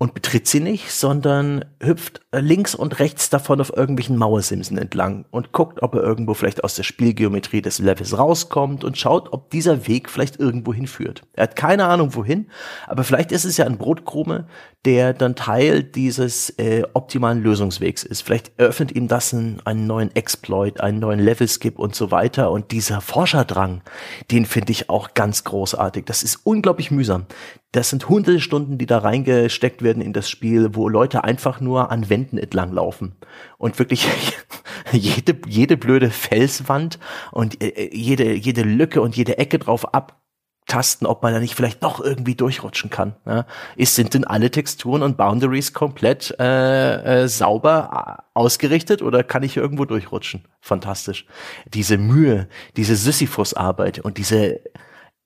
und 0.00 0.14
betritt 0.14 0.46
sie 0.46 0.60
nicht, 0.60 0.92
sondern 0.92 1.64
hüpft 1.82 2.20
links 2.32 2.76
und 2.76 3.00
rechts 3.00 3.30
davon 3.30 3.60
auf 3.60 3.76
irgendwelchen 3.76 4.16
Mauersimsen 4.16 4.78
entlang 4.78 5.24
und 5.32 5.50
guckt, 5.50 5.82
ob 5.82 5.94
er 5.94 6.02
irgendwo 6.02 6.34
vielleicht 6.34 6.62
aus 6.62 6.76
der 6.76 6.84
Spielgeometrie 6.84 7.62
des 7.62 7.80
Levels 7.80 8.16
rauskommt 8.16 8.84
und 8.84 8.96
schaut, 8.96 9.32
ob 9.32 9.50
dieser 9.50 9.88
Weg 9.88 10.08
vielleicht 10.08 10.38
irgendwo 10.38 10.72
hinführt. 10.72 11.22
Er 11.32 11.44
hat 11.44 11.56
keine 11.56 11.86
Ahnung 11.86 12.14
wohin, 12.14 12.48
aber 12.86 13.02
vielleicht 13.02 13.32
ist 13.32 13.44
es 13.44 13.56
ja 13.56 13.66
ein 13.66 13.76
Brotkrume, 13.76 14.46
der 14.84 15.14
dann 15.14 15.34
Teil 15.34 15.82
dieses 15.82 16.50
äh, 16.58 16.84
optimalen 16.94 17.42
Lösungswegs 17.42 18.04
ist. 18.04 18.22
Vielleicht 18.22 18.52
eröffnet 18.56 18.92
ihm 18.94 19.08
das 19.08 19.34
einen, 19.34 19.60
einen 19.64 19.88
neuen 19.88 20.14
Exploit, 20.14 20.80
einen 20.80 21.00
neuen 21.00 21.18
Level-Skip 21.18 21.76
und 21.76 21.96
so 21.96 22.12
weiter. 22.12 22.52
Und 22.52 22.70
dieser 22.70 23.00
Forscherdrang, 23.00 23.82
den 24.30 24.46
finde 24.46 24.70
ich 24.70 24.88
auch 24.88 25.14
ganz 25.14 25.42
großartig. 25.42 26.04
Das 26.04 26.22
ist 26.22 26.36
unglaublich 26.44 26.92
mühsam. 26.92 27.26
Das 27.72 27.90
sind 27.90 28.08
hunderte 28.08 28.40
Stunden, 28.40 28.78
die 28.78 28.86
da 28.86 28.98
reingesteckt 28.98 29.82
werden 29.82 30.02
in 30.02 30.14
das 30.14 30.30
Spiel, 30.30 30.74
wo 30.74 30.88
Leute 30.88 31.24
einfach 31.24 31.60
nur 31.60 31.90
an 31.90 32.08
Wänden 32.08 32.38
entlang 32.38 32.72
laufen 32.72 33.16
und 33.58 33.78
wirklich 33.78 34.06
jede, 34.92 35.36
jede 35.46 35.76
blöde 35.76 36.10
Felswand 36.10 36.98
und 37.30 37.62
äh, 37.62 37.90
jede, 37.94 38.32
jede 38.32 38.62
Lücke 38.62 39.02
und 39.02 39.16
jede 39.16 39.36
Ecke 39.36 39.58
drauf 39.58 39.92
abtasten, 39.92 41.06
ob 41.06 41.22
man 41.22 41.34
da 41.34 41.40
nicht 41.40 41.54
vielleicht 41.54 41.82
doch 41.82 42.00
irgendwie 42.00 42.34
durchrutschen 42.34 42.88
kann. 42.88 43.16
Ja? 43.26 43.44
Ist, 43.76 43.96
sind 43.96 44.14
denn 44.14 44.24
alle 44.24 44.50
Texturen 44.50 45.02
und 45.02 45.18
Boundaries 45.18 45.74
komplett 45.74 46.34
äh, 46.40 47.24
äh, 47.24 47.28
sauber 47.28 48.24
ausgerichtet 48.32 49.02
oder 49.02 49.22
kann 49.22 49.42
ich 49.42 49.58
irgendwo 49.58 49.84
durchrutschen? 49.84 50.48
Fantastisch. 50.62 51.26
Diese 51.74 51.98
Mühe, 51.98 52.48
diese 52.78 52.96
Sisyphus-Arbeit 52.96 53.98
und 53.98 54.16
diese 54.16 54.60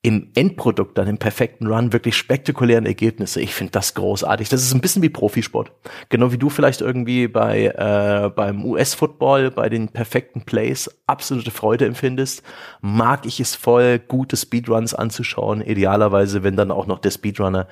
im 0.05 0.31
Endprodukt, 0.35 0.97
dann 0.97 1.07
im 1.07 1.17
perfekten 1.17 1.65
Run, 1.65 1.93
wirklich 1.93 2.17
spektakulären 2.17 2.85
Ergebnisse. 2.85 3.39
Ich 3.39 3.55
finde 3.55 3.71
das 3.71 3.93
großartig. 3.93 4.49
Das 4.49 4.61
ist 4.61 4.73
ein 4.73 4.81
bisschen 4.81 5.01
wie 5.01 5.09
Profisport. 5.09 5.71
Genau 6.09 6.33
wie 6.33 6.37
du 6.37 6.49
vielleicht 6.49 6.81
irgendwie 6.81 7.29
bei 7.29 7.67
äh, 7.67 8.29
beim 8.29 8.65
US-Football, 8.65 9.51
bei 9.51 9.69
den 9.69 9.87
perfekten 9.87 10.41
Plays 10.41 10.91
absolute 11.07 11.51
Freude 11.51 11.85
empfindest, 11.85 12.43
mag 12.81 13.25
ich 13.25 13.39
es 13.39 13.55
voll, 13.55 13.97
gute 13.97 14.35
Speedruns 14.35 14.93
anzuschauen. 14.93 15.61
Idealerweise, 15.61 16.43
wenn 16.43 16.57
dann 16.57 16.71
auch 16.71 16.85
noch 16.85 16.99
der 16.99 17.11
Speedrunner 17.11 17.69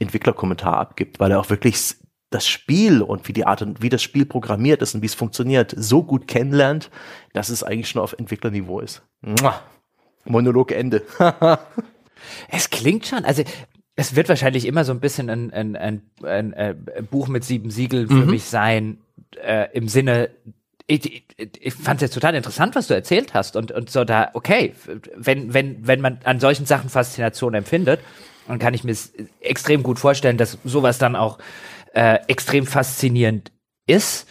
Entwicklerkommentar 0.00 0.76
abgibt, 0.76 1.20
weil 1.20 1.30
er 1.30 1.38
auch 1.38 1.50
wirklich 1.50 1.94
das 2.30 2.48
Spiel 2.48 3.00
und 3.00 3.28
wie 3.28 3.32
die 3.32 3.46
Art 3.46 3.62
und 3.62 3.80
wie 3.80 3.88
das 3.90 4.02
Spiel 4.02 4.26
programmiert 4.26 4.82
ist 4.82 4.96
und 4.96 5.02
wie 5.02 5.06
es 5.06 5.14
funktioniert, 5.14 5.72
so 5.76 6.02
gut 6.02 6.26
kennenlernt, 6.26 6.90
dass 7.32 7.48
es 7.48 7.62
eigentlich 7.62 7.90
schon 7.90 8.02
auf 8.02 8.14
Entwicklerniveau 8.18 8.80
ist. 8.80 9.02
Mua. 9.20 9.60
Monolog 10.24 10.72
Ende. 10.72 11.02
es 12.50 12.70
klingt 12.70 13.06
schon, 13.06 13.24
also 13.24 13.42
es 13.96 14.16
wird 14.16 14.28
wahrscheinlich 14.28 14.66
immer 14.66 14.84
so 14.84 14.92
ein 14.92 15.00
bisschen 15.00 15.28
ein, 15.28 15.52
ein, 15.52 15.76
ein, 15.76 16.02
ein, 16.22 16.54
ein 16.54 17.06
Buch 17.10 17.28
mit 17.28 17.44
sieben 17.44 17.70
Siegeln 17.70 18.08
für 18.08 18.14
mhm. 18.14 18.30
mich 18.30 18.44
sein, 18.44 18.98
äh, 19.42 19.68
im 19.72 19.88
Sinne, 19.88 20.30
ich, 20.86 21.24
ich, 21.36 21.50
ich 21.60 21.74
fand 21.74 21.98
es 21.98 22.02
jetzt 22.02 22.14
total 22.14 22.34
interessant, 22.34 22.74
was 22.74 22.88
du 22.88 22.94
erzählt 22.94 23.34
hast 23.34 23.56
und, 23.56 23.70
und 23.72 23.90
so 23.90 24.04
da, 24.04 24.30
okay, 24.34 24.74
wenn, 25.14 25.54
wenn, 25.54 25.86
wenn 25.86 26.00
man 26.00 26.18
an 26.24 26.40
solchen 26.40 26.66
Sachen 26.66 26.90
Faszination 26.90 27.54
empfindet, 27.54 28.00
dann 28.48 28.58
kann 28.58 28.74
ich 28.74 28.82
mir 28.82 28.96
extrem 29.40 29.82
gut 29.82 29.98
vorstellen, 29.98 30.36
dass 30.36 30.58
sowas 30.64 30.98
dann 30.98 31.14
auch 31.14 31.38
äh, 31.94 32.18
extrem 32.26 32.66
faszinierend 32.66 33.52
ist. 33.86 34.26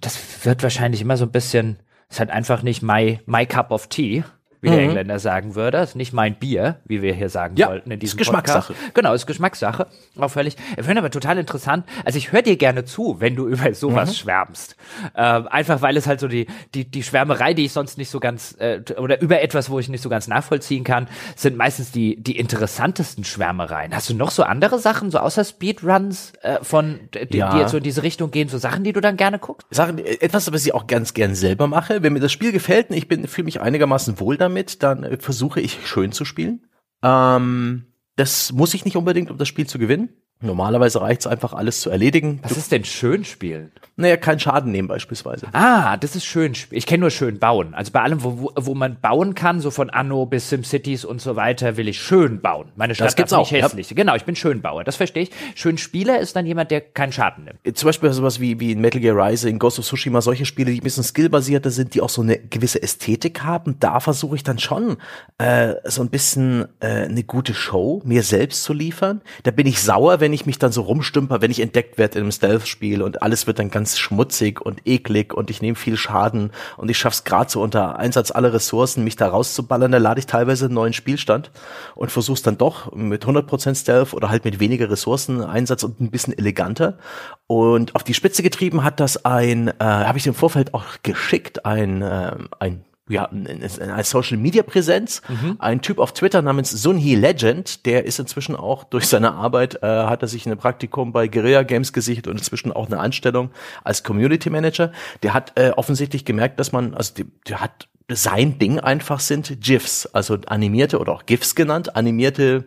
Das 0.00 0.18
wird 0.44 0.62
wahrscheinlich 0.62 1.00
immer 1.00 1.16
so 1.16 1.26
ein 1.26 1.30
bisschen, 1.30 1.78
ist 2.08 2.18
halt 2.18 2.30
einfach 2.30 2.62
nicht 2.62 2.82
my, 2.82 3.20
my 3.26 3.46
cup 3.46 3.70
of 3.70 3.86
tea 3.86 4.24
wie 4.60 4.68
mhm. 4.68 4.72
der 4.72 4.82
Engländer 4.82 5.18
sagen 5.18 5.54
würde. 5.54 5.78
Das 5.78 5.90
ist 5.90 5.96
nicht 5.96 6.12
mein 6.12 6.34
Bier, 6.34 6.76
wie 6.84 7.02
wir 7.02 7.14
hier 7.14 7.28
sagen 7.28 7.56
ja, 7.56 7.68
wollten 7.68 7.90
in 7.90 7.98
diesem 7.98 8.18
ist 8.18 8.18
Geschmackssache. 8.18 8.74
Podcast. 8.74 8.94
Genau, 8.94 9.14
ist 9.14 9.26
Geschmackssache. 9.26 9.86
Auch 10.18 10.30
völlig. 10.30 10.56
Ich 10.76 10.84
finde 10.84 11.00
aber 11.00 11.10
total 11.10 11.38
interessant. 11.38 11.84
Also 12.04 12.18
ich 12.18 12.32
höre 12.32 12.42
dir 12.42 12.56
gerne 12.56 12.84
zu, 12.84 13.16
wenn 13.20 13.36
du 13.36 13.46
über 13.46 13.72
sowas 13.74 14.10
mhm. 14.10 14.14
schwärmst. 14.14 14.76
Äh, 15.14 15.20
einfach 15.20 15.82
weil 15.82 15.96
es 15.96 16.06
halt 16.06 16.20
so 16.20 16.28
die, 16.28 16.46
die, 16.74 16.84
die 16.84 17.02
Schwärmerei, 17.02 17.54
die 17.54 17.64
ich 17.64 17.72
sonst 17.72 17.98
nicht 17.98 18.10
so 18.10 18.20
ganz, 18.20 18.56
äh, 18.58 18.80
oder 18.96 19.20
über 19.20 19.40
etwas, 19.40 19.70
wo 19.70 19.78
ich 19.78 19.88
nicht 19.88 20.02
so 20.02 20.08
ganz 20.08 20.28
nachvollziehen 20.28 20.84
kann, 20.84 21.08
sind 21.36 21.56
meistens 21.56 21.92
die, 21.92 22.22
die 22.22 22.38
interessantesten 22.38 23.24
Schwärmereien. 23.24 23.94
Hast 23.94 24.10
du 24.10 24.14
noch 24.14 24.30
so 24.30 24.42
andere 24.42 24.78
Sachen, 24.78 25.10
so 25.10 25.18
außer 25.18 25.44
Speedruns 25.44 26.32
äh, 26.42 26.58
von, 26.62 27.00
die, 27.14 27.38
ja. 27.38 27.52
die 27.52 27.58
jetzt 27.60 27.70
so 27.70 27.78
in 27.78 27.82
diese 27.82 28.02
Richtung 28.02 28.30
gehen, 28.30 28.48
so 28.48 28.58
Sachen, 28.58 28.84
die 28.84 28.92
du 28.92 29.00
dann 29.00 29.16
gerne 29.16 29.38
guckst? 29.38 29.66
Sachen, 29.70 29.98
etwas, 29.98 30.52
was 30.52 30.66
ich 30.66 30.74
auch 30.74 30.86
ganz 30.86 31.14
gern 31.14 31.34
selber 31.34 31.66
mache. 31.66 32.02
Wenn 32.02 32.12
mir 32.12 32.20
das 32.20 32.32
Spiel 32.32 32.52
gefällt 32.52 32.90
und 32.90 32.96
ich 32.96 33.08
bin, 33.08 33.26
fühle 33.26 33.46
mich 33.46 33.60
einigermaßen 33.60 34.20
wohl 34.20 34.36
damit, 34.36 34.49
damit, 34.50 34.82
dann 34.82 35.04
äh, 35.04 35.16
versuche 35.18 35.60
ich 35.60 35.86
schön 35.86 36.12
zu 36.12 36.24
spielen. 36.24 36.66
Ähm, 37.02 37.86
das 38.16 38.52
muss 38.52 38.74
ich 38.74 38.84
nicht 38.84 38.96
unbedingt, 38.96 39.30
um 39.30 39.38
das 39.38 39.48
Spiel 39.48 39.66
zu 39.66 39.78
gewinnen. 39.78 40.10
Normalerweise 40.42 41.02
reicht 41.02 41.20
es 41.20 41.26
einfach, 41.26 41.52
alles 41.52 41.82
zu 41.82 41.90
erledigen. 41.90 42.40
Was 42.42 42.54
du, 42.54 42.58
ist 42.58 42.72
denn 42.72 42.84
schön 42.84 43.24
spielen? 43.24 43.72
Naja, 43.96 44.16
keinen 44.16 44.40
Schaden 44.40 44.72
nehmen 44.72 44.88
beispielsweise. 44.88 45.48
Ah, 45.52 45.98
das 45.98 46.16
ist 46.16 46.24
schön. 46.24 46.54
Ich 46.70 46.86
kenne 46.86 47.02
nur 47.02 47.10
schön 47.10 47.38
bauen. 47.38 47.74
Also 47.74 47.92
bei 47.92 48.00
allem, 48.00 48.22
wo, 48.22 48.50
wo, 48.56 48.74
man 48.74 48.98
bauen 48.98 49.34
kann, 49.34 49.60
so 49.60 49.70
von 49.70 49.90
Anno 49.90 50.24
bis 50.24 50.48
SimCities 50.48 51.04
und 51.04 51.20
so 51.20 51.36
weiter, 51.36 51.76
will 51.76 51.88
ich 51.88 52.00
schön 52.00 52.40
bauen. 52.40 52.68
Meine 52.76 52.94
Stadt 52.94 53.08
das 53.08 53.16
gibt's 53.16 53.34
auch, 53.34 53.50
nicht 53.50 53.62
hässlich. 53.62 53.90
Ja. 53.90 53.96
Genau, 53.96 54.14
ich 54.14 54.24
bin 54.24 54.34
Schönbauer. 54.34 54.84
Das 54.84 54.96
verstehe 54.96 55.24
ich. 55.24 55.30
Schön 55.54 55.76
Spieler 55.76 56.18
ist 56.18 56.34
dann 56.34 56.46
jemand, 56.46 56.70
der 56.70 56.80
keinen 56.80 57.12
Schaden 57.12 57.44
nimmt. 57.44 57.76
Zum 57.76 57.86
Beispiel 57.88 58.10
sowas 58.12 58.40
wie, 58.40 58.58
wie 58.58 58.72
in 58.72 58.80
Metal 58.80 59.00
Gear 59.00 59.14
Rising, 59.14 59.58
Ghost 59.58 59.78
of 59.78 59.84
Tsushima, 59.84 60.22
solche 60.22 60.46
Spiele, 60.46 60.70
die 60.70 60.80
ein 60.80 60.84
bisschen 60.84 61.04
skillbasierter 61.04 61.70
sind, 61.70 61.92
die 61.94 62.00
auch 62.00 62.08
so 62.08 62.22
eine 62.22 62.38
gewisse 62.38 62.82
Ästhetik 62.82 63.42
haben. 63.42 63.76
Da 63.78 64.00
versuche 64.00 64.36
ich 64.36 64.42
dann 64.42 64.58
schon 64.58 64.96
äh, 65.36 65.74
so 65.84 66.00
ein 66.00 66.08
bisschen 66.08 66.66
äh, 66.80 67.04
eine 67.04 67.24
gute 67.24 67.52
Show 67.52 68.00
mir 68.04 68.22
selbst 68.22 68.64
zu 68.64 68.72
liefern. 68.72 69.20
Da 69.42 69.50
bin 69.50 69.66
ich 69.66 69.82
sauer, 69.82 70.20
wenn 70.20 70.29
ich 70.32 70.46
mich 70.46 70.58
dann 70.58 70.72
so 70.72 70.82
rumstümper, 70.82 71.40
wenn 71.40 71.50
ich 71.50 71.60
entdeckt 71.60 71.98
werde 71.98 72.18
in 72.18 72.24
einem 72.24 72.32
Stealth-Spiel 72.32 73.02
und 73.02 73.22
alles 73.22 73.46
wird 73.46 73.58
dann 73.58 73.70
ganz 73.70 73.98
schmutzig 73.98 74.60
und 74.60 74.86
eklig 74.86 75.34
und 75.34 75.50
ich 75.50 75.62
nehme 75.62 75.76
viel 75.76 75.96
Schaden 75.96 76.50
und 76.76 76.90
ich 76.90 76.98
schaff's 76.98 77.24
gerade 77.24 77.50
so 77.50 77.62
unter 77.62 77.98
Einsatz 77.98 78.30
aller 78.30 78.52
Ressourcen, 78.52 79.04
mich 79.04 79.16
da 79.16 79.28
rauszuballern, 79.28 79.92
da 79.92 79.98
lade 79.98 80.20
ich 80.20 80.26
teilweise 80.26 80.66
einen 80.66 80.74
neuen 80.74 80.92
Spielstand 80.92 81.50
und 81.94 82.10
versuch's 82.10 82.42
dann 82.42 82.58
doch 82.58 82.94
mit 82.94 83.24
100% 83.24 83.74
Stealth 83.74 84.14
oder 84.14 84.30
halt 84.30 84.44
mit 84.44 84.60
weniger 84.60 84.90
Ressourcen 84.90 85.42
Einsatz 85.42 85.82
und 85.82 86.00
ein 86.00 86.10
bisschen 86.10 86.36
eleganter. 86.36 86.98
Und 87.46 87.94
auf 87.94 88.04
die 88.04 88.14
Spitze 88.14 88.42
getrieben 88.42 88.84
hat 88.84 89.00
das 89.00 89.24
ein, 89.24 89.68
äh, 89.68 89.74
habe 89.80 90.18
ich 90.18 90.26
im 90.26 90.34
Vorfeld 90.34 90.74
auch 90.74 90.84
geschickt, 91.02 91.64
ein, 91.66 92.02
äh, 92.02 92.36
ein 92.58 92.84
ja, 93.10 93.28
eine 93.28 94.04
Social 94.04 94.38
Media 94.38 94.62
Präsenz. 94.62 95.20
Mhm. 95.28 95.56
Ein 95.58 95.82
Typ 95.82 95.98
auf 95.98 96.12
Twitter 96.14 96.42
namens 96.42 96.70
Sunhee 96.70 97.16
Legend, 97.16 97.84
der 97.84 98.04
ist 98.04 98.18
inzwischen 98.18 98.54
auch 98.54 98.84
durch 98.84 99.06
seine 99.06 99.34
Arbeit, 99.34 99.82
äh, 99.82 99.86
hat 99.86 100.22
er 100.22 100.28
sich 100.28 100.46
ein 100.46 100.56
Praktikum 100.56 101.12
bei 101.12 101.26
Guerilla 101.26 101.64
Games 101.64 101.92
gesichert 101.92 102.28
und 102.28 102.38
inzwischen 102.38 102.72
auch 102.72 102.86
eine 102.86 103.00
Anstellung 103.00 103.50
als 103.82 104.04
Community 104.04 104.48
Manager. 104.48 104.92
Der 105.22 105.34
hat 105.34 105.52
äh, 105.56 105.72
offensichtlich 105.76 106.24
gemerkt, 106.24 106.60
dass 106.60 106.72
man, 106.72 106.94
also 106.94 107.14
die, 107.14 107.26
der 107.48 107.60
hat 107.60 107.88
sein 108.08 108.58
Ding 108.58 108.78
einfach 108.78 109.20
sind 109.20 109.60
GIFs, 109.60 110.06
also 110.06 110.38
animierte 110.46 110.98
oder 110.98 111.12
auch 111.12 111.26
GIFs 111.26 111.54
genannt, 111.54 111.96
animierte 111.96 112.64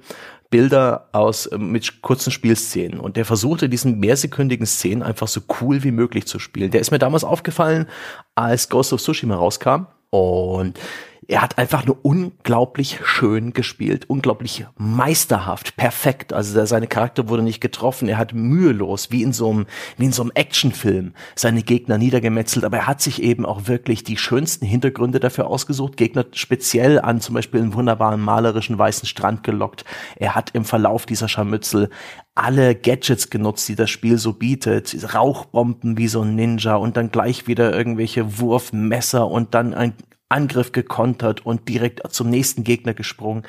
Bilder 0.49 1.07
aus 1.13 1.47
äh, 1.47 1.57
mit 1.57 2.01
kurzen 2.01 2.31
Spielszenen 2.31 2.99
und 2.99 3.17
der 3.17 3.25
versuchte 3.25 3.69
diesen 3.69 3.99
mehrsekündigen 3.99 4.67
Szenen 4.67 5.01
einfach 5.01 5.27
so 5.27 5.41
cool 5.61 5.83
wie 5.83 5.91
möglich 5.91 6.27
zu 6.27 6.37
spielen. 6.37 6.69
Der 6.69 6.81
ist 6.81 6.91
mir 6.91 6.99
damals 6.99 7.23
aufgefallen, 7.23 7.87
als 8.35 8.69
Ghost 8.69 8.93
of 8.93 9.01
Tsushima 9.01 9.35
rauskam 9.35 9.87
und 10.13 10.79
er 11.27 11.41
hat 11.41 11.57
einfach 11.57 11.85
nur 11.85 11.97
unglaublich 12.03 12.99
schön 13.03 13.53
gespielt, 13.53 14.09
unglaublich 14.09 14.65
meisterhaft, 14.77 15.75
perfekt. 15.75 16.33
Also 16.33 16.65
seine 16.65 16.87
Charakter 16.87 17.29
wurde 17.29 17.43
nicht 17.43 17.61
getroffen. 17.61 18.07
Er 18.07 18.17
hat 18.17 18.33
mühelos, 18.33 19.11
wie 19.11 19.23
in 19.23 19.33
so 19.33 19.49
einem, 19.49 19.65
wie 19.97 20.05
in 20.05 20.11
so 20.11 20.23
einem 20.23 20.31
Actionfilm, 20.33 21.13
seine 21.35 21.63
Gegner 21.63 21.97
niedergemetzelt. 21.97 22.65
Aber 22.65 22.77
er 22.77 22.87
hat 22.87 23.01
sich 23.01 23.21
eben 23.21 23.45
auch 23.45 23.67
wirklich 23.67 24.03
die 24.03 24.17
schönsten 24.17 24.65
Hintergründe 24.65 25.19
dafür 25.19 25.47
ausgesucht. 25.47 25.97
Gegner 25.97 26.25
speziell 26.33 26.99
an 26.99 27.21
zum 27.21 27.35
Beispiel 27.35 27.61
einen 27.61 27.73
wunderbaren 27.73 28.21
malerischen 28.21 28.77
weißen 28.77 29.07
Strand 29.07 29.43
gelockt. 29.43 29.85
Er 30.15 30.35
hat 30.35 30.51
im 30.51 30.65
Verlauf 30.65 31.05
dieser 31.05 31.27
Scharmützel 31.27 31.89
alle 32.35 32.73
Gadgets 32.75 33.29
genutzt, 33.29 33.69
die 33.69 33.75
das 33.75 33.89
Spiel 33.89 34.17
so 34.17 34.33
bietet. 34.33 35.13
Rauchbomben 35.13 35.97
wie 35.97 36.07
so 36.07 36.21
ein 36.21 36.35
Ninja 36.35 36.75
und 36.75 36.97
dann 36.97 37.11
gleich 37.11 37.47
wieder 37.47 37.75
irgendwelche 37.75 38.39
Wurfmesser 38.39 39.27
und 39.27 39.53
dann 39.53 39.73
ein 39.73 39.93
Angriff 40.33 40.71
gekontert 40.71 41.45
und 41.45 41.69
direkt 41.69 42.01
zum 42.11 42.29
nächsten 42.29 42.63
Gegner 42.63 42.93
gesprungen 42.93 43.43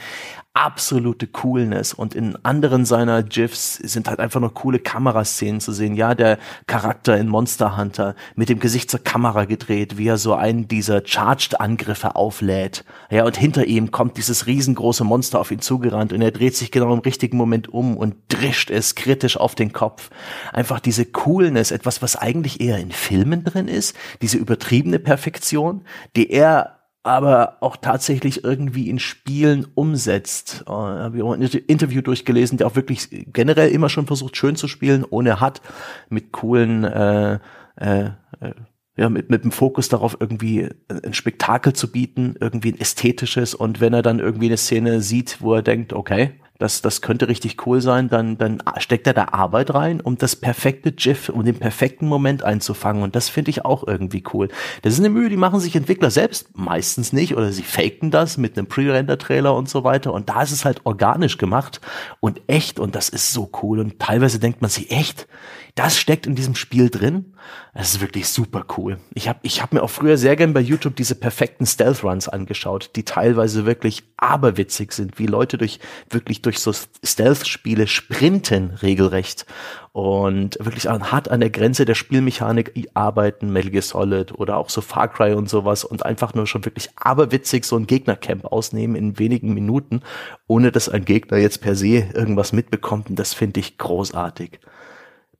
absolute 0.55 1.27
Coolness 1.27 1.93
und 1.93 2.15
in 2.15 2.39
anderen 2.45 2.85
seiner 2.85 3.25
GIFs 3.25 3.75
sind 3.75 4.07
halt 4.07 4.21
einfach 4.21 4.39
nur 4.39 4.55
coole 4.55 4.79
Kameraszenen 4.79 5.61
zu 5.61 5.73
sehen. 5.73 5.97
Ja, 5.97 6.15
der 6.15 6.39
Charakter 6.69 7.17
in 7.19 7.27
Monster 7.29 7.77
Hunter 7.77 8.15
mit 8.37 8.49
dem 8.49 8.61
Gesicht 8.61 8.89
zur 8.89 9.01
Kamera 9.03 9.47
gedreht, 9.47 9.99
wie 9.99 10.07
er 10.07 10.17
so 10.17 10.35
einen 10.35 10.69
dieser 10.69 11.05
Charged 11.05 11.61
Angriffe 11.61 12.15
auflädt. 12.15 12.85
Ja, 13.11 13.25
und 13.25 13.37
hinter 13.37 13.65
ihm 13.67 13.91
kommt 13.91 14.17
dieses 14.17 14.47
riesengroße 14.47 15.03
Monster 15.03 15.41
auf 15.41 15.51
ihn 15.51 15.61
zugerannt 15.61 16.13
und 16.13 16.23
er 16.23 16.31
dreht 16.31 16.55
sich 16.55 16.71
genau 16.71 16.93
im 16.93 17.01
richtigen 17.01 17.37
Moment 17.37 17.69
um 17.69 17.97
und 17.97 18.15
drischt 18.29 18.71
es 18.71 18.95
kritisch 18.95 19.37
auf 19.37 19.57
den 19.57 19.73
Kopf. 19.73 20.11
Einfach 20.53 20.79
diese 20.79 21.05
Coolness, 21.05 21.73
etwas, 21.73 22.01
was 22.01 22.15
eigentlich 22.15 22.61
eher 22.61 22.79
in 22.79 22.93
Filmen 22.93 23.43
drin 23.43 23.67
ist, 23.67 23.97
diese 24.23 24.39
übertriebene 24.39 25.01
Perfektion, 25.01 25.83
die 26.15 26.31
er 26.31 26.74
aber 27.05 27.59
auch 27.61 27.77
tatsächlich 27.77 28.45
irgendwie 28.45 28.89
in 28.89 28.99
Spielen 28.99 29.67
umsetzt. 29.75 30.65
Äh, 30.67 30.71
habe 30.73 31.19
ich 31.19 31.23
auch 31.23 31.35
ein 31.35 31.43
Interview 31.43 32.01
durchgelesen, 32.01 32.59
der 32.59 32.67
auch 32.67 32.77
wirklich 32.77 33.09
generell 33.33 33.71
immer 33.71 33.91
schon 33.91 34.07
versucht, 34.07 34.37
schön 34.37 34.57
zu 34.57 34.67
spielen, 34.67 35.05
ohne 35.09 35.39
hat, 35.39 35.61
mit 36.09 36.33
coolen 36.33 36.83
äh, 36.85 37.39
äh, 37.77 38.05
äh 38.41 38.55
ja, 38.97 39.09
mit, 39.09 39.29
mit 39.29 39.43
dem 39.43 39.51
Fokus 39.51 39.89
darauf, 39.89 40.17
irgendwie 40.21 40.69
ein 40.89 41.15
Spektakel 41.15 41.73
zu 41.73 41.91
bieten, 41.91 42.37
irgendwie 42.39 42.73
ein 42.73 42.81
ästhetisches 42.81 43.53
und 43.53 43.81
wenn 43.81 43.93
er 43.93 44.03
dann 44.03 44.21
irgendwie 44.21 44.47
eine 44.47 44.57
Szene 44.57 45.01
sieht, 45.01 45.41
wo 45.41 45.53
er 45.55 45.63
denkt, 45.63 45.93
okay, 45.93 46.35
das, 46.59 46.83
das 46.83 47.01
könnte 47.01 47.29
richtig 47.29 47.67
cool 47.67 47.81
sein, 47.81 48.09
dann, 48.09 48.39
dann 48.39 48.63
steckt 48.79 49.07
er 49.09 49.13
da 49.13 49.29
Arbeit 49.33 49.75
rein, 49.75 50.01
um 50.01 50.17
das 50.17 50.37
perfekte 50.37 50.93
GIF, 50.93 51.29
um 51.29 51.45
den 51.45 51.59
perfekten 51.59 52.07
Moment 52.07 52.45
einzufangen. 52.45 53.03
Und 53.03 53.17
das 53.17 53.29
finde 53.29 53.51
ich 53.51 53.65
auch 53.65 53.87
irgendwie 53.87 54.23
cool. 54.33 54.49
Das 54.83 54.93
ist 54.93 55.01
eine 55.01 55.09
Mühe, 55.09 55.29
die 55.29 55.37
machen 55.37 55.59
sich 55.59 55.75
Entwickler 55.75 56.11
selbst 56.11 56.57
meistens 56.57 57.13
nicht 57.13 57.37
oder 57.37 57.51
sie 57.51 57.65
faken 57.65 58.13
das 58.13 58.37
mit 58.37 58.57
einem 58.57 58.69
Pre-Render-Trailer 58.69 59.55
und 59.55 59.69
so 59.69 59.83
weiter. 59.83 60.13
Und 60.13 60.29
da 60.29 60.43
ist 60.43 60.53
es 60.53 60.65
halt 60.65 60.83
organisch 60.85 61.39
gemacht 61.39 61.81
und 62.21 62.41
echt 62.47 62.79
und 62.79 62.95
das 62.95 63.09
ist 63.09 63.33
so 63.33 63.51
cool. 63.63 63.81
Und 63.81 63.99
teilweise 63.99 64.39
denkt 64.39 64.63
man 64.63 64.71
sich 64.71 64.93
echt, 64.93 65.27
das 65.75 65.99
steckt 65.99 66.27
in 66.27 66.37
diesem 66.37 66.55
Spiel 66.55 66.89
drin. 66.89 67.35
Das 67.75 67.95
ist 67.95 68.01
wirklich 68.01 68.29
super 68.29 68.65
cool. 68.79 68.99
Ich 69.13 69.29
habe 69.29 69.41
ich 69.43 69.61
hab 69.61 69.73
mir 69.73 69.83
auch 69.83 69.91
früher 69.91 70.17
sehr 70.17 70.37
gern 70.37 70.55
bei 70.55 70.61
YouTube 70.61 70.95
diese 70.95 71.17
perfekten 71.17 71.67
Stealth 71.67 72.05
Runs 72.05 72.29
angeschaut, 72.29 72.91
die 72.95 73.05
teilweise 73.05 73.67
wirklich 73.67 74.05
aberwitzig 74.17 74.93
sind, 74.93 75.19
wie 75.19 75.27
Leute 75.27 75.59
durch 75.59 75.81
wirklich 76.09 76.43
durch 76.45 76.59
so 76.59 76.73
Stealth 77.03 77.47
Spiele 77.47 77.87
sprinten 77.87 78.71
regelrecht 78.83 79.47
und 79.93 80.59
wirklich 80.61 80.87
hart 80.87 81.31
an 81.31 81.41
der 81.41 81.51
Grenze 81.51 81.85
der 81.85 81.95
Spielmechanik 81.95 82.89
arbeiten, 82.95 83.53
Metal 83.53 83.71
Gear 83.71 83.83
Solid 83.83 84.33
oder 84.33 84.57
auch 84.57 84.71
so 84.71 84.81
Far 84.81 85.09
Cry 85.09 85.35
und 85.35 85.49
sowas 85.49 85.85
und 85.85 86.05
einfach 86.05 86.35
nur 86.35 86.47
schon 86.47 86.65
wirklich 86.65 86.91
aberwitzig 86.97 87.65
so 87.65 87.77
ein 87.77 87.87
Gegnercamp 87.87 88.45
ausnehmen 88.47 88.97
in 88.97 89.19
wenigen 89.19 89.55
Minuten, 89.55 90.03
ohne 90.47 90.73
dass 90.73 90.89
ein 90.89 91.05
Gegner 91.05 91.39
jetzt 91.39 91.61
per 91.61 91.77
se 91.77 92.09
irgendwas 92.15 92.53
mitbekommt 92.53 93.11
und 93.11 93.19
das 93.19 93.35
finde 93.35 93.61
ich 93.61 93.79
großartig. 93.79 94.61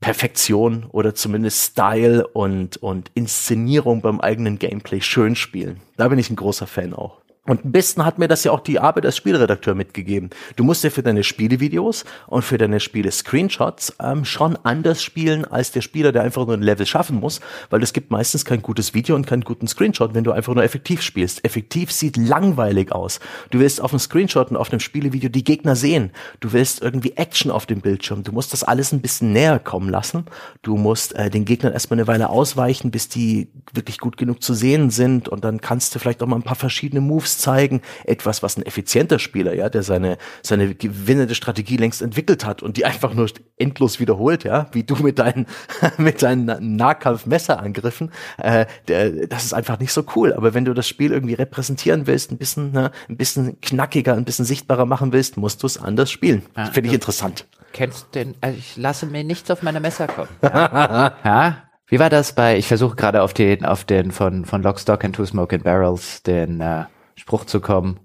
Perfektion 0.01 0.85
oder 0.91 1.15
zumindest 1.15 1.73
Style 1.73 2.27
und, 2.29 2.77
und 2.77 3.11
Inszenierung 3.15 4.03
beim 4.03 4.21
eigenen 4.21 4.59
Gameplay 4.59 5.01
schön 5.01 5.35
spielen. 5.35 5.81
Da 5.97 6.09
bin 6.09 6.19
ich 6.19 6.29
ein 6.29 6.37
großer 6.37 6.67
Fan 6.67 6.93
auch. 6.93 7.24
Und 7.47 7.63
am 7.63 7.73
besten 7.73 8.07
hat 8.07 8.19
mir 8.19 8.27
das 8.27 8.45
ja 8.45 8.53
auch 8.53 8.61
die 8.61 8.79
Arbeit 8.79 9.05
als 9.05 9.19
Spielredakteur 9.19 9.75
mitgegeben. 9.75 10.31
Du 10.57 10.65
musst 10.65 10.83
ja 10.83 10.89
für 10.89 11.03
deine 11.03 11.23
Spielevideos 11.23 12.07
und 12.27 12.43
für 12.43 12.57
deine 12.57 12.81
Spiele-Screenshots 12.81 13.97
ähm, 14.01 14.25
schon 14.25 14.57
anders 14.63 15.03
spielen 15.03 15.45
als 15.45 15.71
der 15.71 15.83
Spieler, 15.83 16.11
der 16.11 16.23
einfach 16.23 16.47
nur 16.47 16.57
ein 16.57 16.63
Level 16.63 16.87
schaffen 16.87 17.21
muss, 17.21 17.41
weil 17.69 17.83
es 17.83 17.93
gibt 17.93 18.11
meistens 18.11 18.47
kein 18.47 18.63
gutes 18.63 18.95
Video 18.95 19.15
und 19.15 19.27
keinen 19.27 19.45
guten 19.45 19.69
Screenshot, 19.69 20.15
wenn 20.15 20.25
du 20.25 20.33
einfach 20.33 20.55
nur 20.55 20.65
effektiv 20.65 21.03
spielst. 21.03 21.45
Effektiv 21.45 21.93
sieht 21.93 22.17
langweilig 22.17 22.93
aus. 22.93 23.21
Du 23.51 23.59
willst 23.59 23.83
auf 23.83 23.93
einem 23.93 24.01
Screenshot 24.01 24.51
und 24.51 24.57
auf 24.57 24.71
einem 24.71 24.81
Spielevideo 24.81 25.29
die 25.29 25.45
Gegner 25.45 25.77
sehen. 25.77 26.13
Du 26.41 26.55
willst 26.55 26.81
irgendwie 26.81 27.13
Action 27.17 27.51
auf 27.51 27.67
dem 27.67 27.83
Bildschirm. 27.83 28.23
Du 28.23 28.33
musst 28.33 28.55
das 28.55 28.65
alles 28.65 28.91
ein 28.93 29.03
bisschen 29.03 29.35
näher 29.35 29.59
kommen 29.59 29.91
lassen. 29.91 30.25
Du 30.63 30.79
musst 30.79 31.15
äh, 31.15 31.29
den 31.29 31.45
Gegnern 31.45 31.75
erstmal 31.75 31.99
eine 31.99 32.07
Weile 32.07 32.31
ausweichen, 32.31 32.91
bis 32.91 33.11
die 33.11 33.49
wirklich 33.75 33.99
gut 33.99 34.17
genug 34.17 34.43
zu 34.43 34.55
sehen 34.55 34.89
sind 34.89 35.29
und 35.29 35.45
dann 35.45 35.61
kannst 35.61 35.95
du 35.95 35.99
vielleicht 35.99 36.23
auch 36.23 36.27
mal 36.27 36.37
ein 36.37 36.43
paar 36.43 36.57
verschiedene 36.57 37.03
Moves 37.03 37.34
zeigen, 37.39 37.83
etwas, 38.05 38.43
was 38.43 38.57
ein 38.57 38.67
effizienter 38.67 39.19
Spieler, 39.19 39.55
ja, 39.55 39.69
der 39.69 39.83
seine, 39.83 40.19
seine 40.43 40.75
gewinnende 40.75 41.35
Strategie 41.35 41.77
längst 41.77 42.03
entwickelt 42.03 42.45
hat 42.45 42.63
und 42.63 42.77
die 42.77 42.85
einfach 42.85 43.15
nur 43.15 43.29
endlos 43.57 44.01
wiederholt, 44.01 44.45
ja, 44.45 44.67
wie 44.73 44.83
du 44.83 44.97
mit 44.97 45.19
deinen, 45.19 45.47
mit 45.99 46.23
deinen 46.23 46.77
Nahkampf-Messerangriffen, 46.77 48.13
äh, 48.39 48.67
der, 48.89 49.27
das 49.27 49.45
ist 49.45 49.55
einfach 49.55 49.79
nicht 49.79 49.93
so 49.93 50.05
cool. 50.17 50.33
Aber 50.33 50.55
wenn 50.55 50.65
du 50.65 50.75
das 50.75 50.89
Spiel 50.89 51.13
irgendwie 51.13 51.35
repräsentieren 51.35 52.07
willst, 52.07 52.33
ein 52.33 52.39
bisschen, 52.39 52.73
ne, 52.73 52.91
ein 53.09 53.17
bisschen 53.17 53.61
knackiger, 53.61 54.15
ein 54.15 54.25
bisschen 54.25 54.45
sichtbarer 54.45 54.87
machen 54.87 55.13
willst, 55.13 55.37
musst 55.37 55.63
du 55.63 55.67
es 55.67 55.79
anders 55.79 56.11
spielen. 56.11 56.43
Ja, 56.57 56.67
Finde 56.67 56.89
ich 56.89 56.95
interessant. 56.95 57.47
Kennst 57.73 58.15
den, 58.15 58.35
also 58.41 58.57
ich 58.57 58.77
lasse 58.77 59.07
mir 59.07 59.25
nichts 59.25 59.51
auf 59.51 59.63
meine 59.63 59.81
Messer 59.81 60.07
kommen. 60.07 60.29
Ja. 60.43 61.17
ja. 61.25 61.57
Wie 61.87 61.99
war 61.99 62.09
das 62.09 62.33
bei, 62.33 62.57
ich 62.57 62.67
versuche 62.67 62.97
gerade 62.97 63.23
auf 63.23 63.35
den, 63.35 63.65
auf 63.65 63.85
den 63.85 64.11
von, 64.11 64.45
von 64.45 64.63
Lockstock 64.63 65.05
and 65.05 65.17
Two 65.17 65.27
Smoking 65.27 65.63
Barrels, 65.63 66.23
den, 66.23 66.61
äh, 66.61 66.85
Spruch 67.17 67.45
zu 67.45 67.61
kommen. 67.61 68.01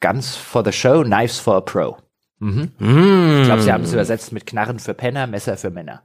Guns 0.00 0.36
for 0.36 0.64
the 0.64 0.72
show, 0.72 1.02
Knives 1.02 1.38
for 1.38 1.56
a 1.56 1.60
Pro. 1.60 1.98
Mhm. 2.38 2.72
Mm. 2.78 3.40
Ich 3.40 3.46
glaube, 3.46 3.62
sie 3.62 3.72
haben 3.72 3.84
es 3.84 3.92
übersetzt 3.92 4.32
mit 4.32 4.46
Knarren 4.46 4.78
für 4.78 4.94
Penner, 4.94 5.26
Messer 5.26 5.56
für 5.56 5.70
Männer. 5.70 6.02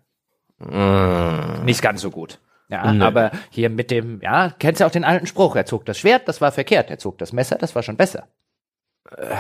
Mm. 0.60 1.64
Nicht 1.64 1.82
ganz 1.82 2.02
so 2.02 2.12
gut. 2.12 2.40
Ja, 2.68 2.92
nee. 2.92 3.04
aber 3.04 3.32
hier 3.52 3.70
mit 3.70 3.92
dem, 3.92 4.20
ja, 4.22 4.50
kennst 4.58 4.82
du 4.82 4.86
auch 4.86 4.92
den 4.92 5.04
alten 5.04 5.28
Spruch, 5.28 5.56
er 5.56 5.66
zog 5.66 5.86
das 5.86 6.00
Schwert, 6.00 6.28
das 6.28 6.42
war 6.42 6.52
verkehrt, 6.52 6.90
er 6.90 6.98
zog 6.98 7.20
das 7.20 7.32
Messer, 7.32 7.58
das 7.58 7.76
war 7.76 7.84
schon 7.84 7.96
besser. 7.96 8.28
Äh. 9.16 9.36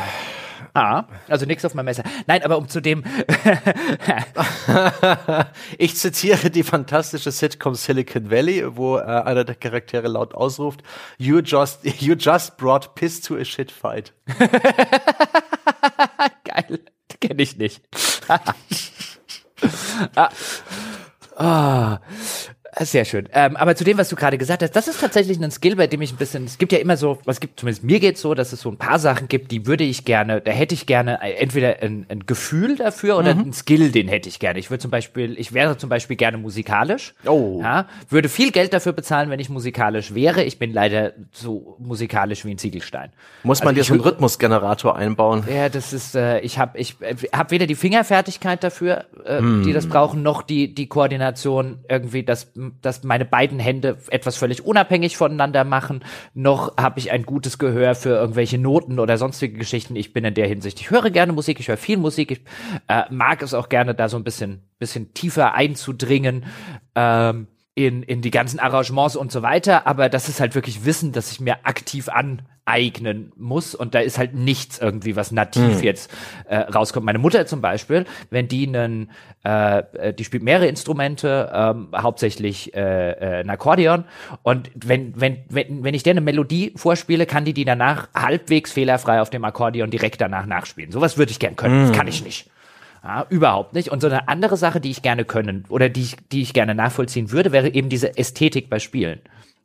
Ah, 0.75 1.05
also 1.29 1.45
nichts 1.45 1.63
auf 1.63 1.73
meinem 1.73 1.85
Messer. 1.85 2.03
Nein, 2.27 2.43
aber 2.43 2.57
um 2.57 2.67
zu 2.67 2.81
dem. 2.81 3.05
ich 5.77 5.95
zitiere 5.95 6.49
die 6.49 6.63
fantastische 6.63 7.31
Sitcom 7.31 7.75
Silicon 7.75 8.29
Valley, 8.29 8.75
wo 8.75 8.97
äh, 8.97 9.03
einer 9.03 9.45
der 9.45 9.55
Charaktere 9.55 10.09
laut 10.09 10.33
ausruft: 10.33 10.83
You 11.17 11.39
just, 11.39 11.85
you 12.01 12.15
just 12.15 12.57
brought 12.57 12.93
piss 12.95 13.21
to 13.21 13.37
a 13.37 13.45
shit 13.45 13.71
fight. 13.71 14.11
Geil, 16.43 16.81
kenne 17.21 17.41
ich 17.41 17.55
nicht. 17.55 17.81
ah. 20.17 20.29
Ah. 21.37 21.99
Sehr 22.81 23.05
schön. 23.05 23.29
Ähm, 23.31 23.55
aber 23.55 23.75
zu 23.75 23.85
dem, 23.85 23.97
was 23.97 24.09
du 24.09 24.17
gerade 24.17 24.37
gesagt 24.37 24.61
hast, 24.61 24.75
das 24.75 24.89
ist 24.89 24.99
tatsächlich 24.99 25.41
ein 25.41 25.49
Skill, 25.49 25.77
bei 25.77 25.87
dem 25.87 26.01
ich 26.01 26.11
ein 26.11 26.17
bisschen, 26.17 26.43
es 26.43 26.57
gibt 26.57 26.73
ja 26.73 26.79
immer 26.79 26.97
so, 26.97 27.19
was 27.23 27.39
gibt, 27.39 27.59
zumindest 27.59 27.85
mir 27.85 28.01
geht's 28.01 28.21
so, 28.21 28.33
dass 28.33 28.51
es 28.51 28.59
so 28.59 28.69
ein 28.69 28.77
paar 28.77 28.99
Sachen 28.99 29.29
gibt, 29.29 29.51
die 29.51 29.65
würde 29.65 29.85
ich 29.85 30.03
gerne, 30.03 30.41
da 30.41 30.51
hätte 30.51 30.75
ich 30.75 30.85
gerne 30.85 31.21
entweder 31.21 31.81
ein, 31.81 32.05
ein 32.09 32.25
Gefühl 32.25 32.75
dafür 32.75 33.17
oder 33.17 33.33
mhm. 33.33 33.41
ein 33.41 33.53
Skill, 33.53 33.91
den 33.91 34.09
hätte 34.09 34.27
ich 34.27 34.39
gerne. 34.39 34.59
Ich 34.59 34.69
würde 34.69 34.81
zum 34.81 34.91
Beispiel, 34.91 35.39
ich 35.39 35.53
wäre 35.53 35.77
zum 35.77 35.89
Beispiel 35.89 36.17
gerne 36.17 36.37
musikalisch. 36.37 37.13
Oh. 37.25 37.59
Ja, 37.61 37.87
würde 38.09 38.27
viel 38.27 38.51
Geld 38.51 38.73
dafür 38.73 38.91
bezahlen, 38.91 39.29
wenn 39.29 39.39
ich 39.39 39.49
musikalisch 39.49 40.13
wäre. 40.13 40.43
Ich 40.43 40.59
bin 40.59 40.73
leider 40.73 41.13
so 41.31 41.77
musikalisch 41.79 42.43
wie 42.43 42.51
ein 42.51 42.57
Ziegelstein. 42.57 43.11
Muss 43.43 43.59
man 43.59 43.69
also 43.69 43.79
dir 43.79 43.83
so 43.85 43.93
einen 43.93 44.01
Rhythmusgenerator 44.01 44.97
einbauen? 44.97 45.45
Ja, 45.49 45.69
das 45.69 45.93
ist, 45.93 46.15
äh, 46.15 46.39
ich 46.41 46.59
habe 46.59 46.77
ich 46.77 46.97
äh, 46.99 47.15
hab 47.31 47.51
weder 47.51 47.67
die 47.67 47.75
Fingerfertigkeit 47.75 48.63
dafür, 48.65 49.05
äh, 49.25 49.39
mm. 49.39 49.63
die 49.63 49.71
das 49.71 49.87
brauchen, 49.87 50.23
noch 50.23 50.41
die, 50.41 50.75
die 50.75 50.87
Koordination 50.87 51.79
irgendwie, 51.87 52.23
das 52.23 52.51
dass 52.81 53.03
meine 53.03 53.25
beiden 53.25 53.59
Hände 53.59 53.97
etwas 54.09 54.37
völlig 54.37 54.65
unabhängig 54.65 55.17
voneinander 55.17 55.63
machen, 55.63 56.03
noch 56.33 56.77
habe 56.77 56.99
ich 56.99 57.11
ein 57.11 57.23
gutes 57.23 57.57
Gehör 57.57 57.95
für 57.95 58.09
irgendwelche 58.09 58.57
Noten 58.57 58.99
oder 58.99 59.17
sonstige 59.17 59.57
Geschichten. 59.57 59.95
Ich 59.95 60.13
bin 60.13 60.25
in 60.25 60.33
der 60.33 60.47
Hinsicht, 60.47 60.79
ich 60.79 60.91
höre 60.91 61.09
gerne 61.09 61.33
Musik, 61.33 61.59
ich 61.59 61.67
höre 61.67 61.77
viel 61.77 61.97
Musik, 61.97 62.31
ich 62.31 62.41
äh, 62.87 63.03
mag 63.09 63.41
es 63.41 63.53
auch 63.53 63.69
gerne, 63.69 63.95
da 63.95 64.09
so 64.09 64.17
ein 64.17 64.23
bisschen, 64.23 64.61
bisschen 64.79 65.13
tiefer 65.13 65.53
einzudringen. 65.53 66.45
Ähm, 66.95 67.47
in, 67.75 68.03
in 68.03 68.21
die 68.21 68.31
ganzen 68.31 68.59
Arrangements 68.59 69.17
und 69.17 69.33
so 69.33 69.41
weiter, 69.41 69.85
aber 69.85 70.07
das 70.07 70.29
ist 70.29 70.39
halt 70.39 70.55
wirklich 70.55 70.85
Wissen, 70.85 71.11
das 71.11 71.33
ich 71.33 71.41
mir 71.41 71.57
aktiv 71.65 72.07
aneignen 72.07 73.33
muss 73.35 73.75
und 73.75 73.93
da 73.93 73.99
ist 73.99 74.17
halt 74.17 74.33
nichts 74.33 74.79
irgendwie, 74.79 75.17
was 75.17 75.33
nativ 75.33 75.79
mhm. 75.79 75.83
jetzt 75.83 76.09
äh, 76.47 76.55
rauskommt. 76.55 77.05
Meine 77.05 77.19
Mutter 77.19 77.45
zum 77.45 77.59
Beispiel, 77.59 78.05
wenn 78.29 78.47
die 78.47 78.65
einen, 78.65 79.11
äh, 79.43 80.13
die 80.13 80.23
spielt 80.23 80.41
mehrere 80.41 80.67
Instrumente, 80.67 81.51
ähm, 81.53 81.89
hauptsächlich 81.93 82.73
äh, 82.73 83.11
äh, 83.11 83.39
ein 83.41 83.49
Akkordeon 83.49 84.05
und 84.41 84.71
wenn, 84.73 85.19
wenn, 85.19 85.43
wenn, 85.49 85.83
wenn 85.83 85.93
ich 85.93 86.03
der 86.03 86.11
eine 86.11 86.21
Melodie 86.21 86.71
vorspiele, 86.77 87.25
kann 87.25 87.43
die 87.43 87.53
die 87.53 87.65
danach 87.65 88.07
halbwegs 88.15 88.71
fehlerfrei 88.71 89.19
auf 89.19 89.29
dem 89.29 89.43
Akkordeon 89.43 89.91
direkt 89.91 90.21
danach 90.21 90.45
nachspielen. 90.45 90.91
Sowas 90.91 91.17
würde 91.17 91.31
ich 91.31 91.39
gern 91.39 91.57
können, 91.57 91.81
mhm. 91.81 91.87
das 91.89 91.97
kann 91.97 92.07
ich 92.07 92.23
nicht. 92.23 92.49
Ja, 93.05 93.27
überhaupt 93.29 93.73
nicht. 93.73 93.89
Und 93.89 94.01
so 94.01 94.07
eine 94.07 94.27
andere 94.27 94.57
Sache, 94.57 94.81
die 94.81 94.89
ich 94.89 95.03
gerne 95.03 95.25
können 95.25 95.65
oder 95.69 95.89
die 95.89 96.01
ich, 96.01 96.15
die 96.31 96.41
ich 96.41 96.53
gerne 96.53 96.73
nachvollziehen 96.73 97.31
würde, 97.31 97.51
wäre 97.51 97.71
eben 97.71 97.87
diese 97.87 98.17
Ästhetik 98.17 98.67
bei 98.67 98.79
Spielen, 98.79 99.19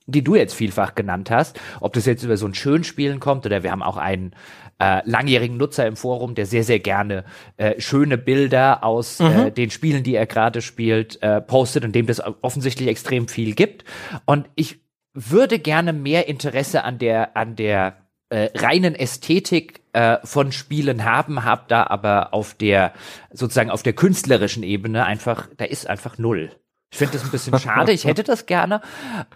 die 0.07 0.23
du 0.23 0.35
jetzt 0.35 0.53
vielfach 0.53 0.95
genannt 0.95 1.31
hast. 1.31 1.59
Ob 1.81 1.95
das 1.95 2.05
jetzt 2.05 2.23
über 2.23 2.37
so 2.37 2.47
ein 2.47 2.53
Schönspielen 2.53 3.19
kommt 3.19 3.47
oder 3.47 3.63
wir 3.63 3.71
haben 3.71 3.83
auch 3.83 3.97
einen 3.97 4.33
äh, 4.79 5.01
langjährigen 5.09 5.57
Nutzer 5.57 5.87
im 5.87 5.97
Forum, 5.97 6.35
der 6.35 6.45
sehr, 6.45 6.65
sehr 6.65 6.81
gerne 6.81 7.25
äh, 7.57 7.81
schöne 7.81 8.19
Bilder 8.19 8.85
aus 8.85 9.21
äh, 9.21 9.25
mhm. 9.25 9.47
äh, 9.47 9.51
den 9.51 9.71
Spielen, 9.71 10.03
die 10.03 10.17
er 10.17 10.27
gerade 10.27 10.61
spielt, 10.61 11.23
äh, 11.23 11.41
postet 11.41 11.83
und 11.87 11.95
dem 11.95 12.07
das 12.07 12.23
offensichtlich 12.43 12.89
extrem 12.91 13.27
viel 13.27 13.55
gibt. 13.55 13.85
Und 14.27 14.51
ich 14.55 14.81
würde 15.15 15.59
gerne 15.59 15.95
mehr 15.95 16.29
Interesse 16.29 16.85
an 16.85 16.99
der, 16.99 17.39
an 17.39 17.57
der 17.57 17.97
äh, 18.31 18.49
reinen 18.57 18.95
Ästhetik 18.95 19.81
äh, 19.93 20.19
von 20.25 20.53
Spielen 20.53 21.05
haben, 21.05 21.45
hab 21.45 21.69
da 21.69 21.87
aber 21.87 22.33
auf 22.33 22.55
der 22.55 22.93
sozusagen 23.33 23.71
auf 23.71 23.83
der 23.83 23.93
künstlerischen 23.93 24.63
Ebene 24.63 25.05
einfach, 25.05 25.49
da 25.57 25.65
ist 25.65 25.89
einfach 25.89 26.17
null. 26.17 26.51
Ich 26.93 26.99
finde 26.99 27.15
das 27.15 27.25
ein 27.25 27.31
bisschen 27.31 27.59
schade, 27.59 27.93
ich 27.93 28.05
hätte 28.05 28.25
das 28.25 28.47
gerne, 28.47 28.81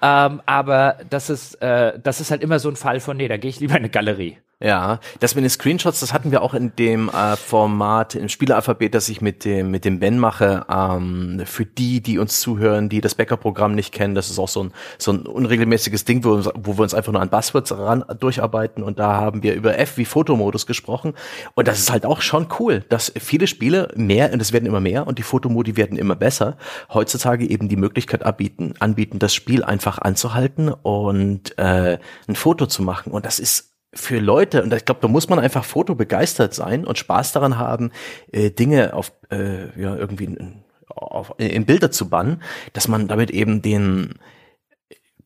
ähm, 0.02 0.40
aber 0.46 0.98
das 1.08 1.30
ist, 1.30 1.54
äh, 1.62 1.98
das 2.00 2.20
ist 2.20 2.32
halt 2.32 2.42
immer 2.42 2.58
so 2.58 2.68
ein 2.68 2.76
Fall 2.76 2.98
von, 2.98 3.16
nee, 3.16 3.28
da 3.28 3.36
gehe 3.36 3.50
ich 3.50 3.60
lieber 3.60 3.74
in 3.74 3.78
eine 3.78 3.90
Galerie. 3.90 4.38
Ja, 4.64 4.98
das 5.20 5.34
mit 5.34 5.44
den 5.44 5.50
Screenshots, 5.50 6.00
das 6.00 6.14
hatten 6.14 6.30
wir 6.30 6.40
auch 6.40 6.54
in 6.54 6.74
dem 6.76 7.10
äh, 7.10 7.36
Format 7.36 8.14
im 8.14 8.30
Spieleralphabet, 8.30 8.94
das 8.94 9.10
ich 9.10 9.20
mit 9.20 9.44
dem 9.44 9.70
mit 9.70 9.84
dem 9.84 10.00
Ben 10.00 10.18
mache. 10.18 10.64
Ähm, 10.70 11.42
für 11.44 11.66
die, 11.66 12.00
die 12.00 12.18
uns 12.18 12.40
zuhören, 12.40 12.88
die 12.88 13.02
das 13.02 13.14
Backup-Programm 13.14 13.74
nicht 13.74 13.92
kennen, 13.92 14.14
das 14.14 14.30
ist 14.30 14.38
auch 14.38 14.48
so 14.48 14.64
ein 14.64 14.72
so 14.96 15.12
ein 15.12 15.26
unregelmäßiges 15.26 16.06
Ding, 16.06 16.24
wo, 16.24 16.42
wo 16.54 16.78
wir 16.78 16.82
uns 16.82 16.94
einfach 16.94 17.12
nur 17.12 17.20
an 17.20 17.28
Buzzwords 17.28 17.76
ran 17.76 18.06
durcharbeiten. 18.18 18.82
Und 18.82 18.98
da 18.98 19.16
haben 19.16 19.42
wir 19.42 19.52
über 19.52 19.78
F 19.78 19.98
wie 19.98 20.06
Fotomodus 20.06 20.64
gesprochen. 20.64 21.12
Und 21.54 21.68
das 21.68 21.78
ist 21.78 21.92
halt 21.92 22.06
auch 22.06 22.22
schon 22.22 22.46
cool, 22.58 22.86
dass 22.88 23.12
viele 23.20 23.46
Spiele 23.48 23.88
mehr 23.96 24.32
und 24.32 24.40
es 24.40 24.54
werden 24.54 24.64
immer 24.64 24.80
mehr 24.80 25.06
und 25.06 25.18
die 25.18 25.24
Fotomodi 25.24 25.76
werden 25.76 25.98
immer 25.98 26.16
besser. 26.16 26.56
Heutzutage 26.88 27.46
eben 27.46 27.68
die 27.68 27.76
Möglichkeit 27.76 28.24
anbieten, 28.24 28.72
anbieten, 28.78 29.18
das 29.18 29.34
Spiel 29.34 29.62
einfach 29.62 29.98
anzuhalten 29.98 30.70
und 30.70 31.58
äh, 31.58 31.98
ein 32.26 32.34
Foto 32.34 32.64
zu 32.64 32.82
machen. 32.82 33.12
Und 33.12 33.26
das 33.26 33.38
ist 33.38 33.73
für 33.94 34.18
Leute, 34.18 34.62
und 34.62 34.72
ich 34.72 34.84
glaube, 34.84 35.00
da 35.00 35.08
muss 35.08 35.28
man 35.28 35.38
einfach 35.38 35.64
fotobegeistert 35.64 36.54
sein 36.54 36.84
und 36.84 36.98
Spaß 36.98 37.32
daran 37.32 37.58
haben, 37.58 37.90
äh, 38.32 38.50
Dinge 38.50 38.94
auf 38.94 39.12
äh, 39.30 39.80
ja, 39.80 39.96
irgendwie 39.96 40.24
in, 40.24 40.64
auf, 40.88 41.34
in 41.38 41.66
Bilder 41.66 41.90
zu 41.90 42.08
bannen, 42.08 42.42
dass 42.72 42.88
man 42.88 43.08
damit 43.08 43.30
eben 43.30 43.62
den 43.62 44.14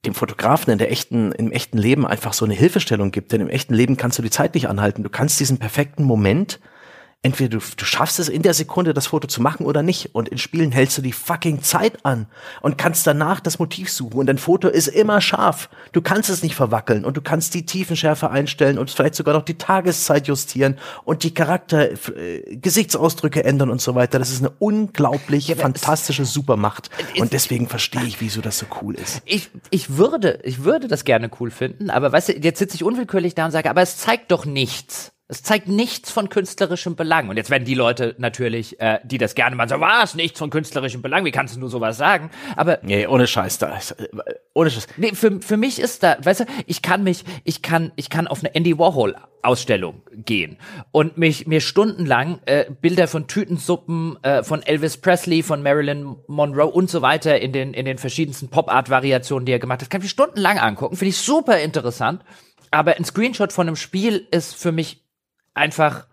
dem 0.04 0.14
Fotografen 0.14 0.72
in 0.72 0.78
der 0.78 0.92
echten, 0.92 1.32
im 1.32 1.50
echten 1.50 1.76
Leben 1.76 2.06
einfach 2.06 2.32
so 2.32 2.44
eine 2.44 2.54
Hilfestellung 2.54 3.10
gibt. 3.10 3.32
Denn 3.32 3.40
im 3.40 3.50
echten 3.50 3.74
Leben 3.74 3.96
kannst 3.96 4.16
du 4.18 4.22
die 4.22 4.30
Zeit 4.30 4.54
nicht 4.54 4.68
anhalten. 4.68 5.02
Du 5.02 5.10
kannst 5.10 5.40
diesen 5.40 5.58
perfekten 5.58 6.04
Moment 6.04 6.60
entweder 7.22 7.58
du, 7.58 7.64
du 7.76 7.84
schaffst 7.84 8.20
es 8.20 8.28
in 8.28 8.42
der 8.42 8.54
Sekunde, 8.54 8.94
das 8.94 9.08
Foto 9.08 9.26
zu 9.26 9.42
machen 9.42 9.66
oder 9.66 9.82
nicht. 9.82 10.14
Und 10.14 10.28
in 10.28 10.38
Spielen 10.38 10.70
hältst 10.70 10.98
du 10.98 11.02
die 11.02 11.12
fucking 11.12 11.62
Zeit 11.62 12.04
an 12.04 12.26
und 12.62 12.78
kannst 12.78 13.06
danach 13.06 13.40
das 13.40 13.58
Motiv 13.58 13.90
suchen. 13.90 14.18
Und 14.18 14.26
dein 14.26 14.38
Foto 14.38 14.68
ist 14.68 14.86
immer 14.86 15.20
scharf. 15.20 15.68
Du 15.92 16.00
kannst 16.00 16.30
es 16.30 16.42
nicht 16.42 16.54
verwackeln 16.54 17.04
und 17.04 17.16
du 17.16 17.20
kannst 17.20 17.54
die 17.54 17.66
Tiefenschärfe 17.66 18.30
einstellen 18.30 18.78
und 18.78 18.90
vielleicht 18.90 19.16
sogar 19.16 19.34
noch 19.34 19.42
die 19.42 19.58
Tageszeit 19.58 20.28
justieren 20.28 20.78
und 21.04 21.24
die 21.24 21.34
Charakter, 21.34 21.90
äh, 22.16 22.56
Gesichtsausdrücke 22.56 23.44
ändern 23.44 23.70
und 23.70 23.80
so 23.80 23.96
weiter. 23.96 24.20
Das 24.20 24.30
ist 24.30 24.40
eine 24.40 24.50
unglaublich 24.58 25.48
ja, 25.48 25.56
fantastische 25.56 26.24
Supermacht. 26.24 26.88
Und 27.18 27.32
deswegen 27.32 27.68
verstehe 27.68 28.04
ich, 28.04 28.20
wieso 28.20 28.40
das 28.40 28.58
so 28.58 28.66
cool 28.80 28.94
ist. 28.94 29.22
Ich, 29.24 29.50
ich 29.70 29.96
würde, 29.96 30.38
ich 30.44 30.62
würde 30.62 30.86
das 30.86 31.04
gerne 31.04 31.30
cool 31.40 31.50
finden, 31.50 31.90
aber 31.90 32.12
weißt 32.12 32.28
du, 32.28 32.32
jetzt 32.38 32.60
sitze 32.60 32.76
ich 32.76 32.84
unwillkürlich 32.84 33.34
da 33.34 33.46
und 33.46 33.50
sage, 33.50 33.68
aber 33.68 33.82
es 33.82 33.96
zeigt 33.96 34.30
doch 34.30 34.44
nichts. 34.44 35.12
Es 35.30 35.42
zeigt 35.42 35.68
nichts 35.68 36.10
von 36.10 36.30
künstlerischem 36.30 36.96
Belang. 36.96 37.28
Und 37.28 37.36
jetzt 37.36 37.50
werden 37.50 37.66
die 37.66 37.74
Leute 37.74 38.14
natürlich, 38.16 38.80
äh, 38.80 38.98
die 39.04 39.18
das 39.18 39.34
gerne 39.34 39.56
mal 39.56 39.68
sagen, 39.68 39.82
was, 39.82 40.14
nichts 40.14 40.38
von 40.38 40.48
künstlerischem 40.48 41.02
Belang, 41.02 41.26
wie 41.26 41.30
kannst 41.30 41.54
du 41.54 41.60
nur 41.60 41.68
sowas 41.68 41.98
sagen? 41.98 42.30
Aber. 42.56 42.78
Nee, 42.82 43.06
ohne 43.06 43.26
Scheiß 43.26 43.58
da. 43.58 43.78
Ohne 44.54 44.70
Scheiß. 44.70 44.86
Nee, 44.96 45.12
für, 45.14 45.42
für 45.42 45.58
mich 45.58 45.80
ist 45.80 46.02
da, 46.02 46.16
weißt 46.22 46.40
du, 46.40 46.44
ich 46.64 46.80
kann 46.80 47.04
mich, 47.04 47.24
ich 47.44 47.60
kann, 47.60 47.92
ich 47.96 48.08
kann 48.08 48.26
auf 48.26 48.38
eine 48.38 48.54
Andy 48.54 48.78
Warhol 48.78 49.16
Ausstellung 49.42 50.02
gehen 50.12 50.56
und 50.92 51.18
mich 51.18 51.46
mir 51.46 51.60
stundenlang 51.60 52.40
äh, 52.46 52.64
Bilder 52.80 53.06
von 53.06 53.28
Tütensuppen 53.28 54.16
äh, 54.22 54.42
von 54.42 54.62
Elvis 54.62 54.96
Presley, 54.96 55.42
von 55.42 55.62
Marilyn 55.62 56.16
Monroe 56.26 56.66
und 56.66 56.90
so 56.90 57.02
weiter 57.02 57.38
in 57.38 57.52
den 57.52 57.74
in 57.74 57.84
den 57.84 57.98
verschiedensten 57.98 58.48
Pop 58.48 58.68
Art 58.68 58.90
Variationen, 58.90 59.46
die 59.46 59.52
er 59.52 59.58
gemacht 59.58 59.82
hat, 59.82 59.90
kann 59.90 60.00
ich 60.00 60.06
mir 60.06 60.10
stundenlang 60.10 60.58
angucken, 60.58 60.96
finde 60.96 61.10
ich 61.10 61.18
super 61.18 61.60
interessant. 61.60 62.24
Aber 62.70 62.96
ein 62.96 63.04
Screenshot 63.04 63.52
von 63.52 63.66
einem 63.66 63.76
Spiel 63.76 64.26
ist 64.30 64.54
für 64.54 64.72
mich 64.72 65.07
einfach 65.58 66.06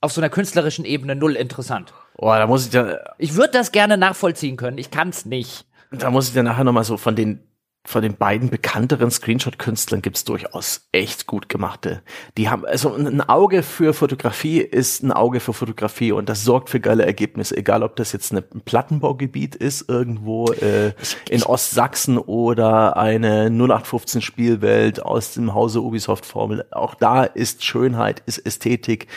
auf 0.00 0.12
so 0.12 0.20
einer 0.20 0.30
künstlerischen 0.30 0.84
Ebene 0.84 1.14
null 1.14 1.36
interessant. 1.36 1.92
Boah, 2.16 2.38
da 2.38 2.46
muss 2.46 2.66
ich 2.66 2.72
ja. 2.72 2.98
Ich 3.18 3.34
würde 3.36 3.52
das 3.52 3.72
gerne 3.72 3.96
nachvollziehen 3.96 4.56
können, 4.56 4.78
ich 4.78 4.90
kann 4.90 5.10
es 5.10 5.24
nicht. 5.24 5.66
Da 5.92 6.10
muss 6.10 6.28
ich 6.28 6.34
dann 6.34 6.44
nachher 6.44 6.64
nochmal 6.64 6.84
so 6.84 6.96
von 6.96 7.16
den 7.16 7.49
von 7.86 8.02
den 8.02 8.16
beiden 8.16 8.50
bekannteren 8.50 9.10
Screenshot-Künstlern 9.10 10.02
gibt's 10.02 10.24
durchaus 10.24 10.88
echt 10.92 11.26
gut 11.26 11.48
gemachte. 11.48 12.02
Die 12.36 12.50
haben, 12.50 12.66
also 12.66 12.94
ein 12.94 13.22
Auge 13.22 13.62
für 13.62 13.94
Fotografie 13.94 14.60
ist 14.60 15.02
ein 15.02 15.12
Auge 15.12 15.40
für 15.40 15.54
Fotografie 15.54 16.12
und 16.12 16.28
das 16.28 16.44
sorgt 16.44 16.68
für 16.68 16.78
geile 16.78 17.06
Ergebnisse, 17.06 17.56
egal 17.56 17.82
ob 17.82 17.96
das 17.96 18.12
jetzt 18.12 18.32
ein 18.32 18.44
Plattenbaugebiet 18.66 19.54
ist, 19.54 19.88
irgendwo 19.88 20.52
äh, 20.52 20.92
in 21.30 21.42
Ostsachsen 21.42 22.18
oder 22.18 22.98
eine 22.98 23.46
0815 23.46 24.20
Spielwelt 24.20 25.02
aus 25.02 25.32
dem 25.32 25.54
Hause 25.54 25.80
Ubisoft 25.80 26.26
Formel. 26.26 26.66
Auch 26.72 26.94
da 26.94 27.24
ist 27.24 27.64
Schönheit, 27.64 28.22
ist 28.26 28.38
Ästhetik, 28.38 29.08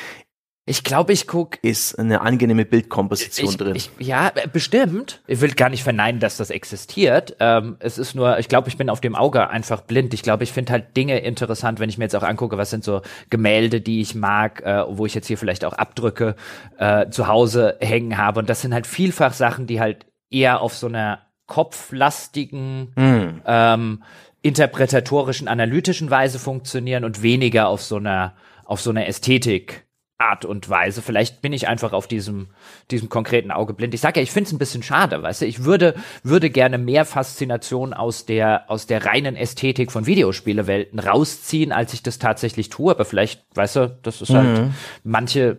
ich 0.65 0.85
glaube, 0.85 1.11
ich 1.11 1.27
guck. 1.27 1.61
Ist 1.61 1.99
eine 1.99 2.21
angenehme 2.21 2.63
Bildkomposition 2.63 3.49
ich, 3.49 3.57
drin. 3.57 3.75
Ich, 3.75 3.89
ja, 3.99 4.31
bestimmt. 4.53 5.21
Ich 5.27 5.41
will 5.41 5.51
gar 5.51 5.69
nicht 5.69 5.83
verneinen, 5.83 6.21
dass 6.21 6.37
das 6.37 6.51
existiert. 6.51 7.35
Ähm, 7.41 7.75
es 7.79 7.97
ist 7.97 8.15
nur, 8.15 8.39
ich 8.39 8.47
glaube, 8.47 8.69
ich 8.69 8.77
bin 8.77 8.89
auf 8.89 9.01
dem 9.01 9.13
Auge 9.13 9.49
einfach 9.49 9.81
blind. 9.81 10.13
Ich 10.13 10.23
glaube, 10.23 10.45
ich 10.45 10.53
finde 10.53 10.71
halt 10.71 10.95
Dinge 10.95 11.19
interessant, 11.19 11.81
wenn 11.81 11.89
ich 11.89 11.97
mir 11.97 12.05
jetzt 12.05 12.15
auch 12.15 12.23
angucke, 12.23 12.57
was 12.57 12.69
sind 12.69 12.85
so 12.85 13.01
Gemälde, 13.29 13.81
die 13.81 13.99
ich 13.99 14.15
mag, 14.15 14.61
äh, 14.61 14.85
wo 14.87 15.05
ich 15.05 15.13
jetzt 15.13 15.27
hier 15.27 15.37
vielleicht 15.37 15.65
auch 15.65 15.73
Abdrücke 15.73 16.37
äh, 16.77 17.09
zu 17.09 17.27
Hause 17.27 17.77
hängen 17.81 18.17
habe. 18.17 18.39
Und 18.39 18.49
das 18.49 18.61
sind 18.61 18.73
halt 18.73 18.87
vielfach 18.87 19.33
Sachen, 19.33 19.67
die 19.67 19.81
halt 19.81 20.05
eher 20.29 20.61
auf 20.61 20.75
so 20.75 20.87
einer 20.87 21.23
kopflastigen, 21.45 22.93
mm. 22.95 23.41
ähm, 23.45 24.03
interpretatorischen, 24.41 25.49
analytischen 25.49 26.09
Weise 26.09 26.39
funktionieren 26.39 27.03
und 27.03 27.21
weniger 27.21 27.67
auf 27.67 27.81
so 27.81 27.97
einer, 27.97 28.33
auf 28.63 28.79
so 28.79 28.91
einer 28.91 29.07
Ästhetik 29.07 29.82
Art 30.17 30.45
und 30.45 30.69
Weise. 30.69 31.01
Vielleicht 31.01 31.41
bin 31.41 31.53
ich 31.53 31.67
einfach 31.67 31.91
auf 31.91 32.07
diesem, 32.07 32.47
diesem 32.91 33.09
konkreten 33.09 33.51
Auge 33.51 33.73
blind. 33.73 33.93
Ich 33.93 34.01
sage 34.01 34.19
ja, 34.19 34.23
ich 34.23 34.31
finde 34.31 34.47
es 34.47 34.53
ein 34.53 34.59
bisschen 34.59 34.83
schade, 34.83 35.21
weißt 35.21 35.41
du. 35.41 35.45
Ich 35.45 35.63
würde, 35.65 35.95
würde 36.23 36.49
gerne 36.49 36.77
mehr 36.77 37.05
Faszination 37.05 37.93
aus 37.93 38.25
der, 38.25 38.69
aus 38.69 38.87
der 38.87 39.05
reinen 39.05 39.35
Ästhetik 39.35 39.91
von 39.91 40.05
Videospielewelten 40.05 40.99
rausziehen, 40.99 41.71
als 41.71 41.93
ich 41.93 42.03
das 42.03 42.19
tatsächlich 42.19 42.69
tue. 42.69 42.91
Aber 42.91 43.05
vielleicht, 43.05 43.43
weißt 43.55 43.75
du, 43.75 43.97
das 44.03 44.21
ist 44.21 44.33
halt 44.33 44.59
mhm. 44.59 44.73
manche, 45.03 45.57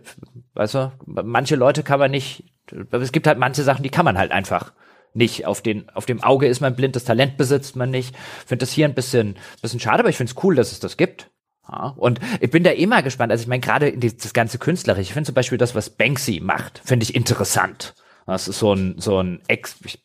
weißt 0.53 0.75
du, 0.75 0.91
manche 1.05 1.55
Leute 1.55 1.83
kann 1.83 1.99
man 1.99 2.11
nicht, 2.11 2.45
es 2.91 3.11
gibt 3.11 3.27
halt 3.27 3.37
manche 3.37 3.63
Sachen, 3.63 3.83
die 3.83 3.89
kann 3.89 4.05
man 4.05 4.17
halt 4.17 4.31
einfach 4.31 4.73
nicht. 5.13 5.45
Auf, 5.45 5.61
den, 5.61 5.89
auf 5.89 6.05
dem 6.05 6.23
Auge 6.23 6.47
ist 6.47 6.61
man 6.61 6.75
blind, 6.75 6.95
das 6.95 7.05
Talent 7.05 7.37
besitzt 7.37 7.75
man 7.75 7.89
nicht. 7.89 8.15
Finde 8.45 8.63
das 8.63 8.71
hier 8.71 8.85
ein 8.85 8.95
bisschen, 8.95 9.35
bisschen 9.61 9.79
schade, 9.79 9.99
aber 9.99 10.09
ich 10.09 10.17
finde 10.17 10.31
es 10.31 10.43
cool, 10.43 10.55
dass 10.55 10.71
es 10.71 10.79
das 10.79 10.97
gibt. 10.97 11.29
Ja, 11.69 11.93
und 11.97 12.19
ich 12.39 12.51
bin 12.51 12.63
da 12.63 12.71
immer 12.71 13.01
gespannt. 13.01 13.31
Also 13.31 13.43
ich 13.43 13.47
meine, 13.47 13.61
gerade 13.61 13.91
das 13.97 14.33
ganze 14.33 14.59
Künstlerische, 14.59 15.01
ich 15.01 15.13
finde 15.13 15.27
zum 15.27 15.35
Beispiel 15.35 15.57
das, 15.57 15.75
was 15.75 15.89
Banksy 15.89 16.39
macht, 16.43 16.81
finde 16.83 17.03
ich 17.03 17.15
interessant. 17.15 17.95
Das 18.27 18.47
ist 18.47 18.59
so 18.59 18.73
ein, 18.73 18.95
so 18.97 19.19
ein 19.21 19.41
Ex, 19.47 19.75
ich 19.83 20.03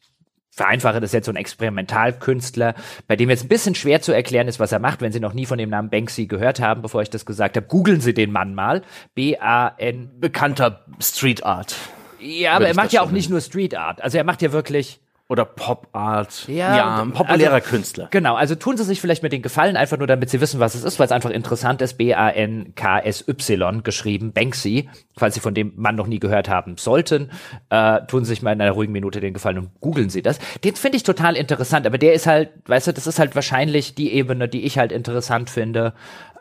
vereinfache 0.50 1.00
das 1.00 1.12
jetzt, 1.12 1.26
so 1.26 1.32
ein 1.32 1.36
Experimentalkünstler, 1.36 2.74
bei 3.06 3.16
dem 3.16 3.30
jetzt 3.30 3.44
ein 3.44 3.48
bisschen 3.48 3.74
schwer 3.74 4.02
zu 4.02 4.12
erklären 4.12 4.48
ist, 4.48 4.60
was 4.60 4.72
er 4.72 4.78
macht, 4.78 5.00
wenn 5.00 5.12
Sie 5.12 5.20
noch 5.20 5.32
nie 5.32 5.46
von 5.46 5.58
dem 5.58 5.70
Namen 5.70 5.90
Banksy 5.90 6.26
gehört 6.26 6.60
haben, 6.60 6.82
bevor 6.82 7.02
ich 7.02 7.10
das 7.10 7.24
gesagt 7.24 7.56
habe. 7.56 7.66
Googeln 7.66 8.00
Sie 8.00 8.12
den 8.12 8.32
Mann 8.32 8.54
mal. 8.54 8.82
B-A-N. 9.14 10.10
Bekannter 10.20 10.84
Street 11.00 11.44
Art. 11.44 11.76
Ja, 12.20 12.52
aber 12.52 12.68
er 12.68 12.74
macht 12.74 12.92
ja 12.92 13.00
auch 13.00 13.10
nicht 13.10 13.30
nur 13.30 13.40
Street 13.40 13.74
Art. 13.74 14.02
Also 14.02 14.18
er 14.18 14.24
macht 14.24 14.42
ja 14.42 14.52
wirklich 14.52 15.00
oder 15.30 15.44
Pop 15.44 15.86
Art. 15.92 16.48
Ja, 16.48 16.76
ja 16.76 17.02
ein 17.02 17.12
populärer 17.12 17.54
also, 17.54 17.68
Künstler. 17.68 18.08
Genau, 18.10 18.34
also 18.34 18.56
tun 18.56 18.76
Sie 18.76 18.82
sich 18.82 19.00
vielleicht 19.00 19.22
mit 19.22 19.32
den 19.32 19.42
Gefallen, 19.42 19.76
einfach 19.76 19.96
nur 19.96 20.08
damit 20.08 20.28
Sie 20.28 20.40
wissen, 20.40 20.58
was 20.58 20.74
es 20.74 20.82
ist, 20.82 20.98
weil 20.98 21.06
es 21.06 21.12
einfach 21.12 21.30
interessant 21.30 21.80
ist. 21.82 21.98
B-A-N-K-S-Y 21.98 23.82
geschrieben, 23.84 24.32
Banksy. 24.32 24.90
Falls 25.16 25.36
Sie 25.36 25.40
von 25.40 25.54
dem 25.54 25.72
Mann 25.76 25.94
noch 25.94 26.08
nie 26.08 26.18
gehört 26.18 26.48
haben 26.48 26.76
sollten, 26.78 27.30
äh, 27.68 28.00
tun 28.08 28.24
Sie 28.24 28.30
sich 28.30 28.42
mal 28.42 28.52
in 28.52 28.60
einer 28.60 28.72
ruhigen 28.72 28.92
Minute 28.92 29.20
den 29.20 29.32
Gefallen 29.32 29.58
und 29.58 29.80
googeln 29.80 30.10
Sie 30.10 30.20
das. 30.20 30.40
Den 30.64 30.74
finde 30.74 30.96
ich 30.96 31.04
total 31.04 31.36
interessant, 31.36 31.86
aber 31.86 31.96
der 31.96 32.12
ist 32.12 32.26
halt, 32.26 32.50
weißt 32.66 32.88
du, 32.88 32.92
das 32.92 33.06
ist 33.06 33.20
halt 33.20 33.36
wahrscheinlich 33.36 33.94
die 33.94 34.12
Ebene, 34.12 34.48
die 34.48 34.64
ich 34.64 34.78
halt 34.78 34.90
interessant 34.90 35.48
finde. 35.48 35.94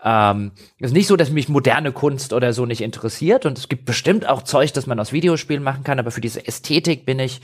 Ähm, 0.04 0.54
ist 0.80 0.94
nicht 0.94 1.06
so, 1.06 1.16
dass 1.16 1.30
mich 1.30 1.48
moderne 1.48 1.92
Kunst 1.92 2.34
oder 2.34 2.54
so 2.54 2.66
nicht 2.66 2.82
interessiert 2.82 3.46
und 3.46 3.60
es 3.60 3.70
gibt 3.70 3.86
bestimmt 3.86 4.28
auch 4.28 4.42
Zeug, 4.42 4.74
das 4.74 4.88
man 4.88 5.00
aus 5.00 5.12
Videospielen 5.12 5.62
machen 5.62 5.84
kann, 5.84 6.00
aber 6.00 6.10
für 6.10 6.22
diese 6.22 6.48
Ästhetik 6.48 7.06
bin 7.06 7.20
ich 7.20 7.42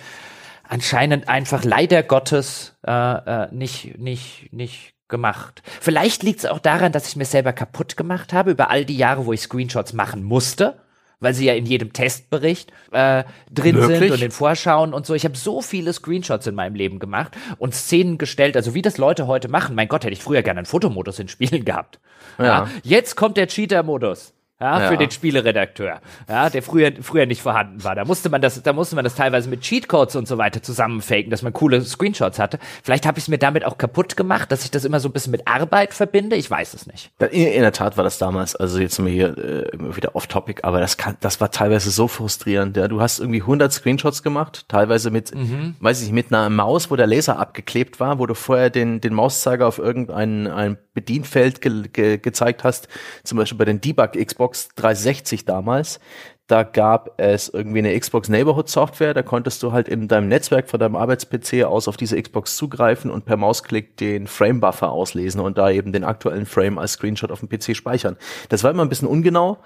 anscheinend 0.70 1.30
einfach 1.30 1.64
leider 1.64 2.04
Gottes 2.04 2.76
äh, 2.86 2.92
äh, 2.92 3.48
nicht, 3.52 3.98
nicht, 3.98 4.50
nicht 4.52 4.94
gemacht. 5.08 5.62
Vielleicht 5.82 6.24
liegt 6.24 6.40
es 6.40 6.46
auch 6.46 6.60
daran, 6.60 6.92
dass 6.92 7.08
ich 7.08 7.16
mir 7.16 7.26
selber 7.26 7.54
kaputt 7.54 7.98
gemacht 7.98 8.34
habe 8.34 8.52
über 8.52 8.70
all 8.70 8.86
die 8.86 8.98
Jahre, 8.98 9.26
wo 9.26 9.34
ich 9.34 9.42
Screenshots 9.42 9.94
machen 9.94 10.24
musste, 10.24 10.80
weil 11.20 11.34
sie 11.34 11.46
ja 11.46 11.54
in 11.54 11.66
jedem 11.66 11.94
Testbericht 11.94 12.72
äh, 12.92 13.24
drin 13.52 13.76
Wirklich? 13.76 14.00
sind 14.00 14.12
und 14.12 14.22
in 14.22 14.32
Vorschauen 14.32 14.94
und 14.94 15.06
so. 15.06 15.14
Ich 15.14 15.26
habe 15.26 15.38
so 15.38 15.62
viele 15.62 15.94
Screenshots 15.94 16.48
in 16.48 16.56
meinem 16.56 16.76
Leben 16.76 17.00
gemacht 17.00 17.38
und 17.58 17.74
Szenen 17.74 18.18
gestellt, 18.18 18.56
also 18.56 18.74
wie 18.74 18.82
das 18.82 18.98
Leute 18.98 19.28
heute 19.28 19.48
machen. 19.48 19.76
Mein 19.76 19.88
Gott, 19.88 20.04
hätte 20.04 20.14
ich 20.14 20.24
früher 20.24 20.42
gerne 20.42 20.60
einen 20.60 20.66
Fotomodus 20.66 21.20
in 21.20 21.28
Spielen 21.28 21.66
gehabt. 21.66 22.00
Ja. 22.38 22.46
ja 22.46 22.70
jetzt 22.84 23.16
kommt 23.16 23.38
der 23.38 23.48
Cheater-Modus. 23.48 24.35
Ja, 24.60 24.82
Ja. 24.82 24.88
für 24.90 24.98
den 24.98 25.12
Spieleredakteur, 25.12 26.00
ja, 26.30 26.50
der 26.50 26.64
früher, 26.64 26.92
früher 27.02 27.26
nicht 27.26 27.42
vorhanden 27.42 27.84
war. 27.84 27.94
Da 27.96 28.06
musste 28.06 28.30
man 28.30 28.42
das, 28.42 28.62
da 28.64 28.72
musste 28.74 28.96
man 28.96 29.04
das 29.04 29.16
teilweise 29.16 29.50
mit 29.50 29.62
Cheatcodes 29.62 30.16
und 30.16 30.28
so 30.28 30.38
weiter 30.38 30.62
zusammenfaken, 30.64 31.30
dass 31.30 31.42
man 31.42 31.52
coole 31.54 31.82
Screenshots 31.82 32.40
hatte. 32.40 32.60
Vielleicht 32.84 33.06
habe 33.06 33.18
ich 33.18 33.26
es 33.26 33.28
mir 33.28 33.38
damit 33.38 33.66
auch 33.66 33.78
kaputt 33.78 34.16
gemacht, 34.16 34.52
dass 34.52 34.64
ich 34.64 34.72
das 34.72 34.86
immer 34.86 35.00
so 35.02 35.10
ein 35.10 35.12
bisschen 35.12 35.32
mit 35.32 35.48
Arbeit 35.48 35.94
verbinde. 35.94 36.36
Ich 36.38 36.50
weiß 36.50 36.74
es 36.74 36.88
nicht. 36.88 37.12
In, 37.32 37.48
in 37.48 37.62
der 37.62 37.74
Tat 37.74 37.98
war 37.98 38.04
das 38.06 38.18
damals, 38.18 38.56
also 38.56 38.80
jetzt 38.80 38.96
sind 38.96 39.06
wir 39.06 39.14
hier 39.14 39.38
äh, 39.38 39.70
immer 39.76 39.96
wieder 39.98 40.16
off-topic, 40.16 40.62
aber 40.64 40.80
das 40.80 40.96
kann, 40.96 41.18
das 41.20 41.42
war 41.42 41.52
teilweise 41.52 41.92
so 41.92 42.08
frustrierend. 42.08 42.78
Ja. 42.78 42.88
Du 42.88 43.02
hast 43.02 43.20
irgendwie 43.20 43.42
100 43.42 43.74
Screenshots 43.74 44.24
gemacht, 44.24 44.66
teilweise 44.70 45.12
mit, 45.12 45.32
weiß 45.80 46.00
ich 46.02 46.12
nicht, 46.12 46.14
mit 46.14 46.34
einer 46.34 46.50
Maus, 46.50 46.90
wo 46.90 46.96
der 46.96 47.08
Laser 47.08 47.40
abgeklebt 47.40 48.00
war, 48.00 48.20
wo 48.20 48.26
du 48.26 48.36
vorher 48.36 48.70
den, 48.70 49.02
den 49.02 49.14
Mauszeiger 49.14 49.68
auf 49.68 49.80
irgendein 49.80 50.48
ein 50.48 50.78
Bedienfeld 50.94 51.60
ge, 51.62 51.84
ge, 51.92 52.18
gezeigt 52.20 52.64
hast, 52.64 52.88
zum 53.26 53.38
Beispiel 53.38 53.58
bei 53.58 53.66
den 53.66 53.82
Debug 53.82 54.14
Xbox 54.14 54.45
360 54.54 55.46
damals. 55.46 56.00
Da 56.48 56.62
gab 56.62 57.20
es 57.20 57.50
irgendwie 57.50 57.80
eine 57.80 58.00
Xbox 58.00 58.30
Neighborhood 58.30 58.70
Software, 58.70 59.16
da 59.16 59.24
konntest 59.24 59.64
du 59.64 59.72
halt 59.72 59.88
in 59.88 60.08
deinem 60.08 60.28
Netzwerk 60.28 60.70
von 60.70 60.80
deinem 60.80 60.96
Arbeits-PC 60.96 61.64
aus 61.64 61.88
auf 61.88 61.98
diese 61.98 62.22
Xbox 62.22 62.56
zugreifen 62.56 63.10
und 63.10 63.26
per 63.26 63.36
Mausklick 63.36 63.98
den 63.98 64.28
Frame 64.28 64.60
Buffer 64.60 64.92
auslesen 64.92 65.42
und 65.42 65.58
da 65.58 65.72
eben 65.72 65.92
den 65.92 66.04
aktuellen 66.04 66.46
Frame 66.46 66.78
als 66.78 66.94
Screenshot 66.94 67.32
auf 67.32 67.40
dem 67.40 67.50
PC 67.50 67.76
speichern. 67.76 68.16
Das 68.50 68.64
war 68.64 68.70
immer 68.70 68.84
ein 68.84 68.90
bisschen 68.90 69.08
ungenau, 69.08 69.58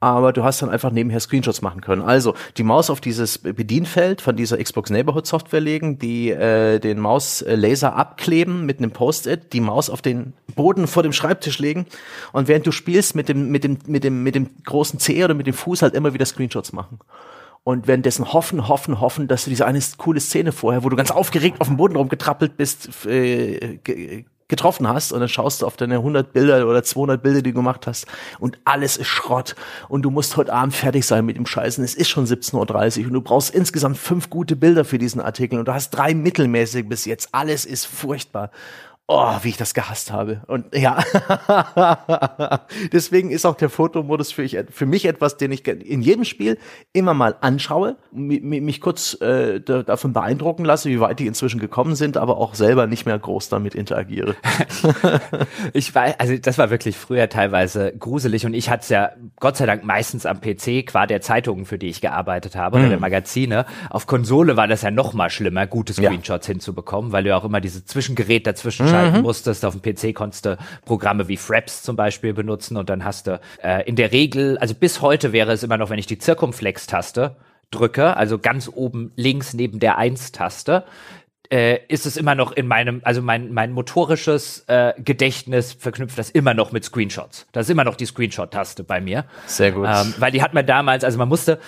aber 0.00 0.32
du 0.32 0.44
hast 0.44 0.62
dann 0.62 0.70
einfach 0.70 0.92
nebenher 0.92 1.18
Screenshots 1.18 1.60
machen 1.60 1.80
können. 1.80 2.02
Also 2.02 2.34
die 2.56 2.62
Maus 2.62 2.88
auf 2.88 3.00
dieses 3.00 3.38
Bedienfeld 3.38 4.20
von 4.20 4.36
dieser 4.36 4.62
Xbox 4.62 4.90
Neighborhood 4.90 5.26
Software 5.26 5.60
legen, 5.60 5.98
die 5.98 6.30
äh, 6.30 6.78
den 6.78 7.00
Mauslaser 7.00 7.96
abkleben 7.96 8.64
mit 8.64 8.78
einem 8.78 8.92
Post-it, 8.92 9.52
die 9.52 9.60
Maus 9.60 9.90
auf 9.90 10.00
den 10.00 10.34
Boden 10.54 10.86
vor 10.86 11.02
dem 11.02 11.12
Schreibtisch 11.12 11.58
legen 11.58 11.86
und 12.32 12.46
während 12.46 12.64
du 12.66 12.70
spielst 12.70 13.16
mit 13.16 13.28
dem 13.28 13.50
mit 13.50 13.64
dem 13.64 13.78
mit 13.86 14.04
dem 14.04 14.22
mit 14.22 14.36
dem 14.36 14.50
großen 14.64 15.00
C 15.00 15.24
oder 15.24 15.34
mit 15.34 15.48
dem 15.48 15.54
Fuß 15.54 15.82
halt 15.82 15.94
immer 15.94 16.14
wieder 16.14 16.26
Screenshots 16.28 16.72
machen. 16.72 16.98
Und 17.64 17.86
währenddessen 17.86 18.32
hoffen, 18.32 18.68
hoffen, 18.68 19.00
hoffen, 19.00 19.28
dass 19.28 19.44
du 19.44 19.50
diese 19.50 19.66
eine 19.66 19.80
coole 19.98 20.20
Szene 20.20 20.52
vorher, 20.52 20.84
wo 20.84 20.88
du 20.88 20.96
ganz 20.96 21.10
aufgeregt 21.10 21.60
auf 21.60 21.66
dem 21.66 21.76
Boden 21.76 21.96
rumgetrappelt 21.96 22.56
bist, 22.56 23.04
äh, 23.04 23.78
ge- 23.84 24.24
getroffen 24.50 24.88
hast 24.88 25.12
und 25.12 25.20
dann 25.20 25.28
schaust 25.28 25.60
du 25.60 25.66
auf 25.66 25.76
deine 25.76 25.96
100 25.96 26.32
Bilder 26.32 26.66
oder 26.66 26.82
200 26.82 27.22
Bilder, 27.22 27.42
die 27.42 27.50
du 27.50 27.56
gemacht 27.58 27.86
hast 27.86 28.06
und 28.38 28.58
alles 28.64 28.96
ist 28.96 29.08
Schrott 29.08 29.54
und 29.90 30.00
du 30.00 30.10
musst 30.10 30.38
heute 30.38 30.54
Abend 30.54 30.74
fertig 30.74 31.04
sein 31.04 31.26
mit 31.26 31.36
dem 31.36 31.44
Scheißen. 31.44 31.84
Es 31.84 31.94
ist 31.94 32.08
schon 32.08 32.24
17.30 32.26 33.00
Uhr 33.00 33.06
und 33.08 33.12
du 33.12 33.20
brauchst 33.20 33.54
insgesamt 33.54 33.98
fünf 33.98 34.30
gute 34.30 34.56
Bilder 34.56 34.86
für 34.86 34.96
diesen 34.96 35.20
Artikel 35.20 35.58
und 35.58 35.68
du 35.68 35.74
hast 35.74 35.90
drei 35.90 36.14
mittelmäßig 36.14 36.88
bis 36.88 37.04
jetzt. 37.04 37.28
Alles 37.32 37.66
ist 37.66 37.84
furchtbar. 37.84 38.50
Oh, 39.10 39.32
wie 39.40 39.48
ich 39.48 39.56
das 39.56 39.72
gehasst 39.72 40.12
habe. 40.12 40.42
Und 40.48 40.66
ja, 40.76 40.98
deswegen 42.92 43.30
ist 43.30 43.46
auch 43.46 43.54
der 43.56 43.70
Fotomodus 43.70 44.32
für, 44.32 44.42
ich, 44.42 44.58
für 44.70 44.84
mich 44.84 45.06
etwas, 45.06 45.38
den 45.38 45.50
ich 45.50 45.66
in 45.66 46.02
jedem 46.02 46.24
Spiel 46.24 46.58
immer 46.92 47.14
mal 47.14 47.34
anschaue, 47.40 47.96
mi- 48.12 48.40
mi- 48.40 48.60
mich 48.60 48.82
kurz 48.82 49.14
äh, 49.22 49.60
da- 49.60 49.82
davon 49.82 50.12
beeindrucken 50.12 50.64
lasse, 50.64 50.90
wie 50.90 51.00
weit 51.00 51.20
die 51.20 51.26
inzwischen 51.26 51.58
gekommen 51.58 51.94
sind, 51.94 52.18
aber 52.18 52.36
auch 52.36 52.54
selber 52.54 52.86
nicht 52.86 53.06
mehr 53.06 53.18
groß 53.18 53.48
damit 53.48 53.74
interagiere. 53.74 54.36
Ich 55.72 55.94
weiß, 55.94 56.14
also 56.18 56.36
das 56.36 56.58
war 56.58 56.70
wirklich 56.70 56.96
früher 56.96 57.28
teilweise 57.28 57.92
gruselig 57.98 58.44
und 58.46 58.54
ich 58.54 58.70
hatte 58.70 58.82
es 58.82 58.88
ja 58.88 59.10
Gott 59.40 59.56
sei 59.56 59.66
Dank 59.66 59.84
meistens 59.84 60.26
am 60.26 60.40
PC, 60.40 60.86
qua 60.86 61.06
der 61.06 61.20
Zeitungen, 61.20 61.64
für 61.66 61.78
die 61.78 61.88
ich 61.88 62.00
gearbeitet 62.00 62.56
habe, 62.56 62.78
oder 62.78 62.88
der 62.88 62.98
Magazine. 63.00 63.66
Auf 63.90 64.06
Konsole 64.06 64.56
war 64.56 64.66
das 64.66 64.82
ja 64.82 64.90
noch 64.90 65.12
mal 65.14 65.30
schlimmer, 65.30 65.66
gute 65.66 65.92
Ja. 66.00 66.10
Screenshots 66.10 66.46
hinzubekommen, 66.46 67.12
weil 67.12 67.22
du 67.24 67.30
ja 67.30 67.36
auch 67.36 67.44
immer 67.44 67.60
dieses 67.60 67.84
Zwischengerät 67.86 68.46
dazwischen 68.46 68.86
schalten 69.02 69.22
musstest. 69.22 69.64
Auf 69.64 69.76
dem 69.78 69.82
PC 69.82 70.14
konntest 70.14 70.46
du 70.46 70.58
Programme 70.84 71.28
wie 71.28 71.36
Fraps 71.36 71.82
zum 71.82 71.96
Beispiel 71.96 72.32
benutzen 72.34 72.76
und 72.76 72.90
dann 72.90 73.04
hast 73.04 73.26
du 73.26 73.40
äh, 73.62 73.86
in 73.88 73.96
der 73.96 74.12
Regel, 74.12 74.58
also 74.58 74.74
bis 74.74 75.00
heute 75.00 75.32
wäre 75.32 75.52
es 75.52 75.62
immer 75.62 75.78
noch, 75.78 75.90
wenn 75.90 75.98
ich 75.98 76.06
die 76.06 76.18
Zirkumflex-Taste 76.18 77.36
drücke, 77.70 78.16
also 78.16 78.38
ganz 78.38 78.70
oben 78.72 79.12
links 79.16 79.54
neben 79.54 79.78
der 79.78 79.98
1-Taste, 79.98 80.84
äh, 81.50 81.78
ist 81.88 82.04
es 82.06 82.16
immer 82.16 82.34
noch 82.34 82.52
in 82.52 82.66
meinem, 82.66 83.00
also 83.04 83.22
mein, 83.22 83.52
mein 83.52 83.72
motorisches 83.72 84.64
äh, 84.66 84.92
Gedächtnis 84.98 85.72
verknüpft 85.72 86.18
das 86.18 86.30
immer 86.30 86.54
noch 86.54 86.72
mit 86.72 86.84
Screenshots. 86.84 87.46
Das 87.52 87.66
ist 87.66 87.70
immer 87.70 87.84
noch 87.84 87.96
die 87.96 88.06
Screenshot-Taste 88.06 88.84
bei 88.84 89.00
mir. 89.00 89.24
Sehr 89.46 89.72
gut. 89.72 89.88
Ähm, 89.90 90.14
weil 90.18 90.30
die 90.30 90.42
hat 90.42 90.52
man 90.52 90.66
damals, 90.66 91.04
also 91.04 91.18
man 91.18 91.28
musste 91.28 91.58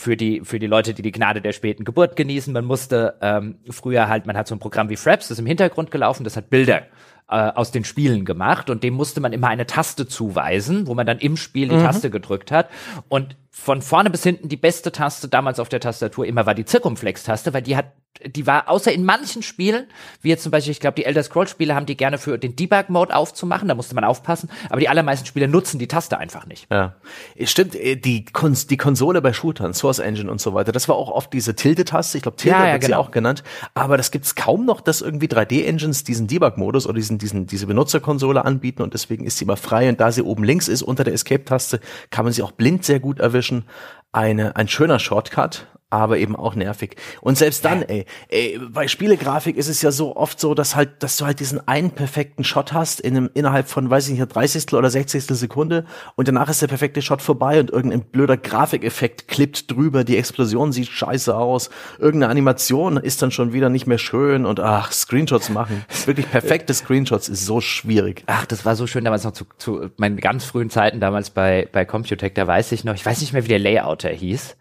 für 0.00 0.16
die, 0.16 0.40
für 0.44 0.58
die 0.58 0.66
Leute, 0.66 0.94
die 0.94 1.02
die 1.02 1.12
Gnade 1.12 1.42
der 1.42 1.52
späten 1.52 1.84
Geburt 1.84 2.16
genießen, 2.16 2.54
man 2.54 2.64
musste 2.64 3.18
ähm, 3.20 3.56
früher 3.68 4.08
halt, 4.08 4.24
man 4.24 4.34
hat 4.34 4.48
so 4.48 4.54
ein 4.54 4.58
Programm 4.58 4.88
wie 4.88 4.96
Fraps, 4.96 5.28
das 5.28 5.32
ist 5.32 5.40
im 5.40 5.46
Hintergrund 5.46 5.90
gelaufen, 5.90 6.24
das 6.24 6.38
hat 6.38 6.48
Bilder 6.48 6.84
äh, 7.30 7.52
aus 7.54 7.70
den 7.70 7.84
Spielen 7.84 8.24
gemacht 8.24 8.70
und 8.70 8.82
dem 8.82 8.94
musste 8.94 9.20
man 9.20 9.32
immer 9.32 9.48
eine 9.48 9.66
Taste 9.66 10.06
zuweisen, 10.06 10.86
wo 10.86 10.94
man 10.94 11.06
dann 11.06 11.18
im 11.18 11.36
Spiel 11.36 11.68
die 11.68 11.76
Taste 11.76 12.10
gedrückt 12.10 12.50
hat 12.52 12.68
und 13.08 13.36
von 13.52 13.82
vorne 13.82 14.10
bis 14.10 14.22
hinten 14.22 14.48
die 14.48 14.56
beste 14.56 14.92
Taste 14.92 15.28
damals 15.28 15.58
auf 15.58 15.68
der 15.68 15.80
Tastatur 15.80 16.24
immer 16.26 16.46
war 16.46 16.54
die 16.54 16.64
Zirkumflex-Taste, 16.64 17.52
weil 17.52 17.62
die 17.62 17.76
hat, 17.76 17.86
die 18.24 18.46
war 18.46 18.68
außer 18.68 18.92
in 18.92 19.04
manchen 19.04 19.42
Spielen, 19.42 19.86
wie 20.22 20.28
jetzt 20.28 20.44
zum 20.44 20.52
Beispiel, 20.52 20.70
ich 20.70 20.78
glaube, 20.80 20.94
die 20.94 21.04
Elder 21.04 21.22
Scrolls-Spiele 21.22 21.74
haben 21.74 21.84
die 21.84 21.96
gerne 21.96 22.18
für 22.18 22.38
den 22.38 22.54
Debug-Mode 22.54 23.14
aufzumachen, 23.14 23.66
da 23.66 23.74
musste 23.74 23.94
man 23.96 24.04
aufpassen, 24.04 24.50
aber 24.70 24.78
die 24.80 24.88
allermeisten 24.88 25.26
Spiele 25.26 25.48
nutzen 25.48 25.78
die 25.80 25.88
Taste 25.88 26.16
einfach 26.18 26.46
nicht. 26.46 26.68
Ja, 26.70 26.94
Es 27.36 27.50
stimmt. 27.50 27.74
äh, 27.74 27.96
Die, 27.96 28.24
Kons 28.24 28.68
die 28.68 28.76
Konsole 28.76 29.20
bei 29.20 29.32
Shootern, 29.32 29.74
Source 29.74 29.98
Engine 29.98 30.30
und 30.30 30.40
so 30.40 30.54
weiter, 30.54 30.70
das 30.70 30.88
war 30.88 30.94
auch 30.94 31.10
oft 31.10 31.32
diese 31.32 31.54
Tilde-Taste. 31.56 32.18
Ich 32.18 32.22
glaube, 32.22 32.36
Tilde 32.36 32.56
Ja, 32.56 32.66
ja, 32.66 32.72
wird 32.74 32.82
sie 32.84 32.88
genau. 32.88 33.00
auch 33.00 33.10
genannt. 33.10 33.42
Aber 33.74 33.96
das 33.96 34.12
gibt's 34.12 34.36
kaum 34.36 34.64
noch, 34.64 34.80
dass 34.80 35.00
irgendwie 35.00 35.26
3D-Engines 35.26 36.04
diesen 36.04 36.28
Debug-Modus 36.28 36.86
oder 36.86 36.94
diesen, 36.94 37.18
diesen, 37.22 37.46
diese 37.46 37.66
Benutzerkonsole 37.66 38.44
anbieten 38.44 38.82
und 38.82 38.94
deswegen 38.94 39.24
ist 39.24 39.38
sie 39.38 39.44
immer 39.44 39.56
frei. 39.56 39.88
Und 39.88 40.00
da 40.00 40.12
sie 40.12 40.22
oben 40.22 40.44
links 40.44 40.68
ist, 40.68 40.82
unter 40.82 41.04
der 41.04 41.14
Escape-Taste, 41.14 41.80
kann 42.10 42.24
man 42.24 42.32
sie 42.32 42.42
auch 42.42 42.52
blind 42.52 42.84
sehr 42.84 43.00
gut 43.00 43.20
erwischen. 43.20 43.64
Eine, 44.12 44.56
ein 44.56 44.68
schöner 44.68 44.98
Shortcut. 44.98 45.66
Aber 45.90 46.18
eben 46.18 46.36
auch 46.36 46.54
nervig. 46.54 46.96
Und 47.20 47.36
selbst 47.36 47.64
dann, 47.64 47.82
ey, 47.82 48.06
ey, 48.28 48.60
bei 48.70 48.86
Spielegrafik 48.88 49.56
ist 49.56 49.68
es 49.68 49.82
ja 49.82 49.90
so 49.90 50.16
oft 50.16 50.38
so, 50.38 50.54
dass 50.54 50.76
halt, 50.76 51.02
dass 51.02 51.16
du 51.16 51.26
halt 51.26 51.40
diesen 51.40 51.66
einen 51.66 51.90
perfekten 51.90 52.44
Shot 52.44 52.72
hast 52.72 53.00
in 53.00 53.16
einem, 53.16 53.30
innerhalb 53.34 53.68
von, 53.68 53.90
weiß 53.90 54.08
ich 54.08 54.18
nicht, 54.18 54.28
30. 54.28 54.72
oder 54.72 54.88
60. 54.88 55.24
Sekunde 55.24 55.84
und 56.14 56.28
danach 56.28 56.48
ist 56.48 56.62
der 56.62 56.68
perfekte 56.68 57.02
Shot 57.02 57.22
vorbei 57.22 57.58
und 57.60 57.70
irgendein 57.70 58.02
blöder 58.02 58.36
Grafikeffekt 58.36 59.28
klippt 59.28 59.70
drüber, 59.70 60.04
die 60.04 60.16
Explosion 60.16 60.72
sieht 60.72 60.88
scheiße 60.88 61.34
aus, 61.36 61.70
irgendeine 61.98 62.30
Animation 62.30 62.96
ist 62.96 63.22
dann 63.22 63.30
schon 63.30 63.52
wieder 63.52 63.68
nicht 63.68 63.86
mehr 63.86 63.98
schön 63.98 64.46
und 64.46 64.60
ach, 64.60 64.92
Screenshots 64.92 65.50
machen. 65.50 65.84
Wirklich 66.06 66.30
perfekte 66.30 66.72
Screenshots 66.74 67.28
ist 67.28 67.44
so 67.44 67.60
schwierig. 67.60 68.22
Ach, 68.26 68.46
das 68.46 68.64
war 68.64 68.76
so 68.76 68.86
schön 68.86 69.04
damals 69.04 69.24
noch 69.24 69.32
zu, 69.32 69.44
zu 69.58 69.90
meinen 69.96 70.18
ganz 70.18 70.44
frühen 70.44 70.70
Zeiten 70.70 71.00
damals 71.00 71.30
bei, 71.30 71.68
bei 71.72 71.84
Computec, 71.84 72.34
da 72.34 72.46
weiß 72.46 72.72
ich 72.72 72.84
noch, 72.84 72.94
ich 72.94 73.04
weiß 73.04 73.20
nicht 73.20 73.32
mehr, 73.32 73.44
wie 73.44 73.48
der 73.48 73.58
Layouter 73.58 74.10
hieß. 74.10 74.56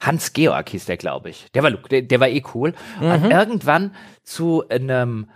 Hans 0.00 0.32
Georg 0.32 0.70
hieß 0.70 0.86
der, 0.86 0.96
glaube 0.96 1.30
ich. 1.30 1.50
Der 1.52 1.62
war, 1.62 1.70
der, 1.70 2.02
der 2.02 2.20
war 2.20 2.28
eh 2.28 2.42
cool. 2.54 2.74
Und 3.00 3.30
irgendwann 3.30 3.94
zu 4.22 4.66
einem, 4.68 5.28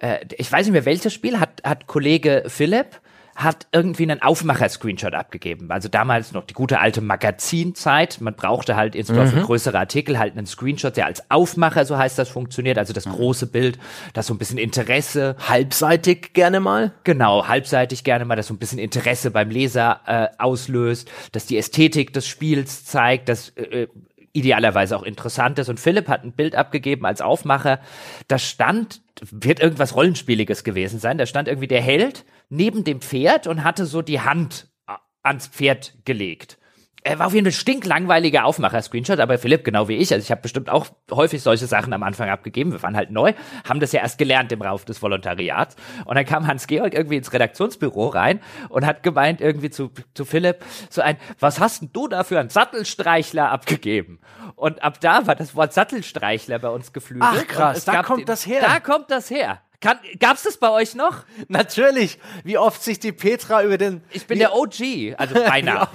äh, 0.00 0.24
ich 0.36 0.50
weiß 0.50 0.66
nicht 0.66 0.72
mehr 0.72 0.84
welches 0.84 1.12
Spiel, 1.12 1.40
hat, 1.40 1.62
hat 1.64 1.86
Kollege 1.86 2.44
Philipp 2.46 3.00
hat 3.34 3.66
irgendwie 3.72 4.04
einen 4.04 4.22
Aufmacher-Screenshot 4.22 5.14
abgegeben. 5.14 5.70
Also 5.70 5.88
damals 5.88 6.32
noch 6.32 6.44
die 6.44 6.54
gute 6.54 6.80
alte 6.80 7.00
Magazinzeit. 7.00 8.20
Man 8.20 8.34
brauchte 8.34 8.76
halt 8.76 8.94
insbesondere 8.94 9.40
für 9.40 9.46
größere 9.46 9.78
Artikel 9.78 10.18
halt 10.18 10.36
einen 10.36 10.46
Screenshot, 10.46 10.96
der 10.96 11.06
als 11.06 11.30
Aufmacher, 11.30 11.84
so 11.84 11.98
heißt 11.98 12.18
das, 12.18 12.28
funktioniert. 12.28 12.78
Also 12.78 12.92
das 12.92 13.04
große 13.04 13.46
Bild, 13.46 13.78
das 14.12 14.26
so 14.26 14.34
ein 14.34 14.38
bisschen 14.38 14.58
Interesse 14.58 15.36
Halbseitig 15.48 16.32
gerne 16.32 16.60
mal. 16.60 16.92
Genau, 17.04 17.48
halbseitig 17.48 18.04
gerne 18.04 18.24
mal, 18.24 18.36
das 18.36 18.46
so 18.46 18.54
ein 18.54 18.58
bisschen 18.58 18.78
Interesse 18.78 19.30
beim 19.30 19.50
Leser 19.50 20.00
äh, 20.06 20.28
auslöst, 20.38 21.10
dass 21.32 21.46
die 21.46 21.58
Ästhetik 21.58 22.12
des 22.12 22.26
Spiels 22.26 22.84
zeigt, 22.84 23.28
dass 23.28 23.50
äh, 23.50 23.88
idealerweise 24.32 24.96
auch 24.96 25.04
interessant 25.04 25.58
ist. 25.58 25.68
Und 25.68 25.80
Philipp 25.80 26.08
hat 26.08 26.24
ein 26.24 26.32
Bild 26.32 26.54
abgegeben 26.54 27.06
als 27.06 27.20
Aufmacher. 27.20 27.80
Da 28.28 28.38
stand, 28.38 29.00
wird 29.20 29.60
irgendwas 29.60 29.94
Rollenspieliges 29.94 30.64
gewesen 30.64 30.98
sein, 30.98 31.18
da 31.18 31.24
stand 31.24 31.48
irgendwie 31.48 31.68
der 31.68 31.80
Held 31.80 32.24
neben 32.48 32.84
dem 32.84 33.00
Pferd 33.00 33.46
und 33.46 33.64
hatte 33.64 33.86
so 33.86 34.02
die 34.02 34.20
Hand 34.20 34.68
äh, 34.88 34.92
ans 35.22 35.46
Pferd 35.48 35.94
gelegt. 36.04 36.58
Er 37.06 37.18
war 37.18 37.26
auf 37.26 37.34
jeden 37.34 37.44
Fall 37.44 37.52
stinklangweiliger 37.52 38.46
Aufmacher-Screenshot, 38.46 39.20
aber 39.20 39.36
Philipp, 39.36 39.62
genau 39.62 39.88
wie 39.88 39.96
ich, 39.96 40.10
also 40.10 40.24
ich 40.24 40.30
habe 40.30 40.40
bestimmt 40.40 40.70
auch 40.70 40.86
häufig 41.10 41.42
solche 41.42 41.66
Sachen 41.66 41.92
am 41.92 42.02
Anfang 42.02 42.30
abgegeben. 42.30 42.72
Wir 42.72 42.82
waren 42.82 42.96
halt 42.96 43.10
neu, 43.10 43.34
haben 43.68 43.78
das 43.78 43.92
ja 43.92 44.00
erst 44.00 44.16
gelernt 44.16 44.50
im 44.52 44.62
Rauf 44.62 44.86
des 44.86 45.02
Volontariats. 45.02 45.76
Und 46.06 46.14
dann 46.16 46.24
kam 46.24 46.46
Hans-Georg 46.46 46.94
irgendwie 46.94 47.18
ins 47.18 47.30
Redaktionsbüro 47.34 48.06
rein 48.08 48.40
und 48.70 48.86
hat 48.86 49.02
gemeint 49.02 49.42
irgendwie 49.42 49.68
zu, 49.68 49.90
zu 50.14 50.24
Philipp 50.24 50.64
so 50.88 51.02
ein, 51.02 51.18
was 51.38 51.60
hast 51.60 51.82
denn 51.82 51.90
du 51.92 52.08
da 52.08 52.24
für 52.24 52.40
einen 52.40 52.48
Sattelstreichler 52.48 53.50
abgegeben? 53.50 54.18
Und 54.56 54.82
ab 54.82 54.98
da 55.02 55.26
war 55.26 55.34
das 55.34 55.54
Wort 55.54 55.74
Sattelstreichler 55.74 56.58
bei 56.58 56.70
uns 56.70 56.94
geflügelt. 56.94 57.30
Ach, 57.36 57.46
krass, 57.46 57.84
da 57.84 58.02
kommt 58.02 58.20
den- 58.20 58.26
das 58.26 58.46
her. 58.46 58.62
Da 58.62 58.80
kommt 58.80 59.10
das 59.10 59.28
her. 59.28 59.60
Kann, 59.84 59.98
gab's 60.18 60.44
das 60.44 60.56
bei 60.56 60.70
euch 60.70 60.94
noch? 60.94 61.24
Natürlich. 61.48 62.18
Wie 62.42 62.56
oft 62.56 62.82
sich 62.82 63.00
die 63.00 63.12
Petra 63.12 63.62
über 63.62 63.76
den. 63.76 64.00
Ich 64.12 64.26
bin 64.26 64.36
wie, 64.36 64.38
der 64.38 64.54
OG, 64.54 65.14
also 65.18 65.34
beinahe. 65.46 65.88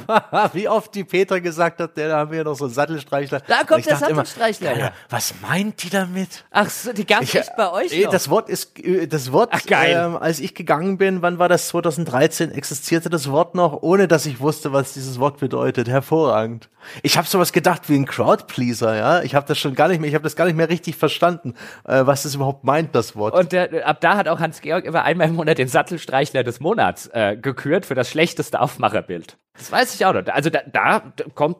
wie 0.54 0.70
oft 0.70 0.94
die 0.94 1.04
Petra 1.04 1.40
gesagt 1.40 1.80
hat, 1.80 1.98
der, 1.98 2.10
da 2.10 2.18
haben 2.18 2.32
wir 2.32 2.44
noch 2.44 2.54
so 2.54 2.66
einen 2.66 2.74
Sattelstreichler. 2.76 3.40
Da 3.48 3.64
kommt 3.64 3.80
ich 3.80 3.88
der 3.88 3.98
immer, 3.98 4.08
Sattelstreichler 4.08 4.70
her. 4.70 4.78
ja, 4.78 4.94
Was 5.10 5.34
meint 5.42 5.82
die 5.82 5.90
damit? 5.90 6.46
Ach 6.52 6.70
so, 6.70 6.94
die 6.94 7.04
gab's 7.04 7.34
echt 7.34 7.56
bei 7.58 7.72
euch 7.72 7.92
äh, 7.92 8.04
noch? 8.04 8.12
Das 8.12 8.30
Wort 8.30 8.48
ist, 8.48 8.78
äh, 8.78 9.08
das 9.08 9.32
Wort, 9.32 9.50
Ach, 9.54 9.66
geil. 9.66 10.00
Ähm, 10.00 10.18
als 10.18 10.40
ich 10.40 10.54
gegangen 10.54 11.00
bin, 11.00 11.24
wann 11.24 11.40
war 11.40 11.50
das? 11.50 11.70
2013 11.70 12.52
existierte 12.52 13.10
das 13.10 13.32
Wort 13.32 13.56
noch, 13.56 13.82
ohne 13.82 14.08
dass 14.08 14.28
ich 14.28 14.40
wusste, 14.40 14.72
was 14.72 14.94
dieses 14.94 15.20
Wort 15.20 15.40
bedeutet. 15.40 15.90
Hervorragend. 15.90 16.70
Ich 17.02 17.18
habe 17.18 17.28
sowas 17.28 17.52
gedacht 17.52 17.90
wie 17.90 17.96
ein 17.96 18.06
Crowdpleaser, 18.06 18.96
ja. 18.96 19.22
Ich 19.24 19.36
habe 19.36 19.48
das 19.48 19.58
schon 19.58 19.76
gar 19.76 19.88
nicht 19.88 20.00
mehr, 20.00 20.10
ich 20.10 20.16
habe 20.16 20.24
das 20.24 20.36
gar 20.36 20.46
nicht 20.46 20.56
mehr 20.56 20.70
richtig 20.70 20.96
verstanden, 20.96 21.56
äh, 21.86 22.06
was 22.06 22.24
das 22.24 22.36
überhaupt 22.36 22.64
meint, 22.64 22.94
das 22.96 23.16
Wort. 23.16 23.34
Und 23.34 23.52
der, 23.52 23.79
ab 23.84 24.02
da 24.02 24.18
hat 24.18 24.28
auch 24.28 24.40
Hans-Georg 24.40 24.86
immer 24.86 25.04
einmal 25.04 25.28
im 25.28 25.36
Monat 25.36 25.58
den 25.58 25.68
Sattelstreichler 25.68 26.44
des 26.44 26.60
Monats 26.60 27.08
äh, 27.14 27.38
gekürt 27.38 27.86
für 27.86 27.96
das 27.96 28.10
schlechteste 28.10 28.60
Aufmacherbild. 28.60 29.38
Das 29.54 29.72
weiß 29.72 29.96
ich 29.96 30.06
auch 30.06 30.14
noch. 30.14 30.26
Also 30.28 30.50
da, 30.50 30.62
da 30.72 31.14
kommt, 31.36 31.58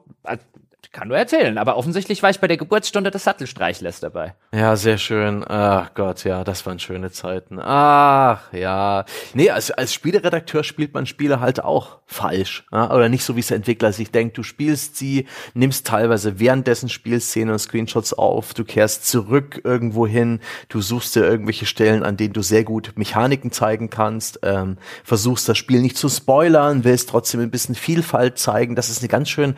kann 0.92 1.08
nur 1.08 1.18
erzählen, 1.18 1.58
aber 1.60 1.78
offensichtlich 1.78 2.24
war 2.24 2.32
ich 2.32 2.40
bei 2.40 2.48
der 2.48 2.58
Geburtsstunde 2.58 3.12
des 3.12 3.24
Sattelstreichlers 3.24 4.00
dabei. 4.00 4.34
Ja, 4.52 4.76
sehr 4.76 4.98
schön. 4.98 5.46
Ach 5.48 5.94
Gott, 5.94 6.24
ja, 6.24 6.44
das 6.44 6.66
waren 6.66 6.80
schöne 6.80 7.12
Zeiten. 7.12 7.60
Ach 7.62 8.52
ja. 8.54 9.06
Nee, 9.36 9.52
als, 9.52 9.70
als 9.70 9.94
Spieleredakteur 9.94 10.64
spielt 10.64 10.96
man 10.96 11.06
Spiele 11.06 11.40
halt 11.40 11.64
auch 11.64 12.00
falsch. 12.08 12.66
Ja? 12.72 12.92
Oder 12.92 13.08
nicht 13.08 13.24
so, 13.24 13.36
wie 13.36 13.42
es 13.42 13.48
der 13.48 13.58
Entwickler 13.58 13.94
sich 13.94 14.12
denkt. 14.12 14.38
Du 14.40 14.44
spielst 14.44 14.96
sie, 14.96 15.28
nimmst 15.54 15.86
teilweise 15.86 16.40
währenddessen 16.40 16.90
Spielszenen 16.90 17.52
und 17.52 17.60
Screenshots 17.60 18.14
auf, 18.14 18.56
du 18.56 18.66
kehrst 18.66 19.08
zurück 19.08 19.62
irgendwo 19.64 20.08
hin, 20.08 20.40
du 20.70 20.82
suchst 20.82 21.16
dir 21.16 21.24
irgendwelche 21.24 21.68
Stellen, 21.68 22.04
an 22.04 22.18
denen 22.18 22.34
du 22.34 22.42
sehr 22.42 22.64
gut 22.64 22.94
Mechaniken 22.96 23.52
zeigen 23.52 23.92
kannst, 23.92 24.40
ähm, 24.42 24.78
versuchst 25.04 25.48
das 25.48 25.58
Spiel 25.60 25.82
nicht 25.82 25.98
zu 25.98 26.10
spoilern, 26.10 26.84
willst 26.84 27.10
trotzdem 27.10 27.42
ein 27.42 27.52
bisschen 27.52 27.76
Vielfalt 27.76 28.40
zeigen. 28.40 28.76
Das 28.76 28.90
ist 28.90 29.00
eine 29.00 29.08
ganz 29.08 29.30
schön 29.30 29.56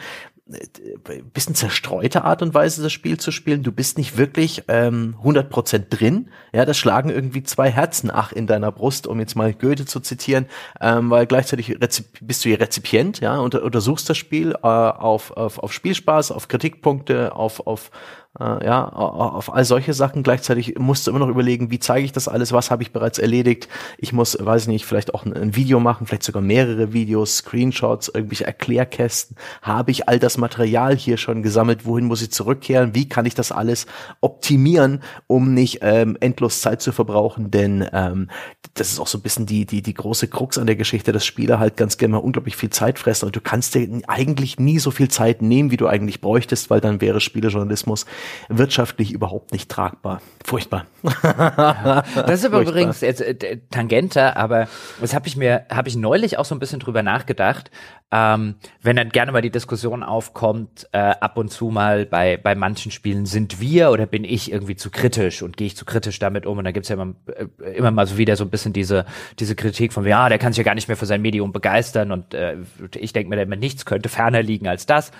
bisschen 1.33 1.55
zerstreute 1.55 2.23
Art 2.23 2.41
und 2.41 2.53
Weise, 2.53 2.81
das 2.83 2.91
Spiel 2.91 3.17
zu 3.17 3.31
spielen. 3.31 3.63
Du 3.63 3.71
bist 3.71 3.97
nicht 3.97 4.17
wirklich 4.17 4.63
ähm, 4.67 5.15
100% 5.23 5.89
drin. 5.89 6.29
Ja, 6.53 6.65
das 6.65 6.77
schlagen 6.77 7.09
irgendwie 7.09 7.43
zwei 7.43 7.69
Herzen 7.69 8.11
ach 8.11 8.31
in 8.31 8.47
deiner 8.47 8.71
Brust, 8.71 9.07
um 9.07 9.19
jetzt 9.19 9.35
mal 9.35 9.53
Goethe 9.53 9.85
zu 9.85 9.99
zitieren, 9.99 10.47
ähm, 10.79 11.09
weil 11.09 11.25
gleichzeitig 11.25 11.77
bist 12.21 12.43
du 12.43 12.49
hier 12.49 12.59
Rezipient, 12.59 13.19
ja, 13.19 13.37
und 13.39 13.55
untersuchst 13.55 14.09
das 14.09 14.17
Spiel 14.17 14.51
äh, 14.51 14.67
auf, 14.67 15.31
auf, 15.31 15.59
auf 15.59 15.71
Spielspaß, 15.71 16.31
auf 16.31 16.47
Kritikpunkte, 16.47 17.33
auf, 17.35 17.65
auf 17.65 17.91
äh, 18.39 18.65
ja, 18.65 18.87
auf 18.87 19.53
all 19.53 19.65
solche 19.65 19.93
Sachen. 19.93 20.23
Gleichzeitig 20.23 20.79
musst 20.79 21.05
du 21.05 21.11
immer 21.11 21.19
noch 21.19 21.27
überlegen, 21.27 21.69
wie 21.69 21.79
zeige 21.79 22.05
ich 22.05 22.13
das 22.13 22.29
alles, 22.29 22.53
was 22.53 22.71
habe 22.71 22.81
ich 22.81 22.93
bereits 22.93 23.19
erledigt. 23.19 23.67
Ich 23.97 24.13
muss, 24.13 24.37
weiß 24.39 24.63
ich 24.63 24.67
nicht, 24.69 24.85
vielleicht 24.85 25.13
auch 25.13 25.25
ein, 25.25 25.33
ein, 25.33 25.55
Video 25.55 25.81
machen, 25.81 26.07
vielleicht 26.07 26.23
sogar 26.23 26.41
mehrere 26.41 26.93
Videos, 26.93 27.37
Screenshots, 27.37 28.07
irgendwelche 28.07 28.45
Erklärkästen. 28.45 29.35
Habe 29.61 29.91
ich 29.91 30.07
all 30.07 30.17
das 30.17 30.37
Material 30.37 30.95
hier 30.95 31.17
schon 31.17 31.43
gesammelt? 31.43 31.85
Wohin 31.85 32.05
muss 32.05 32.21
ich 32.21 32.31
zurückkehren? 32.31 32.95
Wie 32.95 33.09
kann 33.09 33.25
ich 33.25 33.35
das 33.35 33.51
alles 33.51 33.85
optimieren, 34.21 35.03
um 35.27 35.53
nicht 35.53 35.79
ähm, 35.81 36.15
endlos 36.21 36.61
Zeit 36.61 36.81
zu 36.81 36.93
verbrauchen? 36.93 37.51
Denn 37.51 37.85
ähm, 37.91 38.29
das 38.75 38.91
ist 38.93 38.99
auch 38.99 39.07
so 39.07 39.17
ein 39.17 39.21
bisschen 39.21 39.45
die, 39.45 39.65
die, 39.65 39.81
die 39.81 39.93
große 39.93 40.29
Krux 40.29 40.57
an 40.57 40.67
der 40.67 40.77
Geschichte, 40.77 41.11
dass 41.11 41.25
Spieler 41.25 41.59
halt 41.59 41.75
ganz 41.75 41.97
gerne 41.97 42.13
mal 42.13 42.19
unglaublich 42.19 42.55
viel 42.55 42.69
Zeit 42.69 42.97
fressen 42.97 43.25
und 43.25 43.35
du 43.35 43.41
kannst 43.41 43.75
dir 43.75 43.89
eigentlich 44.07 44.59
nie 44.59 44.79
so 44.79 44.91
viel 44.91 45.09
Zeit 45.09 45.41
nehmen, 45.41 45.71
wie 45.71 45.77
du 45.77 45.87
eigentlich 45.87 46.21
bräuchtest, 46.21 46.69
weil 46.69 46.79
dann 46.79 47.01
wäre 47.01 47.19
Spielejournalismus 47.19 48.05
wirtschaftlich 48.49 49.11
überhaupt 49.11 49.51
nicht 49.51 49.69
tragbar. 49.69 50.21
Furchtbar. 50.43 50.85
Ja. 51.03 52.03
Das 52.15 52.39
ist 52.39 52.45
aber 52.45 52.57
Furchtbar. 52.57 52.61
übrigens 52.61 53.01
jetzt 53.01 53.21
äh, 53.21 53.59
tangenter, 53.69 54.37
aber 54.37 54.67
das 54.99 55.13
habe 55.13 55.27
ich 55.27 55.35
mir, 55.35 55.65
habe 55.71 55.89
ich 55.89 55.95
neulich 55.95 56.37
auch 56.37 56.45
so 56.45 56.55
ein 56.55 56.59
bisschen 56.59 56.79
drüber 56.79 57.03
nachgedacht, 57.03 57.71
ähm, 58.13 58.55
wenn 58.81 58.97
dann 58.97 59.09
gerne 59.09 59.31
mal 59.31 59.41
die 59.41 59.51
Diskussion 59.51 60.03
aufkommt, 60.03 60.87
äh, 60.91 60.97
ab 60.97 61.37
und 61.37 61.49
zu 61.49 61.69
mal 61.69 62.05
bei, 62.05 62.35
bei 62.35 62.55
manchen 62.55 62.91
Spielen, 62.91 63.25
sind 63.25 63.61
wir 63.61 63.89
oder 63.91 64.05
bin 64.05 64.25
ich 64.25 64.51
irgendwie 64.51 64.75
zu 64.75 64.89
kritisch 64.89 65.41
und 65.41 65.55
gehe 65.55 65.67
ich 65.67 65.77
zu 65.77 65.85
kritisch 65.85 66.19
damit 66.19 66.45
um? 66.45 66.57
Und 66.57 66.65
da 66.65 66.71
gibt's 66.71 66.89
ja 66.89 66.95
immer, 66.95 67.13
äh, 67.27 67.71
immer 67.71 67.91
mal 67.91 68.05
so 68.05 68.17
wieder 68.17 68.35
so 68.35 68.43
ein 68.43 68.49
bisschen 68.49 68.73
diese, 68.73 69.05
diese 69.39 69.55
Kritik 69.55 69.93
von, 69.93 70.05
ja, 70.05 70.27
der 70.27 70.39
kann 70.39 70.51
sich 70.51 70.57
ja 70.57 70.65
gar 70.65 70.75
nicht 70.75 70.89
mehr 70.89 70.97
für 70.97 71.05
sein 71.05 71.21
Medium 71.21 71.53
begeistern 71.53 72.11
und 72.11 72.33
äh, 72.33 72.57
ich 72.95 73.13
denke 73.13 73.29
mir, 73.29 73.37
der 73.37 73.45
nichts 73.45 73.85
könnte 73.85 74.09
ferner 74.09 74.43
liegen 74.43 74.67
als 74.67 74.85
das. 74.85 75.11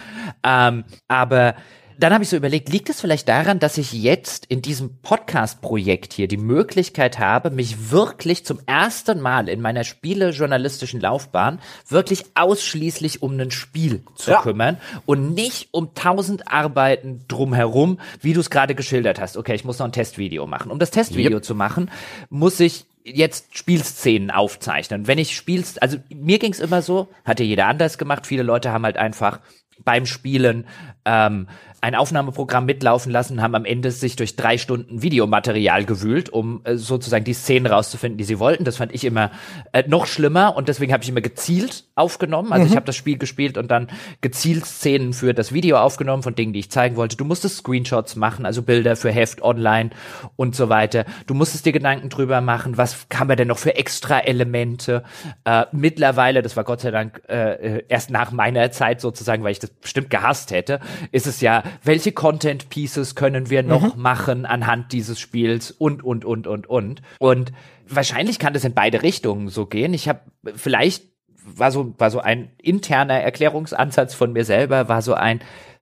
Ähm, 0.44 0.84
aber 1.08 1.56
dann 2.02 2.14
habe 2.14 2.24
ich 2.24 2.30
so 2.30 2.38
überlegt, 2.38 2.70
liegt 2.70 2.90
es 2.90 3.02
vielleicht 3.02 3.28
daran, 3.28 3.60
dass 3.60 3.78
ich 3.78 3.94
jetzt 3.94 4.46
in 4.48 4.62
diesem 4.62 4.98
Podcast-Projekt 5.02 6.14
hier 6.14 6.28
die 6.28 6.38
Möglichkeit 6.38 7.20
habe, 7.20 7.52
mich 7.52 7.92
wirklich 7.92 8.46
zum 8.46 8.60
ersten 8.66 9.22
Mal 9.22 9.48
in 9.48 9.62
meiner 9.62 9.84
spielejournalistischen 9.84 11.00
Laufbahn 11.00 11.60
wirklich 11.88 12.26
ausschließlich 12.36 13.22
um 13.22 13.40
ein 13.40 13.52
Spiel 13.52 14.04
zu 14.16 14.32
ja. 14.32 14.42
kümmern 14.42 14.78
und 15.06 15.34
nicht 15.34 15.70
um 15.72 15.94
tausend 15.94 16.52
Arbeiten 16.52 17.26
drumherum, 17.28 18.00
wie 18.22 18.34
du 18.34 18.40
es 18.40 18.50
gerade 18.50 18.76
geschildert 18.76 19.20
hast. 19.20 19.38
Okay, 19.38 19.56
ich 19.56 19.66
muss 19.66 19.80
noch 19.80 19.86
ein 19.86 19.92
Testvideo 19.92 20.48
machen. 20.48 20.72
Um 20.72 20.80
das 20.80 20.92
Testvideo 20.92 21.38
yep. 21.38 21.46
zu 21.46 21.56
machen, 21.56 21.92
muss 22.30 22.60
ich 22.60 22.86
jetzt 23.04 23.58
Spielszenen 23.58 24.32
aufzeichnen. 24.32 25.08
Wenn 25.08 25.18
ich 25.18 25.36
Spiels, 25.36 25.78
also 25.78 25.98
mir 26.10 26.40
ging's 26.40 26.60
immer 26.60 26.82
so, 26.82 27.08
hat 27.26 27.40
ja 27.40 27.46
jeder 27.46 27.68
anders 27.68 27.98
gemacht. 27.98 28.28
Viele 28.28 28.44
Leute 28.44 28.72
haben 28.72 28.86
halt 28.86 28.98
einfach 28.98 29.40
beim 29.84 30.06
Spielen 30.06 30.66
ähm, 31.06 31.48
ein 31.82 31.96
Aufnahmeprogramm 31.96 32.68
mitlaufen 32.68 33.12
lassen, 33.12 33.42
haben 33.42 33.56
am 33.56 33.66
Ende 33.66 33.90
sich 33.90 34.16
durch 34.16 34.36
drei 34.36 34.60
Stunden 34.60 35.02
Videomaterial 35.02 35.84
gewühlt, 35.84 36.30
um 36.30 36.62
äh, 36.64 36.76
sozusagen 36.76 37.26
die 37.26 37.34
Szenen 37.34 37.66
rauszufinden, 37.66 38.20
die 38.20 38.24
sie 38.24 38.38
wollten. 38.38 38.66
Das 38.66 38.78
fand 38.78 38.94
ich 38.94 39.04
immer 39.04 39.32
äh, 39.74 39.84
noch 39.88 40.06
schlimmer 40.06 40.56
und 40.56 40.70
deswegen 40.70 40.94
habe 40.94 41.04
ich 41.04 41.10
immer 41.10 41.22
gezielt 41.22 41.86
aufgenommen. 41.96 42.52
Also 42.52 42.66
mhm. 42.66 42.72
ich 42.72 42.76
habe 42.76 42.86
das 42.86 42.96
Spiel 42.96 43.18
gespielt 43.18 43.58
und 43.58 43.72
dann 43.72 43.88
gezielt 44.22 44.66
Szenen 44.66 45.14
für 45.14 45.34
das 45.34 45.54
Video 45.54 45.78
aufgenommen 45.78 46.22
von 46.22 46.36
Dingen, 46.36 46.54
die 46.54 46.60
ich 46.60 46.70
zeigen 46.70 46.98
wollte. 46.98 47.18
Du 47.18 47.26
musstest 47.26 47.58
Screenshots 47.58 48.16
machen, 48.16 48.46
also 48.46 48.62
Bilder 48.62 48.96
für 48.96 49.12
Heft 49.12 49.42
online 49.42 49.90
und 50.36 50.56
so 50.56 50.70
weiter. 50.70 51.06
Du 51.26 51.34
musstest 51.34 51.66
dir 51.66 51.72
Gedanken 51.72 52.10
drüber 52.10 52.42
machen, 52.42 52.78
was 52.78 53.10
kann 53.10 53.28
man 53.28 53.38
denn 53.38 53.48
noch 53.48 53.58
für 53.58 53.76
extra 53.76 54.20
Elemente. 54.20 55.04
Äh, 55.46 55.66
mittlerweile, 55.72 56.44
das 56.44 56.56
war 56.56 56.64
Gott 56.64 56.82
sei 56.82 56.92
Dank 56.92 57.24
äh, 57.28 57.78
äh 57.78 57.84
erst 57.88 58.12
nach 58.12 58.32
meiner 58.32 58.70
Zeit 58.70 59.02
sozusagen, 59.02 59.44
weil 59.44 59.54
ich 59.54 59.60
das 59.60 59.72
bestimmt 59.72 60.12
gehasst 60.12 60.52
hätte, 60.52 60.80
ist 61.12 61.26
es 61.26 61.42
ja 61.42 61.64
welche 61.84 62.12
Content 62.12 62.70
Pieces 62.70 63.16
können 63.16 63.50
wir 63.50 63.64
noch 63.64 63.96
mhm. 63.96 64.02
machen 64.02 64.46
anhand 64.46 64.92
dieses 64.92 65.20
Spiels 65.20 65.72
und, 65.72 66.04
und, 66.04 66.26
und, 66.26 66.48
und, 66.48 66.68
und. 66.68 67.02
Und 67.20 67.52
wahrscheinlich 67.88 68.40
kann 68.40 68.54
das 68.54 68.64
in 68.64 68.74
beide 68.74 69.04
Richtungen 69.04 69.50
so 69.50 69.66
gehen. 69.66 69.94
Ich 69.94 70.08
habe 70.08 70.22
vielleicht 70.56 71.12
war 71.44 71.72
so, 71.72 71.94
war 71.98 72.12
so 72.12 72.20
ein 72.20 72.52
interner 72.62 73.20
Erklärungsansatz 73.20 74.14
von 74.14 74.34
mir 74.34 74.46
selber, 74.46 74.88
war 74.90 75.02
so 75.02 75.14
ein, 75.14 75.40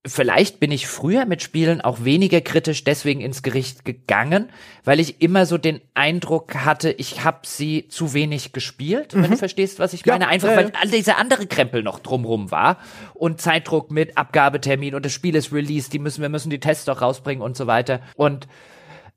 Vielleicht 0.08 0.62
bin 0.62 0.72
ich 0.72 0.88
früher 0.88 1.26
mit 1.26 1.42
Spielen 1.42 1.82
auch 1.82 2.06
weniger 2.06 2.40
kritisch 2.40 2.86
deswegen 2.86 3.20
ins 3.20 3.44
Gericht 3.44 3.84
gegangen, 3.84 4.50
weil 4.86 5.02
ich 5.02 5.22
immer 5.22 5.46
so 5.46 5.58
den 5.58 5.82
Eindruck 5.94 6.56
hatte, 6.56 6.90
ich 6.90 7.26
habe 7.26 7.40
sie 7.44 7.90
zu 7.90 8.14
wenig 8.14 8.54
gespielt, 8.54 9.14
mhm. 9.14 9.24
wenn 9.24 9.32
du 9.32 9.36
mhm. 9.36 9.40
verstehst, 9.40 9.78
was 9.78 9.92
ich 9.92 10.06
meine. 10.06 10.24
Ja, 10.24 10.30
Einfach, 10.30 10.52
äh, 10.52 10.56
weil 10.56 10.72
all 10.82 10.90
dieser 10.90 11.18
andere 11.18 11.48
Krempel 11.48 11.84
noch 11.84 12.00
drumrum 12.00 12.50
war 12.50 12.78
und 13.14 13.42
Zeitdruck 13.42 13.92
mit 13.92 14.18
Abgabetermin 14.18 14.96
und 14.96 15.04
das 15.04 15.12
Spiel 15.12 15.36
ist 15.36 15.52
released, 15.52 15.92
die 15.92 16.00
müssen, 16.00 16.22
wir 16.22 16.30
müssen 16.30 16.50
die 16.50 16.62
Tests 16.62 16.86
doch 16.86 17.02
rausbringen 17.02 17.44
und 17.44 17.58
so 17.58 17.68
weiter. 17.68 18.00
Und 18.16 18.48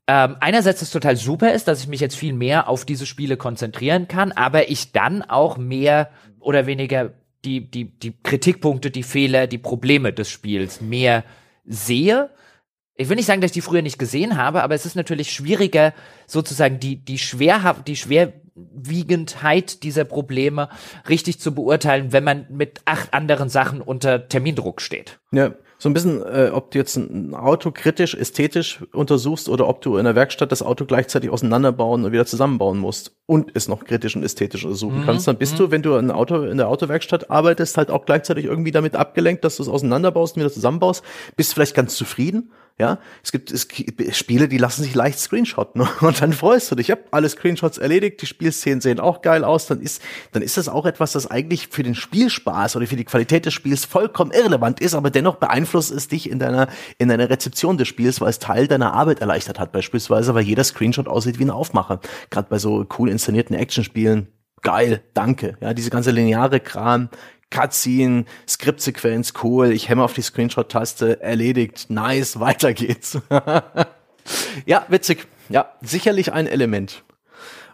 ähm, 0.05 0.35
einerseits 0.41 0.81
ist 0.81 0.91
total 0.91 1.15
super 1.15 1.53
ist, 1.53 1.69
dass 1.69 1.79
ich 1.79 1.87
mich 1.87 2.01
jetzt 2.01 2.17
viel 2.17 2.33
mehr 2.33 2.67
auf 2.67 2.83
diese 2.83 3.05
Spiele 3.05 3.37
konzentrieren 3.37 4.09
kann, 4.09 4.33
aber 4.33 4.69
ich 4.69 4.91
dann 4.91 5.21
auch 5.21 5.57
mehr 5.57 6.09
oder 6.41 6.65
weniger 6.65 7.13
die, 7.45 7.69
die, 7.69 7.85
die 7.97 8.13
Kritikpunkte, 8.21 8.91
die 8.91 9.03
Fehler, 9.03 9.47
die 9.47 9.57
Probleme 9.57 10.13
des 10.13 10.29
Spiels 10.29 10.81
mehr 10.81 11.23
sehe. 11.65 12.29
Ich 12.95 13.09
will 13.09 13.15
nicht 13.15 13.25
sagen, 13.25 13.41
dass 13.41 13.49
ich 13.49 13.55
die 13.55 13.61
früher 13.61 13.81
nicht 13.81 13.97
gesehen 13.97 14.37
habe, 14.37 14.63
aber 14.63 14.75
es 14.75 14.85
ist 14.85 14.95
natürlich 14.95 15.31
schwieriger, 15.31 15.93
sozusagen 16.27 16.79
die, 16.79 16.97
die 17.03 17.17
Schwerhaft, 17.17 17.87
die 17.87 17.95
Schwerwiegendheit 17.95 19.83
dieser 19.83 20.05
Probleme 20.05 20.69
richtig 21.09 21.39
zu 21.39 21.55
beurteilen, 21.55 22.13
wenn 22.13 22.23
man 22.23 22.45
mit 22.49 22.81
acht 22.85 23.13
anderen 23.13 23.49
Sachen 23.49 23.81
unter 23.81 24.27
Termindruck 24.27 24.79
steht. 24.79 25.19
Ja, 25.31 25.55
so 25.83 25.89
ein 25.89 25.93
bisschen, 25.93 26.21
äh, 26.21 26.49
ob 26.53 26.71
du 26.71 26.77
jetzt 26.77 26.95
ein 26.95 27.35
Auto 27.35 27.69
kritisch, 27.71 28.15
ästhetisch 28.15 28.81
untersuchst 28.93 29.49
oder 29.49 29.67
ob 29.67 29.81
du 29.81 29.97
in 29.97 30.05
der 30.05 30.15
Werkstatt 30.15 30.49
das 30.49 30.61
Auto 30.61 30.85
gleichzeitig 30.85 31.29
auseinanderbauen 31.29 32.05
und 32.05 32.13
wieder 32.13 32.25
zusammenbauen 32.25 32.79
musst 32.79 33.17
und 33.25 33.51
es 33.53 33.67
noch 33.67 33.83
kritisch 33.83 34.15
und 34.15 34.23
ästhetisch 34.23 34.63
untersuchen 34.63 35.01
mhm. 35.01 35.05
kannst, 35.05 35.27
dann 35.27 35.37
bist 35.37 35.55
mhm. 35.55 35.57
du, 35.57 35.71
wenn 35.71 35.81
du 35.81 35.95
ein 35.95 36.09
Auto 36.09 36.43
in 36.43 36.55
der 36.55 36.69
Autowerkstatt 36.69 37.29
arbeitest, 37.29 37.75
halt 37.75 37.91
auch 37.91 38.05
gleichzeitig 38.05 38.45
irgendwie 38.45 38.71
damit 38.71 38.95
abgelenkt, 38.95 39.43
dass 39.43 39.57
du 39.57 39.63
es 39.63 39.67
auseinanderbaust 39.67 40.37
und 40.37 40.43
wieder 40.43 40.53
zusammenbaust, 40.53 41.03
bist 41.35 41.53
vielleicht 41.53 41.75
ganz 41.75 41.95
zufrieden, 41.95 42.53
Ja, 42.79 42.97
es 43.23 43.31
gibt, 43.31 43.51
es 43.51 43.67
gibt 43.67 44.15
Spiele, 44.15 44.47
die 44.47 44.57
lassen 44.57 44.81
sich 44.81 44.95
leicht 44.95 45.19
screenshotten 45.19 45.87
und 46.01 46.21
dann 46.21 46.33
freust 46.33 46.71
du 46.71 46.75
dich. 46.75 46.87
Ich 46.87 46.91
habe 46.91 47.03
alle 47.11 47.29
Screenshots 47.29 47.77
erledigt, 47.77 48.21
die 48.21 48.25
Spielszenen 48.25 48.81
sehen 48.81 48.99
auch 48.99 49.21
geil 49.21 49.43
aus, 49.43 49.67
dann 49.67 49.79
ist, 49.79 50.01
dann 50.31 50.41
ist 50.41 50.57
das 50.57 50.69
auch 50.69 50.87
etwas, 50.87 51.11
das 51.11 51.29
eigentlich 51.29 51.67
für 51.67 51.83
den 51.83 51.93
Spielspaß 51.93 52.75
oder 52.75 52.87
für 52.87 52.95
die 52.95 53.05
Qualität 53.05 53.45
des 53.45 53.53
Spiels 53.53 53.85
vollkommen 53.85 54.31
irrelevant 54.31 54.79
ist, 54.79 54.95
aber 54.95 55.11
dennoch 55.11 55.35
beeinflusst 55.35 55.91
es 55.91 56.07
dich 56.07 56.27
in 56.27 56.39
deiner, 56.39 56.67
in 56.97 57.09
deiner 57.09 57.29
Rezeption 57.29 57.77
des 57.77 57.87
Spiels, 57.87 58.21
weil 58.21 58.31
es 58.31 58.39
Teil 58.39 58.67
deiner 58.67 58.93
Arbeit 58.93 59.19
erleichtert 59.19 59.59
hat, 59.59 59.71
beispielsweise, 59.71 60.33
weil 60.33 60.43
jeder 60.43 60.63
Screenshot 60.63 61.07
aussieht 61.07 61.37
wie 61.37 61.45
ein 61.45 61.51
Aufmacher. 61.51 61.99
Gerade 62.31 62.47
bei 62.49 62.57
so 62.57 62.87
cool 62.97 63.09
inszenierten 63.09 63.55
Actionspielen 63.55 64.29
geil, 64.63 65.01
danke. 65.13 65.57
Ja, 65.61 65.73
diese 65.75 65.91
ganze 65.91 66.09
lineare 66.09 66.59
Kram, 66.59 67.09
Cutscene, 67.53 68.25
Skriptsequenz, 68.47 69.33
cool, 69.43 69.71
ich 69.71 69.87
hämmer 69.87 70.05
auf 70.05 70.13
die 70.13 70.23
Screenshot-Taste, 70.23 71.21
erledigt, 71.21 71.85
nice, 71.89 72.39
weiter 72.39 72.73
geht's. 72.73 73.19
ja, 74.65 74.85
witzig. 74.89 75.27
Ja, 75.49 75.71
sicherlich 75.81 76.33
ein 76.33 76.47
Element. 76.47 77.03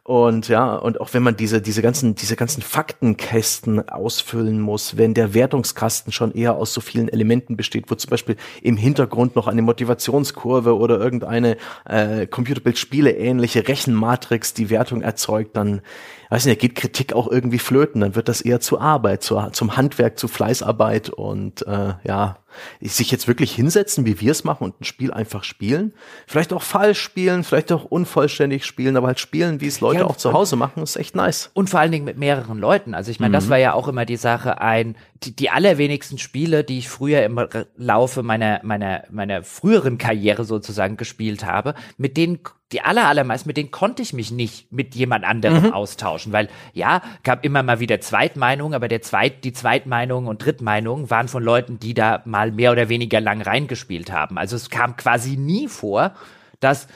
Und 0.04 0.48
ja, 0.48 0.74
und 0.76 1.00
auch 1.00 1.14
wenn 1.14 1.22
man 1.22 1.38
diese, 1.38 1.62
diese 1.62 1.84
ganzen, 1.84 2.16
diese 2.16 2.36
ganzen 2.36 2.64
Faktenkästen 2.64 3.90
ausfüllen 3.90 4.60
muss, 4.60 4.98
wenn 4.98 5.14
der 5.14 5.36
Wertungskasten 5.36 6.12
schon 6.12 6.34
eher 6.34 6.56
aus 6.56 6.74
so 6.74 6.82
vielen 6.82 7.10
Elementen 7.10 7.56
besteht, 7.56 7.92
wo 7.92 7.96
zum 7.96 8.10
Beispiel 8.10 8.36
im 8.64 8.76
Hintergrund 8.76 9.36
noch 9.36 9.46
eine 9.46 9.62
Motivationskurve 9.62 10.76
oder 10.76 11.00
irgendeine 11.00 11.58
äh, 11.86 12.26
Computerbild-Spiele 12.26 13.12
ähnliche 13.12 13.68
Rechenmatrix 13.68 14.56
die 14.56 14.72
Wertung 14.72 15.04
erzeugt, 15.04 15.56
dann 15.56 15.82
weiß 16.30 16.46
nicht, 16.46 16.62
geht 16.62 16.76
Kritik 16.76 17.14
auch 17.14 17.28
irgendwie 17.28 17.60
flöten, 17.60 18.02
dann 18.02 18.16
wird 18.16 18.30
das 18.30 18.42
eher 18.42 18.60
zu 18.60 18.80
Arbeit, 18.80 19.24
zu, 19.24 19.40
zum 19.52 19.76
Handwerk, 19.76 20.20
zu 20.20 20.28
Fleißarbeit 20.28 21.10
und 21.10 21.66
äh, 21.66 21.94
ja, 22.04 22.38
sich 22.82 23.12
jetzt 23.12 23.28
wirklich 23.28 23.54
hinsetzen, 23.54 24.06
wie 24.06 24.20
wir 24.22 24.32
es 24.32 24.44
machen 24.44 24.64
und 24.64 24.82
ein 24.82 24.84
Spiel 24.84 25.12
einfach 25.12 25.44
spielen, 25.44 25.94
vielleicht 26.28 26.54
auch 26.54 26.62
falsch 26.62 27.00
spielen, 27.00 27.44
vielleicht 27.44 27.72
auch 27.72 27.86
unvollständig 27.86 28.66
spielen, 28.66 28.96
aber 28.98 29.08
halt 29.08 29.20
spielen, 29.20 29.62
wie 29.62 29.68
es 29.68 29.82
Leute 29.82 30.02
ja, 30.02 30.06
auch 30.06 30.18
zu 30.18 30.34
Hause 30.34 30.56
machen, 30.56 30.84
ist 30.84 30.96
echt 30.96 31.16
nice. 31.16 31.50
Und 31.54 31.70
vor 31.70 31.80
allen 31.80 31.92
Dingen 31.92 32.06
mit 32.06 32.18
mehreren 32.18 32.60
Leuten. 32.60 32.94
Also 32.94 33.12
ich 33.12 33.20
meine, 33.20 33.30
mhm. 33.30 33.34
das 33.34 33.50
war 33.50 33.58
ja 33.58 33.74
auch 33.74 33.88
immer 33.88 34.06
die 34.06 34.18
Sache, 34.18 34.62
ein 34.62 34.96
die, 35.24 35.36
die 35.36 35.50
allerwenigsten 35.50 36.18
Spiele, 36.18 36.64
die 36.64 36.80
ich 36.80 36.90
früher 36.90 37.24
im 37.24 37.40
Laufe 37.76 38.24
meiner 38.24 38.62
meiner 38.64 39.04
meiner 39.10 39.44
früheren 39.44 39.98
Karriere 39.98 40.46
sozusagen 40.46 40.98
gespielt 40.98 41.46
habe, 41.46 41.76
mit 41.98 42.18
denen 42.18 42.40
die 42.72 42.82
aller, 42.82 43.08
allermeisten, 43.08 43.50
mit 43.50 43.58
denen 43.58 43.72
konnte 43.72 44.04
ich 44.04 44.14
mich 44.14 44.32
nicht 44.32 44.72
mit 44.72 44.94
jemand 44.94 45.26
anderem 45.26 45.64
mhm. 45.64 45.74
austauschen, 45.74 46.32
weil 46.32 46.50
ja, 46.74 47.02
gab 47.24 47.44
immer 47.44 47.64
mal 47.64 47.80
wieder 47.80 48.00
Zweitmeinungen, 48.00 48.76
aber 48.76 48.88
der 48.88 49.02
Zweit, 49.02 49.44
die 49.44 49.54
Zweitmeinungen 49.54 50.30
und 50.30 50.46
Drittmeinungen 50.46 51.10
waren 51.10 51.28
von 51.28 51.44
Leuten, 51.44 51.80
die 51.80 51.96
da 51.96 52.22
mal 52.26 52.52
mehr 52.52 52.72
oder 52.72 52.88
weniger 52.88 53.22
lang 53.22 53.42
reingespielt 53.42 54.12
haben. 54.12 54.38
Also 54.38 54.56
es 54.56 54.70
kam 54.70 54.96
quasi 54.98 55.36
nie 55.36 55.68
vor, 55.68 56.14
dass 56.60 56.88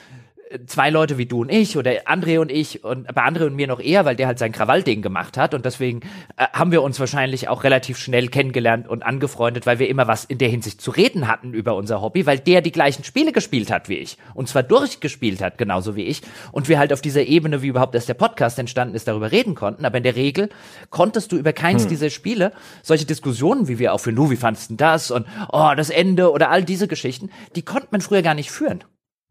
zwei 0.65 0.89
Leute 0.89 1.17
wie 1.17 1.25
du 1.25 1.41
und 1.41 1.49
ich 1.49 1.77
oder 1.77 1.91
André 2.07 2.39
und 2.39 2.51
ich 2.51 2.83
und 2.83 3.07
bei 3.13 3.23
André 3.23 3.45
und 3.45 3.55
mir 3.55 3.67
noch 3.67 3.79
eher, 3.79 4.05
weil 4.05 4.15
der 4.15 4.27
halt 4.27 4.39
sein 4.39 4.51
Krawallding 4.51 5.01
gemacht 5.01 5.37
hat 5.37 5.53
und 5.53 5.65
deswegen 5.65 6.01
äh, 6.37 6.45
haben 6.53 6.71
wir 6.71 6.81
uns 6.81 6.99
wahrscheinlich 6.99 7.47
auch 7.47 7.63
relativ 7.63 7.97
schnell 7.97 8.27
kennengelernt 8.27 8.87
und 8.87 9.03
angefreundet, 9.03 9.65
weil 9.65 9.79
wir 9.79 9.89
immer 9.89 10.07
was 10.07 10.25
in 10.25 10.37
der 10.37 10.49
Hinsicht 10.49 10.81
zu 10.81 10.91
reden 10.91 11.27
hatten 11.27 11.53
über 11.53 11.75
unser 11.75 12.01
Hobby, 12.01 12.25
weil 12.25 12.39
der 12.39 12.61
die 12.61 12.71
gleichen 12.71 13.03
Spiele 13.03 13.31
gespielt 13.31 13.71
hat 13.71 13.89
wie 13.89 13.97
ich 13.97 14.17
und 14.33 14.47
zwar 14.47 14.63
durchgespielt 14.63 15.41
hat, 15.41 15.57
genauso 15.57 15.95
wie 15.95 16.03
ich 16.03 16.21
und 16.51 16.69
wir 16.69 16.79
halt 16.79 16.93
auf 16.93 17.01
dieser 17.01 17.23
Ebene, 17.23 17.61
wie 17.61 17.67
überhaupt 17.67 17.95
erst 17.95 18.09
der 18.09 18.13
Podcast 18.13 18.59
entstanden 18.59 18.95
ist, 18.95 19.07
darüber 19.07 19.31
reden 19.31 19.55
konnten, 19.55 19.85
aber 19.85 19.97
in 19.97 20.03
der 20.03 20.15
Regel 20.15 20.49
konntest 20.89 21.31
du 21.31 21.37
über 21.37 21.53
keins 21.53 21.83
hm. 21.83 21.89
dieser 21.89 22.09
Spiele 22.09 22.53
solche 22.81 23.05
Diskussionen, 23.05 23.67
wie 23.67 23.79
wir 23.79 23.93
auch 23.93 23.99
für 23.99 24.11
Nu, 24.11 24.29
wie 24.29 24.35
fandest 24.35 24.71
du 24.71 24.75
das 24.75 25.11
und 25.11 25.25
oh, 25.51 25.71
das 25.75 25.89
Ende 25.89 26.31
oder 26.31 26.49
all 26.49 26.63
diese 26.63 26.87
Geschichten, 26.87 27.29
die 27.55 27.63
konnte 27.63 27.87
man 27.91 28.01
früher 28.01 28.21
gar 28.21 28.33
nicht 28.33 28.51
führen. 28.51 28.83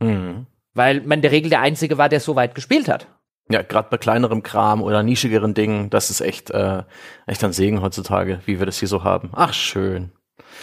Mhm. 0.02 0.41
Weil 0.74 1.00
man 1.02 1.18
in 1.18 1.22
der 1.22 1.32
Regel 1.32 1.50
der 1.50 1.60
Einzige 1.60 1.98
war, 1.98 2.08
der 2.08 2.20
so 2.20 2.36
weit 2.36 2.54
gespielt 2.54 2.88
hat. 2.88 3.06
Ja, 3.50 3.62
gerade 3.62 3.88
bei 3.90 3.98
kleinerem 3.98 4.42
Kram 4.42 4.82
oder 4.82 5.02
nischigeren 5.02 5.54
Dingen, 5.54 5.90
das 5.90 6.10
ist 6.10 6.20
echt, 6.20 6.50
äh, 6.50 6.84
echt 7.26 7.44
ein 7.44 7.52
Segen 7.52 7.82
heutzutage, 7.82 8.40
wie 8.46 8.58
wir 8.58 8.66
das 8.66 8.78
hier 8.78 8.88
so 8.88 9.04
haben. 9.04 9.30
Ach, 9.34 9.52
schön. 9.52 10.12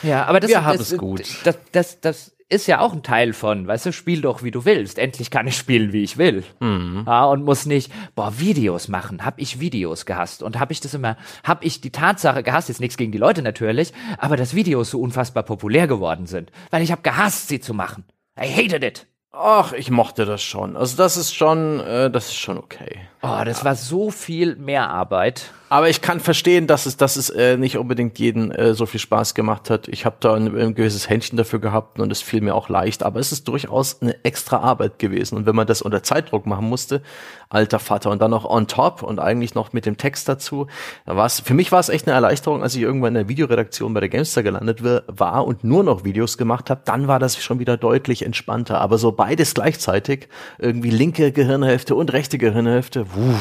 Ja, 0.01 0.25
aber 0.25 0.39
das, 0.39 0.49
wir 0.49 0.63
haben 0.63 0.77
das, 0.77 0.91
es 0.91 0.97
gut. 0.97 1.21
Das, 1.43 1.57
das, 1.71 1.99
das 2.01 2.35
ist 2.47 2.65
ja 2.65 2.79
auch 2.79 2.93
ein 2.93 3.03
Teil 3.03 3.33
von, 3.33 3.67
weißt 3.67 3.85
du, 3.85 3.93
spiel 3.93 4.21
doch 4.21 4.41
wie 4.41 4.49
du 4.49 4.65
willst. 4.65 4.97
Endlich 4.97 5.29
kann 5.29 5.45
ich 5.45 5.55
spielen, 5.55 5.93
wie 5.93 6.01
ich 6.01 6.17
will. 6.17 6.43
Mhm. 6.59 7.03
Ja, 7.05 7.25
und 7.25 7.43
muss 7.43 7.67
nicht, 7.67 7.91
boah, 8.15 8.39
Videos 8.39 8.87
machen. 8.87 9.23
Hab 9.23 9.39
ich 9.39 9.59
Videos 9.59 10.05
gehasst 10.05 10.41
und 10.41 10.59
hab 10.59 10.71
ich 10.71 10.79
das 10.79 10.95
immer, 10.95 11.15
hab 11.43 11.63
ich 11.63 11.81
die 11.81 11.91
Tatsache 11.91 12.41
gehasst, 12.41 12.69
jetzt 12.69 12.79
nichts 12.79 12.97
gegen 12.97 13.11
die 13.11 13.19
Leute 13.19 13.43
natürlich, 13.43 13.93
aber 14.17 14.35
dass 14.35 14.55
Videos 14.55 14.89
so 14.89 14.99
unfassbar 14.99 15.43
populär 15.43 15.87
geworden 15.87 16.25
sind, 16.25 16.51
weil 16.71 16.81
ich 16.81 16.91
hab 16.91 17.03
gehasst, 17.03 17.49
sie 17.49 17.59
zu 17.59 17.75
machen. 17.75 18.03
I 18.39 18.47
hated 18.47 18.83
it. 18.83 19.07
Ach, 19.31 19.73
ich 19.73 19.91
mochte 19.91 20.25
das 20.25 20.41
schon. 20.41 20.75
Also 20.75 20.97
das 20.97 21.15
ist 21.15 21.35
schon, 21.35 21.79
äh, 21.81 22.09
das 22.09 22.29
ist 22.29 22.37
schon 22.37 22.57
okay. 22.57 23.07
Oh, 23.21 23.41
das 23.43 23.65
war 23.65 23.75
so 23.75 24.11
viel 24.11 24.55
mehr 24.55 24.89
Arbeit. 24.89 25.51
Aber 25.71 25.87
ich 25.87 26.01
kann 26.01 26.19
verstehen, 26.19 26.65
dass 26.65 26.87
es, 26.87 26.97
dass 26.97 27.15
es 27.15 27.29
äh, 27.29 27.55
nicht 27.55 27.77
unbedingt 27.77 28.17
jeden 28.17 28.49
äh, 28.49 28.73
so 28.73 28.87
viel 28.87 28.99
Spaß 28.99 29.35
gemacht 29.35 29.69
hat. 29.69 29.87
Ich 29.87 30.03
habe 30.03 30.15
da 30.19 30.33
ein, 30.33 30.57
ein 30.57 30.73
gewisses 30.73 31.09
Händchen 31.09 31.37
dafür 31.37 31.59
gehabt 31.59 31.99
und 31.99 32.11
es 32.11 32.23
fiel 32.23 32.41
mir 32.41 32.55
auch 32.55 32.69
leicht. 32.69 33.03
Aber 33.03 33.19
es 33.19 33.31
ist 33.31 33.47
durchaus 33.47 34.01
eine 34.01 34.15
extra 34.25 34.57
Arbeit 34.57 34.97
gewesen. 34.97 35.37
Und 35.37 35.45
wenn 35.45 35.55
man 35.55 35.67
das 35.67 35.83
unter 35.83 36.01
Zeitdruck 36.01 36.47
machen 36.47 36.67
musste, 36.67 37.03
alter 37.49 37.77
Vater, 37.77 38.09
und 38.09 38.19
dann 38.19 38.31
noch 38.31 38.45
on 38.45 38.67
top 38.67 39.03
und 39.03 39.19
eigentlich 39.19 39.53
noch 39.53 39.71
mit 39.71 39.85
dem 39.85 39.97
Text 39.97 40.27
dazu, 40.27 40.65
da 41.05 41.15
war 41.15 41.27
es, 41.27 41.39
für 41.39 41.53
mich 41.53 41.71
war 41.71 41.79
es 41.79 41.89
echt 41.89 42.07
eine 42.07 42.15
Erleichterung, 42.15 42.63
als 42.63 42.75
ich 42.75 42.81
irgendwann 42.81 43.09
in 43.09 43.25
der 43.25 43.29
Videoredaktion 43.29 43.93
bei 43.93 43.99
der 43.99 44.09
Gamestar 44.09 44.41
gelandet 44.41 44.81
war 44.81 45.45
und 45.45 45.63
nur 45.63 45.83
noch 45.83 46.03
Videos 46.03 46.39
gemacht 46.39 46.71
habe, 46.71 46.81
dann 46.85 47.07
war 47.07 47.19
das 47.19 47.37
schon 47.37 47.59
wieder 47.59 47.77
deutlich 47.77 48.25
entspannter. 48.25 48.81
Aber 48.81 48.97
so 48.97 49.11
beides 49.11 49.53
gleichzeitig, 49.53 50.29
irgendwie 50.57 50.89
linke 50.89 51.31
Gehirnhälfte 51.31 51.93
und 51.93 52.11
rechte 52.11 52.39
Gehirnhälfte, 52.39 53.08
wuh, 53.15 53.35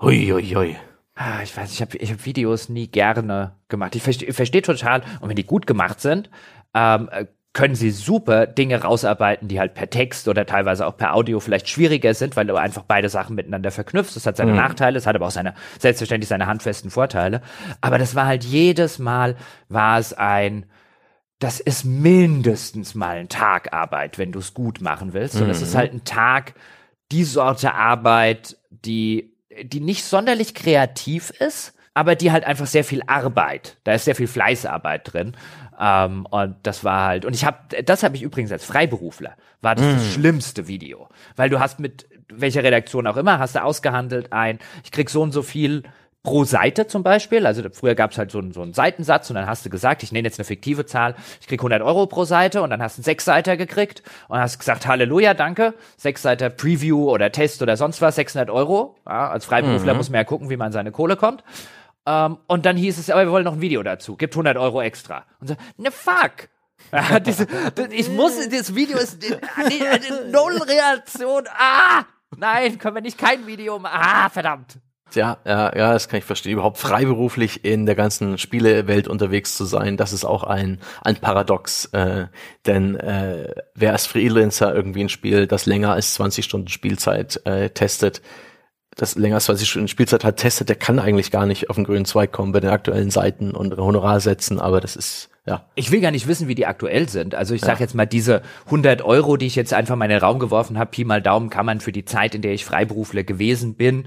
hui, 0.00 0.28
hui, 0.28 0.54
hui. 0.54 0.76
Ah, 1.14 1.42
ich 1.42 1.56
weiß, 1.56 1.72
ich 1.72 1.80
habe 1.82 1.96
ich 1.98 2.10
hab 2.10 2.24
Videos 2.24 2.68
nie 2.68 2.86
gerne 2.86 3.56
gemacht. 3.68 3.94
Ich 3.94 4.02
verstehe 4.02 4.32
versteh 4.32 4.62
total, 4.62 5.02
und 5.20 5.28
wenn 5.28 5.36
die 5.36 5.44
gut 5.44 5.66
gemacht 5.66 6.00
sind, 6.00 6.30
ähm, 6.74 7.08
äh, 7.12 7.26
können 7.52 7.74
sie 7.74 7.90
super 7.90 8.46
Dinge 8.46 8.82
rausarbeiten, 8.82 9.48
die 9.48 9.58
halt 9.58 9.74
per 9.74 9.90
Text 9.90 10.28
oder 10.28 10.46
teilweise 10.46 10.86
auch 10.86 10.96
per 10.96 11.14
Audio 11.14 11.40
vielleicht 11.40 11.68
schwieriger 11.68 12.14
sind, 12.14 12.36
weil 12.36 12.46
du 12.46 12.54
einfach 12.54 12.84
beide 12.84 13.08
Sachen 13.08 13.34
miteinander 13.34 13.72
verknüpfst. 13.72 14.14
Das 14.14 14.24
hat 14.24 14.36
seine 14.36 14.52
mhm. 14.52 14.58
Nachteile, 14.58 14.96
es 14.96 15.06
hat 15.06 15.16
aber 15.16 15.26
auch 15.26 15.32
seine, 15.32 15.54
selbstverständlich 15.78 16.28
seine 16.28 16.46
handfesten 16.46 16.90
Vorteile. 16.90 17.42
Aber 17.80 17.98
das 17.98 18.14
war 18.14 18.26
halt 18.26 18.44
jedes 18.44 19.00
Mal, 19.00 19.36
war 19.68 19.98
es 19.98 20.12
ein, 20.12 20.66
das 21.40 21.58
ist 21.58 21.84
mindestens 21.84 22.94
mal 22.94 23.16
ein 23.16 23.28
Tag 23.28 23.72
Arbeit, 23.72 24.16
wenn 24.16 24.30
du 24.30 24.38
es 24.38 24.54
gut 24.54 24.80
machen 24.80 25.12
willst. 25.12 25.34
Mhm. 25.34 25.42
Und 25.42 25.50
es 25.50 25.60
ist 25.60 25.74
halt 25.74 25.92
ein 25.92 26.04
Tag, 26.04 26.54
die 27.10 27.24
Sorte 27.24 27.74
Arbeit, 27.74 28.56
die 28.70 29.34
die 29.62 29.80
nicht 29.80 30.04
sonderlich 30.04 30.54
kreativ 30.54 31.30
ist, 31.30 31.74
aber 31.94 32.14
die 32.14 32.30
halt 32.30 32.44
einfach 32.44 32.66
sehr 32.66 32.84
viel 32.84 33.02
Arbeit, 33.06 33.76
da 33.84 33.92
ist 33.92 34.04
sehr 34.04 34.14
viel 34.14 34.28
Fleißarbeit 34.28 35.12
drin. 35.12 35.36
Ähm, 35.78 36.26
und 36.26 36.56
das 36.62 36.84
war 36.84 37.06
halt, 37.06 37.24
und 37.24 37.34
ich 37.34 37.44
habe, 37.44 37.82
das 37.82 38.02
habe 38.02 38.16
ich 38.16 38.22
übrigens 38.22 38.52
als 38.52 38.64
Freiberufler, 38.64 39.34
war 39.60 39.74
das, 39.74 39.84
mm. 39.84 39.94
das 39.94 40.12
schlimmste 40.12 40.68
Video, 40.68 41.08
weil 41.36 41.50
du 41.50 41.58
hast 41.58 41.80
mit 41.80 42.06
welcher 42.28 42.62
Redaktion 42.62 43.06
auch 43.06 43.16
immer, 43.16 43.38
hast 43.38 43.56
du 43.56 43.62
ausgehandelt 43.62 44.32
ein, 44.32 44.60
ich 44.84 44.92
krieg 44.92 45.10
so 45.10 45.22
und 45.22 45.32
so 45.32 45.42
viel 45.42 45.82
pro 46.22 46.44
Seite 46.44 46.86
zum 46.86 47.02
Beispiel, 47.02 47.46
also 47.46 47.62
früher 47.72 47.94
gab 47.94 48.10
es 48.12 48.18
halt 48.18 48.30
so 48.30 48.38
einen, 48.38 48.52
so 48.52 48.60
einen 48.60 48.74
Seitensatz 48.74 49.30
und 49.30 49.36
dann 49.36 49.46
hast 49.46 49.64
du 49.64 49.70
gesagt, 49.70 50.02
ich 50.02 50.12
nenne 50.12 50.28
jetzt 50.28 50.38
eine 50.38 50.44
fiktive 50.44 50.84
Zahl, 50.84 51.14
ich 51.40 51.46
krieg 51.46 51.60
100 51.60 51.80
Euro 51.80 52.06
pro 52.06 52.24
Seite 52.24 52.60
und 52.62 52.70
dann 52.70 52.82
hast 52.82 52.98
du 52.98 53.00
einen 53.00 53.04
Sechsseiter 53.04 53.56
gekriegt 53.56 54.02
und 54.28 54.38
hast 54.38 54.58
gesagt, 54.58 54.86
Halleluja, 54.86 55.32
danke, 55.32 55.74
Sechsseiter 55.96 56.50
Preview 56.50 57.10
oder 57.10 57.32
Test 57.32 57.62
oder 57.62 57.76
sonst 57.76 58.02
was, 58.02 58.16
600 58.16 58.50
Euro. 58.50 58.96
Ja, 59.06 59.30
als 59.30 59.46
Freiberufler 59.46 59.94
mhm. 59.94 59.98
muss 59.98 60.10
man 60.10 60.18
ja 60.18 60.24
gucken, 60.24 60.50
wie 60.50 60.58
man 60.58 60.72
seine 60.72 60.92
Kohle 60.92 61.16
kommt. 61.16 61.42
Ähm, 62.06 62.38
und 62.46 62.66
dann 62.66 62.76
hieß 62.76 62.98
es, 62.98 63.08
aber 63.08 63.24
wir 63.24 63.32
wollen 63.32 63.44
noch 63.44 63.54
ein 63.54 63.60
Video 63.62 63.82
dazu, 63.82 64.16
gibt 64.16 64.34
100 64.34 64.58
Euro 64.58 64.82
extra. 64.82 65.24
Und 65.40 65.48
so, 65.48 65.56
ne 65.76 65.90
fuck. 65.90 66.48
Ja, 66.92 67.20
diese, 67.20 67.46
ich 67.90 68.08
muss, 68.08 68.48
das 68.48 68.74
Video 68.74 68.96
ist 68.96 69.22
eine 69.54 70.30
Null-Reaktion. 70.32 71.44
Ah! 71.48 72.04
Nein, 72.36 72.78
können 72.78 72.94
wir 72.94 73.02
nicht 73.02 73.18
kein 73.18 73.46
Video 73.46 73.78
machen. 73.78 74.00
Ah, 74.00 74.28
verdammt. 74.30 74.78
Ja, 75.14 75.38
ja, 75.44 75.76
ja, 75.76 75.92
das 75.92 76.08
kann 76.08 76.18
ich 76.18 76.24
verstehen. 76.24 76.52
Überhaupt 76.52 76.78
freiberuflich 76.78 77.64
in 77.64 77.86
der 77.86 77.94
ganzen 77.94 78.38
Spielewelt 78.38 79.08
unterwegs 79.08 79.56
zu 79.56 79.64
sein, 79.64 79.96
das 79.96 80.12
ist 80.12 80.24
auch 80.24 80.44
ein, 80.44 80.78
ein 81.02 81.16
Paradox. 81.16 81.86
Äh, 81.86 82.26
denn 82.66 82.96
äh, 82.96 83.52
wer 83.74 83.92
als 83.92 84.06
Freelancer 84.06 84.74
irgendwie 84.74 85.04
ein 85.04 85.08
Spiel, 85.08 85.46
das 85.46 85.66
länger 85.66 85.92
als 85.92 86.14
20 86.14 86.44
Stunden 86.44 86.68
Spielzeit 86.68 87.40
äh, 87.44 87.70
testet, 87.70 88.22
das 88.96 89.14
länger 89.14 89.36
als 89.36 89.44
20 89.46 89.68
Stunden 89.68 89.88
Spielzeit 89.88 90.24
hat, 90.24 90.36
testet, 90.36 90.68
der 90.68 90.76
kann 90.76 90.98
eigentlich 90.98 91.30
gar 91.30 91.46
nicht 91.46 91.70
auf 91.70 91.76
den 91.76 91.84
grünen 91.84 92.04
Zweig 92.04 92.32
kommen 92.32 92.52
bei 92.52 92.60
den 92.60 92.70
aktuellen 92.70 93.10
Seiten 93.10 93.52
und 93.52 93.76
Honorar 93.76 94.20
setzen, 94.20 94.60
aber 94.60 94.80
das 94.80 94.96
ist 94.96 95.30
ja. 95.46 95.64
Ich 95.74 95.90
will 95.90 96.00
gar 96.00 96.10
nicht 96.10 96.28
wissen, 96.28 96.48
wie 96.48 96.54
die 96.54 96.66
aktuell 96.66 97.08
sind. 97.08 97.34
Also 97.34 97.54
ich 97.54 97.62
sag 97.62 97.78
ja. 97.78 97.80
jetzt 97.80 97.94
mal, 97.94 98.06
diese 98.06 98.42
100 98.66 99.02
Euro, 99.02 99.36
die 99.36 99.46
ich 99.46 99.56
jetzt 99.56 99.72
einfach 99.72 99.96
mal 99.96 100.04
in 100.04 100.10
den 100.10 100.20
Raum 100.20 100.38
geworfen 100.38 100.78
habe, 100.78 100.90
Pi 100.90 101.04
mal 101.04 101.22
Daumen, 101.22 101.48
kann 101.48 101.64
man 101.64 101.80
für 101.80 101.92
die 101.92 102.04
Zeit, 102.04 102.34
in 102.34 102.42
der 102.42 102.52
ich 102.52 102.64
Freiberufler 102.64 103.24
gewesen 103.24 103.74
bin, 103.74 104.06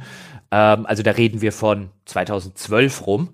ähm, 0.53 0.85
also 0.85 1.01
da 1.01 1.11
reden 1.11 1.41
wir 1.41 1.51
von 1.51 1.89
2012 2.05 3.07
rum, 3.07 3.29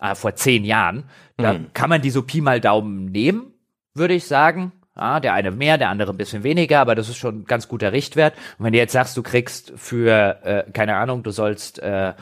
äh, 0.00 0.14
vor 0.14 0.36
zehn 0.36 0.64
Jahren. 0.64 1.04
Da 1.36 1.54
mhm. 1.54 1.72
kann 1.74 1.90
man 1.90 2.00
die 2.00 2.10
so 2.10 2.22
Pi 2.22 2.40
mal 2.40 2.60
Daumen 2.60 3.06
nehmen, 3.06 3.52
würde 3.92 4.14
ich 4.14 4.26
sagen. 4.26 4.72
Ja, 4.96 5.18
der 5.18 5.34
eine 5.34 5.50
mehr, 5.50 5.78
der 5.78 5.88
andere 5.88 6.12
ein 6.12 6.16
bisschen 6.16 6.44
weniger, 6.44 6.80
aber 6.80 6.94
das 6.94 7.08
ist 7.08 7.16
schon 7.16 7.40
ein 7.40 7.44
ganz 7.44 7.66
guter 7.66 7.92
Richtwert. 7.92 8.34
Und 8.58 8.66
wenn 8.66 8.72
du 8.72 8.78
jetzt 8.78 8.92
sagst, 8.92 9.16
du 9.16 9.22
kriegst 9.22 9.72
für, 9.74 10.38
äh, 10.44 10.70
keine 10.70 10.96
Ahnung, 10.96 11.24
du 11.24 11.32
sollst 11.32 11.80
äh, 11.80 12.12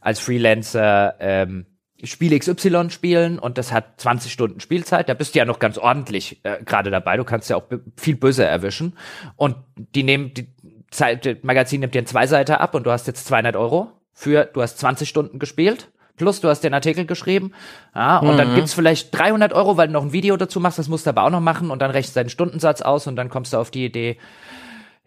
als 0.00 0.20
Freelancer 0.20 1.16
ähm, 1.18 1.66
Spiel 2.04 2.38
XY 2.38 2.90
spielen 2.90 3.38
und 3.38 3.58
das 3.58 3.72
hat 3.72 4.00
20 4.00 4.30
Stunden 4.30 4.60
Spielzeit, 4.60 5.08
da 5.08 5.14
bist 5.14 5.34
du 5.34 5.38
ja 5.38 5.44
noch 5.46 5.58
ganz 5.58 5.78
ordentlich 5.78 6.40
äh, 6.44 6.62
gerade 6.62 6.90
dabei. 6.90 7.16
Du 7.16 7.24
kannst 7.24 7.50
ja 7.50 7.56
auch 7.56 7.64
viel 7.96 8.16
böse 8.16 8.44
erwischen. 8.44 8.96
Und 9.34 9.56
die 9.76 10.02
nehmen, 10.02 10.34
die 10.34 10.54
Zeit, 10.90 11.26
das 11.26 11.36
Magazin 11.42 11.80
nimmt 11.80 11.94
dir 11.94 12.04
zwei 12.04 12.26
Seiten 12.26 12.52
ab 12.52 12.74
und 12.74 12.84
du 12.84 12.90
hast 12.90 13.06
jetzt 13.06 13.26
200 13.26 13.56
Euro 13.56 13.95
für, 14.16 14.46
du 14.46 14.62
hast 14.62 14.78
20 14.78 15.08
Stunden 15.08 15.38
gespielt. 15.38 15.92
Plus, 16.16 16.40
du 16.40 16.48
hast 16.48 16.62
den 16.62 16.72
Artikel 16.72 17.04
geschrieben. 17.04 17.52
Ja, 17.94 18.18
und 18.18 18.32
mhm. 18.32 18.38
dann 18.38 18.54
gibt's 18.54 18.72
vielleicht 18.72 19.16
300 19.16 19.52
Euro, 19.52 19.76
weil 19.76 19.88
du 19.88 19.92
noch 19.92 20.02
ein 20.02 20.12
Video 20.12 20.38
dazu 20.38 20.58
machst. 20.58 20.78
Das 20.78 20.88
musst 20.88 21.04
du 21.04 21.10
aber 21.10 21.24
auch 21.24 21.30
noch 21.30 21.40
machen. 21.40 21.70
Und 21.70 21.82
dann 21.82 21.90
rechnest 21.90 22.16
du 22.16 22.20
deinen 22.20 22.30
Stundensatz 22.30 22.80
aus 22.80 23.06
und 23.06 23.16
dann 23.16 23.28
kommst 23.28 23.52
du 23.52 23.58
auf 23.58 23.70
die 23.70 23.84
Idee, 23.84 24.18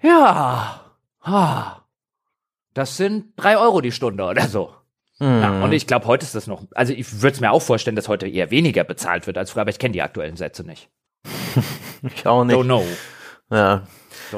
ja, 0.02 0.82
ah, 1.22 1.78
das 2.76 2.96
sind 2.96 3.34
drei 3.36 3.58
Euro 3.58 3.82
die 3.82 3.92
Stunde 3.92 4.24
oder 4.24 4.48
so. 4.48 4.76
Mhm. 5.18 5.42
Ja, 5.42 5.64
und 5.64 5.72
ich 5.74 5.88
glaube, 5.88 6.06
heute 6.06 6.24
ist 6.24 6.36
das 6.36 6.46
noch, 6.46 6.64
also 6.76 6.94
ich 6.94 7.22
würde 7.22 7.34
es 7.34 7.42
mir 7.42 7.52
auch 7.52 7.62
vorstellen, 7.62 7.96
dass 7.96 8.08
heute 8.08 8.28
eher 8.28 8.52
weniger 8.52 8.84
bezahlt 8.84 9.26
wird 9.26 9.40
als 9.40 9.52
früher, 9.52 9.62
aber 9.62 9.72
ich 9.72 9.80
kenne 9.80 9.94
die 9.94 10.04
aktuellen 10.04 10.38
Sätze 10.38 10.64
nicht. 10.64 10.90
ich 12.04 12.28
auch 12.28 12.44
nicht. 12.44 12.56
Don't 12.56 12.66
know. 12.66 12.86
Ja. 13.50 13.88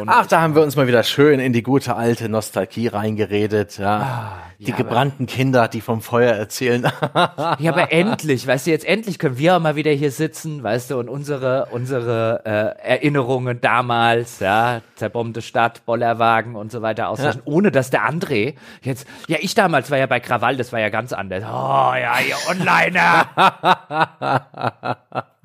Ach, 0.05 0.25
da 0.25 0.41
haben 0.41 0.55
wir 0.55 0.61
uns 0.61 0.75
mal 0.75 0.87
wieder 0.87 1.03
schön 1.03 1.39
in 1.39 1.53
die 1.53 1.63
gute 1.63 1.95
alte 1.95 2.29
Nostalgie 2.29 2.87
reingeredet. 2.87 3.77
Ja. 3.77 3.97
Ah, 3.97 4.51
die 4.59 4.69
ja, 4.69 4.75
gebrannten 4.75 5.25
Kinder, 5.25 5.67
die 5.67 5.81
vom 5.81 6.01
Feuer 6.01 6.33
erzählen. 6.33 6.83
ja, 6.83 7.71
aber 7.71 7.91
endlich, 7.91 8.45
weißt 8.45 8.67
du, 8.67 8.71
jetzt 8.71 8.85
endlich 8.85 9.17
können 9.17 9.39
wir 9.39 9.55
auch 9.55 9.59
mal 9.59 9.75
wieder 9.75 9.91
hier 9.91 10.11
sitzen, 10.11 10.61
weißt 10.61 10.91
du, 10.91 10.99
und 10.99 11.09
unsere, 11.09 11.67
unsere 11.71 12.41
äh, 12.45 12.89
Erinnerungen 12.89 13.59
damals, 13.59 14.39
ja, 14.39 14.81
zerbombte 14.95 15.41
Stadt, 15.41 15.83
Bollerwagen 15.85 16.55
und 16.55 16.71
so 16.71 16.83
weiter 16.83 17.09
austauschen, 17.09 17.41
ja. 17.43 17.51
ohne 17.51 17.71
dass 17.71 17.89
der 17.89 18.07
André 18.07 18.53
jetzt, 18.83 19.07
ja, 19.27 19.37
ich 19.41 19.55
damals 19.55 19.89
war 19.89 19.97
ja 19.97 20.05
bei 20.05 20.19
Krawall, 20.19 20.57
das 20.57 20.71
war 20.71 20.79
ja 20.79 20.89
ganz 20.89 21.11
anders. 21.11 21.43
Oh 21.43 21.93
ja, 21.95 22.19
ihr 22.19 22.35
Onliner! 22.47 23.27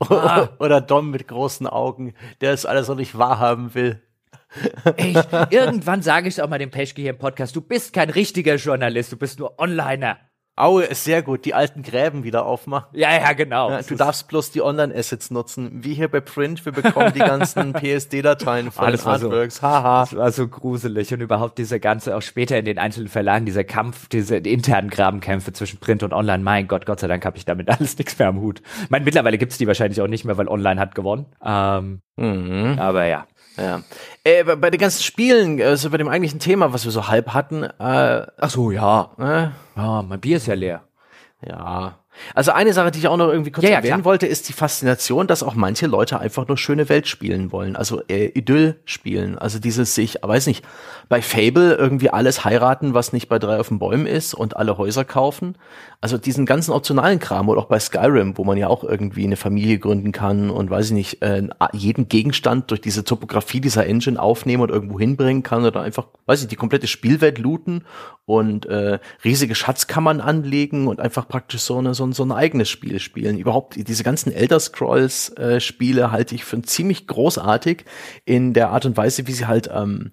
Ah. 0.00 0.48
Oder 0.58 0.80
Dom 0.80 1.10
mit 1.10 1.28
großen 1.28 1.66
Augen, 1.66 2.14
der 2.40 2.52
es 2.52 2.66
alles 2.66 2.88
noch 2.88 2.96
nicht 2.96 3.18
wahrhaben 3.18 3.74
will. 3.74 4.02
Echt? 4.96 5.28
Irgendwann 5.50 6.02
sage 6.02 6.28
ich 6.28 6.40
auch 6.40 6.48
mal 6.48 6.58
dem 6.58 6.70
Peschke 6.70 7.02
hier 7.02 7.10
im 7.10 7.18
Podcast, 7.18 7.54
du 7.54 7.60
bist 7.60 7.92
kein 7.92 8.10
richtiger 8.10 8.56
Journalist, 8.56 9.12
du 9.12 9.16
bist 9.16 9.38
nur 9.38 9.58
Onliner. 9.58 10.18
Aue 10.58 10.84
ist 10.84 11.04
sehr 11.04 11.22
gut, 11.22 11.44
die 11.44 11.54
alten 11.54 11.82
Gräben 11.82 12.24
wieder 12.24 12.44
aufmachen. 12.44 12.88
Ja, 12.92 13.12
ja, 13.12 13.32
genau. 13.32 13.70
Ja, 13.70 13.82
du 13.82 13.94
darfst 13.94 14.28
bloß 14.28 14.50
die 14.50 14.62
Online-Assets 14.62 15.30
nutzen. 15.30 15.84
Wie 15.84 15.94
hier 15.94 16.08
bei 16.08 16.20
Print, 16.20 16.64
wir 16.64 16.72
bekommen 16.72 17.12
die 17.14 17.20
ganzen 17.20 17.72
PSD-Dateien 17.74 18.70
von 18.70 18.86
ah, 18.86 18.90
das 18.90 19.06
Artworks. 19.06 19.62
War 19.62 19.80
so, 19.80 19.84
Haha. 19.84 20.00
Das 20.00 20.16
war 20.16 20.32
so 20.32 20.48
gruselig. 20.48 21.12
Und 21.14 21.20
überhaupt 21.20 21.58
diese 21.58 21.80
ganze, 21.80 22.16
auch 22.16 22.22
später 22.22 22.58
in 22.58 22.64
den 22.64 22.78
einzelnen 22.78 23.08
Verlagen, 23.08 23.46
dieser 23.46 23.64
Kampf, 23.64 24.08
diese 24.08 24.36
internen 24.36 24.90
Grabenkämpfe 24.90 25.52
zwischen 25.52 25.78
Print 25.78 26.02
und 26.02 26.12
Online. 26.12 26.42
Mein 26.42 26.68
Gott, 26.68 26.86
Gott 26.86 27.00
sei 27.00 27.06
Dank 27.06 27.24
habe 27.24 27.36
ich 27.36 27.44
damit 27.44 27.68
alles 27.78 27.96
nichts 27.98 28.18
mehr 28.18 28.28
am 28.28 28.40
Hut. 28.40 28.60
Ich 28.82 28.90
meine, 28.90 29.04
mittlerweile 29.04 29.38
gibt's 29.38 29.58
die 29.58 29.66
wahrscheinlich 29.66 30.00
auch 30.00 30.08
nicht 30.08 30.24
mehr, 30.24 30.36
weil 30.36 30.48
Online 30.48 30.80
hat 30.80 30.94
gewonnen. 30.94 31.26
Ähm, 31.44 32.00
mhm. 32.16 32.78
Aber 32.78 33.06
ja. 33.06 33.26
Ja. 33.58 33.82
Äh, 34.24 34.44
bei 34.44 34.70
den 34.70 34.80
ganzen 34.80 35.02
Spielen, 35.02 35.60
also 35.60 35.90
bei 35.90 35.96
dem 35.98 36.08
eigentlichen 36.08 36.38
Thema, 36.38 36.72
was 36.72 36.84
wir 36.84 36.92
so 36.92 37.08
halb 37.08 37.34
hatten, 37.34 37.64
äh, 37.64 38.26
ach 38.36 38.50
so, 38.50 38.70
ja. 38.70 39.10
Äh, 39.18 39.48
ja, 39.76 40.02
mein 40.02 40.20
Bier 40.20 40.36
ist 40.36 40.46
ja 40.46 40.54
leer. 40.54 40.82
Ja. 41.46 41.98
Also 42.34 42.52
eine 42.52 42.72
Sache, 42.72 42.90
die 42.90 42.98
ich 42.98 43.08
auch 43.08 43.16
noch 43.16 43.28
irgendwie 43.28 43.50
kurz 43.50 43.64
ja, 43.64 43.76
erwähnen 43.76 44.02
klar. 44.02 44.04
wollte, 44.04 44.26
ist 44.26 44.48
die 44.48 44.52
Faszination, 44.52 45.26
dass 45.26 45.42
auch 45.42 45.54
manche 45.54 45.86
Leute 45.86 46.20
einfach 46.20 46.46
nur 46.48 46.56
schöne 46.56 46.88
Welt 46.88 47.06
spielen 47.08 47.52
wollen, 47.52 47.76
also 47.76 48.02
äh, 48.08 48.26
Idyll 48.26 48.76
spielen. 48.84 49.38
Also 49.38 49.58
dieses 49.58 49.94
sich, 49.94 50.18
weiß 50.22 50.46
nicht, 50.46 50.64
bei 51.08 51.22
Fable 51.22 51.74
irgendwie 51.74 52.10
alles 52.10 52.44
heiraten, 52.44 52.94
was 52.94 53.12
nicht 53.12 53.28
bei 53.28 53.38
drei 53.38 53.58
auf 53.58 53.68
den 53.68 53.78
Bäumen 53.78 54.06
ist 54.06 54.34
und 54.34 54.56
alle 54.56 54.78
Häuser 54.78 55.04
kaufen. 55.04 55.56
Also 56.00 56.16
diesen 56.16 56.46
ganzen 56.46 56.72
optionalen 56.72 57.18
Kram 57.18 57.48
oder 57.48 57.60
auch 57.60 57.66
bei 57.66 57.80
Skyrim, 57.80 58.38
wo 58.38 58.44
man 58.44 58.56
ja 58.56 58.68
auch 58.68 58.84
irgendwie 58.84 59.24
eine 59.24 59.36
Familie 59.36 59.78
gründen 59.78 60.12
kann 60.12 60.50
und 60.50 60.70
weiß 60.70 60.86
ich 60.86 60.92
nicht, 60.92 61.22
äh, 61.22 61.48
jeden 61.72 62.08
Gegenstand 62.08 62.70
durch 62.70 62.80
diese 62.80 63.04
Topografie 63.04 63.60
dieser 63.60 63.86
Engine 63.86 64.20
aufnehmen 64.20 64.62
und 64.62 64.70
irgendwo 64.70 64.98
hinbringen 64.98 65.42
kann 65.42 65.64
oder 65.64 65.80
einfach, 65.80 66.06
weiß 66.26 66.42
ich, 66.42 66.48
die 66.48 66.56
komplette 66.56 66.86
Spielwelt 66.86 67.38
looten 67.38 67.84
und 68.26 68.66
äh, 68.66 68.98
riesige 69.24 69.54
Schatzkammern 69.54 70.20
anlegen 70.20 70.86
und 70.86 71.00
einfach 71.00 71.26
praktisch 71.26 71.62
so 71.62 71.78
eine 71.78 71.94
so 71.94 72.04
ein, 72.08 72.12
so 72.12 72.24
ein 72.24 72.32
eigenes 72.32 72.68
Spiel 72.68 72.98
spielen. 72.98 73.38
Überhaupt 73.38 73.76
diese 73.76 74.02
ganzen 74.02 74.32
Elder 74.32 74.58
Scrolls 74.58 75.30
äh, 75.36 75.60
Spiele 75.60 76.10
halte 76.10 76.34
ich 76.34 76.44
für 76.44 76.60
ziemlich 76.62 77.06
großartig 77.06 77.84
in 78.24 78.54
der 78.54 78.70
Art 78.70 78.86
und 78.86 78.96
Weise, 78.96 79.26
wie 79.26 79.32
sie 79.32 79.46
halt 79.46 79.70
ähm, 79.72 80.10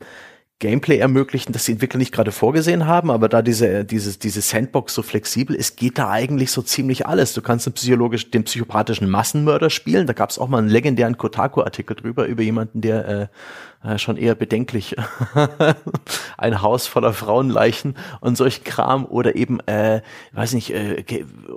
Gameplay 0.60 1.00
ermöglichen, 1.00 1.52
das 1.52 1.66
die 1.66 1.74
Entwickler 1.74 1.98
nicht 1.98 2.14
gerade 2.14 2.32
vorgesehen 2.32 2.88
haben, 2.88 3.12
aber 3.12 3.28
da 3.28 3.42
diese, 3.42 3.84
diese, 3.84 4.18
diese 4.18 4.40
Sandbox 4.40 4.94
so 4.94 5.04
flexibel 5.04 5.54
ist, 5.54 5.76
geht 5.76 5.98
da 5.98 6.10
eigentlich 6.10 6.52
so 6.52 6.62
ziemlich 6.62 7.06
alles. 7.06 7.34
Du 7.34 7.42
kannst 7.42 7.66
den, 7.66 7.74
psychologisch, 7.74 8.32
den 8.32 8.46
psychopathischen 8.46 9.10
Massenmörder 9.10 9.70
spielen. 9.70 10.08
Da 10.08 10.14
gab 10.14 10.30
es 10.30 10.40
auch 10.40 10.48
mal 10.48 10.60
einen 10.60 10.70
legendären 10.70 11.18
Kotaku-Artikel 11.18 11.98
drüber, 11.98 12.26
über 12.26 12.42
jemanden, 12.42 12.80
der 12.80 13.08
äh, 13.08 13.28
äh, 13.86 13.98
schon 13.98 14.18
eher 14.18 14.36
bedenklich. 14.36 14.96
ein 16.38 16.62
Haus 16.62 16.88
voller 16.88 17.14
Frauenleichen 17.14 17.96
und 18.22 18.38
solch 18.38 18.64
Kram 18.64 19.06
oder 19.06 19.36
eben, 19.36 19.60
äh, 19.68 20.02
weiß 20.34 20.54
nicht, 20.54 20.72
äh, 20.72 21.04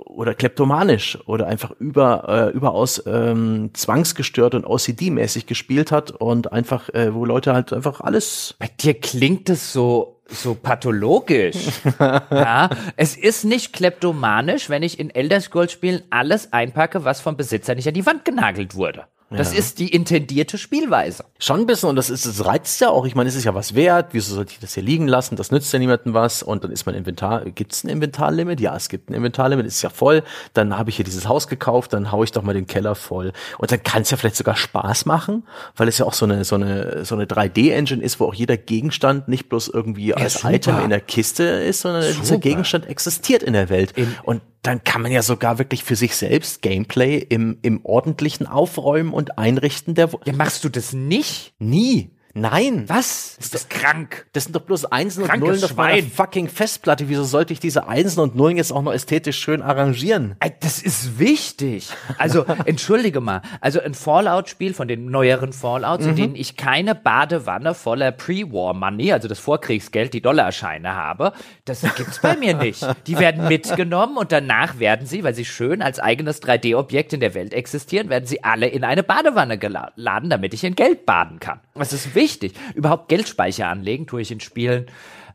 oder 0.05 0.33
kleptomanisch 0.33 1.17
oder 1.25 1.47
einfach 1.47 1.71
über, 1.79 2.51
äh, 2.53 2.55
überaus 2.55 3.03
ähm, 3.05 3.71
zwangsgestört 3.73 4.55
und 4.55 4.65
OCD-mäßig 4.65 5.45
gespielt 5.45 5.91
hat 5.91 6.11
und 6.11 6.51
einfach, 6.51 6.89
äh, 6.89 7.13
wo 7.13 7.25
Leute 7.25 7.53
halt 7.53 7.73
einfach 7.73 8.01
alles. 8.01 8.55
Bei 8.59 8.69
dir 8.79 8.93
klingt 8.93 9.49
es 9.49 9.73
so 9.73 10.15
so 10.31 10.53
pathologisch. 10.53 11.81
ja, 11.99 12.69
es 12.95 13.17
ist 13.17 13.45
nicht 13.45 13.73
kleptomanisch, 13.73 14.69
wenn 14.69 14.83
ich 14.83 14.99
in 14.99 15.09
Elder 15.09 15.41
Scrolls 15.41 15.71
Spielen 15.71 16.03
alles 16.11 16.53
einpacke, 16.53 17.03
was 17.03 17.19
vom 17.19 17.35
Besitzer 17.35 17.73
nicht 17.75 17.87
an 17.87 17.95
die 17.95 18.05
Wand 18.05 18.25
genagelt 18.25 18.75
wurde. 18.75 19.05
Das 19.31 19.53
ja. 19.53 19.59
ist 19.59 19.77
die 19.77 19.89
intendierte 19.89 20.57
Spielweise. 20.57 21.23
Schon 21.37 21.59
ein 21.59 21.65
bisschen 21.67 21.89
und 21.89 21.95
das 21.95 22.09
ist, 22.09 22.25
das 22.25 22.45
reizt 22.45 22.81
ja 22.81 22.89
auch. 22.89 23.05
Ich 23.05 23.13
meine, 23.13 23.29
es 23.29 23.35
ist 23.35 23.43
ja 23.43 23.53
was 23.53 23.75
wert. 23.75 24.09
Wieso 24.11 24.33
sollte 24.33 24.53
ich 24.53 24.59
das 24.59 24.73
hier 24.73 24.81
liegen 24.81 25.07
lassen? 25.07 25.35
Das 25.35 25.51
nützt 25.51 25.71
ja 25.71 25.77
niemandem 25.77 26.15
was. 26.15 26.41
Und 26.41 26.63
dann 26.63 26.71
ist 26.71 26.87
mein 26.87 26.95
Inventar, 26.95 27.45
gibt 27.45 27.73
es 27.73 27.83
ein 27.83 27.89
Inventarlimit? 27.89 28.59
Ja, 28.59 28.75
es 28.75 28.89
gibt 28.89 29.09
ein 29.09 29.13
Inventarlimit, 29.13 29.67
ist 29.67 29.83
ja 29.83 29.89
voll. 29.91 30.23
Dann 30.53 30.77
habe 30.77 30.89
ich 30.89 30.95
hier 30.95 31.05
dieses 31.05 31.27
Haus 31.27 31.47
gekauft, 31.47 31.93
dann 31.93 32.11
hau 32.11 32.23
ich 32.23 32.31
doch 32.31 32.41
mal 32.41 32.53
den 32.53 32.65
Keller 32.65 32.95
voll. 32.95 33.31
Und 33.59 33.71
dann 33.71 33.83
kann 33.83 34.01
es 34.01 34.09
ja 34.09 34.17
vielleicht 34.17 34.35
sogar 34.35 34.55
Spaß 34.55 35.05
machen, 35.05 35.43
weil 35.75 35.87
es 35.87 35.99
ja 35.99 36.05
auch 36.05 36.13
so 36.13 36.25
eine, 36.25 36.43
so 36.43 36.55
eine, 36.55 37.05
so 37.05 37.13
eine 37.13 37.25
3D-Engine 37.25 38.01
ist, 38.03 38.19
wo 38.19 38.25
auch 38.25 38.33
jeder 38.33 38.57
Gegenstand 38.57 39.27
nicht 39.27 39.47
bloß 39.47 39.67
irgendwie 39.67 40.07
ja, 40.07 40.15
als 40.15 40.35
super. 40.35 40.53
Item 40.53 40.79
in 40.83 40.89
der 40.89 41.01
Kiste 41.01 41.43
ist, 41.43 41.81
sondern 41.81 42.01
super. 42.01 42.19
dieser 42.21 42.37
Gegenstand 42.39 42.87
existiert 42.87 43.43
in 43.43 43.53
der 43.53 43.69
Welt. 43.69 43.91
In 43.95 44.15
und 44.23 44.41
dann 44.61 44.83
kann 44.83 45.01
man 45.01 45.11
ja 45.11 45.21
sogar 45.21 45.57
wirklich 45.57 45.83
für 45.83 45.95
sich 45.95 46.15
selbst 46.15 46.61
Gameplay 46.61 47.17
im, 47.17 47.57
im 47.61 47.85
ordentlichen 47.85 48.45
Aufräumen 48.45 49.13
und 49.13 49.37
Einrichten 49.37 49.95
der. 49.95 50.09
Ja, 50.25 50.33
machst 50.33 50.63
du 50.63 50.69
das 50.69 50.93
nicht? 50.93 51.53
Nie. 51.59 52.11
Nein. 52.39 52.85
Was? 52.87 53.37
Ist 53.39 53.53
das 53.53 53.67
krank? 53.67 54.25
Das 54.33 54.45
sind 54.45 54.55
doch 54.55 54.61
bloß 54.61 54.85
Einsen 54.85 55.23
und 55.23 55.39
Nullen 55.39 55.63
auf 55.63 55.75
meiner 55.75 56.07
fucking 56.07 56.47
Festplatte. 56.47 57.09
Wieso 57.09 57.23
sollte 57.25 57.51
ich 57.51 57.59
diese 57.59 57.87
Einsen 57.87 58.21
und 58.21 58.35
Nullen 58.35 58.57
jetzt 58.57 58.71
auch 58.71 58.81
noch 58.81 58.93
ästhetisch 58.93 59.37
schön 59.37 59.61
arrangieren? 59.61 60.35
Das 60.61 60.81
ist 60.81 61.19
wichtig. 61.19 61.89
Also, 62.17 62.45
entschuldige 62.65 63.19
mal. 63.19 63.41
Also 63.59 63.81
ein 63.81 63.93
Fallout-Spiel 63.93 64.73
von 64.73 64.87
den 64.87 65.07
neueren 65.07 65.51
Fallouts, 65.51 66.05
mhm. 66.05 66.09
in 66.11 66.15
denen 66.15 66.35
ich 66.35 66.55
keine 66.55 66.95
Badewanne 66.95 67.73
voller 67.73 68.11
Pre-War-Money, 68.11 69.11
also 69.11 69.27
das 69.27 69.39
Vorkriegsgeld, 69.39 70.13
die 70.13 70.21
Dollarscheine 70.21 70.95
habe, 70.95 71.33
das 71.65 71.81
gibt's 71.95 72.19
bei 72.19 72.37
mir 72.37 72.55
nicht. 72.55 72.85
Die 73.07 73.19
werden 73.19 73.47
mitgenommen 73.47 74.17
und 74.17 74.31
danach 74.31 74.79
werden 74.79 75.05
sie, 75.05 75.23
weil 75.23 75.35
sie 75.35 75.45
schön 75.45 75.81
als 75.81 75.99
eigenes 75.99 76.41
3D-Objekt 76.41 77.13
in 77.13 77.19
der 77.19 77.33
Welt 77.33 77.53
existieren, 77.53 78.09
werden 78.09 78.25
sie 78.25 78.43
alle 78.43 78.67
in 78.67 78.83
eine 78.83 79.03
Badewanne 79.03 79.57
geladen, 79.57 80.29
damit 80.29 80.53
ich 80.53 80.63
in 80.63 80.75
Geld 80.75 81.05
baden 81.05 81.39
kann. 81.39 81.59
Das 81.75 81.93
ist 81.93 82.15
wichtig. 82.15 82.28
Überhaupt 82.75 83.09
Geldspeicher 83.09 83.67
anlegen 83.67 84.07
tue 84.07 84.21
ich 84.21 84.31
in 84.31 84.39
Spielen 84.39 84.85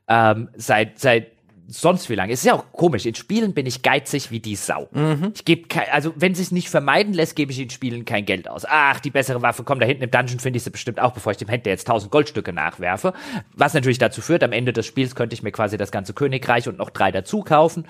ähm, 0.09 0.49
seit 0.57 0.99
seit 0.99 1.35
sonst 1.67 2.11
wie 2.11 2.15
lange. 2.15 2.33
Es 2.33 2.41
ist 2.41 2.47
ja 2.47 2.55
auch 2.55 2.73
komisch. 2.73 3.07
In 3.07 3.15
Spielen 3.15 3.55
bin 3.55 3.67
ich 3.67 3.83
geizig 3.83 4.31
wie 4.31 4.41
die 4.41 4.57
Sau. 4.57 4.89
Mhm. 4.93 5.33
Ich 5.35 5.45
gebe 5.45 5.69
also 5.93 6.13
wenn 6.17 6.33
es 6.33 6.39
sich 6.39 6.53
nicht 6.53 6.69
vermeiden 6.69 7.15
lässt, 7.15 7.37
gebe 7.37 7.53
ich 7.53 7.61
in 7.61 7.71
Spielen 7.71 8.05
kein 8.05 8.27
Geld 8.27 8.49
aus. 8.49 8.65
Ach, 8.69 9.01
die 9.01 9.11
bessere 9.11 9.43
Waffe, 9.43 9.65
komm, 9.65 9.81
da 9.81 9.87
hinten 9.87 10.03
im 10.03 10.11
Dungeon 10.11 10.41
finde 10.41 10.59
ich 10.59 10.63
sie 10.63 10.71
bestimmt 10.71 11.01
auch, 11.01 11.13
bevor 11.13 11.33
ich 11.33 11.39
dem 11.39 11.49
Händler 11.49 11.73
jetzt 11.73 11.87
tausend 11.87 12.11
Goldstücke 12.13 12.53
nachwerfe. 12.53 13.13
Was 13.55 13.75
natürlich 13.75 13.99
dazu 13.99 14.21
führt, 14.21 14.43
am 14.43 14.53
Ende 14.53 14.73
des 14.73 14.87
Spiels 14.87 15.15
könnte 15.15 15.35
ich 15.35 15.43
mir 15.43 15.53
quasi 15.53 15.77
das 15.77 15.91
ganze 15.91 16.13
Königreich 16.13 16.69
und 16.69 16.79
noch 16.79 16.91
drei 16.91 17.11
dazu 17.11 17.43
kaufen. 17.43 17.87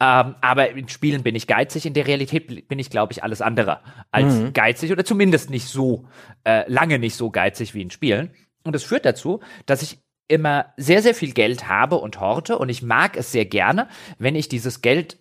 Ähm, 0.00 0.34
aber 0.40 0.70
in 0.70 0.88
Spielen 0.88 1.22
bin 1.22 1.34
ich 1.34 1.46
geizig. 1.46 1.86
In 1.86 1.94
der 1.94 2.06
Realität 2.06 2.68
bin 2.68 2.78
ich, 2.78 2.90
glaube 2.90 3.12
ich, 3.12 3.22
alles 3.22 3.42
andere 3.42 3.80
als 4.10 4.34
mhm. 4.34 4.52
geizig 4.52 4.92
oder 4.92 5.04
zumindest 5.04 5.50
nicht 5.50 5.66
so 5.66 6.06
äh, 6.44 6.70
lange 6.70 6.98
nicht 6.98 7.14
so 7.14 7.30
geizig 7.30 7.74
wie 7.74 7.82
in 7.82 7.90
Spielen. 7.90 8.30
Und 8.68 8.74
das 8.74 8.84
führt 8.84 9.04
dazu, 9.04 9.40
dass 9.66 9.82
ich 9.82 9.98
immer 10.28 10.66
sehr, 10.76 11.02
sehr 11.02 11.14
viel 11.14 11.32
Geld 11.32 11.68
habe 11.68 11.96
und 11.96 12.20
horte 12.20 12.58
und 12.58 12.68
ich 12.68 12.82
mag 12.82 13.16
es 13.16 13.32
sehr 13.32 13.46
gerne, 13.46 13.88
wenn 14.18 14.36
ich 14.36 14.48
dieses 14.48 14.82
Geld, 14.82 15.16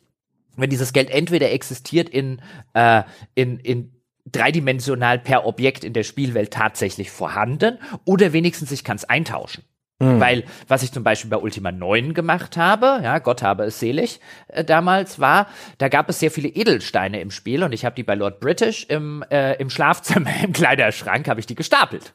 wenn 0.58 0.70
dieses 0.70 0.94
Geld 0.94 1.10
entweder 1.10 1.52
existiert 1.52 2.10
in, 2.10 2.42
äh, 2.74 3.04
in, 3.34 3.60
in 3.60 3.94
dreidimensional 4.26 5.20
per 5.20 5.46
Objekt 5.46 5.86
in 5.86 5.94
der 5.94 6.04
Spielwelt 6.04 6.52
tatsächlich 6.52 7.10
vorhanden 7.10 7.80
oder 8.04 8.34
wenigstens 8.34 8.72
ich 8.72 8.84
kann 8.84 8.98
es 8.98 9.06
eintauschen. 9.06 9.64
Hm. 10.00 10.20
Weil, 10.20 10.44
was 10.68 10.84
ich 10.84 10.92
zum 10.92 11.04
Beispiel 11.04 11.32
bei 11.32 11.38
Ultima 11.38 11.72
9 11.72 12.14
gemacht 12.14 12.56
habe, 12.56 13.00
ja, 13.02 13.18
Gott 13.18 13.42
habe 13.42 13.64
es 13.64 13.80
selig, 13.80 14.20
äh, 14.48 14.64
damals 14.64 15.20
war, 15.20 15.48
da 15.80 15.88
gab 15.88 16.08
es 16.10 16.20
sehr 16.20 16.30
viele 16.30 16.50
Edelsteine 16.50 17.20
im 17.20 17.32
Spiel 17.32 17.64
und 17.64 17.74
ich 17.74 17.84
habe 17.84 17.96
die 17.96 18.04
bei 18.04 18.14
Lord 18.14 18.40
British 18.40 18.86
im, 18.90 19.24
äh, 19.32 19.54
im 19.56 19.72
Schlafzimmer, 19.72 20.30
im 20.44 20.54
Kleiderschrank, 20.54 21.28
habe 21.28 21.40
ich 21.40 21.48
die 21.48 21.56
gestapelt. 21.56 22.14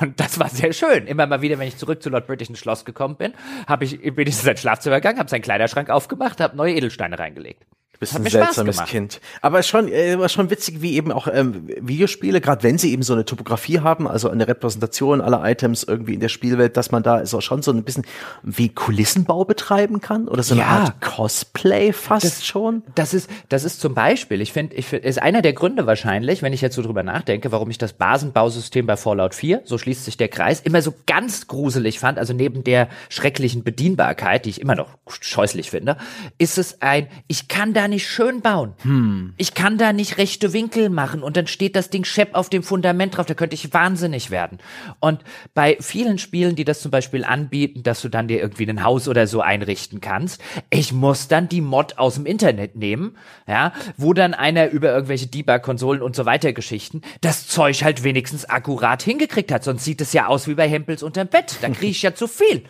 Und 0.00 0.18
das 0.20 0.38
war 0.38 0.48
sehr 0.48 0.72
schön. 0.72 1.06
Immer 1.06 1.26
mal 1.26 1.42
wieder, 1.42 1.58
wenn 1.58 1.68
ich 1.68 1.76
zurück 1.76 2.02
zu 2.02 2.10
Lord 2.10 2.26
British 2.26 2.48
ins 2.48 2.58
Schloss 2.58 2.84
gekommen 2.84 3.16
bin, 3.16 3.32
habe 3.66 3.84
ich, 3.84 4.00
bin 4.00 4.26
ich 4.26 4.36
in 4.36 4.44
sein 4.44 4.56
Schlafzimmer 4.56 4.96
gegangen, 4.96 5.18
habe 5.18 5.28
seinen 5.28 5.42
Kleiderschrank 5.42 5.90
aufgemacht, 5.90 6.40
habe 6.40 6.56
neue 6.56 6.74
Edelsteine 6.74 7.18
reingelegt. 7.18 7.64
Bist 8.12 8.16
ein 8.16 8.30
seltsames 8.30 8.84
Kind. 8.84 9.20
Aber 9.40 9.62
schon, 9.62 9.88
äh, 9.88 10.28
schon 10.28 10.50
witzig, 10.50 10.82
wie 10.82 10.94
eben 10.94 11.12
auch 11.12 11.28
ähm, 11.32 11.66
Videospiele, 11.80 12.40
gerade 12.40 12.62
wenn 12.62 12.78
sie 12.78 12.92
eben 12.92 13.02
so 13.02 13.12
eine 13.12 13.24
Topografie 13.24 13.80
haben, 13.80 14.06
also 14.08 14.30
eine 14.30 14.46
Repräsentation 14.48 15.20
aller 15.20 15.42
Items 15.44 15.82
irgendwie 15.84 16.14
in 16.14 16.20
der 16.20 16.28
Spielwelt, 16.28 16.76
dass 16.76 16.90
man 16.90 17.02
da 17.02 17.24
so 17.26 17.40
schon 17.40 17.62
so 17.62 17.72
ein 17.72 17.84
bisschen 17.84 18.04
wie 18.42 18.68
Kulissenbau 18.68 19.44
betreiben 19.44 20.00
kann 20.00 20.28
oder 20.28 20.42
so 20.42 20.54
eine 20.54 20.62
ja, 20.62 20.68
Art 20.68 21.00
Cosplay 21.00 21.92
fast 21.92 22.24
das, 22.24 22.46
schon. 22.46 22.82
Das 22.94 23.14
ist, 23.14 23.30
das 23.48 23.64
ist 23.64 23.80
zum 23.80 23.94
Beispiel, 23.94 24.40
ich 24.40 24.52
finde, 24.52 24.74
ich 24.76 24.86
finde, 24.86 25.06
ist 25.06 25.20
einer 25.20 25.42
der 25.42 25.52
Gründe 25.52 25.86
wahrscheinlich, 25.86 26.42
wenn 26.42 26.52
ich 26.52 26.60
jetzt 26.60 26.76
so 26.76 26.82
drüber 26.82 27.02
nachdenke, 27.02 27.52
warum 27.52 27.70
ich 27.70 27.78
das 27.78 27.92
Basenbausystem 27.92 28.86
bei 28.86 28.96
Fallout 28.96 29.34
4, 29.34 29.62
so 29.64 29.78
schließt 29.78 30.04
sich 30.04 30.16
der 30.16 30.28
Kreis, 30.28 30.60
immer 30.60 30.82
so 30.82 30.94
ganz 31.06 31.46
gruselig 31.46 31.98
fand, 31.98 32.18
also 32.18 32.32
neben 32.32 32.64
der 32.64 32.88
schrecklichen 33.08 33.64
Bedienbarkeit, 33.64 34.44
die 34.44 34.50
ich 34.50 34.60
immer 34.60 34.74
noch 34.74 34.88
scheußlich 35.08 35.70
finde, 35.70 35.96
ist 36.38 36.58
es 36.58 36.82
ein, 36.82 37.08
ich 37.28 37.48
kann 37.48 37.72
da 37.72 37.88
nicht 37.88 37.93
schön 37.98 38.40
bauen. 38.40 38.74
Hm. 38.82 39.34
Ich 39.36 39.54
kann 39.54 39.78
da 39.78 39.92
nicht 39.92 40.18
rechte 40.18 40.52
Winkel 40.52 40.90
machen 40.90 41.22
und 41.22 41.36
dann 41.36 41.46
steht 41.46 41.76
das 41.76 41.90
Ding 41.90 42.04
schepp 42.04 42.34
auf 42.34 42.50
dem 42.50 42.62
Fundament 42.62 43.16
drauf. 43.16 43.26
Da 43.26 43.34
könnte 43.34 43.54
ich 43.54 43.72
wahnsinnig 43.72 44.30
werden. 44.30 44.58
Und 45.00 45.20
bei 45.54 45.76
vielen 45.80 46.18
Spielen, 46.18 46.56
die 46.56 46.64
das 46.64 46.80
zum 46.80 46.90
Beispiel 46.90 47.24
anbieten, 47.24 47.82
dass 47.82 48.02
du 48.02 48.08
dann 48.08 48.28
dir 48.28 48.40
irgendwie 48.40 48.68
ein 48.68 48.82
Haus 48.82 49.08
oder 49.08 49.26
so 49.26 49.40
einrichten 49.40 50.00
kannst, 50.00 50.40
ich 50.70 50.92
muss 50.92 51.28
dann 51.28 51.48
die 51.48 51.60
Mod 51.60 51.98
aus 51.98 52.14
dem 52.14 52.26
Internet 52.26 52.76
nehmen, 52.76 53.16
ja, 53.46 53.72
wo 53.96 54.12
dann 54.12 54.34
einer 54.34 54.70
über 54.70 54.92
irgendwelche 54.92 55.26
Debug-Konsolen 55.26 56.02
und 56.02 56.16
so 56.16 56.24
weiter 56.24 56.52
Geschichten 56.52 57.02
das 57.20 57.46
Zeug 57.46 57.82
halt 57.82 58.04
wenigstens 58.04 58.44
akkurat 58.44 59.02
hingekriegt 59.02 59.52
hat. 59.52 59.64
Sonst 59.64 59.84
sieht 59.84 60.00
es 60.00 60.12
ja 60.12 60.26
aus 60.26 60.48
wie 60.48 60.54
bei 60.54 60.68
Hempels 60.68 61.02
unterm 61.02 61.28
Bett. 61.28 61.56
Da 61.60 61.68
kriege 61.68 61.90
ich 61.90 62.02
ja 62.02 62.14
zu 62.14 62.26
viel. 62.26 62.64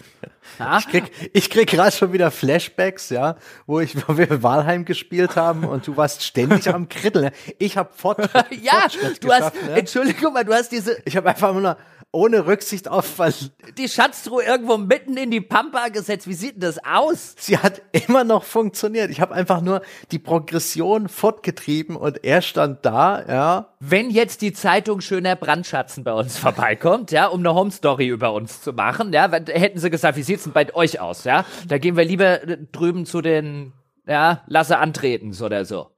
Ja? 0.59 0.79
Ich 0.85 0.89
krieg, 0.89 1.05
ich 1.33 1.51
krieg 1.51 1.69
gerade 1.69 1.93
schon 1.97 2.13
wieder 2.13 2.31
Flashbacks, 2.31 3.11
ja, 3.11 3.37
wo 3.67 3.81
ich, 3.81 3.97
wo 4.07 4.17
wir 4.19 4.43
Walheim 4.43 4.85
gespielt 4.85 5.14
haben 5.37 5.65
und 5.65 5.87
du 5.87 5.97
warst 5.97 6.23
ständig 6.23 6.69
am 6.69 6.89
Kritteln. 6.89 7.31
Ich 7.59 7.77
habe 7.77 7.91
Fortschritt, 7.97 8.63
ja, 8.63 8.81
Fortschritt 8.81 9.25
du 9.25 9.33
hast, 9.33 9.55
ne? 9.55 9.77
Entschuldigung 9.77 10.33
mal, 10.33 10.45
du 10.45 10.53
hast 10.53 10.71
diese. 10.71 10.97
Ich 11.05 11.17
habe 11.17 11.29
einfach 11.29 11.53
nur 11.55 11.77
ohne 12.15 12.47
Rücksicht 12.47 12.89
auf 12.89 13.19
was. 13.19 13.51
Die 13.77 13.89
Schatztruhe 13.89 14.45
irgendwo 14.45 14.79
mitten 14.79 15.17
in 15.17 15.31
die 15.31 15.41
Pampa 15.41 15.89
gesetzt. 15.89 16.29
Wie 16.29 16.35
sieht 16.35 16.55
denn 16.55 16.61
das 16.61 16.79
aus? 16.85 17.35
Sie 17.39 17.59
hat 17.59 17.83
immer 17.93 18.25
noch 18.25 18.45
funktioniert. 18.45 19.11
Ich 19.11 19.21
habe 19.21 19.35
einfach 19.35 19.61
nur 19.61 19.83
die 20.13 20.19
Progression 20.19 21.09
fortgetrieben 21.09 21.97
und 21.97 22.25
er 22.25 22.41
stand 22.41 22.85
da, 22.87 23.25
ja. 23.27 23.69
Wenn 23.81 24.11
jetzt 24.11 24.41
die 24.41 24.53
Zeitung 24.53 25.01
Schöner 25.01 25.37
Brandschatzen 25.37 26.05
bei 26.05 26.13
uns 26.13 26.39
vorbeikommt, 26.39 27.11
ja, 27.11 27.27
um 27.27 27.41
eine 27.41 27.55
Home 27.55 27.71
Story 27.71 28.07
über 28.07 28.33
uns 28.33 28.63
zu 28.63 28.73
machen, 28.73 29.13
ja, 29.13 29.31
hätten 29.31 29.79
sie 29.79 29.91
gesagt, 29.91 30.17
wie 30.17 30.23
sieht's 30.23 30.45
denn 30.45 30.53
bei 30.53 30.73
euch 30.75 31.01
aus, 31.01 31.25
ja? 31.25 31.45
Da 31.67 31.79
gehen 31.79 31.97
wir 31.97 32.05
lieber 32.05 32.39
drüben 32.73 33.07
zu 33.07 33.21
den, 33.21 33.73
ja, 34.07 34.43
Lasse 34.47 34.79
antretens 34.79 35.43
oder 35.43 35.65
so. 35.65 35.91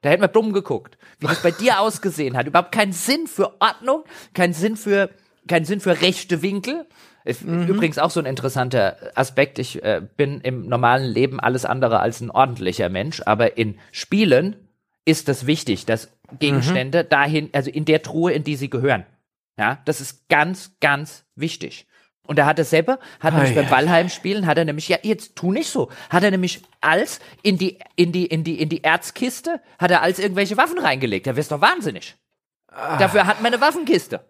Da 0.00 0.10
hätten 0.10 0.22
wir 0.22 0.28
dumm 0.28 0.52
geguckt, 0.52 0.96
wie 1.18 1.26
das 1.26 1.42
bei 1.42 1.50
dir 1.50 1.80
ausgesehen 1.80 2.36
hat. 2.36 2.46
Überhaupt 2.46 2.72
keinen 2.72 2.92
Sinn 2.92 3.26
für 3.26 3.60
Ordnung, 3.60 4.04
keinen 4.32 4.52
Sinn 4.52 4.76
für 4.76 5.10
keinen 5.48 5.64
Sinn 5.64 5.80
für 5.80 6.00
rechte 6.00 6.42
Winkel. 6.42 6.86
Mhm. 7.24 7.66
Übrigens 7.66 7.98
auch 7.98 8.10
so 8.10 8.20
ein 8.20 8.26
interessanter 8.26 8.96
Aspekt. 9.14 9.58
Ich 9.58 9.82
äh, 9.82 10.02
bin 10.16 10.40
im 10.40 10.66
normalen 10.66 11.10
Leben 11.10 11.40
alles 11.40 11.64
andere 11.64 12.00
als 12.00 12.20
ein 12.20 12.30
ordentlicher 12.30 12.88
Mensch, 12.88 13.22
aber 13.26 13.56
in 13.58 13.78
Spielen 13.90 14.56
ist 15.04 15.28
das 15.28 15.46
wichtig, 15.46 15.86
dass 15.86 16.12
Gegenstände 16.38 17.02
mhm. 17.02 17.08
dahin, 17.08 17.50
also 17.52 17.70
in 17.70 17.84
der 17.84 18.02
Truhe, 18.02 18.32
in 18.32 18.44
die 18.44 18.56
sie 18.56 18.70
gehören. 18.70 19.04
Ja, 19.58 19.80
das 19.86 20.00
ist 20.00 20.28
ganz, 20.28 20.76
ganz 20.80 21.24
wichtig. 21.34 21.87
Und 22.28 22.38
da 22.38 22.44
hat 22.44 22.58
er 22.58 22.66
selber, 22.66 22.98
hat 23.20 23.32
er 23.32 23.38
nämlich 23.38 23.54
beim 23.54 23.70
Wallheim-Spielen, 23.70 24.46
hat 24.46 24.58
er 24.58 24.66
nämlich, 24.66 24.86
ja, 24.88 24.98
jetzt 25.02 25.34
tu 25.34 25.50
nicht 25.50 25.70
so, 25.70 25.90
hat 26.10 26.22
er 26.22 26.30
nämlich 26.30 26.62
als 26.82 27.20
in 27.42 27.56
die, 27.56 27.78
in 27.96 28.12
die, 28.12 28.26
in 28.26 28.44
die, 28.44 28.60
in 28.60 28.68
die 28.68 28.84
Erzkiste, 28.84 29.62
hat 29.78 29.90
er 29.90 30.02
als 30.02 30.18
irgendwelche 30.18 30.58
Waffen 30.58 30.78
reingelegt. 30.78 31.26
Da 31.26 31.36
wirst 31.36 31.50
doch 31.50 31.62
wahnsinnig. 31.62 32.16
Ah. 32.70 32.98
Dafür 32.98 33.26
hat 33.26 33.40
man 33.40 33.52
eine 33.52 33.62
Waffenkiste. 33.62 34.20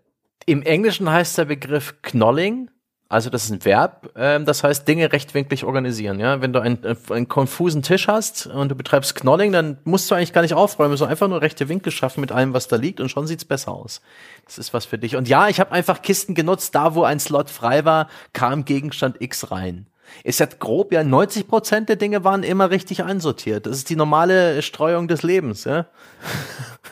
Im 0.47 0.63
Englischen 0.63 1.11
heißt 1.11 1.37
der 1.39 1.47
Begriff 1.47 2.01
Knolling, 2.03 2.71
also 3.11 3.31
das 3.31 3.45
ist 3.45 3.51
ein 3.51 3.65
Verb, 3.65 4.11
ähm, 4.17 4.45
das 4.45 4.63
heißt 4.63 4.87
Dinge 4.87 5.11
rechtwinklig 5.13 5.65
organisieren. 5.65 6.21
Ja, 6.21 6.43
wenn 6.43 6.53
du 6.53 6.61
einen, 6.61 6.85
äh, 6.85 6.95
einen 7.09 7.27
konfusen 7.27 7.83
Tisch 7.83 8.07
hast 8.07 8.47
und 8.47 8.69
du 8.69 8.75
betreibst 8.75 9.15
Knolling, 9.15 9.51
dann 9.51 9.79
musst 9.85 10.11
du 10.11 10.15
eigentlich 10.15 10.35
gar 10.35 10.43
nicht 10.43 10.53
aufräumen, 10.53 10.97
sondern 10.97 11.13
einfach 11.13 11.29
nur 11.29 11.41
rechte 11.41 11.71
Winkel 11.71 11.91
schaffen 11.91 12.21
mit 12.21 12.33
allem, 12.33 12.53
was 12.53 12.69
da 12.69 12.77
liegt 12.77 13.01
und 13.01 13.09
schon 13.09 13.27
sieht's 13.27 13.47
besser 13.47 13.73
aus. 13.73 14.03
Das 14.45 14.59
ist 14.59 14.75
was 14.75 14.85
für 14.85 14.99
dich. 14.99 15.17
Und 15.17 15.27
ja, 15.27 15.49
ich 15.49 15.59
habe 15.59 15.73
einfach 15.73 16.03
Kisten 16.03 16.35
genutzt, 16.35 16.75
da 16.75 16.95
wo 16.95 17.05
ein 17.05 17.19
Slot 17.19 17.49
frei 17.49 17.87
war, 17.87 18.09
kam 18.35 18.67
Gegenstand 18.67 19.17
X 19.21 19.51
rein. 19.51 19.87
Ist 20.25 20.41
jetzt 20.41 20.61
grob, 20.61 20.93
ja, 20.93 21.05
90 21.05 21.49
Prozent 21.49 21.89
der 21.89 21.97
Dinge 21.97 22.25
waren 22.25 22.43
immer 22.43 22.71
richtig 22.71 23.05
einsortiert. 23.05 23.67
Das 23.67 23.77
ist 23.77 23.91
die 23.91 23.97
normale 23.97 24.63
Streuung 24.63 25.09
des 25.09 25.23
Lebens, 25.23 25.65
ja. 25.65 25.87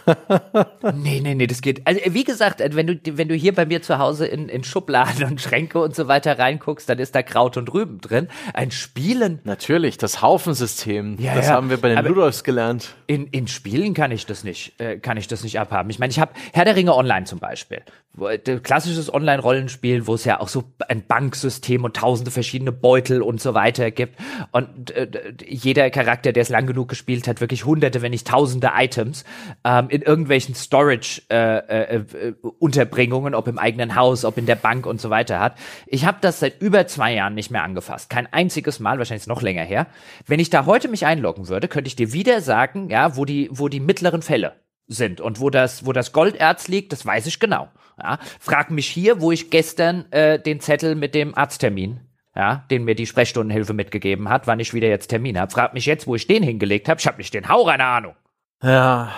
nee, 0.95 1.21
nee, 1.21 1.35
nee, 1.35 1.47
das 1.47 1.61
geht. 1.61 1.87
Also, 1.87 2.01
wie 2.07 2.25
gesagt, 2.25 2.61
wenn 2.61 2.87
du, 2.87 2.99
wenn 3.17 3.29
du 3.29 3.35
hier 3.35 3.55
bei 3.55 3.67
mir 3.67 3.83
zu 3.83 3.99
Hause 3.99 4.27
in, 4.27 4.49
in 4.49 4.63
Schubladen 4.65 5.25
und 5.25 5.41
Schränke 5.41 5.81
und 5.81 5.95
so 5.95 6.09
weiter 6.09 6.39
reinguckst, 6.39 6.89
dann 6.89 6.99
ist 6.99 7.15
da 7.15 7.23
Kraut 7.23 7.57
und 7.57 7.73
Rüben 7.73 8.01
drin. 8.01 8.29
Ein 8.55 8.71
Spielen. 8.71 9.41
Natürlich, 9.45 9.99
das 9.99 10.23
Haufensystem. 10.23 11.17
Ja, 11.19 11.35
das 11.35 11.47
ja. 11.47 11.55
haben 11.55 11.71
wir 11.71 11.79
bei 11.79 11.89
den 11.89 11.99
Aber 11.99 12.09
Ludolfs 12.09 12.45
gelernt. 12.45 12.95
In, 13.07 13.27
in 13.29 13.49
Spielen 13.49 13.95
kann 13.95 14.13
ich 14.13 14.27
das 14.27 14.45
nicht, 14.45 14.81
äh, 14.81 14.99
kann 14.99 15.17
ich 15.17 15.29
das 15.29 15.43
nicht 15.43 15.59
abhaben. 15.59 15.91
Ich 15.91 15.99
meine, 15.99 16.11
ich 16.11 16.21
habe 16.21 16.33
Herr 16.53 16.65
der 16.65 16.77
Ringe 16.77 16.95
Online 16.95 17.25
zum 17.25 17.39
Beispiel. 17.39 17.83
Klassisches 18.63 19.13
Online-Rollenspiel, 19.13 20.07
wo 20.07 20.15
es 20.15 20.25
ja 20.25 20.41
auch 20.41 20.49
so 20.49 20.65
ein 20.89 21.07
Banksystem 21.07 21.85
und 21.85 21.97
tausende 21.97 22.31
verschiedene 22.31 22.73
Beutel 23.07 23.23
und 23.23 23.41
so 23.41 23.55
weiter 23.55 23.91
gibt. 23.91 24.19
Und 24.53 24.91
äh, 24.91 25.09
jeder 25.47 25.89
Charakter, 25.91 26.33
der 26.33 26.43
es 26.43 26.49
lang 26.49 26.67
genug 26.67 26.89
gespielt 26.89 27.29
hat, 27.29 27.41
wirklich 27.41 27.65
hunderte, 27.65 28.03
wenn 28.03 28.11
nicht 28.11 28.27
tausende 28.27 28.73
Items 28.77 29.25
ähm, 29.65 29.89
in 29.89 30.03
irgendwelchen 30.03 30.55
Storage-Unterbringungen, 30.55 33.33
äh, 33.33 33.37
äh, 33.37 33.39
ob 33.39 33.49
im 33.49 33.59
eigenen 33.59 33.95
Haus, 33.95 34.25
ob 34.25 34.37
in 34.39 34.47
der 34.47 34.57
Bank 34.57 34.87
und 34.87 35.01
so 35.01 35.11
weiter 35.11 35.41
hat. 35.41 35.57
Ich 35.87 36.05
habe 36.05 36.19
das 36.21 36.41
seit 36.41 36.61
über 36.61 36.87
zwei 36.87 37.15
Jahren 37.15 37.35
nicht 37.35 37.51
mehr 37.51 37.63
angefasst. 37.63 38.11
Kein 38.11 38.31
einziges 38.33 38.81
Mal, 38.81 38.99
wahrscheinlich 38.99 39.27
noch 39.27 39.43
länger 39.43 39.65
her. 39.65 39.87
Wenn 40.27 40.41
ich 40.41 40.51
da 40.51 40.67
heute 40.67 40.89
mich 40.89 41.07
einloggen 41.07 41.49
würde, 41.49 41.69
könnte 41.69 41.89
ich 41.89 41.97
dir 41.97 42.13
wieder 42.13 42.41
sagen, 42.41 42.91
ja, 42.91 43.17
wo 43.17 43.25
die, 43.25 43.49
wo 43.53 43.69
die 43.69 43.81
mittleren 43.81 44.23
Fälle 44.23 44.53
sind 44.89 45.21
und 45.21 45.41
wo 45.41 45.51
das, 45.51 45.85
wo 45.85 45.93
das 45.93 46.13
Golderz 46.13 46.69
liegt, 46.69 46.93
das 46.93 47.05
weiß 47.05 47.27
ich 47.27 47.41
genau. 47.41 47.69
Ja, 47.99 48.19
frag 48.39 48.71
mich 48.71 48.87
hier, 48.89 49.23
wo 49.23 49.33
ich 49.33 49.51
gestern 49.51 50.05
äh, 50.13 50.39
den 50.39 50.61
Zettel 50.61 50.95
mit 50.95 51.15
dem 51.15 51.35
Arzttermin, 51.35 52.06
ja, 52.37 52.65
den 52.71 52.85
mir 52.85 52.95
die 52.95 53.07
Sprechstundenhilfe 53.07 53.73
mitgegeben 53.73 54.29
hat, 54.29 54.47
wann 54.47 54.61
ich 54.61 54.75
wieder 54.75 54.89
jetzt 54.89 55.09
Termin 55.09 55.41
habe. 55.41 55.51
Frag 55.51 55.73
mich 55.73 55.87
jetzt, 55.87 56.07
wo 56.07 56.15
ich 56.15 56.27
den 56.27 56.43
hingelegt 56.43 56.89
habe. 56.89 57.01
Ich 57.01 57.07
habe 57.07 57.17
nicht 57.17 57.33
den 57.33 57.49
Hauch 57.49 57.69
eine 57.69 57.85
Ahnung. 57.85 58.15
Ja, 58.63 59.11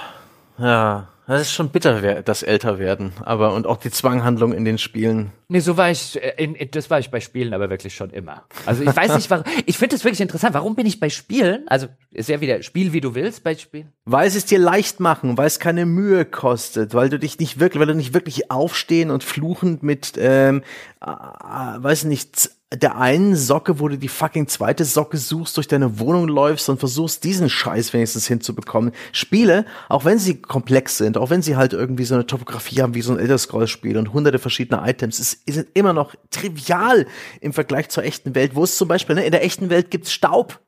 ja. 0.59 1.09
Das 1.27 1.43
ist 1.43 1.53
schon 1.53 1.69
bitter, 1.69 2.23
das 2.23 2.43
Älterwerden, 2.43 3.13
aber 3.23 3.53
und 3.53 3.67
auch 3.67 3.77
die 3.77 3.91
Zwanghandlung 3.91 4.55
in 4.55 4.65
den 4.65 4.79
Spielen. 4.79 5.31
Nee, 5.49 5.59
so 5.59 5.77
war 5.77 5.91
ich, 5.91 6.17
äh, 6.17 6.43
in, 6.43 6.55
in, 6.55 6.71
das 6.71 6.89
war 6.89 7.01
ich 7.01 7.11
bei 7.11 7.21
Spielen 7.21 7.53
aber 7.53 7.69
wirklich 7.69 7.95
schon 7.95 8.09
immer. 8.09 8.45
Also 8.65 8.83
ich 8.83 8.97
weiß 8.97 9.15
nicht, 9.15 9.29
warum, 9.29 9.45
ich 9.67 9.77
finde 9.77 9.97
es 9.97 10.05
wirklich 10.05 10.23
interessant. 10.23 10.55
Warum 10.55 10.75
bin 10.75 10.87
ich 10.87 11.01
bei 11.01 11.11
Spielen, 11.11 11.69
also 11.69 11.89
ist 12.13 12.31
ja 12.31 12.41
wieder 12.41 12.63
Spiel 12.63 12.95
wie 12.95 13.03
du 13.03 13.15
willst 13.15 13.45
bei 13.45 13.55
Spielen? 13.55 13.93
Weil 14.07 14.29
es 14.29 14.43
dir 14.47 14.59
leicht 14.59 15.01
machen, 15.01 15.37
weil 15.37 15.49
es 15.49 15.59
keine 15.59 15.85
Mühe 15.85 16.25
kostet, 16.25 16.95
weil 16.95 17.11
du 17.11 17.19
dich 17.19 17.39
nicht 17.39 17.61
wirklich, 17.61 17.79
weil 17.79 17.89
du 17.89 17.95
nicht 17.95 18.15
wirklich 18.15 18.51
aufstehen 18.51 19.11
und 19.11 19.23
fluchend 19.23 19.83
mit, 19.83 20.15
ähm, 20.17 20.63
äh, 21.03 21.09
weiß 21.09 22.05
nicht, 22.05 22.53
der 22.75 22.99
einen 22.99 23.35
Socke, 23.35 23.81
wo 23.81 23.89
du 23.89 23.97
die 23.97 24.09
fucking 24.09 24.47
zweite 24.47 24.85
Socke 24.85 25.17
suchst, 25.17 25.57
durch 25.57 25.69
deine 25.69 25.99
Wohnung 25.99 26.29
läufst 26.29 26.69
und 26.69 26.79
versuchst, 26.79 27.25
diesen 27.25 27.49
Scheiß 27.49 27.95
wenigstens 27.95 28.27
hinzubekommen. 28.27 28.93
Spiele, 29.13 29.65
auch 29.89 30.05
wenn 30.05 30.19
sie 30.19 30.43
komplex 30.43 30.99
sind, 30.99 31.17
auch 31.17 31.31
wenn 31.31 31.41
sie 31.41 31.57
halt 31.57 31.73
irgendwie 31.73 32.05
so 32.05 32.15
eine 32.15 32.27
Topografie 32.27 32.83
haben 32.83 32.95
wie 32.95 33.01
so 33.01 33.13
ein 33.13 33.19
Elder 33.19 33.39
Scrolls 33.39 33.71
Spiel 33.71 33.97
und 33.97 34.13
hunderte 34.13 34.39
verschiedene 34.39 34.83
Items, 34.87 35.19
ist, 35.19 35.41
sind 35.49 35.69
immer 35.73 35.95
noch 35.95 36.15
trivial 36.31 37.07
im 37.41 37.55
Vergleich 37.55 37.89
zur 37.89 38.05
echten 38.05 38.35
Welt, 38.35 38.55
wo 38.55 38.65
es 38.65 38.77
zum 38.77 38.89
Beispiel, 38.89 39.17
ne, 39.17 39.25
in 39.25 39.33
der 39.33 39.45
echten 39.45 39.71
Welt 39.71 39.91
gibt's 39.91 40.13
Staub 40.13 40.61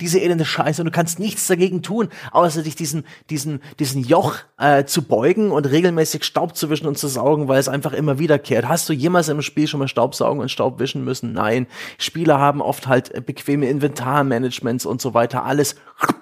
diese 0.00 0.20
elende 0.20 0.44
Scheiße 0.44 0.80
und 0.80 0.86
du 0.86 0.92
kannst 0.92 1.18
nichts 1.18 1.46
dagegen 1.46 1.82
tun, 1.82 2.08
außer 2.30 2.62
dich 2.62 2.76
diesen, 2.76 3.04
diesen, 3.30 3.60
diesen 3.78 4.04
Joch 4.04 4.36
äh, 4.58 4.84
zu 4.84 5.02
beugen 5.02 5.50
und 5.50 5.66
regelmäßig 5.66 6.24
Staub 6.24 6.56
zu 6.56 6.70
wischen 6.70 6.86
und 6.86 6.98
zu 6.98 7.08
saugen, 7.08 7.48
weil 7.48 7.58
es 7.58 7.68
einfach 7.68 7.92
immer 7.92 8.18
wiederkehrt. 8.18 8.68
Hast 8.68 8.88
du 8.88 8.92
jemals 8.92 9.28
im 9.28 9.42
Spiel 9.42 9.66
schon 9.66 9.80
mal 9.80 9.88
Staub 9.88 10.14
saugen 10.14 10.40
und 10.40 10.50
Staub 10.50 10.78
wischen 10.78 11.04
müssen? 11.04 11.32
Nein. 11.32 11.66
Spieler 11.98 12.38
haben 12.38 12.62
oft 12.62 12.86
halt 12.86 13.26
bequeme 13.26 13.68
Inventarmanagements 13.68 14.86
und 14.86 15.00
so 15.00 15.14
weiter. 15.14 15.44
Alles 15.44 15.76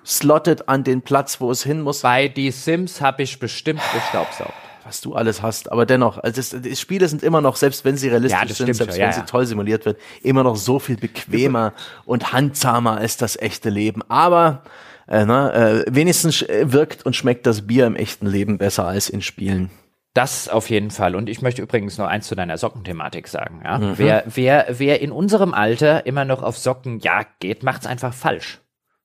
slottet 0.05 0.69
an 0.69 0.85
den 0.85 1.03
Platz, 1.03 1.41
wo 1.41 1.51
es 1.51 1.63
hin 1.63 1.83
muss. 1.83 2.01
Bei 2.01 2.29
die 2.29 2.51
Sims 2.51 3.01
habe 3.01 3.23
ich 3.23 3.39
bestimmt 3.39 3.83
gestaubsaugt. 3.93 4.66
Was 4.87 5.01
du 5.01 5.15
alles 5.15 5.43
hast. 5.43 5.73
Aber 5.73 5.85
dennoch, 5.85 6.19
also 6.19 6.37
das, 6.37 6.63
die 6.63 6.77
Spiele 6.77 7.09
sind 7.09 7.23
immer 7.23 7.41
noch, 7.41 7.57
selbst 7.57 7.85
wenn 7.85 7.97
sie 7.97 8.09
realistisch 8.09 8.41
Ja, 8.41 8.47
sind, 8.47 8.57
selbst 8.57 8.79
schon, 8.79 8.89
wenn 8.89 9.01
ja, 9.01 9.13
sie 9.13 9.21
ja. 9.21 9.27
toll 9.27 9.45
simuliert 9.45 9.85
wird, 9.85 9.99
immer 10.23 10.45
noch 10.45 10.57
so 10.57 10.79
viel 10.79 10.97
bequemer 10.97 11.73
und 12.05 12.33
handzahmer 12.33 12.99
als 12.99 13.17
das 13.17 13.37
echte 13.37 13.69
Leben. 13.69 14.03
Aber 14.09 14.63
äh, 15.09 15.25
ne, 15.25 15.85
äh, 15.87 15.95
wenigstens 15.95 16.45
wirkt 16.63 17.05
und 17.05 17.17
schmeckt 17.17 17.47
das 17.47 17.67
Bier 17.67 17.87
im 17.87 17.97
echten 17.97 18.27
Leben 18.27 18.59
besser 18.59 18.87
als 18.87 19.09
in 19.09 19.23
Spielen. 19.23 19.71
Das 20.15 20.49
auf 20.49 20.71
jeden 20.71 20.91
Fall. 20.91 21.15
Und 21.15 21.29
ich 21.29 21.43
möchte 21.43 21.61
übrigens 21.61 21.99
noch 21.99 22.07
eins 22.07 22.27
zu 22.27 22.35
deiner 22.35 22.57
Sockenthematik 22.57 23.29
sagen. 23.29 23.61
Ja? 23.65 23.99
Wer, 23.99 24.25
wer, 24.27 24.67
wer 24.71 25.03
in 25.03 25.13
unserem 25.13 25.53
Alter 25.53 26.07
immer 26.07 26.25
noch 26.25 26.43
auf 26.43 26.57
Sockenjagd 26.57 27.41
geht, 27.41 27.63
macht's 27.63 27.87
einfach 27.87 28.15
falsch. 28.15 28.61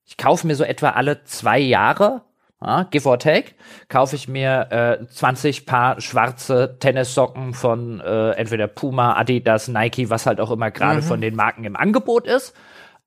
Ich 0.05 0.15
kaufe 0.15 0.47
mir 0.47 0.55
so 0.55 0.63
etwa 0.63 0.91
alle 0.91 1.23
zwei 1.25 1.59
Jahre, 1.59 2.21
ja, 2.63 2.83
give 2.83 3.07
or 3.07 3.17
take, 3.17 3.53
kaufe 3.89 4.15
ich 4.15 4.27
mir 4.27 4.99
äh, 5.01 5.05
20 5.07 5.65
Paar 5.65 5.99
schwarze 5.99 6.77
Tennissocken 6.79 7.53
von 7.53 7.99
äh, 8.01 8.31
entweder 8.31 8.67
Puma, 8.67 9.17
Adidas, 9.17 9.67
Nike, 9.67 10.09
was 10.09 10.25
halt 10.25 10.39
auch 10.39 10.51
immer 10.51 10.71
gerade 10.71 11.01
von 11.01 11.21
den 11.21 11.35
Marken 11.35 11.63
im 11.63 11.75
Angebot 11.75 12.27
ist. 12.27 12.53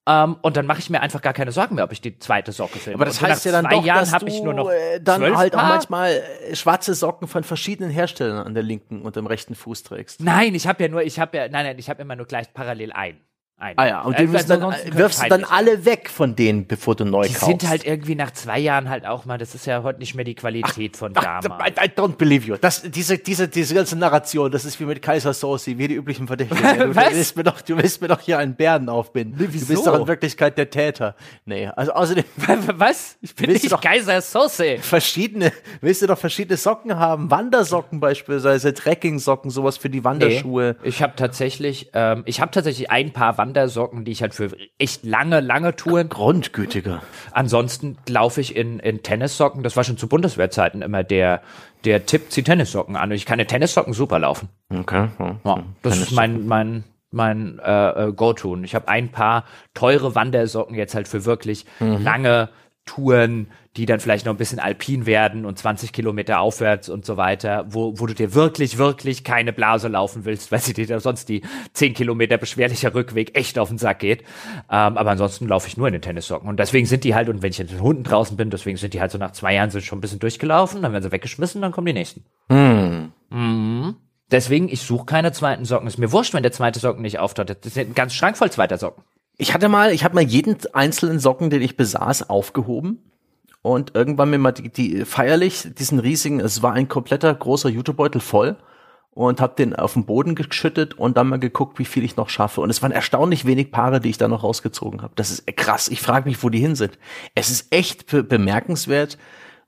Ähm, 0.06 0.36
und 0.42 0.56
dann 0.56 0.66
mache 0.66 0.80
ich 0.80 0.90
mir 0.90 1.00
einfach 1.00 1.22
gar 1.22 1.32
keine 1.32 1.50
Sorgen 1.50 1.76
mehr, 1.76 1.84
ob 1.84 1.92
ich 1.92 2.00
die 2.00 2.18
zweite 2.18 2.52
Socke 2.52 2.78
finde. 2.78 2.96
Aber 2.96 3.06
das 3.06 3.22
und 3.22 3.28
heißt 3.28 3.46
ja 3.46 3.52
dann 3.52 3.64
zwei 3.64 3.76
doch, 3.76 3.84
Jahren 3.84 4.00
dass 4.00 4.12
habe 4.12 4.26
du 4.26 4.32
ich 4.32 4.42
nur 4.42 4.52
noch 4.52 4.70
äh, 4.70 5.00
dann 5.00 5.34
halt 5.36 5.54
auch 5.54 5.60
Paar. 5.60 5.68
manchmal 5.70 6.22
äh, 6.50 6.54
schwarze 6.54 6.94
Socken 6.94 7.26
von 7.26 7.42
verschiedenen 7.42 7.90
Herstellern 7.90 8.46
an 8.46 8.52
der 8.52 8.62
linken 8.62 9.00
und 9.00 9.16
dem 9.16 9.26
rechten 9.26 9.54
Fuß 9.54 9.82
trägst. 9.82 10.20
Nein, 10.20 10.54
ich 10.54 10.66
habe 10.66 10.82
ja 10.82 10.90
nur, 10.90 11.02
ich 11.02 11.18
habe 11.18 11.36
ja, 11.38 11.48
nein, 11.48 11.64
nein, 11.64 11.78
ich 11.78 11.88
habe 11.88 12.02
immer 12.02 12.16
nur 12.16 12.26
gleich 12.26 12.52
parallel 12.52 12.92
ein. 12.92 13.18
Ein. 13.58 13.78
Ah 13.78 13.86
ja, 13.86 14.00
und 14.02 14.14
Äh, 14.14 14.22
die 14.22 14.26
müssen 14.26 14.48
dann, 14.48 14.74
wirfst 14.92 15.22
du 15.24 15.28
dann 15.28 15.44
alle 15.44 15.84
weg 15.84 16.10
von 16.10 16.34
denen, 16.36 16.66
bevor 16.66 16.94
du 16.96 17.04
neu 17.04 17.26
Die 17.26 17.32
kaufst. 17.34 17.46
sind 17.60 17.68
halt 17.68 17.84
irgendwie 17.86 18.14
nach 18.14 18.32
zwei 18.32 18.58
Jahren 18.58 18.88
halt 18.88 19.06
auch 19.06 19.24
mal, 19.24 19.38
das 19.38 19.54
ist 19.54 19.66
ja 19.66 19.82
heute 19.82 20.00
nicht 20.00 20.14
mehr 20.14 20.24
die 20.24 20.34
Qualität 20.34 20.96
von 20.96 21.12
Ach, 21.14 21.40
damals. 21.40 21.70
I, 21.70 21.84
I 21.84 21.88
don't 21.88 22.16
believe 22.16 22.46
you. 22.46 22.56
Das, 22.60 22.82
diese, 22.82 23.18
diese, 23.18 23.48
diese 23.48 23.74
ganze 23.74 23.96
Narration, 23.96 24.50
das 24.50 24.64
ist 24.64 24.78
wie 24.80 24.84
mit 24.84 25.00
Kaiser 25.02 25.32
Sosi, 25.32 25.78
wie 25.78 25.88
die 25.88 25.94
üblichen 25.94 26.26
Verdächtigen. 26.26 26.62
Du, 26.84 26.88
du, 26.88 26.96
willst 26.96 27.36
mir 27.36 27.44
doch, 27.44 27.60
du 27.60 27.76
willst 27.76 28.00
mir 28.00 28.08
doch 28.08 28.20
hier 28.20 28.38
einen 28.38 28.54
Bären 28.56 28.88
aufbinden. 28.88 29.38
Du 29.38 29.52
wieso? 29.52 29.66
bist 29.66 29.86
doch 29.86 29.98
in 30.00 30.06
Wirklichkeit 30.08 30.58
der 30.58 30.68
Täter. 30.70 31.14
Nee, 31.46 31.68
also 31.68 31.92
außerdem 31.92 32.24
Was? 32.76 33.16
Ich 33.22 33.34
bin 33.34 33.46
du 33.46 33.52
nicht 33.52 33.70
doch- 33.70 33.80
Kaiser 33.80 34.20
Sose. 34.20 34.78
verschiedene, 34.80 35.52
willst 35.80 36.02
du 36.02 36.06
doch 36.06 36.18
verschiedene 36.18 36.56
Socken 36.56 36.96
haben? 36.98 37.30
Wandersocken 37.30 38.00
beispielsweise, 38.00 38.74
Trekkingsocken, 38.74 39.50
sowas 39.50 39.76
für 39.76 39.88
die 39.90 40.04
Wanderschuhe. 40.04 40.76
Ich 40.82 41.02
habe 41.02 41.14
tatsächlich, 41.16 41.90
ähm, 41.94 42.22
ich 42.26 42.40
habe 42.40 42.50
tatsächlich 42.50 42.90
ein 42.90 43.12
paar 43.12 43.38
Wandersocken, 43.44 44.04
die 44.04 44.12
ich 44.12 44.22
halt 44.22 44.34
für 44.34 44.56
echt 44.78 45.04
lange, 45.04 45.40
lange 45.40 45.76
Touren. 45.76 46.08
Grundgütiger. 46.08 47.02
Ansonsten 47.32 47.98
laufe 48.08 48.40
ich 48.40 48.56
in, 48.56 48.78
in 48.78 49.02
Tennissocken. 49.02 49.62
Das 49.62 49.76
war 49.76 49.84
schon 49.84 49.98
zu 49.98 50.08
Bundeswehrzeiten 50.08 50.80
immer 50.80 51.04
der, 51.04 51.42
der 51.84 52.06
Tipp, 52.06 52.30
zieh 52.30 52.42
Tennissocken 52.42 52.96
an. 52.96 53.10
Und 53.10 53.16
ich 53.16 53.26
kann 53.26 53.38
in 53.38 53.46
Tennissocken 53.46 53.92
super 53.92 54.18
laufen. 54.18 54.48
Okay. 54.74 55.08
Ja, 55.44 55.62
das 55.82 55.98
ist 55.98 56.12
mein, 56.12 56.46
mein, 56.46 56.84
mein 57.10 57.58
äh, 57.58 58.08
äh, 58.08 58.12
Go-To. 58.12 58.52
Und 58.52 58.64
ich 58.64 58.74
habe 58.74 58.88
ein 58.88 59.10
paar 59.10 59.44
teure 59.74 60.14
Wandersocken 60.14 60.74
jetzt 60.74 60.94
halt 60.94 61.06
für 61.06 61.26
wirklich 61.26 61.66
lange 61.80 62.48
Touren, 62.86 63.48
die 63.76 63.86
dann 63.86 63.98
vielleicht 63.98 64.26
noch 64.26 64.32
ein 64.32 64.38
bisschen 64.38 64.58
alpin 64.58 65.06
werden 65.06 65.44
und 65.44 65.58
20 65.58 65.92
Kilometer 65.92 66.40
aufwärts 66.40 66.88
und 66.88 67.04
so 67.04 67.16
weiter, 67.16 67.66
wo, 67.68 67.98
wo 67.98 68.06
du 68.06 68.14
dir 68.14 68.34
wirklich, 68.34 68.78
wirklich 68.78 69.24
keine 69.24 69.52
Blase 69.52 69.88
laufen 69.88 70.24
willst, 70.24 70.52
weil 70.52 70.60
sie 70.60 70.74
dir 70.74 70.86
da 70.86 71.00
sonst 71.00 71.28
die 71.28 71.42
10 71.72 71.94
Kilometer 71.94 72.38
beschwerlicher 72.38 72.94
Rückweg 72.94 73.36
echt 73.36 73.58
auf 73.58 73.68
den 73.68 73.78
Sack 73.78 74.00
geht. 74.00 74.22
Ähm, 74.70 74.96
aber 74.96 75.10
ansonsten 75.10 75.48
laufe 75.48 75.66
ich 75.66 75.76
nur 75.76 75.88
in 75.88 75.92
den 75.92 76.02
Tennissocken. 76.02 76.48
Und 76.48 76.60
deswegen 76.60 76.86
sind 76.86 77.04
die 77.04 77.14
halt, 77.14 77.28
und 77.28 77.42
wenn 77.42 77.50
ich 77.50 77.58
mit 77.58 77.70
den 77.70 77.80
Hunden 77.80 78.04
draußen 78.04 78.36
bin, 78.36 78.50
deswegen 78.50 78.76
sind 78.76 78.94
die 78.94 79.00
halt 79.00 79.10
so 79.10 79.18
nach 79.18 79.32
zwei 79.32 79.54
Jahren 79.54 79.70
sind 79.70 79.84
schon 79.84 79.98
ein 79.98 80.02
bisschen 80.02 80.20
durchgelaufen, 80.20 80.82
dann 80.82 80.92
werden 80.92 81.02
sie 81.02 81.12
weggeschmissen, 81.12 81.62
dann 81.62 81.72
kommen 81.72 81.86
die 81.86 81.94
nächsten. 81.94 82.24
Mhm. 83.30 83.96
Deswegen, 84.30 84.68
ich 84.68 84.82
suche 84.82 85.06
keine 85.06 85.32
zweiten 85.32 85.64
Socken. 85.64 85.86
Ist 85.86 85.98
mir 85.98 86.12
wurscht, 86.12 86.34
wenn 86.34 86.42
der 86.42 86.52
zweite 86.52 86.78
Socken 86.78 87.02
nicht 87.02 87.18
auftaucht. 87.18 87.50
Das 87.50 87.58
ist 87.64 87.78
ein 87.78 87.94
ganz 87.94 88.14
Schrank 88.14 88.36
voll 88.36 88.50
zweiter 88.50 88.78
Socken. 88.78 89.04
Ich 89.36 89.52
hatte 89.52 89.68
mal, 89.68 89.92
ich 89.92 90.04
habe 90.04 90.14
mal 90.14 90.24
jeden 90.24 90.56
einzelnen 90.72 91.18
Socken, 91.18 91.50
den 91.50 91.62
ich 91.62 91.76
besaß, 91.76 92.28
aufgehoben 92.30 92.98
und 93.62 93.94
irgendwann 93.94 94.30
mir 94.30 94.38
mal 94.38 94.52
die, 94.52 94.68
die 94.68 95.04
feierlich 95.04 95.74
diesen 95.74 95.98
riesigen, 95.98 96.38
es 96.40 96.62
war 96.62 96.72
ein 96.72 96.88
kompletter 96.88 97.34
großer 97.34 97.68
Jutebeutel 97.68 98.20
voll 98.20 98.56
und 99.10 99.40
habe 99.40 99.54
den 99.56 99.74
auf 99.74 99.94
den 99.94 100.04
Boden 100.04 100.34
geschüttet 100.34 100.94
und 100.94 101.16
dann 101.16 101.28
mal 101.28 101.38
geguckt, 101.38 101.78
wie 101.78 101.84
viel 101.84 102.04
ich 102.04 102.16
noch 102.16 102.28
schaffe. 102.28 102.60
Und 102.60 102.70
es 102.70 102.82
waren 102.82 102.92
erstaunlich 102.92 103.44
wenig 103.44 103.70
Paare, 103.70 104.00
die 104.00 104.10
ich 104.10 104.18
da 104.18 104.28
noch 104.28 104.42
rausgezogen 104.42 105.02
habe. 105.02 105.14
Das 105.16 105.30
ist 105.30 105.46
krass. 105.56 105.88
Ich 105.88 106.02
frage 106.02 106.28
mich, 106.28 106.42
wo 106.42 106.50
die 106.50 106.58
hin 106.58 106.74
sind. 106.74 106.98
Es 107.34 107.50
ist 107.50 107.72
echt 107.72 108.06
be 108.06 108.24
bemerkenswert, 108.24 109.18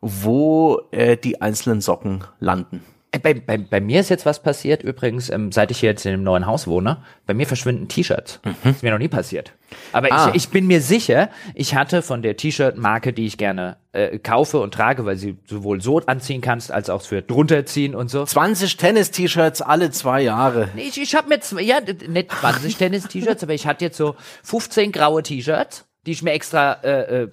wo 0.00 0.82
äh, 0.90 1.16
die 1.16 1.40
einzelnen 1.40 1.80
Socken 1.80 2.24
landen. 2.40 2.82
Äh, 3.16 3.18
Bei, 3.18 3.34
bei, 3.34 3.58
bei 3.58 3.80
mir 3.80 4.00
ist 4.00 4.08
jetzt 4.10 4.26
was 4.26 4.42
passiert, 4.42 4.82
übrigens, 4.82 5.30
ähm, 5.30 5.50
seit 5.52 5.70
ich 5.70 5.80
hier 5.80 5.90
jetzt 5.90 6.04
in 6.06 6.12
dem 6.12 6.22
neuen 6.22 6.46
Haus 6.46 6.66
wohne. 6.66 6.98
Bei 7.26 7.34
mir 7.34 7.46
verschwinden 7.46 7.88
T-Shirts. 7.88 8.40
Ist 8.64 8.82
mir 8.82 8.90
noch 8.92 8.98
nie 8.98 9.08
passiert. 9.08 9.52
Aber 9.92 10.12
Ah. 10.12 10.28
ich, 10.30 10.44
ich 10.44 10.48
bin 10.50 10.66
mir 10.66 10.80
sicher, 10.80 11.28
ich 11.54 11.74
hatte 11.74 12.02
von 12.02 12.22
der 12.22 12.36
T-Shirt-Marke, 12.36 13.12
die 13.12 13.26
ich 13.26 13.36
gerne 13.38 13.76
äh, 13.92 14.18
kaufe 14.18 14.60
und 14.60 14.72
trage, 14.74 15.04
weil 15.04 15.16
sie 15.16 15.36
sowohl 15.46 15.80
so 15.80 16.00
anziehen 16.06 16.40
kannst, 16.40 16.70
als 16.70 16.88
auch 16.90 17.02
für 17.02 17.22
drunter 17.22 17.66
ziehen 17.66 17.94
und 17.94 18.08
so. 18.10 18.24
20 18.24 18.76
Tennis-T-Shirts 18.76 19.62
alle 19.62 19.90
zwei 19.90 20.22
Jahre. 20.22 20.68
Ich, 20.76 21.00
ich 21.00 21.14
habe 21.14 21.28
mir, 21.28 21.40
zwei, 21.40 21.62
ja, 21.62 21.78
nicht 21.80 22.30
20 22.32 22.76
Tennis-T-Shirts, 22.78 23.42
aber 23.42 23.54
ich 23.54 23.66
hatte 23.66 23.84
jetzt 23.84 23.96
so 23.96 24.14
15 24.44 24.92
graue 24.92 25.22
T-Shirts, 25.22 25.84
die 26.06 26.12
ich 26.12 26.22
mir 26.22 26.32
extra 26.32 26.74
äh, 26.84 27.22
äh, 27.22 27.28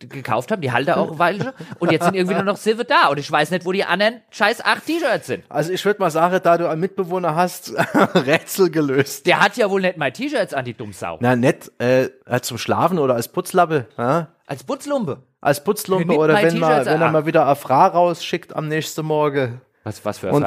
gekauft 0.00 0.50
habe. 0.50 0.60
Die 0.60 0.72
halte 0.72 0.96
auch 0.96 1.16
schon. 1.16 1.52
Und 1.78 1.92
jetzt 1.92 2.04
sind 2.04 2.14
irgendwie 2.14 2.34
nur 2.34 2.42
noch 2.44 2.56
Silve 2.56 2.84
da. 2.84 3.08
Und 3.08 3.18
ich 3.18 3.30
weiß 3.30 3.52
nicht, 3.52 3.64
wo 3.64 3.72
die 3.72 3.84
anderen 3.84 4.20
scheiß 4.30 4.64
acht 4.64 4.84
T-Shirts 4.84 5.28
sind. 5.28 5.44
Also 5.48 5.72
ich 5.72 5.84
würde 5.84 6.00
mal 6.00 6.10
sagen, 6.10 6.40
da 6.42 6.58
du 6.58 6.68
einen 6.68 6.80
Mitbewohner 6.80 7.36
hast, 7.36 7.72
Rätsel 8.14 8.70
gelöst. 8.70 9.26
Der 9.26 9.40
hat 9.40 9.56
ja 9.56 9.70
wohl 9.70 9.80
nicht 9.80 9.96
mal 9.96 10.10
T-Shirts 10.10 10.52
an, 10.54 10.64
die 10.64 10.74
Dummsau. 10.74 11.18
Na, 11.20 11.36
nett, 11.36 11.70
äh, 11.78 12.10
äh, 12.26 12.40
zum 12.42 12.58
Schlafen 12.58 12.98
oder 12.98 13.14
als 13.14 13.28
Putzlappe, 13.28 13.86
ja? 13.96 14.28
Als 14.46 14.64
Putzlumpe. 14.64 15.22
Als 15.40 15.62
Putzlumpe 15.62 16.16
oder 16.16 16.34
wenn, 16.34 16.58
mal, 16.58 16.84
wenn 16.84 17.00
er 17.00 17.06
ab. 17.06 17.12
mal 17.12 17.26
wieder 17.26 17.46
Afra 17.46 17.86
rausschickt 17.86 18.56
am 18.56 18.66
nächsten 18.66 19.06
Morgen. 19.06 19.60
Was, 19.84 20.04
was 20.04 20.18
für 20.18 20.28
ein 20.28 20.34
und, 20.34 20.44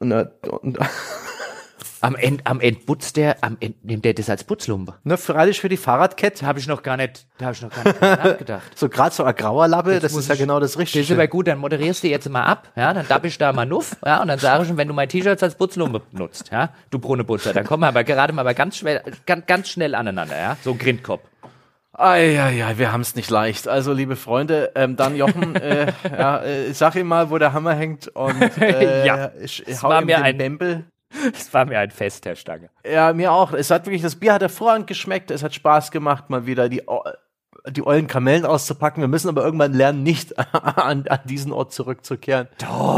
und, 0.00 0.12
und, 0.12 0.78
und 0.78 0.78
Am 2.04 2.16
Ende, 2.16 2.44
am 2.46 2.60
Ende 2.60 2.80
putzt 2.80 3.16
der, 3.16 3.36
am 3.42 3.56
Ende 3.60 3.78
nimmt 3.82 4.04
der 4.04 4.14
das 4.14 4.28
als 4.28 4.44
Putzlumpe. 4.44 4.94
ne, 5.04 5.16
freilich 5.16 5.60
für 5.60 5.68
die 5.68 5.76
Fahrradkette. 5.76 6.40
Da 6.42 6.46
habe 6.46 6.58
ich 6.58 6.66
noch 6.66 6.82
gar 6.82 6.96
nicht, 6.96 7.26
da 7.38 7.46
habe 7.46 7.54
ich 7.54 7.62
noch 7.62 7.70
gar 7.70 7.84
nicht 7.84 8.00
nachgedacht. 8.00 8.78
So 8.78 8.88
gerade 8.88 9.14
so 9.14 9.24
ein 9.24 9.34
grauer 9.34 9.68
Lappe, 9.68 9.98
das 10.00 10.12
muss 10.12 10.22
ist 10.22 10.28
ja 10.28 10.34
ich- 10.34 10.40
genau 10.40 10.60
das 10.60 10.72
Das 10.72 10.82
ist 10.82 10.94
Richtige. 10.96 11.14
aber 11.14 11.26
gut, 11.28 11.46
dann 11.48 11.58
moderierst 11.58 12.02
du 12.04 12.08
jetzt 12.08 12.28
mal 12.28 12.44
ab, 12.44 12.70
ja, 12.76 12.92
dann 12.92 13.08
dapp 13.08 13.24
ich 13.24 13.38
da 13.38 13.52
mal 13.52 13.64
nuff, 13.66 13.96
ja, 14.04 14.20
und 14.20 14.28
dann 14.28 14.38
sage 14.38 14.62
ich 14.62 14.68
schon, 14.68 14.76
wenn 14.76 14.88
du 14.88 14.94
mein 14.94 15.08
T-Shirts 15.08 15.42
als 15.42 15.54
Putzlumpe 15.54 16.02
nutzt, 16.12 16.50
ja, 16.52 16.70
du 16.90 16.98
Brunebutzer, 16.98 17.52
dann 17.52 17.64
kommen 17.64 17.82
wir 17.82 17.88
aber 17.88 18.04
gerade 18.04 18.32
mal 18.32 18.42
aber 18.42 18.54
ganz 18.54 18.76
schnell, 18.76 19.02
ganz, 19.26 19.46
ganz 19.46 19.68
schnell 19.70 19.94
aneinander, 19.94 20.36
ja, 20.38 20.56
so 20.62 20.72
ein 20.72 20.78
Grindkopf. 20.78 21.22
Eieiei, 21.96 22.76
wir 22.78 22.92
haben 22.92 23.02
es 23.02 23.14
nicht 23.14 23.30
leicht. 23.30 23.68
Also, 23.68 23.92
liebe 23.92 24.16
Freunde, 24.16 24.72
ähm, 24.74 24.96
dann 24.96 25.14
Jochen, 25.16 25.54
äh, 25.54 25.92
ja, 26.10 26.42
äh, 26.42 26.72
sag 26.72 26.96
ihm 26.96 27.06
mal, 27.06 27.30
wo 27.30 27.38
der 27.38 27.52
Hammer 27.52 27.74
hängt 27.74 28.08
und 28.08 28.40
äh, 28.60 29.06
Ja, 29.06 29.30
ich, 29.40 29.62
es 29.66 29.80
hau 29.82 29.96
ihm 30.00 30.06
mir 30.06 30.16
den 30.16 30.24
ein- 30.24 30.36
Bembel. 30.38 30.84
Das 31.32 31.52
war 31.54 31.64
mir 31.64 31.78
ein 31.78 31.90
Fest, 31.90 32.26
Herr 32.26 32.36
Stange. 32.36 32.70
Ja, 32.84 33.12
mir 33.12 33.32
auch. 33.32 33.52
Es 33.52 33.70
hat 33.70 33.86
wirklich, 33.86 34.02
das 34.02 34.16
Bier 34.16 34.34
hat 34.34 34.42
hervorragend 34.42 34.86
geschmeckt. 34.86 35.30
Es 35.30 35.42
hat 35.42 35.54
Spaß 35.54 35.90
gemacht, 35.90 36.28
mal 36.30 36.46
wieder 36.46 36.68
die, 36.68 36.82
die 37.70 37.86
ollen 37.86 38.06
Kamellen 38.06 38.44
auszupacken. 38.44 39.00
Wir 39.00 39.08
müssen 39.08 39.28
aber 39.28 39.44
irgendwann 39.44 39.72
lernen, 39.72 40.02
nicht 40.02 40.38
an, 40.52 41.06
an 41.08 41.20
diesen 41.24 41.52
Ort 41.52 41.72
zurückzukehren, 41.72 42.48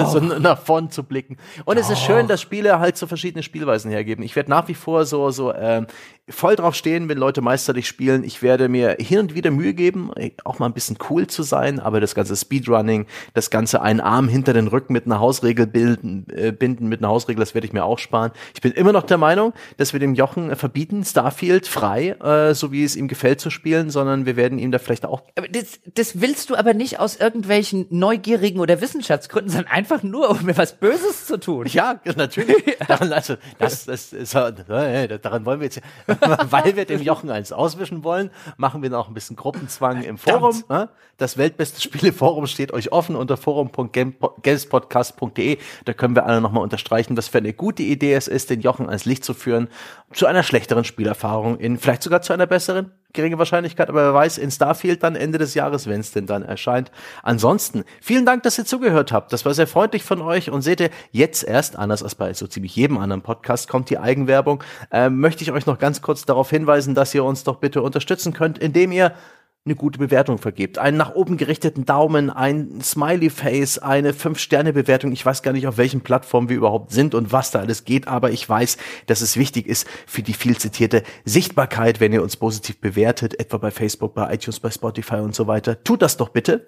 sondern 0.07 0.43
nach 0.43 0.61
vorn 0.61 0.91
zu 0.91 1.05
blicken. 1.05 1.37
Und 1.65 1.77
es 1.79 1.91
ist 1.91 2.01
schön, 2.01 2.27
dass 2.27 2.41
Spiele 2.41 2.81
halt 2.81 2.97
so 2.97 3.07
verschiedene 3.07 3.43
Spielweisen 3.43 3.91
hergeben. 3.91 4.25
Ich 4.25 4.35
werde 4.35 4.51
nach 4.51 4.67
wie 4.69 4.75
vor 4.75 5.05
so, 5.05 5.31
so 5.31 5.55
ähm, 5.55 5.87
voll 6.29 6.57
drauf 6.57 6.75
stehen, 6.75 7.09
wenn 7.09 7.19
Leute 7.19 7.41
meisterlich 7.41 7.87
spielen. 7.87 8.25
Ich 8.25 8.43
werde 8.43 8.69
mir 8.69 8.97
hin 8.99 9.21
und 9.21 9.35
wieder 9.35 9.53
Mühe 9.53 9.75
geben, 9.75 10.11
auch 10.45 10.59
mal 10.59 10.67
ein 10.67 10.73
bisschen 10.73 10.99
cool 11.09 11.29
zu 11.29 11.45
sein, 11.45 11.79
aber 11.79 12.01
das 12.01 12.17
ganze 12.17 12.35
Speedrunning, 12.35 13.07
das 13.35 13.51
ganze 13.51 13.81
einen 13.81 14.01
Arm 14.01 14.29
hinter 14.29 14.53
den 14.53 14.67
Rücken 14.67 14.93
mit 14.93 15.07
einer 15.07 15.21
Hausregel 15.21 15.67
bilden, 15.69 16.27
äh, 16.35 16.51
binden, 16.51 16.89
mit 16.89 17.01
einer 17.01 17.09
Hausregel, 17.09 17.41
das 17.41 17.55
werde 17.55 17.67
ich 17.67 17.73
mir 17.73 17.85
auch 17.85 17.99
sparen. 17.99 18.33
Ich 18.55 18.61
bin 18.61 18.73
immer 18.73 18.93
noch 18.93 19.05
der 19.05 19.19
Meinung, 19.19 19.53
dass 19.77 19.93
wir 19.93 20.01
dem 20.01 20.15
Jochen 20.15 20.55
verbieten, 20.57 21.05
Starfield 21.05 21.69
frei, 21.69 22.17
äh, 22.21 22.55
so 22.55 22.73
wie 22.73 22.83
es 22.83 22.97
ihm 22.97 23.07
gefällt 23.07 23.41
zu 23.41 23.51
spielen, 23.51 23.91
sondern 23.91 24.27
wir 24.27 24.35
werden 24.35 24.56
ihm 24.59 24.71
da 24.71 24.79
vielleicht 24.79 25.05
auch 25.05 25.23
Aber 25.37 25.49
das, 25.49 25.81
das 25.95 26.21
willst 26.21 26.51
du 26.51 26.57
aber 26.57 26.75
nicht 26.75 27.01
aus 27.01 27.17
irgendwelchen 27.17 27.87
neugierigen 27.91 28.61
oder 28.61 28.81
Wissenschaftsgründen, 28.81 29.53
sondern 29.53 29.73
einfach 29.73 30.03
nur, 30.03 30.31
um 30.31 30.45
mir 30.45 30.57
was 30.57 30.75
Böses 30.75 31.27
zu 31.27 31.39
tun. 31.39 31.67
Ja, 31.67 32.01
natürlich. 32.17 32.77
Daran, 32.89 33.13
also, 33.13 33.35
das, 33.59 33.87
das 33.87 34.13
ist, 34.13 34.35
äh, 34.35 35.19
daran 35.19 35.45
wollen 35.45 35.61
wir 35.61 35.67
jetzt, 35.67 35.81
weil 36.51 36.77
wir 36.77 36.85
dem 36.85 37.03
Jochen 37.03 37.31
eins 37.31 37.53
auswischen 37.53 38.05
wollen, 38.05 38.31
machen 38.57 38.83
wir 38.83 38.91
noch 38.91 39.09
ein 39.09 39.15
bisschen 39.15 39.37
Gruppenzwang 39.37 40.03
im 40.03 40.19
Forum. 40.19 40.63
ne? 40.69 40.89
Das 41.19 41.39
weltbeste 41.39 41.81
Spieleforum 41.81 42.47
steht 42.47 42.73
euch 42.73 42.93
offen 42.93 43.17
unter 43.17 43.37
forum.gamespodcast.de. 43.37 45.59
Da 45.85 45.93
können 45.95 46.15
wir 46.15 46.27
alle 46.27 46.41
nochmal 46.41 46.63
unterstreichen, 46.63 47.17
was 47.17 47.27
für 47.29 47.39
eine 47.39 47.55
gute 47.55 47.83
Idee 47.83 48.15
es 48.15 48.29
ist, 48.29 48.51
den 48.51 48.61
Jochen 48.61 48.89
ans 48.89 49.07
Licht 49.07 49.25
zu 49.25 49.33
führen, 49.33 49.69
zu 50.13 50.27
einer 50.27 50.43
schlechteren 50.43 50.85
Spielerfahrung 50.85 51.59
in, 51.59 51.79
vielleicht 51.79 52.03
sogar 52.03 52.21
zu 52.23 52.33
einer 52.33 52.47
besseren. 52.47 52.91
Geringe 53.17 53.39
Wahrscheinlichkeit, 53.39 53.89
aber 53.89 54.05
wer 54.05 54.15
weiß, 54.15 54.39
in 54.39 54.53
Starfield 54.53 55.03
dann 55.03 55.17
Ende 55.17 55.39
des 55.39 55.55
Jahres, 55.55 55.89
wenn 55.89 55.99
es 56.01 56.13
denn 56.13 56.27
dann 56.27 56.45
erscheint. 56.45 56.93
Ansonsten, 57.25 57.83
vielen 58.01 58.25
Dank, 58.25 58.45
dass 58.45 58.59
ihr 58.59 58.65
zugehört 58.65 59.11
habt. 59.11 59.33
Das 59.33 59.45
war 59.45 59.53
sehr 59.53 59.67
freundlich 59.67 60.05
von 60.05 60.23
euch 60.23 60.51
und 60.51 60.63
seht 60.63 60.81
ihr, 60.81 60.91
jetzt 61.11 61.43
erst, 61.43 61.77
anders 61.77 62.05
als 62.05 62.15
bei 62.15 62.33
so 62.35 62.47
ziemlich 62.47 62.77
jedem 62.77 62.99
anderen 62.99 63.23
Podcast, 63.23 63.69
kommt 63.69 63.91
die 63.91 63.99
Eigenwerbung. 63.99 64.63
Ähm, 64.93 65.19
möchte 65.19 65.43
ich 65.43 65.51
euch 65.51 65.67
noch 65.67 65.79
ganz 65.79 66.01
kurz 66.01 66.25
darauf 66.25 66.51
hinweisen, 66.51 66.95
dass 66.95 67.13
ihr 67.15 67.25
uns 67.25 67.43
doch 67.43 67.57
bitte 67.57 67.83
unterstützen 67.83 68.33
könnt, 68.33 68.59
indem 68.59 68.93
ihr 68.93 69.13
eine 69.67 69.75
gute 69.75 69.99
Bewertung 69.99 70.39
vergebt. 70.39 70.79
Einen 70.79 70.97
nach 70.97 71.15
oben 71.15 71.37
gerichteten 71.37 71.85
Daumen, 71.85 72.31
ein 72.31 72.81
Smiley 72.81 73.31
Face, 73.31 73.79
eine 73.79 74.13
5-Sterne-Bewertung. 74.13 75.13
Ich 75.13 75.27
weiß 75.27 75.43
gar 75.43 75.53
nicht, 75.53 75.67
auf 75.67 75.77
welchen 75.77 76.01
Plattformen 76.01 76.49
wir 76.49 76.57
überhaupt 76.57 76.93
sind 76.93 77.15
und 77.15 77.33
was 77.33 77.51
da 77.51 77.59
alles 77.59 77.85
geht, 77.85 78.09
aber 78.09 78.31
ich 78.31 78.49
weiß, 78.49 78.79
dass 79.07 79.21
es 79.21 79.37
wichtig 79.37 79.67
ist 79.67 79.87
für 80.07 80.23
die 80.23 80.35
viel 80.35 80.57
zitierte 80.57 81.03
Sichtbarkeit, 81.25 82.01
wenn 82.01 82.13
ihr 82.13 82.23
uns 82.23 82.37
positiv 82.37 82.81
bewertet, 82.81 83.39
etwa 83.39 83.59
bei 83.59 83.71
Facebook, 83.71 84.15
bei 84.15 84.33
iTunes, 84.33 84.61
bei 84.61 84.71
Spotify 84.71 85.17
und 85.17 85.35
so 85.35 85.47
weiter. 85.47 85.83
Tut 85.83 86.01
das 86.01 86.17
doch 86.17 86.29
bitte. 86.29 86.67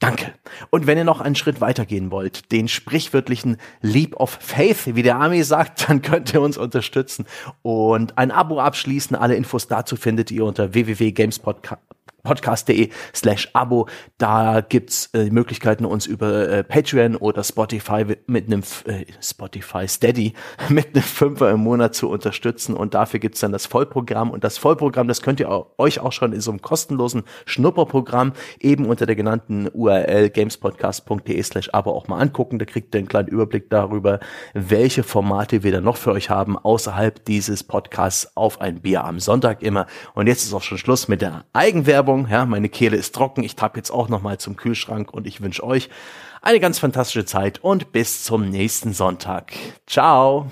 Danke. 0.00 0.32
Und 0.70 0.86
wenn 0.86 0.96
ihr 0.96 1.04
noch 1.04 1.20
einen 1.20 1.34
Schritt 1.34 1.60
weitergehen 1.60 2.10
wollt, 2.10 2.50
den 2.52 2.68
sprichwörtlichen 2.68 3.58
Leap 3.82 4.16
of 4.16 4.30
Faith, 4.40 4.94
wie 4.94 5.02
der 5.02 5.16
Army 5.16 5.42
sagt, 5.42 5.88
dann 5.88 6.00
könnt 6.00 6.32
ihr 6.32 6.40
uns 6.40 6.56
unterstützen 6.56 7.26
und 7.60 8.16
ein 8.16 8.30
Abo 8.30 8.60
abschließen. 8.60 9.14
Alle 9.14 9.34
Infos 9.34 9.68
dazu 9.68 9.96
findet 9.96 10.30
ihr 10.30 10.46
unter 10.46 10.72
www.gamespodcast 10.72 11.82
podcast.de 12.22 12.90
slash 13.14 13.48
Abo. 13.52 13.88
Da 14.18 14.60
gibt's 14.60 15.10
äh, 15.14 15.30
Möglichkeiten, 15.30 15.84
uns 15.84 16.06
über 16.06 16.48
äh, 16.48 16.64
Patreon 16.64 17.16
oder 17.16 17.42
Spotify 17.44 18.04
mit 18.26 18.46
einem 18.46 18.62
äh, 18.86 19.04
Spotify 19.22 19.88
Steady 19.88 20.34
mit 20.68 20.94
einem 20.94 21.02
Fünfer 21.02 21.50
im 21.50 21.60
Monat 21.60 21.94
zu 21.94 22.08
unterstützen. 22.08 22.74
Und 22.74 22.94
dafür 22.94 23.20
gibt's 23.20 23.40
dann 23.40 23.52
das 23.52 23.66
Vollprogramm. 23.66 24.30
Und 24.30 24.44
das 24.44 24.58
Vollprogramm, 24.58 25.08
das 25.08 25.22
könnt 25.22 25.40
ihr 25.40 25.50
auch, 25.50 25.70
euch 25.78 26.00
auch 26.00 26.12
schon 26.12 26.32
in 26.32 26.40
so 26.40 26.50
einem 26.50 26.62
kostenlosen 26.62 27.24
Schnupperprogramm 27.46 28.32
eben 28.58 28.86
unter 28.86 29.06
der 29.06 29.16
genannten 29.16 29.68
URL 29.72 30.30
gamespodcast.de 30.30 31.42
slash 31.42 31.70
Abo 31.70 31.92
auch 31.92 32.08
mal 32.08 32.18
angucken. 32.18 32.58
Da 32.58 32.64
kriegt 32.64 32.94
ihr 32.94 32.98
einen 32.98 33.08
kleinen 33.08 33.28
Überblick 33.28 33.70
darüber, 33.70 34.20
welche 34.54 35.02
Formate 35.02 35.62
wir 35.62 35.72
dann 35.72 35.84
noch 35.84 35.96
für 35.96 36.12
euch 36.12 36.30
haben, 36.30 36.58
außerhalb 36.58 37.24
dieses 37.24 37.64
Podcasts 37.64 38.36
auf 38.36 38.60
ein 38.60 38.80
Bier 38.80 39.04
am 39.04 39.20
Sonntag 39.20 39.62
immer. 39.62 39.86
Und 40.14 40.26
jetzt 40.26 40.44
ist 40.44 40.54
auch 40.54 40.62
schon 40.62 40.78
Schluss 40.78 41.08
mit 41.08 41.22
der 41.22 41.44
Eigenwerbung. 41.52 42.09
Werbung. 42.10 42.28
Ja, 42.28 42.44
meine 42.44 42.68
Kehle 42.68 42.96
ist 42.96 43.14
trocken. 43.14 43.42
Ich 43.44 43.56
tapp 43.56 43.76
jetzt 43.76 43.90
auch 43.90 44.08
noch 44.08 44.22
mal 44.22 44.38
zum 44.38 44.56
Kühlschrank 44.56 45.12
und 45.12 45.26
ich 45.26 45.40
wünsche 45.40 45.64
euch 45.64 45.88
eine 46.42 46.58
ganz 46.58 46.78
fantastische 46.78 47.24
Zeit 47.24 47.62
und 47.62 47.92
bis 47.92 48.24
zum 48.24 48.48
nächsten 48.48 48.92
Sonntag. 48.92 49.52
Ciao. 49.86 50.46